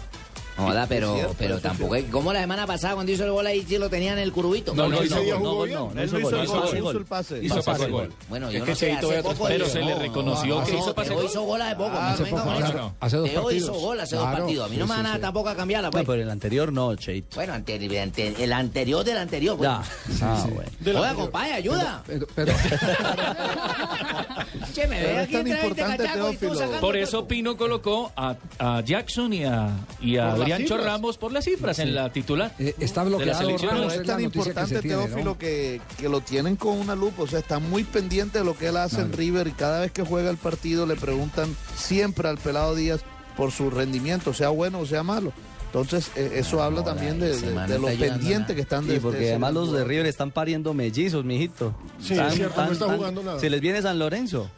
Joda, 0.57 0.87
pero, 0.87 1.13
cierto, 1.13 1.35
pero 1.37 1.55
es 1.57 1.61
tampoco 1.61 1.93
es 1.95 2.05
como 2.05 2.33
la 2.33 2.39
semana 2.39 2.65
pasada 2.65 2.95
cuando 2.95 3.11
hizo 3.11 3.23
el 3.23 3.29
gol 3.29 3.45
ahí 3.45 3.63
sí 3.69 3.77
lo 3.77 3.91
tenía 3.91 4.13
en 4.13 4.17
el 4.17 4.31
curubito. 4.31 4.73
No, 4.73 4.89
no, 4.89 5.01
no, 5.03 5.05
no, 5.05 5.05
no 5.05 5.67
no 5.67 5.93
no 5.93 6.01
el 6.01 6.07
hizo 6.07 6.19
gol, 6.19 6.75
hizo 6.75 6.91
el 6.97 7.05
pase. 7.05 7.43
Hizo 7.43 7.55
Pase 7.57 7.71
pase 7.73 7.87
gol. 7.91 8.11
Bueno, 8.27 8.47
Es 8.47 8.55
yo 8.55 8.63
que 8.65 8.71
no 8.71 8.75
sé, 8.75 8.87
Cheito 8.87 9.11
hace 9.11 9.21
poco 9.21 9.45
pero 9.47 9.67
se 9.69 9.79
le 9.81 9.91
no, 9.93 9.99
reconoció 9.99 10.59
no, 10.59 10.65
que 10.65 10.71
no, 10.73 10.79
hizo 10.79 10.95
pase 10.95 11.13
gol. 11.13 11.25
hizo 11.25 11.41
gol 11.43 11.61
hace 11.61 11.75
poco. 11.75 11.91
Ah, 11.93 12.07
no 12.17 12.23
Hace 12.23 12.25
poco, 12.31 12.49
hace, 12.99 13.17
dos 13.17 13.29
Teo 13.29 13.43
partidos. 13.43 13.53
hizo 13.69 13.73
gol 13.75 13.99
hace 13.99 14.15
dos 14.15 14.25
Claro, 14.25 14.37
partidos. 14.39 14.65
A 14.65 14.69
mí 14.69 14.77
no 14.77 14.87
me 14.87 14.93
van 14.95 15.05
a 15.05 15.19
tampoco 15.19 15.49
a 15.49 15.55
cambiarla, 15.55 15.87
No, 15.89 15.91
pues. 15.91 16.05
pero 16.07 16.23
el 16.23 16.29
anterior 16.31 16.73
no, 16.73 16.95
Cheito. 16.95 17.35
Bueno, 17.35 17.53
el 17.53 18.53
anterior 18.53 19.05
del 19.05 19.17
anterior. 19.19 19.57
Pues. 19.59 19.69
Bueno. 20.19 20.99
Oiga, 20.99 21.13
compadre, 21.13 21.53
ayuda. 21.53 22.03
Pero, 22.07 22.25
pero- 24.77 24.87
Che, 24.87 24.87
me 24.87 25.01
Pero 25.01 25.13
ve 25.15 25.19
aquí 25.19 25.31
tan 25.33 25.47
entre 25.47 25.61
20 25.61 25.67
importante, 25.81 26.03
Teófilo. 26.13 26.79
Por 26.79 26.97
eso 26.97 27.27
Pino 27.27 27.57
colocó 27.57 28.11
a, 28.15 28.35
a 28.59 28.81
Jackson 28.81 29.33
y 29.33 29.43
a, 29.43 29.69
y 30.01 30.17
a 30.17 30.35
cifras. 30.57 30.83
Ramos 30.83 31.17
por 31.17 31.31
las 31.31 31.45
cifras 31.45 31.79
en 31.79 31.87
Sí. 31.87 31.93
la 31.93 32.11
titular. 32.11 32.53
Eh, 32.59 32.75
está 32.79 33.03
de 33.03 33.09
la 33.11 33.17
bloqueado. 33.17 33.41
Ramos, 33.41 33.61
Pero 33.61 33.91
es 34.01 34.07
tan 34.07 34.17
que 34.17 34.23
importante, 34.23 34.79
tiene, 34.81 34.97
Teófilo, 34.97 35.23
¿no? 35.23 35.37
que, 35.37 35.81
que 35.97 36.09
lo 36.09 36.21
tienen 36.21 36.55
con 36.55 36.77
una 36.77 36.95
lupa. 36.95 37.23
O 37.23 37.27
sea, 37.27 37.39
está 37.39 37.59
muy 37.59 37.83
pendiente 37.83 38.39
de 38.39 38.45
lo 38.45 38.57
que 38.57 38.67
él 38.67 38.77
hace 38.77 39.01
en 39.01 39.11
River 39.13 39.47
y 39.47 39.51
cada 39.51 39.79
vez 39.81 39.91
que 39.91 40.03
juega 40.03 40.29
el 40.29 40.37
partido 40.37 40.85
le 40.85 40.95
preguntan 40.95 41.55
siempre 41.75 42.27
al 42.29 42.37
pelado 42.37 42.75
Díaz 42.75 43.01
por 43.35 43.51
su 43.51 43.69
rendimiento, 43.69 44.33
sea 44.33 44.49
bueno 44.49 44.79
o 44.79 44.85
sea 44.85 45.03
malo. 45.03 45.31
Entonces, 45.67 46.09
eh, 46.15 46.31
eso 46.35 46.63
habla 46.63 46.83
también 46.83 47.19
de, 47.19 47.29
de- 47.35 47.41
de 47.41 47.51
no 47.51 47.51
lo 47.53 47.65
está 47.65 47.75
ayudando 47.89 47.97
pendiente 47.99 48.39
nada. 48.43 48.55
que 48.55 48.61
están 48.61 48.87
de 48.87 48.95
Y 48.95 48.99
porque 48.99 49.17
de 49.19 49.23
ese 49.25 49.31
además 49.33 49.53
los 49.53 49.71
de. 49.73 49.83
River 49.83 50.05
están 50.05 50.31
pariendo 50.31 50.73
mellizos, 50.73 51.25
mijito. 51.25 51.75
Sí, 52.01 52.13
es 52.17 52.33
cierto, 52.35 52.65
no 52.65 52.71
está 52.71 52.95
jugando 52.95 53.21
nada. 53.23 53.39
Se 53.39 53.49
les 53.49 53.59
viene 53.59 53.81
San 53.81 53.99
Lorenzo. 53.99 54.49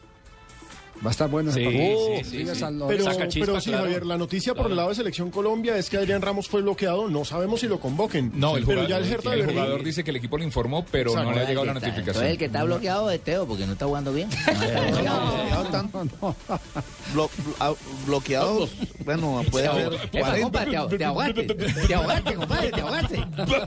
Va 1.04 1.08
a 1.08 1.10
estar 1.12 1.30
bueno 1.30 1.50
ese 1.50 1.60
Sí, 1.60 1.64
partido. 1.64 1.98
sí, 2.18 2.24
sí, 2.24 2.44
Pero, 2.88 3.04
pero 3.40 3.60
sí, 3.60 3.72
Javier, 3.72 4.04
la 4.04 4.18
noticia 4.18 4.54
por 4.54 4.70
el 4.70 4.76
lado 4.76 4.90
de 4.90 4.94
Selección 4.96 5.30
Colombia 5.30 5.78
es 5.78 5.88
que 5.88 5.96
Adrián 5.96 6.20
Ramos 6.20 6.46
fue 6.46 6.60
bloqueado. 6.60 7.08
No 7.08 7.24
sabemos 7.24 7.60
si 7.60 7.68
lo 7.68 7.80
convoquen. 7.80 8.32
No, 8.34 8.56
el 8.56 8.64
pero 8.66 8.82
jugador, 8.82 8.88
ya 8.90 8.98
el 8.98 9.10
Hertha 9.12 9.30
de 9.30 9.40
el 9.40 9.46
jugador 9.46 9.82
dice 9.82 10.04
que 10.04 10.10
el 10.10 10.16
equipo 10.16 10.36
le 10.36 10.44
informó, 10.44 10.84
pero 10.90 11.14
no 11.14 11.32
le 11.32 11.40
ha 11.40 11.44
llegado 11.44 11.64
la 11.64 11.72
Entonces 11.72 11.90
notificación. 11.90 12.26
el 12.26 12.36
que 12.38 12.44
está 12.44 12.64
bloqueado 12.64 13.10
es 13.10 13.20
Teo, 13.22 13.46
porque 13.46 13.64
no 13.66 13.72
está 13.72 13.86
jugando 13.86 14.12
bien. 14.12 14.28
Bloqueado 18.06 18.68
ah, 18.68 18.74
bueno, 19.04 19.42
puede 19.50 19.66
haber 19.66 19.94
Epa, 19.94 20.10
40. 20.36 20.42
compa, 20.42 20.64
te, 20.64 20.70
ahog- 20.78 20.98
te 20.98 21.04
ahogaste. 21.04 21.42
Te 21.86 21.94
ahogaste, 21.94 22.34
compadre, 22.34 22.70
te 22.70 22.80
ahogaste. 22.80 23.16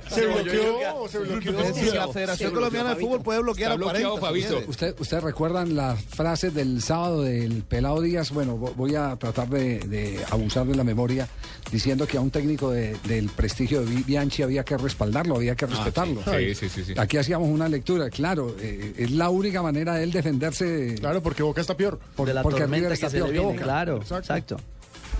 Se 0.09 0.25
bloqueó, 0.27 1.07
se 1.09 1.19
bloqueó. 1.19 1.51
La 1.93 2.07
Federación 2.09 2.53
Colombiana 2.53 2.93
de 2.95 3.01
Fútbol 3.01 3.21
puede 3.21 3.39
bloquear 3.41 3.71
a 3.73 3.77
40. 3.77 4.09
si 4.33 4.33
quiere. 4.41 4.65
Usted, 4.67 4.95
¿Ustedes 4.99 5.23
recuerdan 5.23 5.75
las 5.75 5.99
frases 6.03 6.53
del 6.53 6.81
sábado 6.81 7.22
del 7.23 7.63
Pelado 7.63 8.01
Díaz? 8.01 8.31
Bueno, 8.31 8.57
vo- 8.57 8.73
voy 8.75 8.95
a 8.95 9.15
tratar 9.15 9.49
de, 9.49 9.79
de 9.79 10.19
abusar 10.29 10.65
de 10.67 10.75
la 10.75 10.83
memoria 10.83 11.27
diciendo 11.71 12.05
que 12.05 12.17
a 12.17 12.21
un 12.21 12.29
técnico 12.29 12.69
de- 12.71 12.95
del 13.07 13.29
prestigio 13.29 13.83
de 13.83 14.03
Bianchi 14.03 14.43
había 14.43 14.63
que 14.63 14.77
respaldarlo, 14.77 15.35
había 15.37 15.55
que 15.55 15.65
respetarlo. 15.65 16.21
Ah, 16.25 16.33
sí, 16.37 16.53
sí, 16.55 16.69
sí, 16.69 16.83
sí. 16.83 16.93
Aquí 16.97 17.17
hacíamos 17.17 17.49
una 17.49 17.67
lectura, 17.67 18.09
claro, 18.09 18.55
eh, 18.59 18.93
es 18.97 19.11
la 19.11 19.29
única 19.29 19.61
manera 19.61 19.95
de 19.95 20.03
él 20.03 20.11
defenderse. 20.11 20.95
Claro, 20.99 21.23
porque 21.23 21.41
Boca 21.43 21.61
está 21.61 21.75
peor. 21.75 21.99
Por- 22.15 22.27
De 22.27 22.33
la 22.33 22.43
porque 22.43 22.59
tormenta 22.61 22.89
que 22.89 22.93
está 22.93 23.09
se 23.09 23.17
peor 23.17 23.31
viene, 23.31 23.45
Boca. 23.47 23.63
claro, 23.63 23.97
Exacto. 23.97 24.17
exacto. 24.33 24.57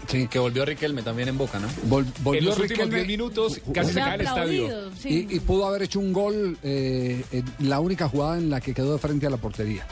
Sí. 0.06 0.28
Que 0.28 0.38
volvió 0.38 0.66
Riquelme 0.66 1.02
también 1.02 1.30
en 1.30 1.38
Boca, 1.38 1.60
¿no? 1.60 1.68
Vol- 1.90 2.06
volvió 2.24 2.40
en 2.42 2.46
los 2.48 2.60
últimos 2.60 2.78
Riquelme 2.90 2.96
10 2.98 3.08
minutos 3.08 3.62
casi 3.74 3.94
se 3.94 4.00
cae 4.02 4.16
el 4.16 4.22
estadio. 4.22 4.68
Y, 5.06 5.34
y 5.36 5.40
pudo 5.40 5.66
haber 5.66 5.84
hecho 5.84 6.02
un 6.02 6.12
gol 6.12 6.58
eh, 6.62 7.24
en 7.32 7.70
la 7.70 7.80
única 7.80 8.10
jugada 8.10 8.38
en 8.38 8.50
la 8.50 8.60
que 8.60 8.74
quedó 8.74 8.92
de 8.92 9.00
frente 9.00 9.28
a 9.28 9.30
la 9.30 9.38
portería. 9.38 9.88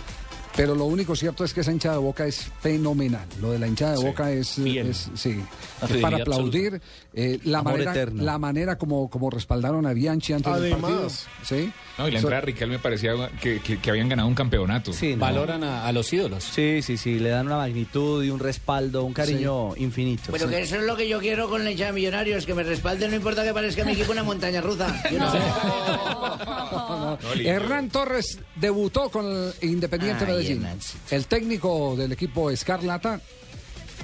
Pero 0.56 0.76
lo 0.76 0.86
único 0.86 1.15
cierto 1.15 1.44
es 1.45 1.53
que 1.53 1.61
esa 1.61 1.72
hinchada 1.72 1.95
de 1.95 2.02
boca 2.02 2.26
es 2.26 2.48
fenomenal. 2.60 3.26
Lo 3.40 3.52
de 3.52 3.60
la 3.60 3.68
hinchada 3.68 3.91
de 3.94 3.98
Sí. 3.99 4.03
boca 4.03 4.32
es, 4.32 4.48
sí, 4.48 4.78
es 4.80 5.98
para 6.02 6.18
aplaudir 6.18 6.82
eh, 7.14 7.40
la, 7.45 7.60
Amor 7.60 7.73
manera, 7.73 7.91
eterno. 7.91 8.23
la 8.23 8.38
manera 8.38 8.78
como, 8.78 9.10
como 9.10 9.30
respaldaron 9.30 9.86
a 9.86 9.94
Bianchi 9.94 10.34
antes 10.34 10.53
del 10.61 10.72
partido. 10.72 10.95
Además. 10.98 11.26
¿Sí? 11.44 11.72
No, 11.98 12.07
y 12.07 12.11
la 12.11 12.19
entrada 12.19 12.41
de 12.41 12.45
Riquelme 12.48 12.80
parecía 12.80 13.14
que, 13.41 13.60
que- 13.61 13.80
que 13.80 13.90
habían 13.90 14.10
ganado 14.10 14.28
un 14.28 14.36
campeonato. 14.36 14.91
Sí, 14.94 15.14
¿no? 15.15 15.22
Valoran 15.22 15.64
a, 15.64 15.86
a 15.88 15.91
los 15.91 16.11
ídolos. 16.11 16.44
Sí, 16.44 16.82
sí, 16.82 16.98
sí, 16.98 17.19
le 17.19 17.30
dan 17.30 17.48
una 17.48 17.57
magnitud 17.57 18.23
y 18.23 18.30
un 18.30 18.40
respaldo, 18.40 19.03
un 19.03 19.14
cariño 19.14 19.76
infinito. 19.78 20.32
Bueno, 20.32 20.45
Sí. 20.48 20.52
que 20.52 20.61
eso 20.61 20.76
es 20.78 20.84
lo 20.84 20.95
que 20.95 21.07
yo 21.07 21.19
quiero 21.19 21.49
con 21.49 21.64
la 21.64 21.72
hinchada 21.72 21.91
de 21.91 21.95
millonarios, 21.95 22.45
que 22.45 22.53
me 22.53 22.64
respalden, 22.64 23.10
no 23.10 23.15
importa 23.18 23.44
que 23.44 23.53
parezca 23.53 23.84
mi 23.86 23.94
equipo 23.94 24.11
una 24.11 24.23
montaña 24.23 24.61
rusa. 24.61 25.02
No. 25.11 25.32
Hernán 27.40 27.90
Torres 27.90 28.40
debutó 28.56 29.10
con 29.10 29.26
el 29.26 29.53
Independiente 29.61 30.26
Ay, 30.26 30.40
Medellín. 30.41 30.68
El 31.09 31.26
técnico 31.27 31.95
del 31.95 32.11
equipo 32.11 32.49
Escarlata 32.49 33.19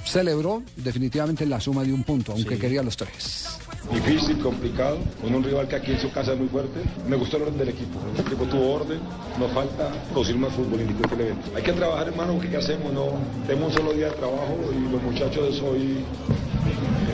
celebró 0.04 0.62
definitivamente 0.76 1.44
la 1.46 1.60
suma 1.60 1.84
de 1.84 1.92
un 1.92 2.02
punto, 2.02 2.32
aunque 2.32 2.58
quería 2.58 2.82
los 2.82 2.96
tres. 2.96 3.58
Difícil, 3.92 4.38
complicado, 4.38 4.98
con 5.20 5.34
un 5.34 5.42
rival 5.42 5.68
que 5.68 5.76
aquí 5.76 5.92
en 5.92 6.00
su 6.00 6.10
casa 6.10 6.32
es 6.32 6.38
muy 6.38 6.48
fuerte. 6.48 6.80
Me 7.08 7.16
gustó 7.16 7.36
el 7.36 7.44
orden 7.44 7.58
del 7.58 7.70
equipo. 7.70 7.98
El 8.14 8.20
equipo 8.20 8.44
tuvo 8.44 8.74
orden, 8.74 9.00
nos 9.38 9.52
falta 9.52 9.90
producir 10.10 10.36
más 10.36 10.52
fútbol 10.52 10.80
indiscutiblemente. 10.80 11.50
Hay 11.54 11.62
que 11.62 11.72
trabajar, 11.72 12.08
hermano, 12.08 12.34
porque 12.34 12.50
¿qué 12.50 12.56
hacemos? 12.56 12.92
No, 12.92 13.12
tenemos 13.46 13.70
un 13.70 13.78
solo 13.78 13.92
día 13.92 14.06
de 14.06 14.16
trabajo 14.16 14.58
y 14.72 14.92
los 14.92 15.02
muchachos 15.02 15.60
de 15.60 15.68
hoy 15.68 16.04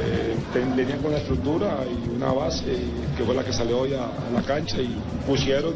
eh, 0.00 0.36
venían 0.76 1.00
con 1.00 1.12
la 1.12 1.18
estructura 1.18 1.78
y 1.84 2.08
una 2.16 2.32
base 2.32 2.64
que 3.16 3.24
fue 3.24 3.34
la 3.34 3.44
que 3.44 3.52
salió 3.52 3.80
hoy 3.80 3.94
a, 3.94 4.04
a 4.04 4.30
la 4.32 4.42
cancha 4.42 4.80
y 4.80 4.96
pusieron 5.26 5.74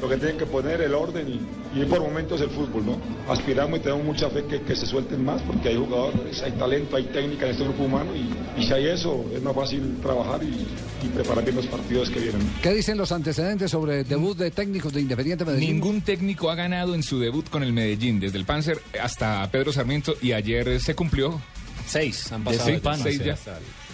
lo 0.00 0.08
que 0.08 0.16
tienen 0.16 0.36
que 0.36 0.46
poner, 0.46 0.80
el 0.80 0.94
orden 0.94 1.26
y, 1.28 1.80
y 1.80 1.84
por 1.86 2.00
momentos 2.00 2.40
el 2.40 2.50
fútbol, 2.50 2.84
¿no? 2.86 2.98
Aspiramos 3.32 3.78
y 3.78 3.82
tenemos 3.82 4.04
mucha 4.04 4.28
fe 4.30 4.44
que, 4.44 4.60
que 4.62 4.76
se 4.76 4.86
suelten 4.86 5.24
más 5.24 5.40
porque 5.42 5.70
hay 5.70 5.76
jugadores, 5.76 6.42
hay 6.42 6.52
talento, 6.52 6.96
hay 6.96 7.04
técnica 7.04 7.46
en 7.46 7.52
este 7.52 7.64
grupo 7.64 7.84
humano 7.84 8.12
y, 8.14 8.60
y 8.60 8.66
si 8.66 8.72
hay 8.72 8.86
eso 8.88 9.24
es 9.34 9.42
más 9.42 9.54
fácil 9.54 9.96
trabajar 10.02 10.42
y, 10.42 10.66
y 11.04 11.08
preparar 11.08 11.44
bien 11.44 11.56
los 11.56 11.66
partidos 11.66 12.10
que 12.10 12.20
vienen. 12.20 12.40
¿Qué 12.62 12.72
dicen 12.74 12.98
los 12.98 13.12
antecedentes 13.12 13.70
sobre 13.70 14.00
el 14.00 14.08
debut 14.08 14.36
de 14.36 14.50
técnicos 14.50 14.92
de 14.92 15.00
Independiente 15.00 15.44
Medellín? 15.44 15.74
Ningún 15.74 16.02
técnico 16.02 16.50
ha 16.50 16.54
ganado 16.54 16.94
en 16.94 17.02
su 17.02 17.18
debut 17.18 17.48
con 17.48 17.62
el 17.62 17.72
Medellín, 17.72 18.20
desde 18.20 18.38
el 18.38 18.44
Panzer 18.44 18.80
hasta 19.02 19.48
Pedro 19.50 19.72
Sarmiento, 19.72 20.14
y 20.20 20.32
ayer 20.32 20.80
se 20.80 20.94
cumplió. 20.94 21.40
Seis 21.86 22.32
han 22.32 22.42
De 22.44 22.50
pasado. 22.50 22.64
seis, 22.66 22.80
seis 22.82 22.82
Panzer 22.82 23.24
ya. 23.24 23.36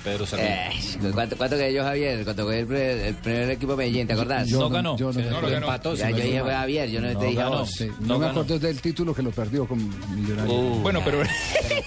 Pedro 0.03 0.25
Eh, 0.25 0.27
Sarmiento. 0.27 1.13
¿cuánto, 1.15 1.37
¿Cuánto 1.37 1.57
que 1.59 1.73
yo, 1.75 1.83
Javier? 1.85 2.25
Cuando 2.25 2.45
fue 2.45 2.61
el, 2.61 2.67
primer- 2.67 2.99
el 2.99 3.15
primer 3.17 3.51
equipo 3.51 3.77
Medellín, 3.77 4.07
¿te 4.07 4.15
acordás? 4.15 4.49
Yo 4.49 4.59
No 4.61 4.71
ganó. 4.71 4.97
yo 4.97 5.07
no- 5.07 5.13
Sí, 5.13 5.21
no 5.29 5.41
ganó. 5.43 5.57
empató, 5.59 5.95
Ya, 5.95 6.09
no 6.11 6.17
yo 6.17 6.25
dije 6.25 6.41
fue 6.41 6.53
Javier, 6.55 6.89
yo 6.91 7.01
no, 7.03 7.19
te 7.19 7.27
dije 7.27 7.41
a 7.41 7.45
ganó. 7.45 7.59
vos. 7.59 7.71
Sí, 7.71 7.87
No 7.87 7.95
no 8.01 8.19
me 8.19 8.27
ganó. 8.27 8.41
acuerdo 8.41 8.59
del 8.59 8.81
título 8.81 9.15
que 9.15 9.23
lo 9.23 9.31
perdió 9.31 9.67
con 9.67 9.79
Millonarios. 10.17 10.57
Uh, 10.57 10.81
bueno, 10.81 11.01
pero 11.05 11.23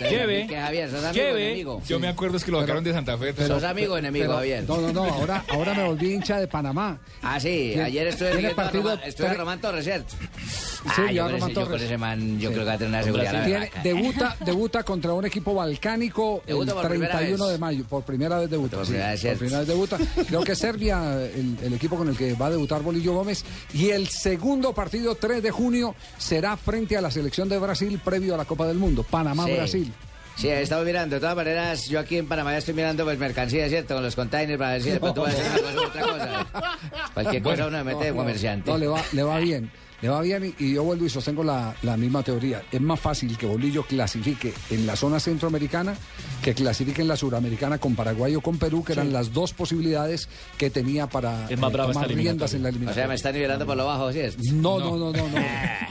Lleve. 0.09 0.45
Que 0.47 0.55
Javier, 0.57 0.89
sos 0.91 1.03
amigo 1.03 1.25
Lleve. 1.25 1.45
enemigo. 1.47 1.81
Yo 1.87 1.99
me 1.99 2.07
acuerdo 2.07 2.37
es 2.37 2.43
que 2.43 2.51
lo 2.51 2.59
sacaron 2.61 2.83
de 2.83 2.93
Santa 2.93 3.17
Fe. 3.17 3.33
¿Sos 3.47 3.63
amigo 3.63 3.95
o 3.95 3.97
enemigo, 3.97 4.25
pero- 4.25 4.35
Javier? 4.37 4.63
No, 4.67 4.77
no, 4.81 4.93
no, 4.93 5.03
ahora, 5.05 5.43
ahora 5.49 5.73
me 5.73 5.83
volví 5.85 6.13
hincha 6.13 6.39
de 6.39 6.47
Panamá. 6.47 6.99
Ah, 7.23 7.39
sí, 7.39 7.73
ayer 7.79 8.07
estuve 8.07 8.31
viendo 8.37 8.51
a 8.51 8.55
partido 8.55 8.93
estuve 9.05 9.27
a 9.29 9.33
Román 9.33 9.59
Torres, 9.59 9.83
¿cierto? 9.85 10.13
Sí, 10.95 11.01
ah, 11.07 11.11
yo, 11.11 11.23
con 11.23 11.31
Román 11.33 11.49
ese, 11.49 11.53
yo 11.55 11.61
con 11.61 11.69
Torres. 11.71 11.81
ese 11.83 11.97
man, 11.97 12.39
yo 12.39 12.49
Sí. 12.49 12.53
creo 12.53 12.65
que 12.65 12.69
va 12.69 12.73
a 12.73 12.77
tener 12.77 12.89
una 12.93 13.03
seguridad. 13.03 13.45
Tiene- 13.45 13.71
debuta, 13.83 14.35
debuta 14.45 14.83
contra 14.83 15.13
un 15.13 15.25
equipo 15.25 15.53
balcánico 15.55 16.43
Debuta 16.45 16.71
el 16.73 16.77
por 16.77 16.89
primera 16.89 17.17
31 17.17 17.45
vez. 17.45 17.53
de 17.53 17.57
mayo. 17.59 17.83
Por 17.85 18.02
primera 18.03 18.39
vez 18.39 18.49
debuta. 18.49 18.77
Por 18.77 18.85
sí, 18.85 18.93
por 18.93 19.37
primera 19.37 19.59
vez 19.59 19.67
debuta. 19.67 19.97
Creo 20.27 20.43
que 20.43 20.55
Serbia, 20.55 21.21
el, 21.25 21.57
el 21.63 21.73
equipo 21.73 21.97
con 21.97 22.07
el 22.09 22.17
que 22.17 22.33
va 22.33 22.47
a 22.47 22.51
debutar 22.51 22.81
Bolillo 22.81 23.13
Gómez. 23.13 23.43
Y 23.73 23.89
el 23.89 24.07
segundo 24.07 24.73
partido, 24.73 25.15
3 25.15 25.41
de 25.41 25.51
junio, 25.51 25.95
será 26.17 26.57
frente 26.57 26.97
a 26.97 27.01
la 27.01 27.11
selección 27.11 27.49
de 27.49 27.57
Brasil 27.57 27.99
previo 28.03 28.35
a 28.35 28.37
la 28.37 28.45
Copa 28.45 28.67
del 28.67 28.77
Mundo. 28.77 29.03
Panamá-Brasil. 29.03 29.91
Sí, 30.35 30.47
he 30.47 30.61
estado 30.61 30.83
mirando. 30.83 31.15
De 31.15 31.19
todas 31.19 31.35
maneras, 31.35 31.87
yo 31.87 31.99
aquí 31.99 32.17
en 32.17 32.27
Panamá 32.27 32.51
ya 32.51 32.57
estoy 32.57 32.73
mirando 32.73 33.03
pues 33.03 33.17
mercancía, 33.19 33.69
¿cierto? 33.69 33.93
Con 33.93 34.03
los 34.03 34.15
containers 34.15 34.57
para 34.57 34.71
ver 34.71 34.81
si 34.81 34.89
de 34.89 34.99
pronto 34.99 35.25
a 35.25 35.29
u 35.29 35.83
otra 35.85 36.01
cosa. 36.01 36.47
Cualquier 37.13 37.43
cosa 37.43 37.67
uno 37.67 37.77
me 37.83 37.93
mete 37.93 38.05
de 38.05 38.13
comerciante. 38.13 38.71
No, 38.71 38.77
le 38.77 38.87
va, 38.87 39.01
le 39.11 39.23
va 39.23 39.39
bien. 39.39 39.71
Le 40.03 40.09
va 40.09 40.19
bien 40.21 40.53
y, 40.59 40.63
y 40.65 40.73
yo 40.73 40.83
vuelvo 40.83 41.05
y 41.05 41.09
sostengo 41.09 41.45
la, 41.45 41.73
la 41.81 41.95
misma 41.95 42.23
teoría. 42.23 42.61
Es 42.69 42.81
más 42.81 42.99
fácil 42.99 43.37
que 43.37 43.45
Bolillo 43.45 43.83
clasifique 43.83 44.53
en 44.69 44.85
la 44.85 44.97
zona 44.97 45.17
centroamericana 45.17 45.95
que 46.43 46.53
clasifique 46.53 47.01
en 47.01 47.07
la 47.07 47.15
suramericana 47.15 47.77
con 47.77 47.95
Paraguay 47.95 48.35
o 48.35 48.41
con 48.41 48.57
Perú, 48.57 48.83
que 48.83 48.91
eran 48.91 49.13
las 49.13 49.31
dos 49.31 49.53
posibilidades 49.53 50.27
que 50.57 50.69
tenía 50.69 51.07
para 51.07 51.49
eh, 51.49 51.55
tomar 51.55 52.09
riendas 52.09 52.53
en 52.53 52.63
la 52.63 52.67
O 52.69 52.71
sea, 52.73 52.79
me 52.79 52.85
eliminatoria. 52.89 53.13
está 53.13 53.31
nivelando 53.31 53.65
por 53.65 53.77
lo 53.77 53.85
bajo, 53.85 54.11
¿sí 54.11 54.19
es? 54.19 54.37
No, 54.51 54.77
no, 54.77 54.97
no, 54.97 55.13
no, 55.13 55.29
no. 55.29 55.39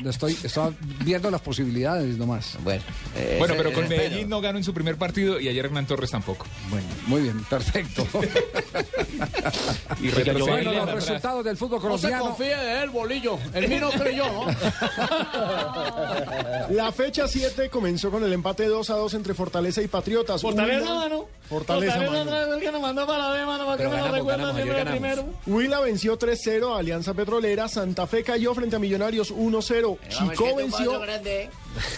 Le 0.02 0.10
estoy, 0.10 0.36
estaba 0.44 0.72
viendo 1.02 1.30
las 1.30 1.40
posibilidades 1.40 2.18
nomás. 2.18 2.58
Bueno, 2.62 2.82
Bueno, 3.38 3.54
pero 3.56 3.72
con 3.72 3.88
Medellín 3.88 4.28
no 4.28 4.42
ganó 4.42 4.58
en 4.58 4.64
su 4.64 4.74
primer 4.74 4.96
partido 4.98 5.40
y 5.40 5.48
ayer 5.48 5.64
Hernán 5.64 5.86
Torres 5.86 6.10
tampoco. 6.10 6.44
Bueno, 6.68 6.86
muy 7.06 7.22
bien, 7.22 7.42
perfecto. 7.44 8.06
Y 10.00 10.08
retrocede 10.10 10.50
bueno, 10.64 10.72
los 10.72 10.94
resultados 10.94 11.44
del 11.44 11.56
fútbol 11.56 11.80
No 11.82 11.96
se 11.96 12.08
colombiano. 12.08 12.24
confíe 12.24 12.56
de 12.56 12.82
él, 12.82 12.90
bolillo. 12.90 13.38
El 13.54 13.68
mío 13.68 13.88
no 14.02 14.10
creyó, 14.10 14.24
¿no? 16.68 16.70
La 16.70 16.92
fecha 16.92 17.26
7 17.28 17.68
comenzó 17.70 18.10
con 18.10 18.24
el 18.24 18.32
empate 18.32 18.66
2 18.66 18.90
a 18.90 18.94
2 18.96 19.14
entre 19.14 19.34
Fortaleza 19.34 19.82
y 19.82 19.88
Patriotas. 19.88 20.42
Fortaleza, 20.42 20.80
Huila- 20.86 20.94
mano. 20.94 21.26
Fortaleza, 21.52 21.98
mano. 21.98 22.22
otra 22.22 22.46
vez 22.46 22.54
el 22.56 22.60
que 22.60 22.72
nos 22.72 22.80
mandó 22.80 23.06
para 23.06 23.28
la 23.28 23.30
B, 23.30 23.46
mano, 23.46 23.64
para 23.64 23.76
que 23.76 23.84
Pero 23.84 23.90
me 23.90 23.96
lo 23.96 24.02
ganamos, 24.02 24.18
recuerden 24.18 24.46
ganamos, 24.46 24.62
siempre 24.62 24.80
ayer 24.80 24.86
de 24.86 24.90
primero. 24.90 25.24
Huila 25.46 25.80
venció 25.80 26.18
3-0 26.18 26.74
a 26.74 26.78
Alianza 26.78 27.14
Petrolera. 27.14 27.68
Santa 27.68 28.06
Fe 28.06 28.22
cayó 28.22 28.54
frente 28.54 28.76
a 28.76 28.78
Millonarios 28.78 29.34
1-0. 29.34 29.98
Chico 30.08 30.56
venció. 30.56 31.00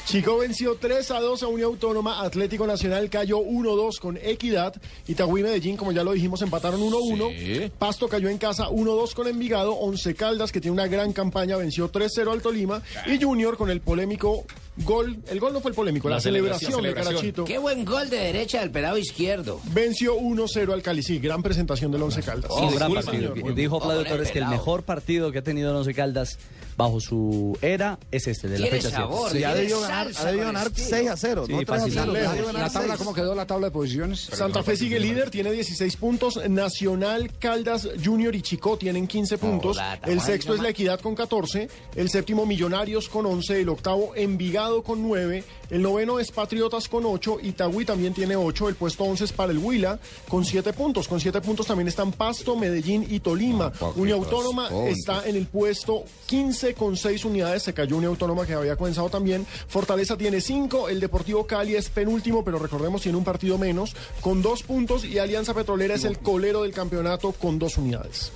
Chico 0.06 0.38
venció 0.38 0.76
3 0.76 1.10
a 1.10 1.20
2 1.20 1.42
a 1.42 1.46
Unión 1.48 1.70
Autónoma. 1.70 2.22
Atlético 2.22 2.66
Nacional 2.66 3.08
cayó 3.10 3.38
1-2 3.38 3.98
con 3.98 4.16
Equidad. 4.16 4.74
Itagüí 5.06 5.40
y 5.40 5.44
Medellín, 5.44 5.76
como 5.76 5.92
ya 5.92 6.04
lo 6.04 6.12
dijimos, 6.12 6.42
empataron 6.42 6.80
1-1. 6.80 7.70
Pasto 7.78 8.08
cayó 8.08 8.28
en 8.28 8.38
casa 8.38 8.68
1-2 8.68 9.14
con 9.14 9.26
Envigado. 9.26 9.74
Once 9.74 10.14
Caldas, 10.14 10.52
que 10.52 10.60
tiene 10.60 10.72
una 10.72 10.86
gran 10.86 11.12
campaña, 11.12 11.56
venció 11.56 11.90
3-0 11.90 12.32
al 12.32 12.42
Tolima. 12.42 12.82
Y 13.06 13.22
Junior 13.22 13.56
con 13.56 13.70
el 13.70 13.80
polémico 13.80 14.44
gol. 14.78 15.18
El 15.28 15.40
gol 15.40 15.52
no 15.52 15.60
fue 15.60 15.70
el 15.70 15.74
polémico, 15.74 16.08
la, 16.08 16.16
La 16.16 16.20
celebración, 16.20 16.72
celebración, 16.72 17.04
de 17.06 17.10
Carachito. 17.16 17.44
Qué 17.44 17.58
buen 17.58 17.84
gol 17.84 18.10
de 18.10 18.18
derecha 18.18 18.60
del 18.60 18.70
pelado 18.70 18.98
izquierdo. 18.98 19.60
Venció 19.72 20.16
1-0 20.18 20.72
al 20.72 20.82
Cali. 20.82 21.02
Sí, 21.02 21.18
gran 21.18 21.42
presentación 21.42 21.92
del 21.92 22.02
Once 22.02 22.22
Caldas. 22.22 22.50
Sí, 22.56 22.64
un 22.64 22.74
gran 22.74 22.90
Sí, 22.90 22.94
partido. 22.96 23.34
señor. 23.34 23.54
Dijo 23.54 23.80
Flavio 23.80 24.04
Torres 24.04 24.30
que 24.30 24.38
el 24.40 24.48
mejor 24.48 24.82
partido 24.82 25.30
que 25.32 25.38
ha 25.38 25.42
tenido 25.42 25.70
el 25.70 25.76
Once 25.76 25.94
Caldas 25.94 26.38
bajo 26.76 27.00
su 27.00 27.56
era 27.62 27.98
es 28.10 28.26
este, 28.26 28.48
de 28.48 28.58
la 28.58 28.66
fecha 28.68 28.90
sabor, 28.90 29.30
Sí, 29.32 29.44
ha 29.44 29.54
debido 29.54 29.80
ganar, 29.80 30.08
ha 30.16 30.24
debido 30.26 30.46
ganar 30.46 30.66
estilo. 30.66 30.88
6 30.88 31.10
a 31.10 31.16
0, 31.16 31.44
Sí, 31.46 31.52
no 31.52 31.58
3 31.64 31.68
a 31.70 31.72
0. 31.72 31.84
fácilmente. 31.94 32.26
ha 32.26 32.32
debido 32.34 32.52
La 32.52 32.70
tabla, 32.70 32.88
6. 32.94 32.98
¿cómo 32.98 33.14
quedó 33.14 33.34
la 33.34 33.46
tabla 33.46 33.66
de 33.68 33.70
posiciones? 33.72 34.20
Santa 34.20 34.62
Fe 34.62 34.76
sigue 34.76 34.98
líder, 35.00 35.30
tiene 35.30 35.52
16 35.52 35.96
puntos. 35.96 36.40
Nacional, 36.48 37.30
Caldas, 37.38 37.88
Junior 38.02 38.34
y 38.34 38.42
Chico 38.42 38.76
tienen 38.78 39.06
15 39.06 39.38
puntos. 39.38 39.76
Joda, 39.76 40.00
El 40.06 40.20
sexto 40.20 40.54
es. 40.54 40.60
La 40.60 40.70
Equidad 40.70 41.00
con 41.00 41.14
14. 41.14 41.68
El 41.94 42.08
séptimo, 42.10 42.46
Millonarios 42.46 43.08
con 43.08 43.26
11. 43.26 43.60
El 43.60 43.68
octavo, 43.68 44.12
Envigado 44.14 44.82
con 44.82 45.02
9. 45.02 45.44
El 45.70 45.82
noveno 45.82 46.18
es 46.20 46.30
Patriotas 46.30 46.88
con 46.88 47.04
8. 47.06 47.38
Itagüí 47.42 47.84
también 47.84 48.14
tiene 48.14 48.34
8. 48.36 48.68
El 48.70 48.74
puesto 48.76 49.04
11 49.04 49.24
es 49.24 49.32
para 49.32 49.52
el 49.52 49.58
Huila 49.58 49.98
con 50.28 50.44
7 50.44 50.72
puntos. 50.72 51.06
Con 51.08 51.20
7 51.20 51.40
puntos 51.42 51.66
también 51.66 51.88
están 51.88 52.12
Pasto, 52.12 52.56
Medellín 52.56 53.06
y 53.08 53.20
Tolima. 53.20 53.72
Unia 53.96 54.14
Autónoma 54.14 54.68
está 54.86 55.26
en 55.28 55.36
el 55.36 55.46
puesto 55.46 56.04
15 56.26 56.63
con 56.72 56.96
6 56.96 57.26
unidades. 57.26 57.64
Se 57.64 57.74
cayó 57.74 57.98
Unia 57.98 58.08
Autónoma 58.08 58.46
que 58.46 58.54
había 58.54 58.76
comenzado 58.76 59.10
también. 59.10 59.46
Fortaleza 59.68 60.16
tiene 60.16 60.40
5. 60.40 60.88
El 60.88 61.00
Deportivo 61.00 61.46
Cali 61.46 61.76
es 61.76 61.90
penúltimo, 61.90 62.42
pero 62.42 62.58
recordemos 62.58 63.02
tiene 63.02 63.18
un 63.18 63.24
partido 63.24 63.58
menos 63.58 63.94
con 64.22 64.40
2 64.40 64.62
puntos. 64.62 65.04
Y 65.04 65.18
Alianza 65.18 65.52
Petrolera 65.52 65.96
es 65.96 66.04
el 66.04 66.20
colero 66.20 66.62
del 66.62 66.72
campeonato 66.72 67.32
con 67.32 67.58
2 67.58 67.76
unidades. 67.76 68.32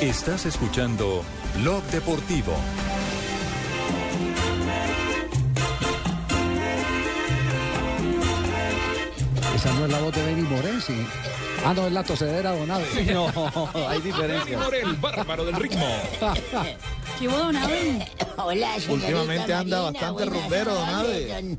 Estás 0.00 0.46
escuchando 0.46 1.22
Blog 1.60 1.82
Deportivo. 1.84 2.54
Esa 9.54 9.72
no 9.74 9.86
es 9.86 9.92
la 9.92 10.00
voz 10.00 10.14
de 10.14 10.24
Benny 10.24 10.42
Morenzi. 10.42 11.06
Ah, 11.64 11.72
no, 11.74 11.86
es 11.86 11.92
la 11.92 12.02
tosedera 12.02 12.52
de 12.52 12.58
Donave. 12.60 12.86
No, 13.12 13.70
hay 13.88 14.00
diferencia. 14.00 14.58
el 14.82 14.92
bárbaro 14.96 15.44
del 15.44 15.56
ritmo. 15.56 15.86
¿Qué 17.18 17.28
hubo, 17.28 17.36
don 17.38 17.56
Abe? 17.56 18.06
Hola, 18.36 18.68
señorita 18.80 18.92
Últimamente 18.92 19.54
anda 19.54 19.82
Marina, 19.82 20.00
bastante 20.10 20.24
rumbero, 20.26 20.74
don 20.74 20.86
tardes, 20.86 21.32
Abe. 21.32 21.42
don- 21.42 21.58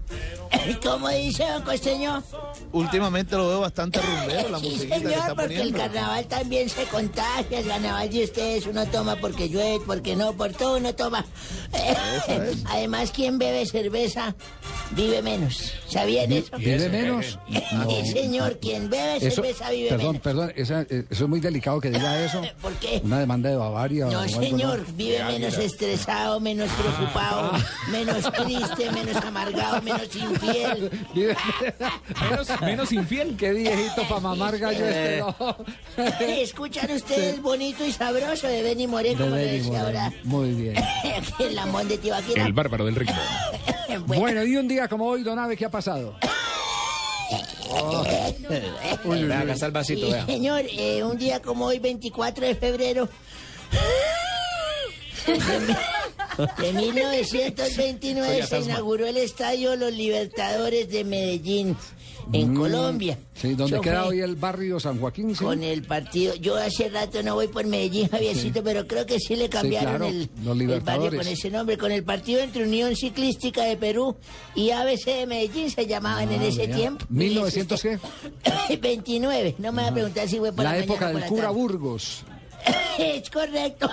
¿Cómo 0.84 1.09
dice, 1.09 1.45
don 1.47 1.61
Costeño? 1.63 2.23
Últimamente 2.72 3.35
lo 3.35 3.47
veo 3.49 3.59
bastante 3.61 4.01
rumbero, 4.01 4.49
la 4.49 4.59
Sí, 4.59 4.65
musiquita 4.69 4.95
que 4.95 5.01
señor, 5.01 5.13
está 5.19 5.35
porque 5.35 5.53
el 5.55 5.59
poniendo. 5.72 5.77
carnaval 5.80 6.26
también 6.27 6.69
se 6.69 6.84
contagia. 6.85 7.59
El 7.59 7.67
carnaval 7.67 8.09
de 8.09 8.23
ustedes 8.23 8.65
uno 8.67 8.85
toma 8.88 9.15
porque 9.17 9.47
llueve, 9.49 9.80
porque 9.85 10.15
no, 10.15 10.34
por 10.34 10.51
todo 10.53 10.77
uno 10.77 10.93
toma. 10.93 11.26
Además, 12.69 13.11
quien 13.11 13.38
bebe 13.38 13.65
cerveza 13.65 14.35
vive 14.91 15.22
menos. 15.22 15.72
¿Sabían 15.88 16.31
eso? 16.31 16.57
¿Vive 16.57 16.89
menos? 16.89 17.39
No. 17.72 17.89
Sí, 17.89 18.11
señor, 18.11 18.59
quien 18.59 18.89
bebe 18.89 19.17
Eso, 19.17 19.41
cerveza 19.41 19.69
vive 19.85 19.89
perdón, 19.95 20.07
menos. 20.13 20.21
perdón, 20.21 20.53
esa- 20.55 20.81
eh, 20.81 21.05
eso 21.09 21.23
es 21.23 21.29
muy 21.29 21.39
delicado 21.39 21.79
que 21.81 21.89
diga 21.89 22.23
eso. 22.23 22.41
¿Por 22.61 22.73
qué? 22.73 23.01
Una 23.03 23.19
demanda 23.19 23.49
de 23.49 23.55
Bavaria 23.55 24.07
o 24.07 24.11
No, 24.11 24.19
algo, 24.19 24.41
señor, 24.41 24.85
vive 24.93 25.23
menos 25.25 25.57
estresado, 25.57 26.39
menos 26.39 26.69
preocupado, 26.71 27.51
menos 27.91 28.31
triste, 28.31 28.91
menos 28.91 29.15
amargado, 29.23 29.81
menos 29.81 30.15
infiel. 30.15 30.89
Vive- 31.15 31.35
Menos, 32.29 32.61
menos 32.61 32.91
infiel. 32.91 33.35
Qué 33.37 33.51
viejito 33.53 34.03
para 34.07 34.19
mamar 34.19 34.57
gallo 34.57 34.85
este, 34.85 35.19
no. 35.19 35.55
Escuchan 36.19 36.89
ustedes 36.91 37.41
bonito 37.41 37.85
y 37.85 37.91
sabroso 37.91 38.47
de 38.47 38.61
Benny 38.63 38.87
Moré, 38.87 39.13
como 39.15 39.29
lo 39.29 39.35
decía 39.35 39.81
ahora. 39.81 40.13
Muy 40.23 40.51
bien. 40.53 40.75
el 41.39 41.55
lamón 41.55 41.87
de 41.87 41.97
Tibaquira. 41.97 42.45
El 42.45 42.53
bárbaro 42.53 42.85
del 42.85 42.95
ritmo. 42.95 43.15
Bueno, 44.07 44.43
y 44.43 44.57
un 44.57 44.67
día 44.67 44.87
como 44.87 45.05
hoy, 45.07 45.23
Don 45.23 45.37
Ave, 45.39 45.55
¿qué 45.55 45.65
ha 45.65 45.69
pasado? 45.71 46.15
Uy, 49.03 49.23
uy, 49.23 49.31
acá 49.31 49.53
está 49.53 49.65
el 49.68 49.72
vasito, 49.72 50.06
Sí, 50.06 50.11
vea. 50.11 50.26
señor, 50.26 50.64
eh, 50.69 51.03
un 51.03 51.18
día 51.18 51.41
como 51.41 51.65
hoy, 51.65 51.80
24 51.80 52.45
de 52.45 52.56
febrero 52.56 53.10
de 56.60 56.73
1929 56.73 58.30
Oiga, 58.35 58.47
se 58.47 58.60
inauguró 58.60 59.07
el 59.07 59.18
estadio 59.18 59.76
Los 59.76 59.91
Libertadores 59.93 60.89
de 60.89 61.03
Medellín, 61.03 61.76
en 62.34 62.53
Mm, 62.53 62.57
Colombia. 62.57 63.18
Sí, 63.35 63.53
donde 63.53 63.76
Eso 63.76 63.81
queda 63.81 64.06
hoy 64.06 64.19
el 64.22 64.35
barrio 64.35 64.80
San 64.80 64.99
Joaquín. 64.99 65.35
¿sí? 65.35 65.43
Con 65.43 65.61
el 65.64 65.84
partido, 65.84 66.35
yo 66.35 66.56
hace 66.56 66.89
rato 66.89 67.22
no 67.23 67.35
voy 67.35 67.47
por 67.47 67.65
Medellín, 67.65 68.07
Javiercito, 68.10 68.64
pero 68.64 68.88
creo 68.88 69.06
que 69.06 69.19
sí 69.19 69.35
le 69.35 69.49
cambiaron 69.49 69.97
claro, 69.97 70.07
el, 70.07 70.30
el 70.72 70.80
barrio 70.81 71.18
con 71.18 71.27
ese 71.27 71.49
nombre, 71.52 71.77
con 71.77 71.91
el 71.91 72.03
partido 72.03 72.39
entre 72.41 72.64
Unión 72.64 72.95
Ciclística 72.95 73.64
de 73.64 73.77
Perú 73.77 74.15
y 74.56 74.72
ABC 74.72 75.06
de 75.06 75.26
Medellín 75.27 75.69
se 75.69 75.85
llamaban 75.85 76.31
en 76.31 76.41
Ah, 76.41 76.45
ese 76.45 76.68
vea. 76.68 76.76
tiempo. 76.76 77.06
1900 77.10 77.81
qué? 77.81 77.99
29, 78.81 79.56
no 79.60 79.72
me 79.72 79.81
va 79.84 79.88
a 79.89 79.93
preguntar 79.93 80.27
si 80.27 80.38
fue 80.38 80.52
por 80.52 80.64
la, 80.65 80.72
La 80.72 80.80
época 80.80 81.06
mañana 81.07 81.19
del 81.22 81.30
cura 81.30 81.41
tarde. 81.43 81.56
Burgos. 81.56 82.23
Es 82.97 83.30
correcto. 83.30 83.89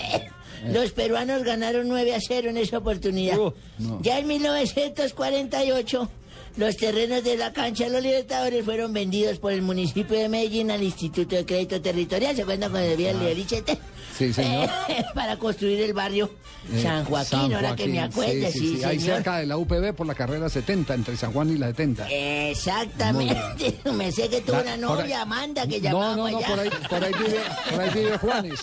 Los 0.72 0.92
peruanos 0.92 1.42
ganaron 1.42 1.88
9 1.88 2.14
a 2.14 2.20
0 2.20 2.50
en 2.50 2.58
esa 2.58 2.78
oportunidad. 2.78 3.38
Uh, 3.38 3.52
no. 3.78 3.98
Ya 4.02 4.18
en 4.18 4.26
1948, 4.28 6.08
los 6.56 6.76
terrenos 6.76 7.22
de 7.24 7.36
la 7.36 7.52
cancha 7.52 7.84
de 7.84 7.90
los 7.90 8.02
Libertadores 8.02 8.64
fueron 8.64 8.92
vendidos 8.92 9.38
por 9.38 9.52
el 9.52 9.62
municipio 9.62 10.18
de 10.18 10.28
Medellín 10.28 10.70
al 10.70 10.82
Instituto 10.82 11.36
de 11.36 11.46
Crédito 11.46 11.80
Territorial. 11.80 12.36
¿Se 12.36 12.44
cuando 12.44 12.68
debía 12.70 13.12
el 13.12 13.36
Lichete? 13.36 13.78
Sí, 14.18 14.32
señor. 14.32 14.68
Para 15.14 15.38
construir 15.38 15.80
el 15.80 15.94
barrio 15.94 16.30
Eh, 16.74 16.82
San 16.82 17.04
Joaquín, 17.06 17.30
San 17.40 17.54
ahora 17.54 17.74
que 17.74 17.86
me 17.86 18.00
acuerdo, 18.00 18.50
sí, 18.52 18.76
sí, 18.76 18.84
Ahí 18.84 19.00
señor. 19.00 19.16
cerca 19.16 19.38
de 19.38 19.46
la 19.46 19.56
UPB 19.56 19.94
por 19.94 20.06
la 20.06 20.14
carrera 20.14 20.48
70, 20.50 20.92
entre 20.94 21.16
San 21.16 21.32
Juan 21.32 21.48
y 21.50 21.56
la 21.56 21.68
70. 21.68 22.06
Exactamente. 22.10 23.80
Me 23.94 24.12
sé 24.12 24.28
que 24.28 24.40
tuvo 24.42 24.56
La- 24.56 24.62
una 24.62 24.72
ahí- 24.74 24.80
novia, 24.80 25.22
Amanda, 25.22 25.66
que 25.66 25.78
No, 25.78 25.84
llamaba 25.84 26.16
no, 26.16 26.28
no, 26.30 26.36
allá. 26.38 26.46
por 26.48 26.60
ahí, 26.60 26.70
por 26.90 27.04
ahí 27.04 27.12
vive, 27.14 27.40
por 27.70 27.80
ahí 27.80 27.90
vive 27.94 28.18
Juanes. 28.18 28.60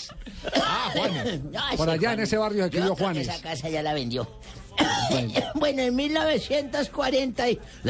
Ah, 0.55 0.91
Juanes. 0.93 1.39
Por 1.75 1.89
allá 1.89 2.13
en 2.13 2.19
ese 2.19 2.37
barrio 2.37 2.69
se 2.71 2.95
Juanes. 2.95 3.27
Esa 3.27 3.41
casa 3.41 3.69
ya 3.69 3.81
la 3.81 3.93
vendió. 3.93 4.27
Bueno, 5.55 5.81
en 5.81 5.95
1940 5.95 7.49
y- 7.49 7.59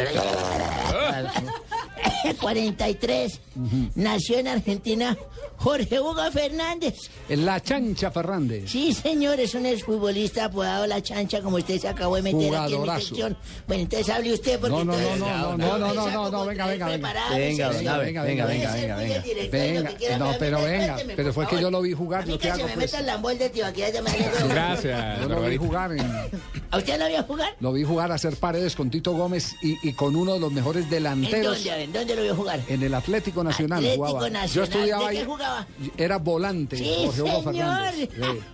43 2.40 3.40
nació 3.96 4.40
en 4.40 4.48
Argentina 4.48 5.18
Jorge 5.58 6.00
Hugo 6.00 6.32
Fernández. 6.32 7.10
La 7.30 7.62
Chancha 7.62 8.12
Fernández. 8.12 8.70
Sí, 8.70 8.94
señor, 8.94 9.40
es 9.40 9.56
un 9.56 9.66
exfutbolista 9.66 10.46
apodado 10.46 10.86
La 10.88 11.02
Chancha, 11.02 11.42
como 11.42 11.58
usted 11.58 11.80
se 11.80 11.88
acabó 11.88 12.16
de 12.16 12.22
meter 12.22 12.56
aquí 12.56 12.74
en 12.76 12.82
mi 12.82 12.88
sección. 12.90 13.38
Bueno, 13.68 13.84
entonces 13.84 14.10
hable 14.10 14.34
usted 14.34 14.60
porque 14.60 14.76
No, 14.76 14.84
no, 14.86 14.94
no, 14.94 15.18
no, 15.18 15.58
no, 15.58 15.58
no, 15.58 15.78
no, 15.78 15.94
no, 15.94 16.10
no, 16.12 16.32
no, 16.32 16.46
venga, 16.46 16.68
venga, 16.68 16.88
venga. 16.88 17.14
Venga, 17.36 17.70
venga, 17.70 17.98
venga, 17.98 18.24
venga, 18.24 18.46
venga, 18.46 18.96
muy 18.98 19.48
venga. 19.50 20.18
no, 20.18 20.32
pero 20.40 20.62
venga, 20.62 20.98
pero 21.16 21.34
fue 21.34 21.48
que 21.48 21.60
yo 21.60 21.72
lo 21.72 21.82
vi 21.82 21.94
A 21.94 21.98
jugar, 21.98 22.26
mí 22.26 22.32
lo 22.34 22.40
que 22.40 22.54
se 22.54 22.64
me 22.64 22.76
meta 22.76 23.00
el 23.00 23.06
lambol 23.06 23.38
de 23.38 23.50
Tibaquira, 23.50 23.90
ya 23.90 24.02
me 24.02 24.10
alegro. 24.12 24.48
Gracias, 24.48 25.20
Yo 25.22 25.28
lo 25.28 25.42
vi 25.42 25.58
jugar 25.58 25.92
en, 25.92 26.02
¿A 26.70 26.78
usted 26.78 27.00
lo 27.00 27.08
vio 27.08 27.24
jugar? 27.24 27.56
lo 27.60 27.74
vi 27.74 27.84
jugar 27.84 28.12
a 28.12 28.16
hacer 28.16 28.36
paredes 28.36 28.76
con 28.76 28.90
Tito 28.90 29.14
Gómez 29.14 29.56
y, 29.62 29.94
con 29.94 30.16
uno 30.16 30.34
de 30.34 30.40
los 30.40 30.52
mejores 30.52 30.84
¿En 30.86 30.90
delanteros 30.90 31.56
dónde? 31.64 31.70
Ver, 31.72 31.92
¿Dónde 31.92 32.16
lo 32.16 32.22
vio 32.24 32.36
jugar? 32.36 32.60
en 32.68 32.84
el 32.84 32.94
Atlético 32.94 33.44
Nacional 33.44 33.80
Atlético 33.80 34.06
jugaba. 34.08 34.30
Nacional. 34.30 34.50
Yo 34.50 34.64
estudiaba 34.64 35.08
¿De 35.08 35.12
qué 35.14 35.20
ahí. 35.20 35.26
Jugaba? 35.48 35.68
Era 35.98 36.18
volante, 36.18 36.78
Sí, 36.78 36.94
Jorge 37.06 37.22
Hugo 37.22 37.44
señor. 37.52 37.76
Fernández. 37.94 38.10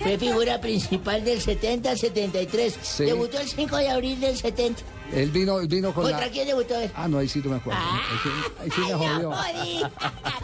Fue 0.00 0.16
figura 0.16 0.58
principal 0.62 1.22
del 1.24 1.40
70 1.42 1.90
al 1.90 1.98
73. 1.98 2.78
Sí. 2.80 3.04
Debutó 3.04 3.38
el 3.38 3.46
5 3.48 3.76
de 3.76 3.90
abril 3.90 4.18
del 4.18 4.34
70. 4.36 4.80
Él 5.12 5.30
vino, 5.30 5.60
él 5.60 5.68
vino 5.68 5.92
con 5.92 6.04
¿Contra 6.04 6.26
la. 6.26 6.32
quién 6.32 6.46
debutó 6.46 6.74
él? 6.78 6.90
Ah, 6.94 7.06
no, 7.06 7.18
ahí 7.18 7.28
sí 7.28 7.40
no 7.44 7.50
me 7.50 7.56
acuerdo. 7.56 7.80
Ahí 7.82 8.18
sí, 8.22 8.28
ahí 8.60 8.70
sí 8.70 8.80
me 8.80 8.94
jodió. 8.94 9.32
Jodí. 9.32 9.80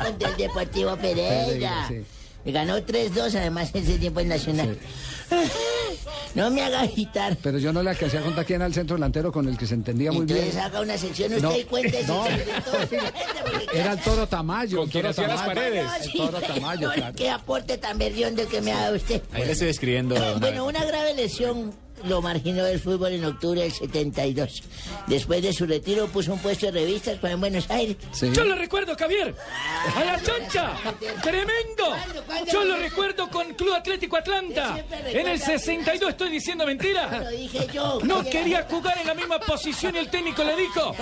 Contra 0.04 0.28
el 0.28 0.36
Deportivo 0.36 0.96
Pereira. 1.00 1.46
Pereira, 1.46 1.88
sí. 1.88 2.02
Le 2.46 2.52
ganó 2.52 2.78
3-2, 2.78 3.34
además, 3.34 3.70
en 3.74 3.82
ese 3.82 3.98
tiempo 3.98 4.20
en 4.20 4.28
Nacional. 4.28 4.78
No 6.36 6.50
me 6.50 6.62
haga 6.62 6.82
agitar. 6.82 7.36
Pero 7.42 7.58
yo 7.58 7.72
no 7.72 7.82
le 7.82 7.88
alcancé 7.90 8.18
a 8.18 8.20
contar 8.20 8.44
quién 8.44 8.56
era 8.60 8.66
el 8.66 8.74
centro 8.74 8.94
delantero 8.96 9.32
con 9.32 9.48
el 9.48 9.56
que 9.56 9.66
se 9.66 9.72
entendía 9.72 10.12
muy 10.12 10.20
Entonces 10.22 10.52
bien. 10.52 10.58
haga 10.64 10.82
una 10.82 10.98
sección 10.98 11.32
usted 11.32 11.42
No, 11.42 11.56
y 11.56 11.64
cuente 11.64 11.98
ese 12.00 12.06
no. 12.12 12.24
secreto. 12.24 12.72
Era 13.72 13.92
el 13.92 14.00
toro 14.00 14.26
Tamayo. 14.28 14.78
Con 14.80 14.90
toro 14.90 15.08
hacía 15.08 15.28
las 15.28 15.40
paredes. 15.42 15.86
No, 16.14 16.24
El 16.26 16.30
toro 16.30 16.40
Tamayo, 16.46 16.90
claro. 16.92 17.16
Qué 17.16 17.30
aporte 17.30 17.78
tan 17.78 17.96
berrión 17.96 18.36
del 18.36 18.46
que 18.48 18.60
me 18.60 18.70
ha 18.72 18.82
dado 18.82 18.96
usted. 18.96 19.22
Ahí 19.32 19.46
le 19.46 19.52
estoy 19.52 19.68
escribiendo. 19.68 20.14
Bueno, 20.38 20.66
una 20.66 20.84
grave 20.84 21.14
lesión 21.14 21.72
lo 22.04 22.22
marginó 22.22 22.64
del 22.64 22.80
fútbol 22.80 23.12
en 23.12 23.24
octubre 23.24 23.62
del 23.62 23.72
72. 23.72 24.62
Después 25.06 25.42
de 25.42 25.52
su 25.52 25.66
retiro 25.66 26.06
puso 26.08 26.32
un 26.32 26.38
puesto 26.38 26.66
de 26.66 26.72
revistas 26.72 27.18
para 27.18 27.34
en 27.34 27.40
Buenos 27.40 27.70
Aires. 27.70 27.96
Sí. 28.12 28.30
Yo 28.32 28.44
lo 28.44 28.54
recuerdo, 28.54 28.96
Javier. 28.96 29.34
A 29.94 30.04
la 30.04 30.22
chancha. 30.22 30.72
Tremendo. 31.22 31.96
Yo 32.52 32.64
lo 32.64 32.76
recuerdo 32.76 33.28
con 33.30 33.54
Club 33.54 33.74
Atlético 33.74 34.16
Atlanta. 34.16 34.78
En 35.06 35.26
el 35.26 35.40
62 35.40 36.10
estoy 36.10 36.30
diciendo 36.30 36.66
mentira. 36.66 37.24
No 38.02 38.22
quería 38.24 38.66
jugar 38.68 38.98
en 38.98 39.06
la 39.06 39.14
misma 39.14 39.38
posición 39.38 39.94
y 39.94 39.98
el 39.98 40.10
técnico 40.10 40.42
le 40.44 40.56
dijo. 40.56 40.94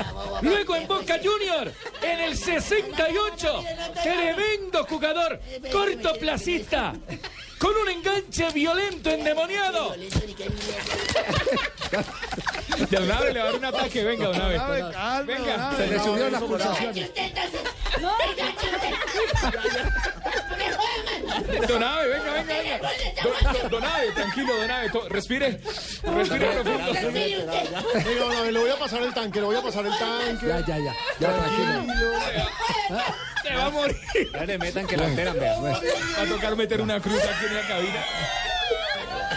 Luego 0.43 0.77
en 0.77 0.87
Boca 0.87 1.19
Junior, 1.23 1.73
en 2.03 2.21
el 2.21 2.37
68. 2.37 3.65
Tremendo 4.03 4.85
jugador, 4.85 5.41
cortoplacista. 5.71 6.95
Con 7.65 7.75
un 7.79 7.89
enganche 7.89 8.51
violento, 8.53 9.09
endemoniado. 9.11 9.95
Don 12.91 13.11
Abe 13.11 13.33
le 13.33 13.39
va 13.41 13.45
a 13.45 13.53
dar 13.53 13.55
un 13.59 13.65
ataque, 13.65 14.05
venga, 14.05 14.27
Don 14.29 14.41
Abe. 14.43 15.25
Venga. 15.25 15.73
Se 15.77 15.87
le 15.87 15.97
No, 15.97 16.05
subió 16.05 16.25
no, 16.25 16.31
la 16.31 16.41
no, 16.41 16.47
pulsación. 16.47 16.93
Don 21.69 21.83
Abe, 21.83 22.09
venga, 22.09 22.33
venga, 22.33 22.55
venga. 22.55 22.81
Don, 23.63 23.71
don- 23.71 23.85
Abe, 23.85 24.11
tranquilo, 24.15 24.57
Don 24.57 24.71
Abe. 24.71 24.91
Respire. 25.09 25.61
Respire 26.03 26.47
profundo. 26.47 26.93
Venga, 26.93 28.51
le 28.51 28.59
voy 28.59 28.71
a 28.71 28.79
pasar 28.79 29.03
el 29.03 29.15
tanque, 29.15 29.41
le 29.41 29.47
voy 29.47 29.57
a 29.57 29.63
pasar 29.63 29.87
el 29.87 29.99
tanque. 29.99 30.47
Ya, 30.47 30.61
ya, 30.67 30.79
ya. 30.79 30.95
Ya, 31.21 31.33
tranquilo. 31.33 31.85
Se 33.43 33.55
va 33.55 33.67
a 33.67 33.71
morir. 33.71 33.97
Ya 34.33 34.45
le 34.47 34.59
metan 34.59 34.87
que 34.87 34.97
la 34.97 35.07
esperan, 35.09 35.39
vea. 35.39 35.59
Va 35.61 35.73
a 36.23 36.27
tocar 36.29 36.57
meter 36.57 36.81
una 36.81 36.99
cruz 37.01 37.21
aquí 37.23 37.47
en 37.47 37.54
la 37.55 37.63
cabina. 37.69 38.05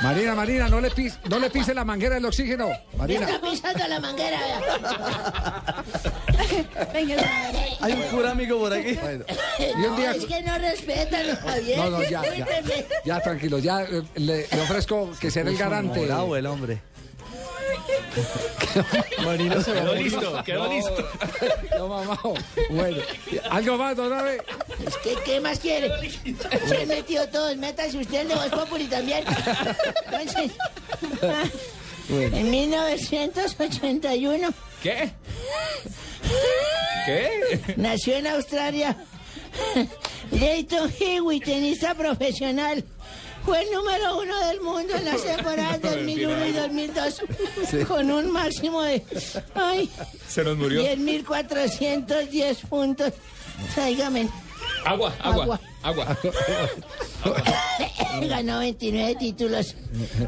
Marina, 0.03 0.35
Marina, 0.35 0.67
no 0.69 0.79
le, 0.79 0.91
pis, 0.91 1.17
no 1.27 1.39
le 1.39 1.49
pise 1.49 1.73
la 1.73 1.83
manguera 1.83 2.15
del 2.15 2.25
oxígeno. 2.25 2.69
Marina. 2.97 3.25
está 3.25 3.41
pisando 3.41 3.87
la 3.87 3.99
manguera. 3.99 4.37
vea. 6.93 6.93
Hay 7.81 7.93
un 7.93 8.01
curámico 8.03 8.59
por 8.59 8.73
aquí. 8.73 8.97
Y 9.59 9.63
un 9.73 9.81
No, 9.91 9.95
día- 9.97 10.11
es 10.11 10.25
que 10.25 10.41
no 10.43 10.57
respetan, 10.57 11.35
Javier. 11.37 11.77
No, 11.77 11.89
no, 11.89 12.03
ya, 12.03 12.21
ya. 12.35 12.45
Ya, 13.05 13.19
tranquilo. 13.21 13.57
Ya 13.59 13.81
eh, 13.83 14.03
le, 14.15 14.47
le 14.47 14.61
ofrezco 14.61 15.11
que 15.19 15.31
será 15.31 15.49
el 15.49 15.57
garante. 15.57 16.05
Bravo 16.05 16.35
el 16.35 16.45
hombre. 16.45 16.79
Marina 19.23 19.61
se 19.61 19.73
Quedó 19.73 19.95
listo, 19.95 20.43
quedó 20.43 20.67
listo. 20.69 21.09
No, 21.77 21.87
mamá. 21.87 22.19
Bueno, 22.69 22.97
¿algo 23.49 23.77
más, 23.77 23.95
don 23.95 24.11
Abe? 24.13 24.41
Es 24.85 24.97
que, 24.97 25.15
¿qué 25.25 25.39
más 25.39 25.59
quiere? 25.59 25.91
Se 26.67 26.85
metió 26.85 27.27
todos, 27.29 27.55
métase 27.57 27.97
usted 27.97 28.21
el 28.21 28.27
de 28.29 28.35
Voz 28.35 28.49
Populi 28.49 28.85
también. 28.85 29.23
Entonces, 30.05 30.51
ah, 31.23 31.43
en 32.09 32.51
1981 32.51 34.53
¿Qué? 34.81 35.11
¿Qué? 37.05 37.59
nació 37.77 38.17
en 38.17 38.27
Australia 38.27 38.95
Leighton 40.31 40.91
Hewitt, 40.99 41.45
tenista 41.45 41.95
profesional. 41.95 42.83
Fue 43.47 43.61
el 43.63 43.71
número 43.71 44.17
uno 44.19 44.47
del 44.47 44.59
mundo 44.59 44.93
en 44.93 45.05
las 45.05 45.23
temporadas 45.23 45.81
2001 45.81 46.45
y 46.47 46.51
2002 46.51 47.21
Sí. 47.71 47.77
con 47.85 48.11
un 48.11 48.29
máximo 48.29 48.81
de 48.81 49.01
ay, 49.55 49.89
Se 50.27 50.43
nos 50.43 50.57
murió. 50.57 50.81
10.410 50.83 52.67
puntos. 52.67 53.13
Tráigame. 53.73 54.27
Agua, 54.83 55.15
agua, 55.21 55.59
agua. 55.81 56.17
Ganó 58.29 58.59
29 58.59 59.15
títulos 59.15 59.75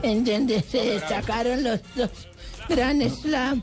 en 0.02 0.24
donde 0.24 0.62
se 0.62 0.78
destacaron 0.86 1.62
los 1.62 1.80
dos 1.96 2.10
Grand 2.70 3.02
Slam, 3.22 3.62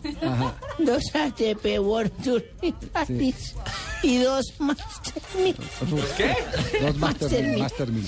dos 0.78 1.02
ATP 1.14 1.78
World 1.80 2.12
Tour 2.22 2.44
y 2.60 2.72
París 2.72 3.54
y 4.02 4.18
dos 4.18 4.44
Master 4.58 5.22
¿Qué? 6.16 6.34
Dos 6.82 6.96
Master 6.96 7.56
Master, 7.58 7.88
Mil. 7.88 8.06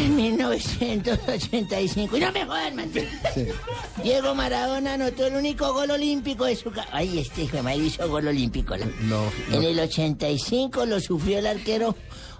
En 0.00 0.16
1985. 0.16 2.16
Y 2.16 2.20
no 2.20 2.32
me 2.32 2.44
jodan, 2.44 2.76
man. 2.76 2.90
Diego 4.02 4.34
Maradona 4.34 4.94
anotó 4.94 5.26
el 5.26 5.36
único 5.36 5.72
gol 5.72 5.90
olímpico 5.90 6.44
de 6.46 6.56
su... 6.56 6.70
ca- 6.70 6.86
Ay, 6.92 7.18
este 7.18 7.42
hijo 7.42 7.56
de 7.58 7.62
madre 7.62 7.78
hizo 7.84 8.08
gol 8.08 8.26
olímpico. 8.28 8.76
¿no? 8.76 8.86
No, 9.02 9.22
En 9.52 9.62
el 9.62 9.78
85 9.78 10.86
lo 10.86 11.00
sufrió 11.00 11.38
el 11.38 11.46
arquero 11.46 11.94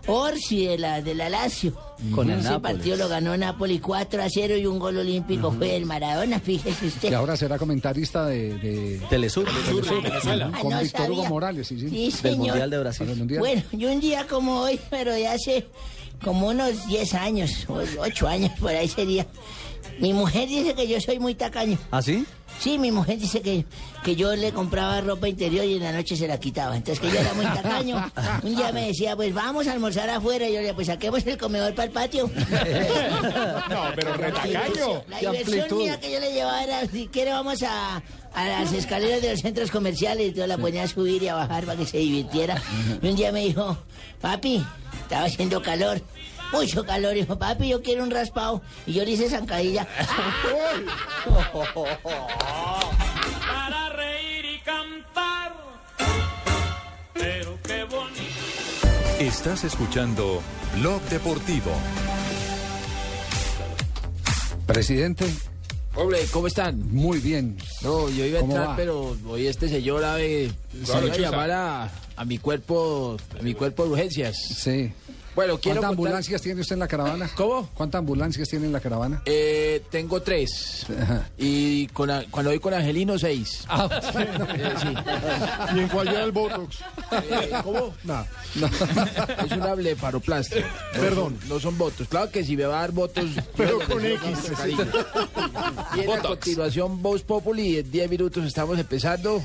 Orsi 0.07 0.67
de 0.67 0.79
la, 0.79 1.03
de 1.03 1.15
la 1.15 1.29
Lazio. 1.29 1.73
Con 2.15 2.31
el 2.31 2.41
Ese 2.41 2.49
Nápoles. 2.51 2.77
partido 2.79 2.97
lo 2.97 3.09
ganó 3.09 3.37
Napoli 3.37 3.79
4 3.79 4.23
a 4.23 4.29
0 4.31 4.57
y 4.57 4.65
un 4.67 4.79
gol 4.79 4.97
olímpico 4.97 5.53
fue 5.53 5.77
el 5.77 5.85
Maradona, 5.87 6.41
fíjese 6.45 6.87
usted. 6.87 7.09
Que 7.11 7.15
ahora 7.15 7.37
será 7.37 7.59
comentarista 7.59 8.25
de, 8.27 8.55
de 8.59 9.01
Telesur. 9.11 9.47
Telesur, 9.67 10.03
Venezuela. 10.03 10.51
Con 10.61 10.73
Ah, 10.73 10.77
no 10.77 10.83
Víctor 10.83 11.07
Hugo 11.11 11.17
sabía. 11.17 11.29
Morales, 11.29 11.67
sí, 11.69 11.79
sí. 11.79 11.89
Sí, 11.91 11.97
Del 12.05 12.13
señor. 12.13 12.37
Mundial 12.49 12.71
de 12.71 12.79
Brasil. 12.79 12.99
Para 13.07 13.13
el 13.13 13.19
Mundial. 13.19 13.41
Bueno, 13.41 13.63
y 13.73 13.85
un 13.85 14.01
día 14.01 14.27
como 14.27 14.61
hoy, 14.61 14.81
pero 14.89 15.13
de 15.13 15.29
hace 15.29 15.67
como 16.25 16.49
unos 16.49 16.87
10 16.89 17.15
años, 17.15 17.51
o 17.69 17.81
8 18.01 18.29
años, 18.29 18.53
por 18.59 18.71
ahí 18.71 18.89
sería. 18.89 19.27
Mi 19.99 20.15
mujer 20.15 20.49
dice 20.49 20.75
que 20.75 20.89
yo 20.89 20.99
soy 21.01 21.19
muy 21.19 21.35
tacaño. 21.35 21.77
¿Ah, 21.91 22.01
sí? 22.01 22.25
Sí, 22.61 22.79
mi 22.79 22.91
mujer 22.93 23.19
dice 23.19 23.41
que, 23.41 23.65
que 24.05 24.15
yo 24.17 24.37
le 24.37 24.53
compraba 24.53 25.01
ropa 25.01 25.27
interior 25.27 25.65
y 25.65 25.77
en 25.77 25.83
la 25.83 25.93
noche 25.93 26.15
se 26.15 26.29
la 26.29 26.39
quitaba. 26.39 26.77
Entonces 26.77 27.01
que 27.01 27.11
yo 27.11 27.19
era 27.19 27.33
muy 27.33 27.47
tacaño. 27.47 28.13
Un 28.43 28.55
día 28.55 28.71
me 28.71 28.89
decía, 28.89 29.17
pues 29.17 29.33
vamos 29.33 29.67
a 29.67 29.73
almorzar 29.73 30.11
afuera. 30.11 30.47
Y 30.47 30.53
yo 30.53 30.57
le 30.57 30.61
decía, 30.67 30.75
pues 30.75 30.87
saquemos 30.89 31.27
el 31.27 31.39
comedor 31.39 31.75
para 31.75 31.87
el 31.87 31.91
patio. 31.93 32.31
No, 33.71 33.85
pero 33.95 34.15
retacaño. 34.15 35.03
La 35.09 35.31
amplitud. 35.31 35.79
mía 35.79 35.99
que 36.01 36.13
yo 36.13 36.21
le 36.21 36.33
llevaba 36.33 36.63
era, 36.63 36.87
si 36.87 37.07
quiere 37.09 37.31
vamos 37.31 37.63
a, 37.63 38.03
a 38.35 38.49
las 38.49 38.73
escaleras 38.73 39.23
de 39.23 39.31
los 39.31 39.41
centros 39.41 39.71
comerciales 39.71 40.31
y 40.31 40.33
yo 40.35 40.47
la 40.47 40.59
ponía 40.59 40.83
a 40.83 40.89
subir 40.89 41.23
y 41.23 41.29
a 41.29 41.35
bajar 41.35 41.65
para 41.65 41.79
que 41.79 41.87
se 41.87 41.99
divirtiera. 41.99 42.61
Y 43.01 43.09
un 43.09 43.17
día 43.17 43.33
me 43.33 43.41
dijo, 43.41 43.79
papi, 44.21 44.65
estaba 45.03 45.25
haciendo 45.27 45.63
calor. 45.63 46.03
Mucho 46.53 46.85
calor, 46.85 47.15
dijo, 47.15 47.39
papi, 47.39 47.69
yo 47.69 47.81
quiero 47.83 48.03
un 48.03 48.11
raspado. 48.11 48.61
Y 48.87 48.95
yo 48.95 49.05
le 49.05 49.13
hice 49.13 49.29
zancadilla. 49.31 49.87
Para 53.47 53.89
reír 53.91 54.45
y 54.45 54.59
cantar. 54.61 55.55
Pero 57.15 57.59
qué 57.63 57.85
bonito. 57.85 58.21
Estás 59.19 59.65
escuchando 59.65 60.41
Blog 60.79 61.01
Deportivo. 61.03 61.71
Presidente, 64.67 65.27
Hombre, 65.97 66.21
¿cómo 66.31 66.47
están? 66.47 66.81
muy 66.93 67.19
bien. 67.19 67.57
No, 67.83 68.09
yo 68.09 68.25
iba 68.25 68.39
a 68.39 68.41
¿Cómo 68.43 68.53
entrar, 68.53 68.71
va? 68.71 68.77
pero 68.77 69.17
hoy 69.29 69.49
este 69.49 69.69
señor 69.69 70.05
ave, 70.05 70.51
Claro, 70.85 71.01
se 71.01 71.07
iba 71.07 71.15
a 71.15 71.19
llamar 71.31 71.51
a, 71.51 71.91
a 72.17 72.25
mi 72.25 72.39
cuerpo, 72.39 73.17
a 73.39 73.43
mi 73.43 73.55
cuerpo 73.55 73.85
de 73.85 73.91
urgencias. 73.91 74.37
Sí. 74.57 74.93
Bueno, 75.35 75.59
quiero 75.59 75.81
¿Cuántas 75.81 75.89
contar- 75.89 75.91
ambulancias 75.91 76.43
tiene 76.43 76.61
usted 76.61 76.75
en 76.75 76.81
la 76.81 76.89
caravana? 76.89 77.31
¿Cómo? 77.37 77.69
¿Cuántas 77.75 78.01
ambulancias 78.01 78.49
tiene 78.49 78.67
en 78.67 78.73
la 78.73 78.81
caravana? 78.81 79.23
Eh, 79.27 79.83
tengo 79.91 80.21
tres. 80.23 80.87
Y 81.39 81.87
con, 81.89 82.11
cuando 82.31 82.51
voy 82.51 82.59
con 82.59 82.75
Angelino, 82.75 83.19
seis. 83.19 83.65
Ah, 83.69 83.89
Eh, 84.61 84.75
sí. 84.81 85.77
¿Y 85.77 85.79
en 85.81 85.89
cuál 85.89 86.09
lleva 86.09 86.23
el 86.25 86.33
Botox? 86.33 86.79
Eh, 87.13 87.51
¿Cómo? 87.63 87.95
No. 88.05 88.27
Es 89.45 89.53
una 89.53 89.75
blefaroplastia. 89.75 90.67
No 90.95 91.01
Perdón. 91.01 91.39
son- 91.41 91.49
No 91.49 91.61
son 91.61 91.79
votos. 91.79 92.09
Claro 92.09 92.31
que 92.31 92.45
si 92.45 92.57
me 92.57 92.65
va 92.65 92.79
a 92.79 92.81
dar 92.83 92.93
votos... 92.93 93.25
Pero 93.57 93.79
con 93.87 94.05
X. 94.05 94.21
Y 95.97 96.01
en 96.01 96.11
a 96.11 96.19
continuación, 96.21 97.01
Voz 97.03 97.23
Populi, 97.23 97.79
en 97.79 97.91
10 97.91 98.11
minutos 98.11 98.45
estamos 98.45 98.79
empezando. 98.79 99.43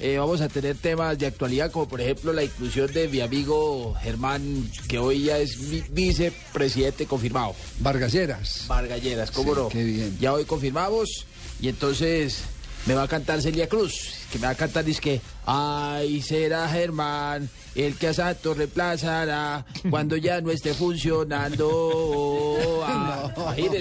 Eh, 0.00 0.16
vamos 0.18 0.40
a 0.40 0.48
tener 0.48 0.76
temas 0.76 1.18
de 1.18 1.26
actualidad, 1.26 1.70
como 1.70 1.88
por 1.88 2.00
ejemplo 2.00 2.32
la 2.32 2.44
inclusión 2.44 2.92
de 2.92 3.08
mi 3.08 3.20
amigo 3.20 3.94
Germán, 4.00 4.70
que 4.88 4.98
hoy 4.98 5.23
ya 5.24 5.38
es 5.38 5.56
vicepresidente 5.92 7.06
confirmado. 7.06 7.54
Vargalleras. 7.80 8.64
Vargalleras, 8.68 9.30
¿cómo 9.30 9.54
Sí, 9.54 9.60
no? 9.60 9.68
qué 9.68 9.82
bien. 9.84 10.16
Ya 10.20 10.32
hoy 10.32 10.44
confirmamos 10.44 11.26
y 11.60 11.68
entonces 11.68 12.38
me 12.86 12.94
va 12.94 13.04
a 13.04 13.08
cantar 13.08 13.40
Celia 13.42 13.68
Cruz, 13.68 13.94
que 14.30 14.38
me 14.38 14.46
va 14.46 14.50
a 14.52 14.54
cantar 14.54 14.84
dice 14.84 15.00
que 15.00 15.20
ay 15.46 16.20
será 16.22 16.68
Germán 16.68 17.48
el 17.74 17.96
que 17.96 18.08
a 18.08 18.14
Santos 18.14 18.56
reemplazará 18.56 19.64
cuando 19.90 20.16
ya 20.16 20.40
no 20.40 20.50
esté 20.50 20.74
funcionando. 20.74 22.58
Ah, 22.86 23.32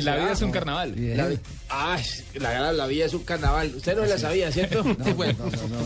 La 0.02 0.16
vida 0.18 0.32
es 0.32 0.42
un 0.42 0.52
carnaval. 0.52 0.94
La, 0.98 1.28
vi- 1.28 1.38
ah, 1.70 1.98
la, 2.36 2.72
la 2.72 2.88
vida 2.88 3.06
es 3.06 3.14
un 3.14 3.24
carnaval. 3.24 3.74
Usted 3.76 3.96
no 3.98 4.06
la 4.06 4.18
sabía, 4.18 4.52
¿cierto? 4.52 4.84
Bueno, 5.16 5.38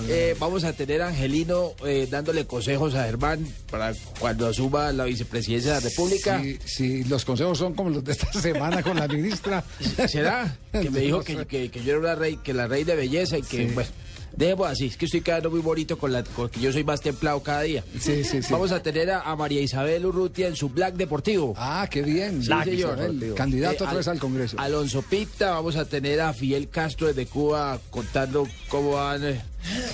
eh, 0.08 0.36
vamos 0.40 0.64
a 0.64 0.74
tener 0.74 1.02
a 1.02 1.08
Angelino 1.10 1.72
eh, 1.86 2.08
dándole 2.10 2.46
consejos 2.46 2.94
a 2.96 3.06
Germán 3.06 3.46
para 3.72 3.94
cuando 4.20 4.48
asuma 4.48 4.92
la 4.92 5.06
vicepresidencia 5.06 5.74
de 5.76 5.82
la 5.82 5.90
República. 5.90 6.42
Si, 6.66 7.04
los 7.06 7.26
consejos 7.26 7.58
son 7.58 7.74
como 7.74 7.90
los 7.90 8.04
de 8.04 8.12
esta 8.14 8.32
semana 8.40 8.84
con 8.84 8.98
la 8.98 9.08
ministra. 9.08 9.64
¿Será? 10.08 10.56
Que 10.72 10.90
me 10.90 11.00
dijo 11.02 11.22
que, 11.22 11.46
que- 11.48 11.70
que 11.72 11.84
yo 11.84 11.92
era 11.94 12.00
una 12.00 12.16
rey, 12.16 12.38
que 12.38 12.54
la 12.54 12.68
rey 12.68 12.84
de 12.84 12.96
belleza 12.96 13.38
y 13.38 13.42
que, 13.42 13.68
Sí. 13.68 13.74
bueno, 13.74 13.90
dejemos 14.36 14.68
así, 14.68 14.88
es 14.88 14.98
que 14.98 15.06
estoy 15.06 15.22
quedando 15.22 15.50
muy 15.50 15.60
bonito 15.62 15.98
con 15.98 16.12
la 16.12 16.24
con 16.24 16.50
que 16.50 16.60
yo 16.60 16.72
soy 16.72 16.84
más 16.84 17.02
templado 17.02 17.42
cada 17.42 17.62
día. 17.62 17.84
Sí, 18.00 18.24
sí, 18.24 18.42
sí. 18.42 18.52
Vamos 18.52 18.72
a 18.72 18.82
tener 18.84 19.10
a, 19.12 19.22
a 19.22 19.36
María 19.36 19.62
Isabel 19.62 20.06
Urrutia 20.06 20.48
en 20.48 20.56
su 20.56 20.70
Black 20.70 20.96
Deportivo. 20.96 21.54
Ah, 21.58 21.88
qué 21.90 22.02
bien. 22.02 22.42
Sí, 22.42 22.48
Black 22.48 22.66
señor. 22.66 22.94
Isabel, 22.98 23.34
Candidato 23.36 23.84
Eh, 23.84 23.88
otra 23.88 23.98
vez 23.98 24.08
al 24.08 24.20
Congreso. 24.20 24.58
Alonso 24.60 25.02
Pita, 25.02 25.52
vamos 25.52 25.76
a 25.76 25.86
tener 25.86 26.22
a 26.22 26.34
Fidel 26.34 26.70
Castro 26.70 27.08
desde 27.08 27.26
Cuba 27.26 27.80
contando 27.90 28.48
cómo 28.70 28.92
van 28.92 29.24
eh, 29.26 29.42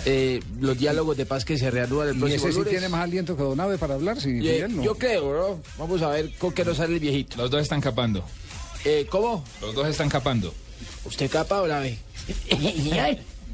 eh, 0.06 0.40
los 0.60 0.78
diálogos 0.78 1.18
de 1.18 1.26
paz 1.26 1.46
que 1.46 1.58
se 1.58 1.72
reanudan 1.72 2.10
el 2.10 2.16
¿Y 2.16 2.20
próximo 2.20 2.38
ese 2.44 2.52
sí 2.52 2.58
lunes. 2.58 2.70
tiene 2.72 2.90
más 2.90 3.02
aliento 3.02 3.36
que 3.38 3.44
Don 3.44 3.60
Abe 3.60 3.78
para 3.78 3.96
hablar? 3.96 4.20
Sí, 4.22 4.30
Eh, 4.30 4.42
Fidel, 4.42 4.76
no. 4.78 4.84
Yo 4.84 4.96
creo, 4.96 5.34
¿no? 5.34 5.60
Vamos 5.78 6.02
a 6.02 6.10
ver 6.10 6.32
con 6.38 6.52
qué 6.54 6.64
nos 6.66 6.78
sale 6.78 6.94
el 6.96 7.00
viejito. 7.00 7.38
Los 7.38 7.50
dos 7.50 7.62
están 7.62 7.82
capando. 7.82 8.24
Eh, 8.86 9.08
¿Cómo? 9.10 9.44
Los 9.62 9.74
dos 9.74 9.88
están 9.88 10.10
capando. 10.10 10.54
¿Usted 11.06 11.30
capa 11.30 11.62
o 11.62 11.68
la 11.68 11.80
ve? 11.80 11.98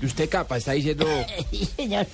Usted 0.01 0.29
capa, 0.29 0.57
está 0.57 0.73
diciendo... 0.73 1.05
señor. 1.75 2.07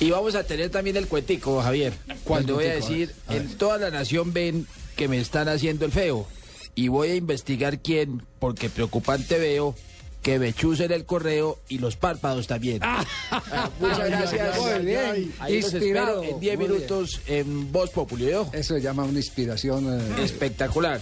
Y 0.00 0.10
vamos 0.10 0.34
a 0.34 0.44
tener 0.44 0.70
también 0.70 0.96
el 0.96 1.06
cuentico, 1.08 1.60
Javier. 1.60 1.92
Cuando 2.24 2.54
voy 2.54 2.64
a 2.66 2.74
decir, 2.74 3.14
A 3.26 3.32
ver, 3.32 3.42
a 3.42 3.44
en 3.44 3.58
toda 3.58 3.76
la 3.78 3.90
nación 3.90 4.32
ven 4.32 4.66
que 4.96 5.08
me 5.08 5.18
están 5.18 5.48
haciendo 5.48 5.84
el 5.84 5.92
feo. 5.92 6.26
Y 6.74 6.88
voy 6.88 7.10
a 7.10 7.14
investigar 7.16 7.80
quién, 7.80 8.22
porque 8.38 8.70
preocupante 8.70 9.38
veo 9.38 9.74
que 10.22 10.38
me 10.38 10.52
chusen 10.52 10.92
el 10.92 11.04
correo 11.06 11.58
y 11.68 11.78
los 11.78 11.96
párpados 11.96 12.46
también. 12.46 12.80
Ah, 13.32 13.70
muchas 13.78 14.10
gracias. 14.10 14.58
Muy 14.58 14.84
bien, 14.84 15.32
Ahí 15.38 15.56
inspirado, 15.58 16.22
en 16.24 16.40
10 16.40 16.56
muy 16.58 16.66
bien. 16.66 16.72
minutos 16.80 17.20
en 17.26 17.70
Voz 17.70 17.90
Populi. 17.90 18.26
¿no? 18.26 18.50
Eso 18.52 18.74
se 18.74 18.80
llama 18.80 19.04
una 19.04 19.18
inspiración 19.18 19.86
eh, 20.00 20.22
Espectacular. 20.24 21.00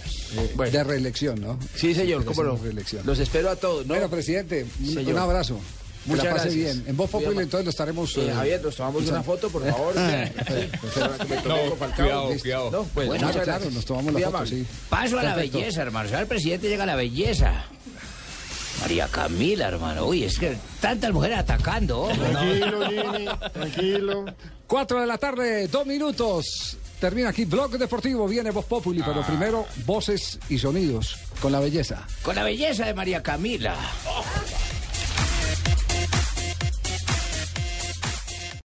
de 0.71 0.83
reelección, 0.83 1.41
¿no? 1.41 1.57
Sí, 1.75 1.95
señor, 1.95 2.23
cómo 2.25 2.43
no. 2.43 2.55
Reelección. 2.57 3.05
Los 3.05 3.17
espero 3.19 3.49
a 3.49 3.55
todos, 3.55 3.85
¿no? 3.85 3.93
Bueno, 3.95 4.09
presidente, 4.09 4.65
un 4.79 5.17
abrazo. 5.17 5.59
Que 6.09 6.15
Muchas 6.15 6.25
la 6.25 6.31
pase 6.33 6.45
gracias. 6.49 6.75
bien. 6.77 6.83
En 6.89 6.97
Voz 6.97 7.09
Populi 7.09 7.37
entonces 7.39 7.65
lo 7.65 7.69
estaremos... 7.69 8.17
Eh, 8.17 8.27
eh, 8.27 8.33
Javier, 8.33 8.61
nos 8.63 8.75
tomamos 8.75 9.07
una 9.07 9.23
foto, 9.23 9.49
por 9.49 9.63
favor. 9.69 9.93
Tome 9.93 11.35
No, 11.45 11.69
con 11.69 11.77
Falcao. 11.77 11.95
cuidado, 11.95 12.39
cuidado. 12.41 12.71
No, 12.71 12.83
pues, 12.93 13.07
Bueno, 13.07 13.27
muchas 13.27 13.43
claro, 13.43 13.69
nos 13.71 13.85
tomamos 13.85 14.13
la 14.13 14.29
foto, 14.31 14.45
sí. 14.45 14.65
Paso 14.89 15.19
a 15.19 15.23
la 15.23 15.35
belleza, 15.35 15.81
hermano. 15.81 16.17
El 16.17 16.27
presidente 16.27 16.67
llega 16.69 16.83
a 16.83 16.87
la 16.87 16.95
belleza. 16.95 17.65
María 18.81 19.07
Camila, 19.09 19.67
hermano. 19.67 20.05
Uy, 20.05 20.23
es 20.23 20.39
que 20.39 20.55
tantas 20.79 21.11
mujeres 21.11 21.39
atacando. 21.39 22.01
oh. 22.03 22.09
Tranquilo, 22.09 22.87
Jimmy, 22.89 23.27
tranquilo. 23.53 24.25
Cuatro 24.67 25.01
de 25.01 25.07
la 25.07 25.17
tarde, 25.17 25.67
dos 25.67 25.85
minutos. 25.85 26.77
Termina 26.99 27.29
aquí 27.29 27.45
Blog 27.45 27.77
Deportivo, 27.77 28.27
viene 28.27 28.51
Voz 28.51 28.65
Populi, 28.65 29.01
Ah. 29.01 29.05
pero 29.07 29.25
primero 29.25 29.65
voces 29.85 30.39
y 30.49 30.57
sonidos 30.57 31.15
con 31.41 31.51
la 31.51 31.59
belleza. 31.59 32.05
Con 32.21 32.35
la 32.35 32.43
belleza 32.43 32.85
de 32.85 32.93
María 32.93 33.21
Camila. 33.23 33.75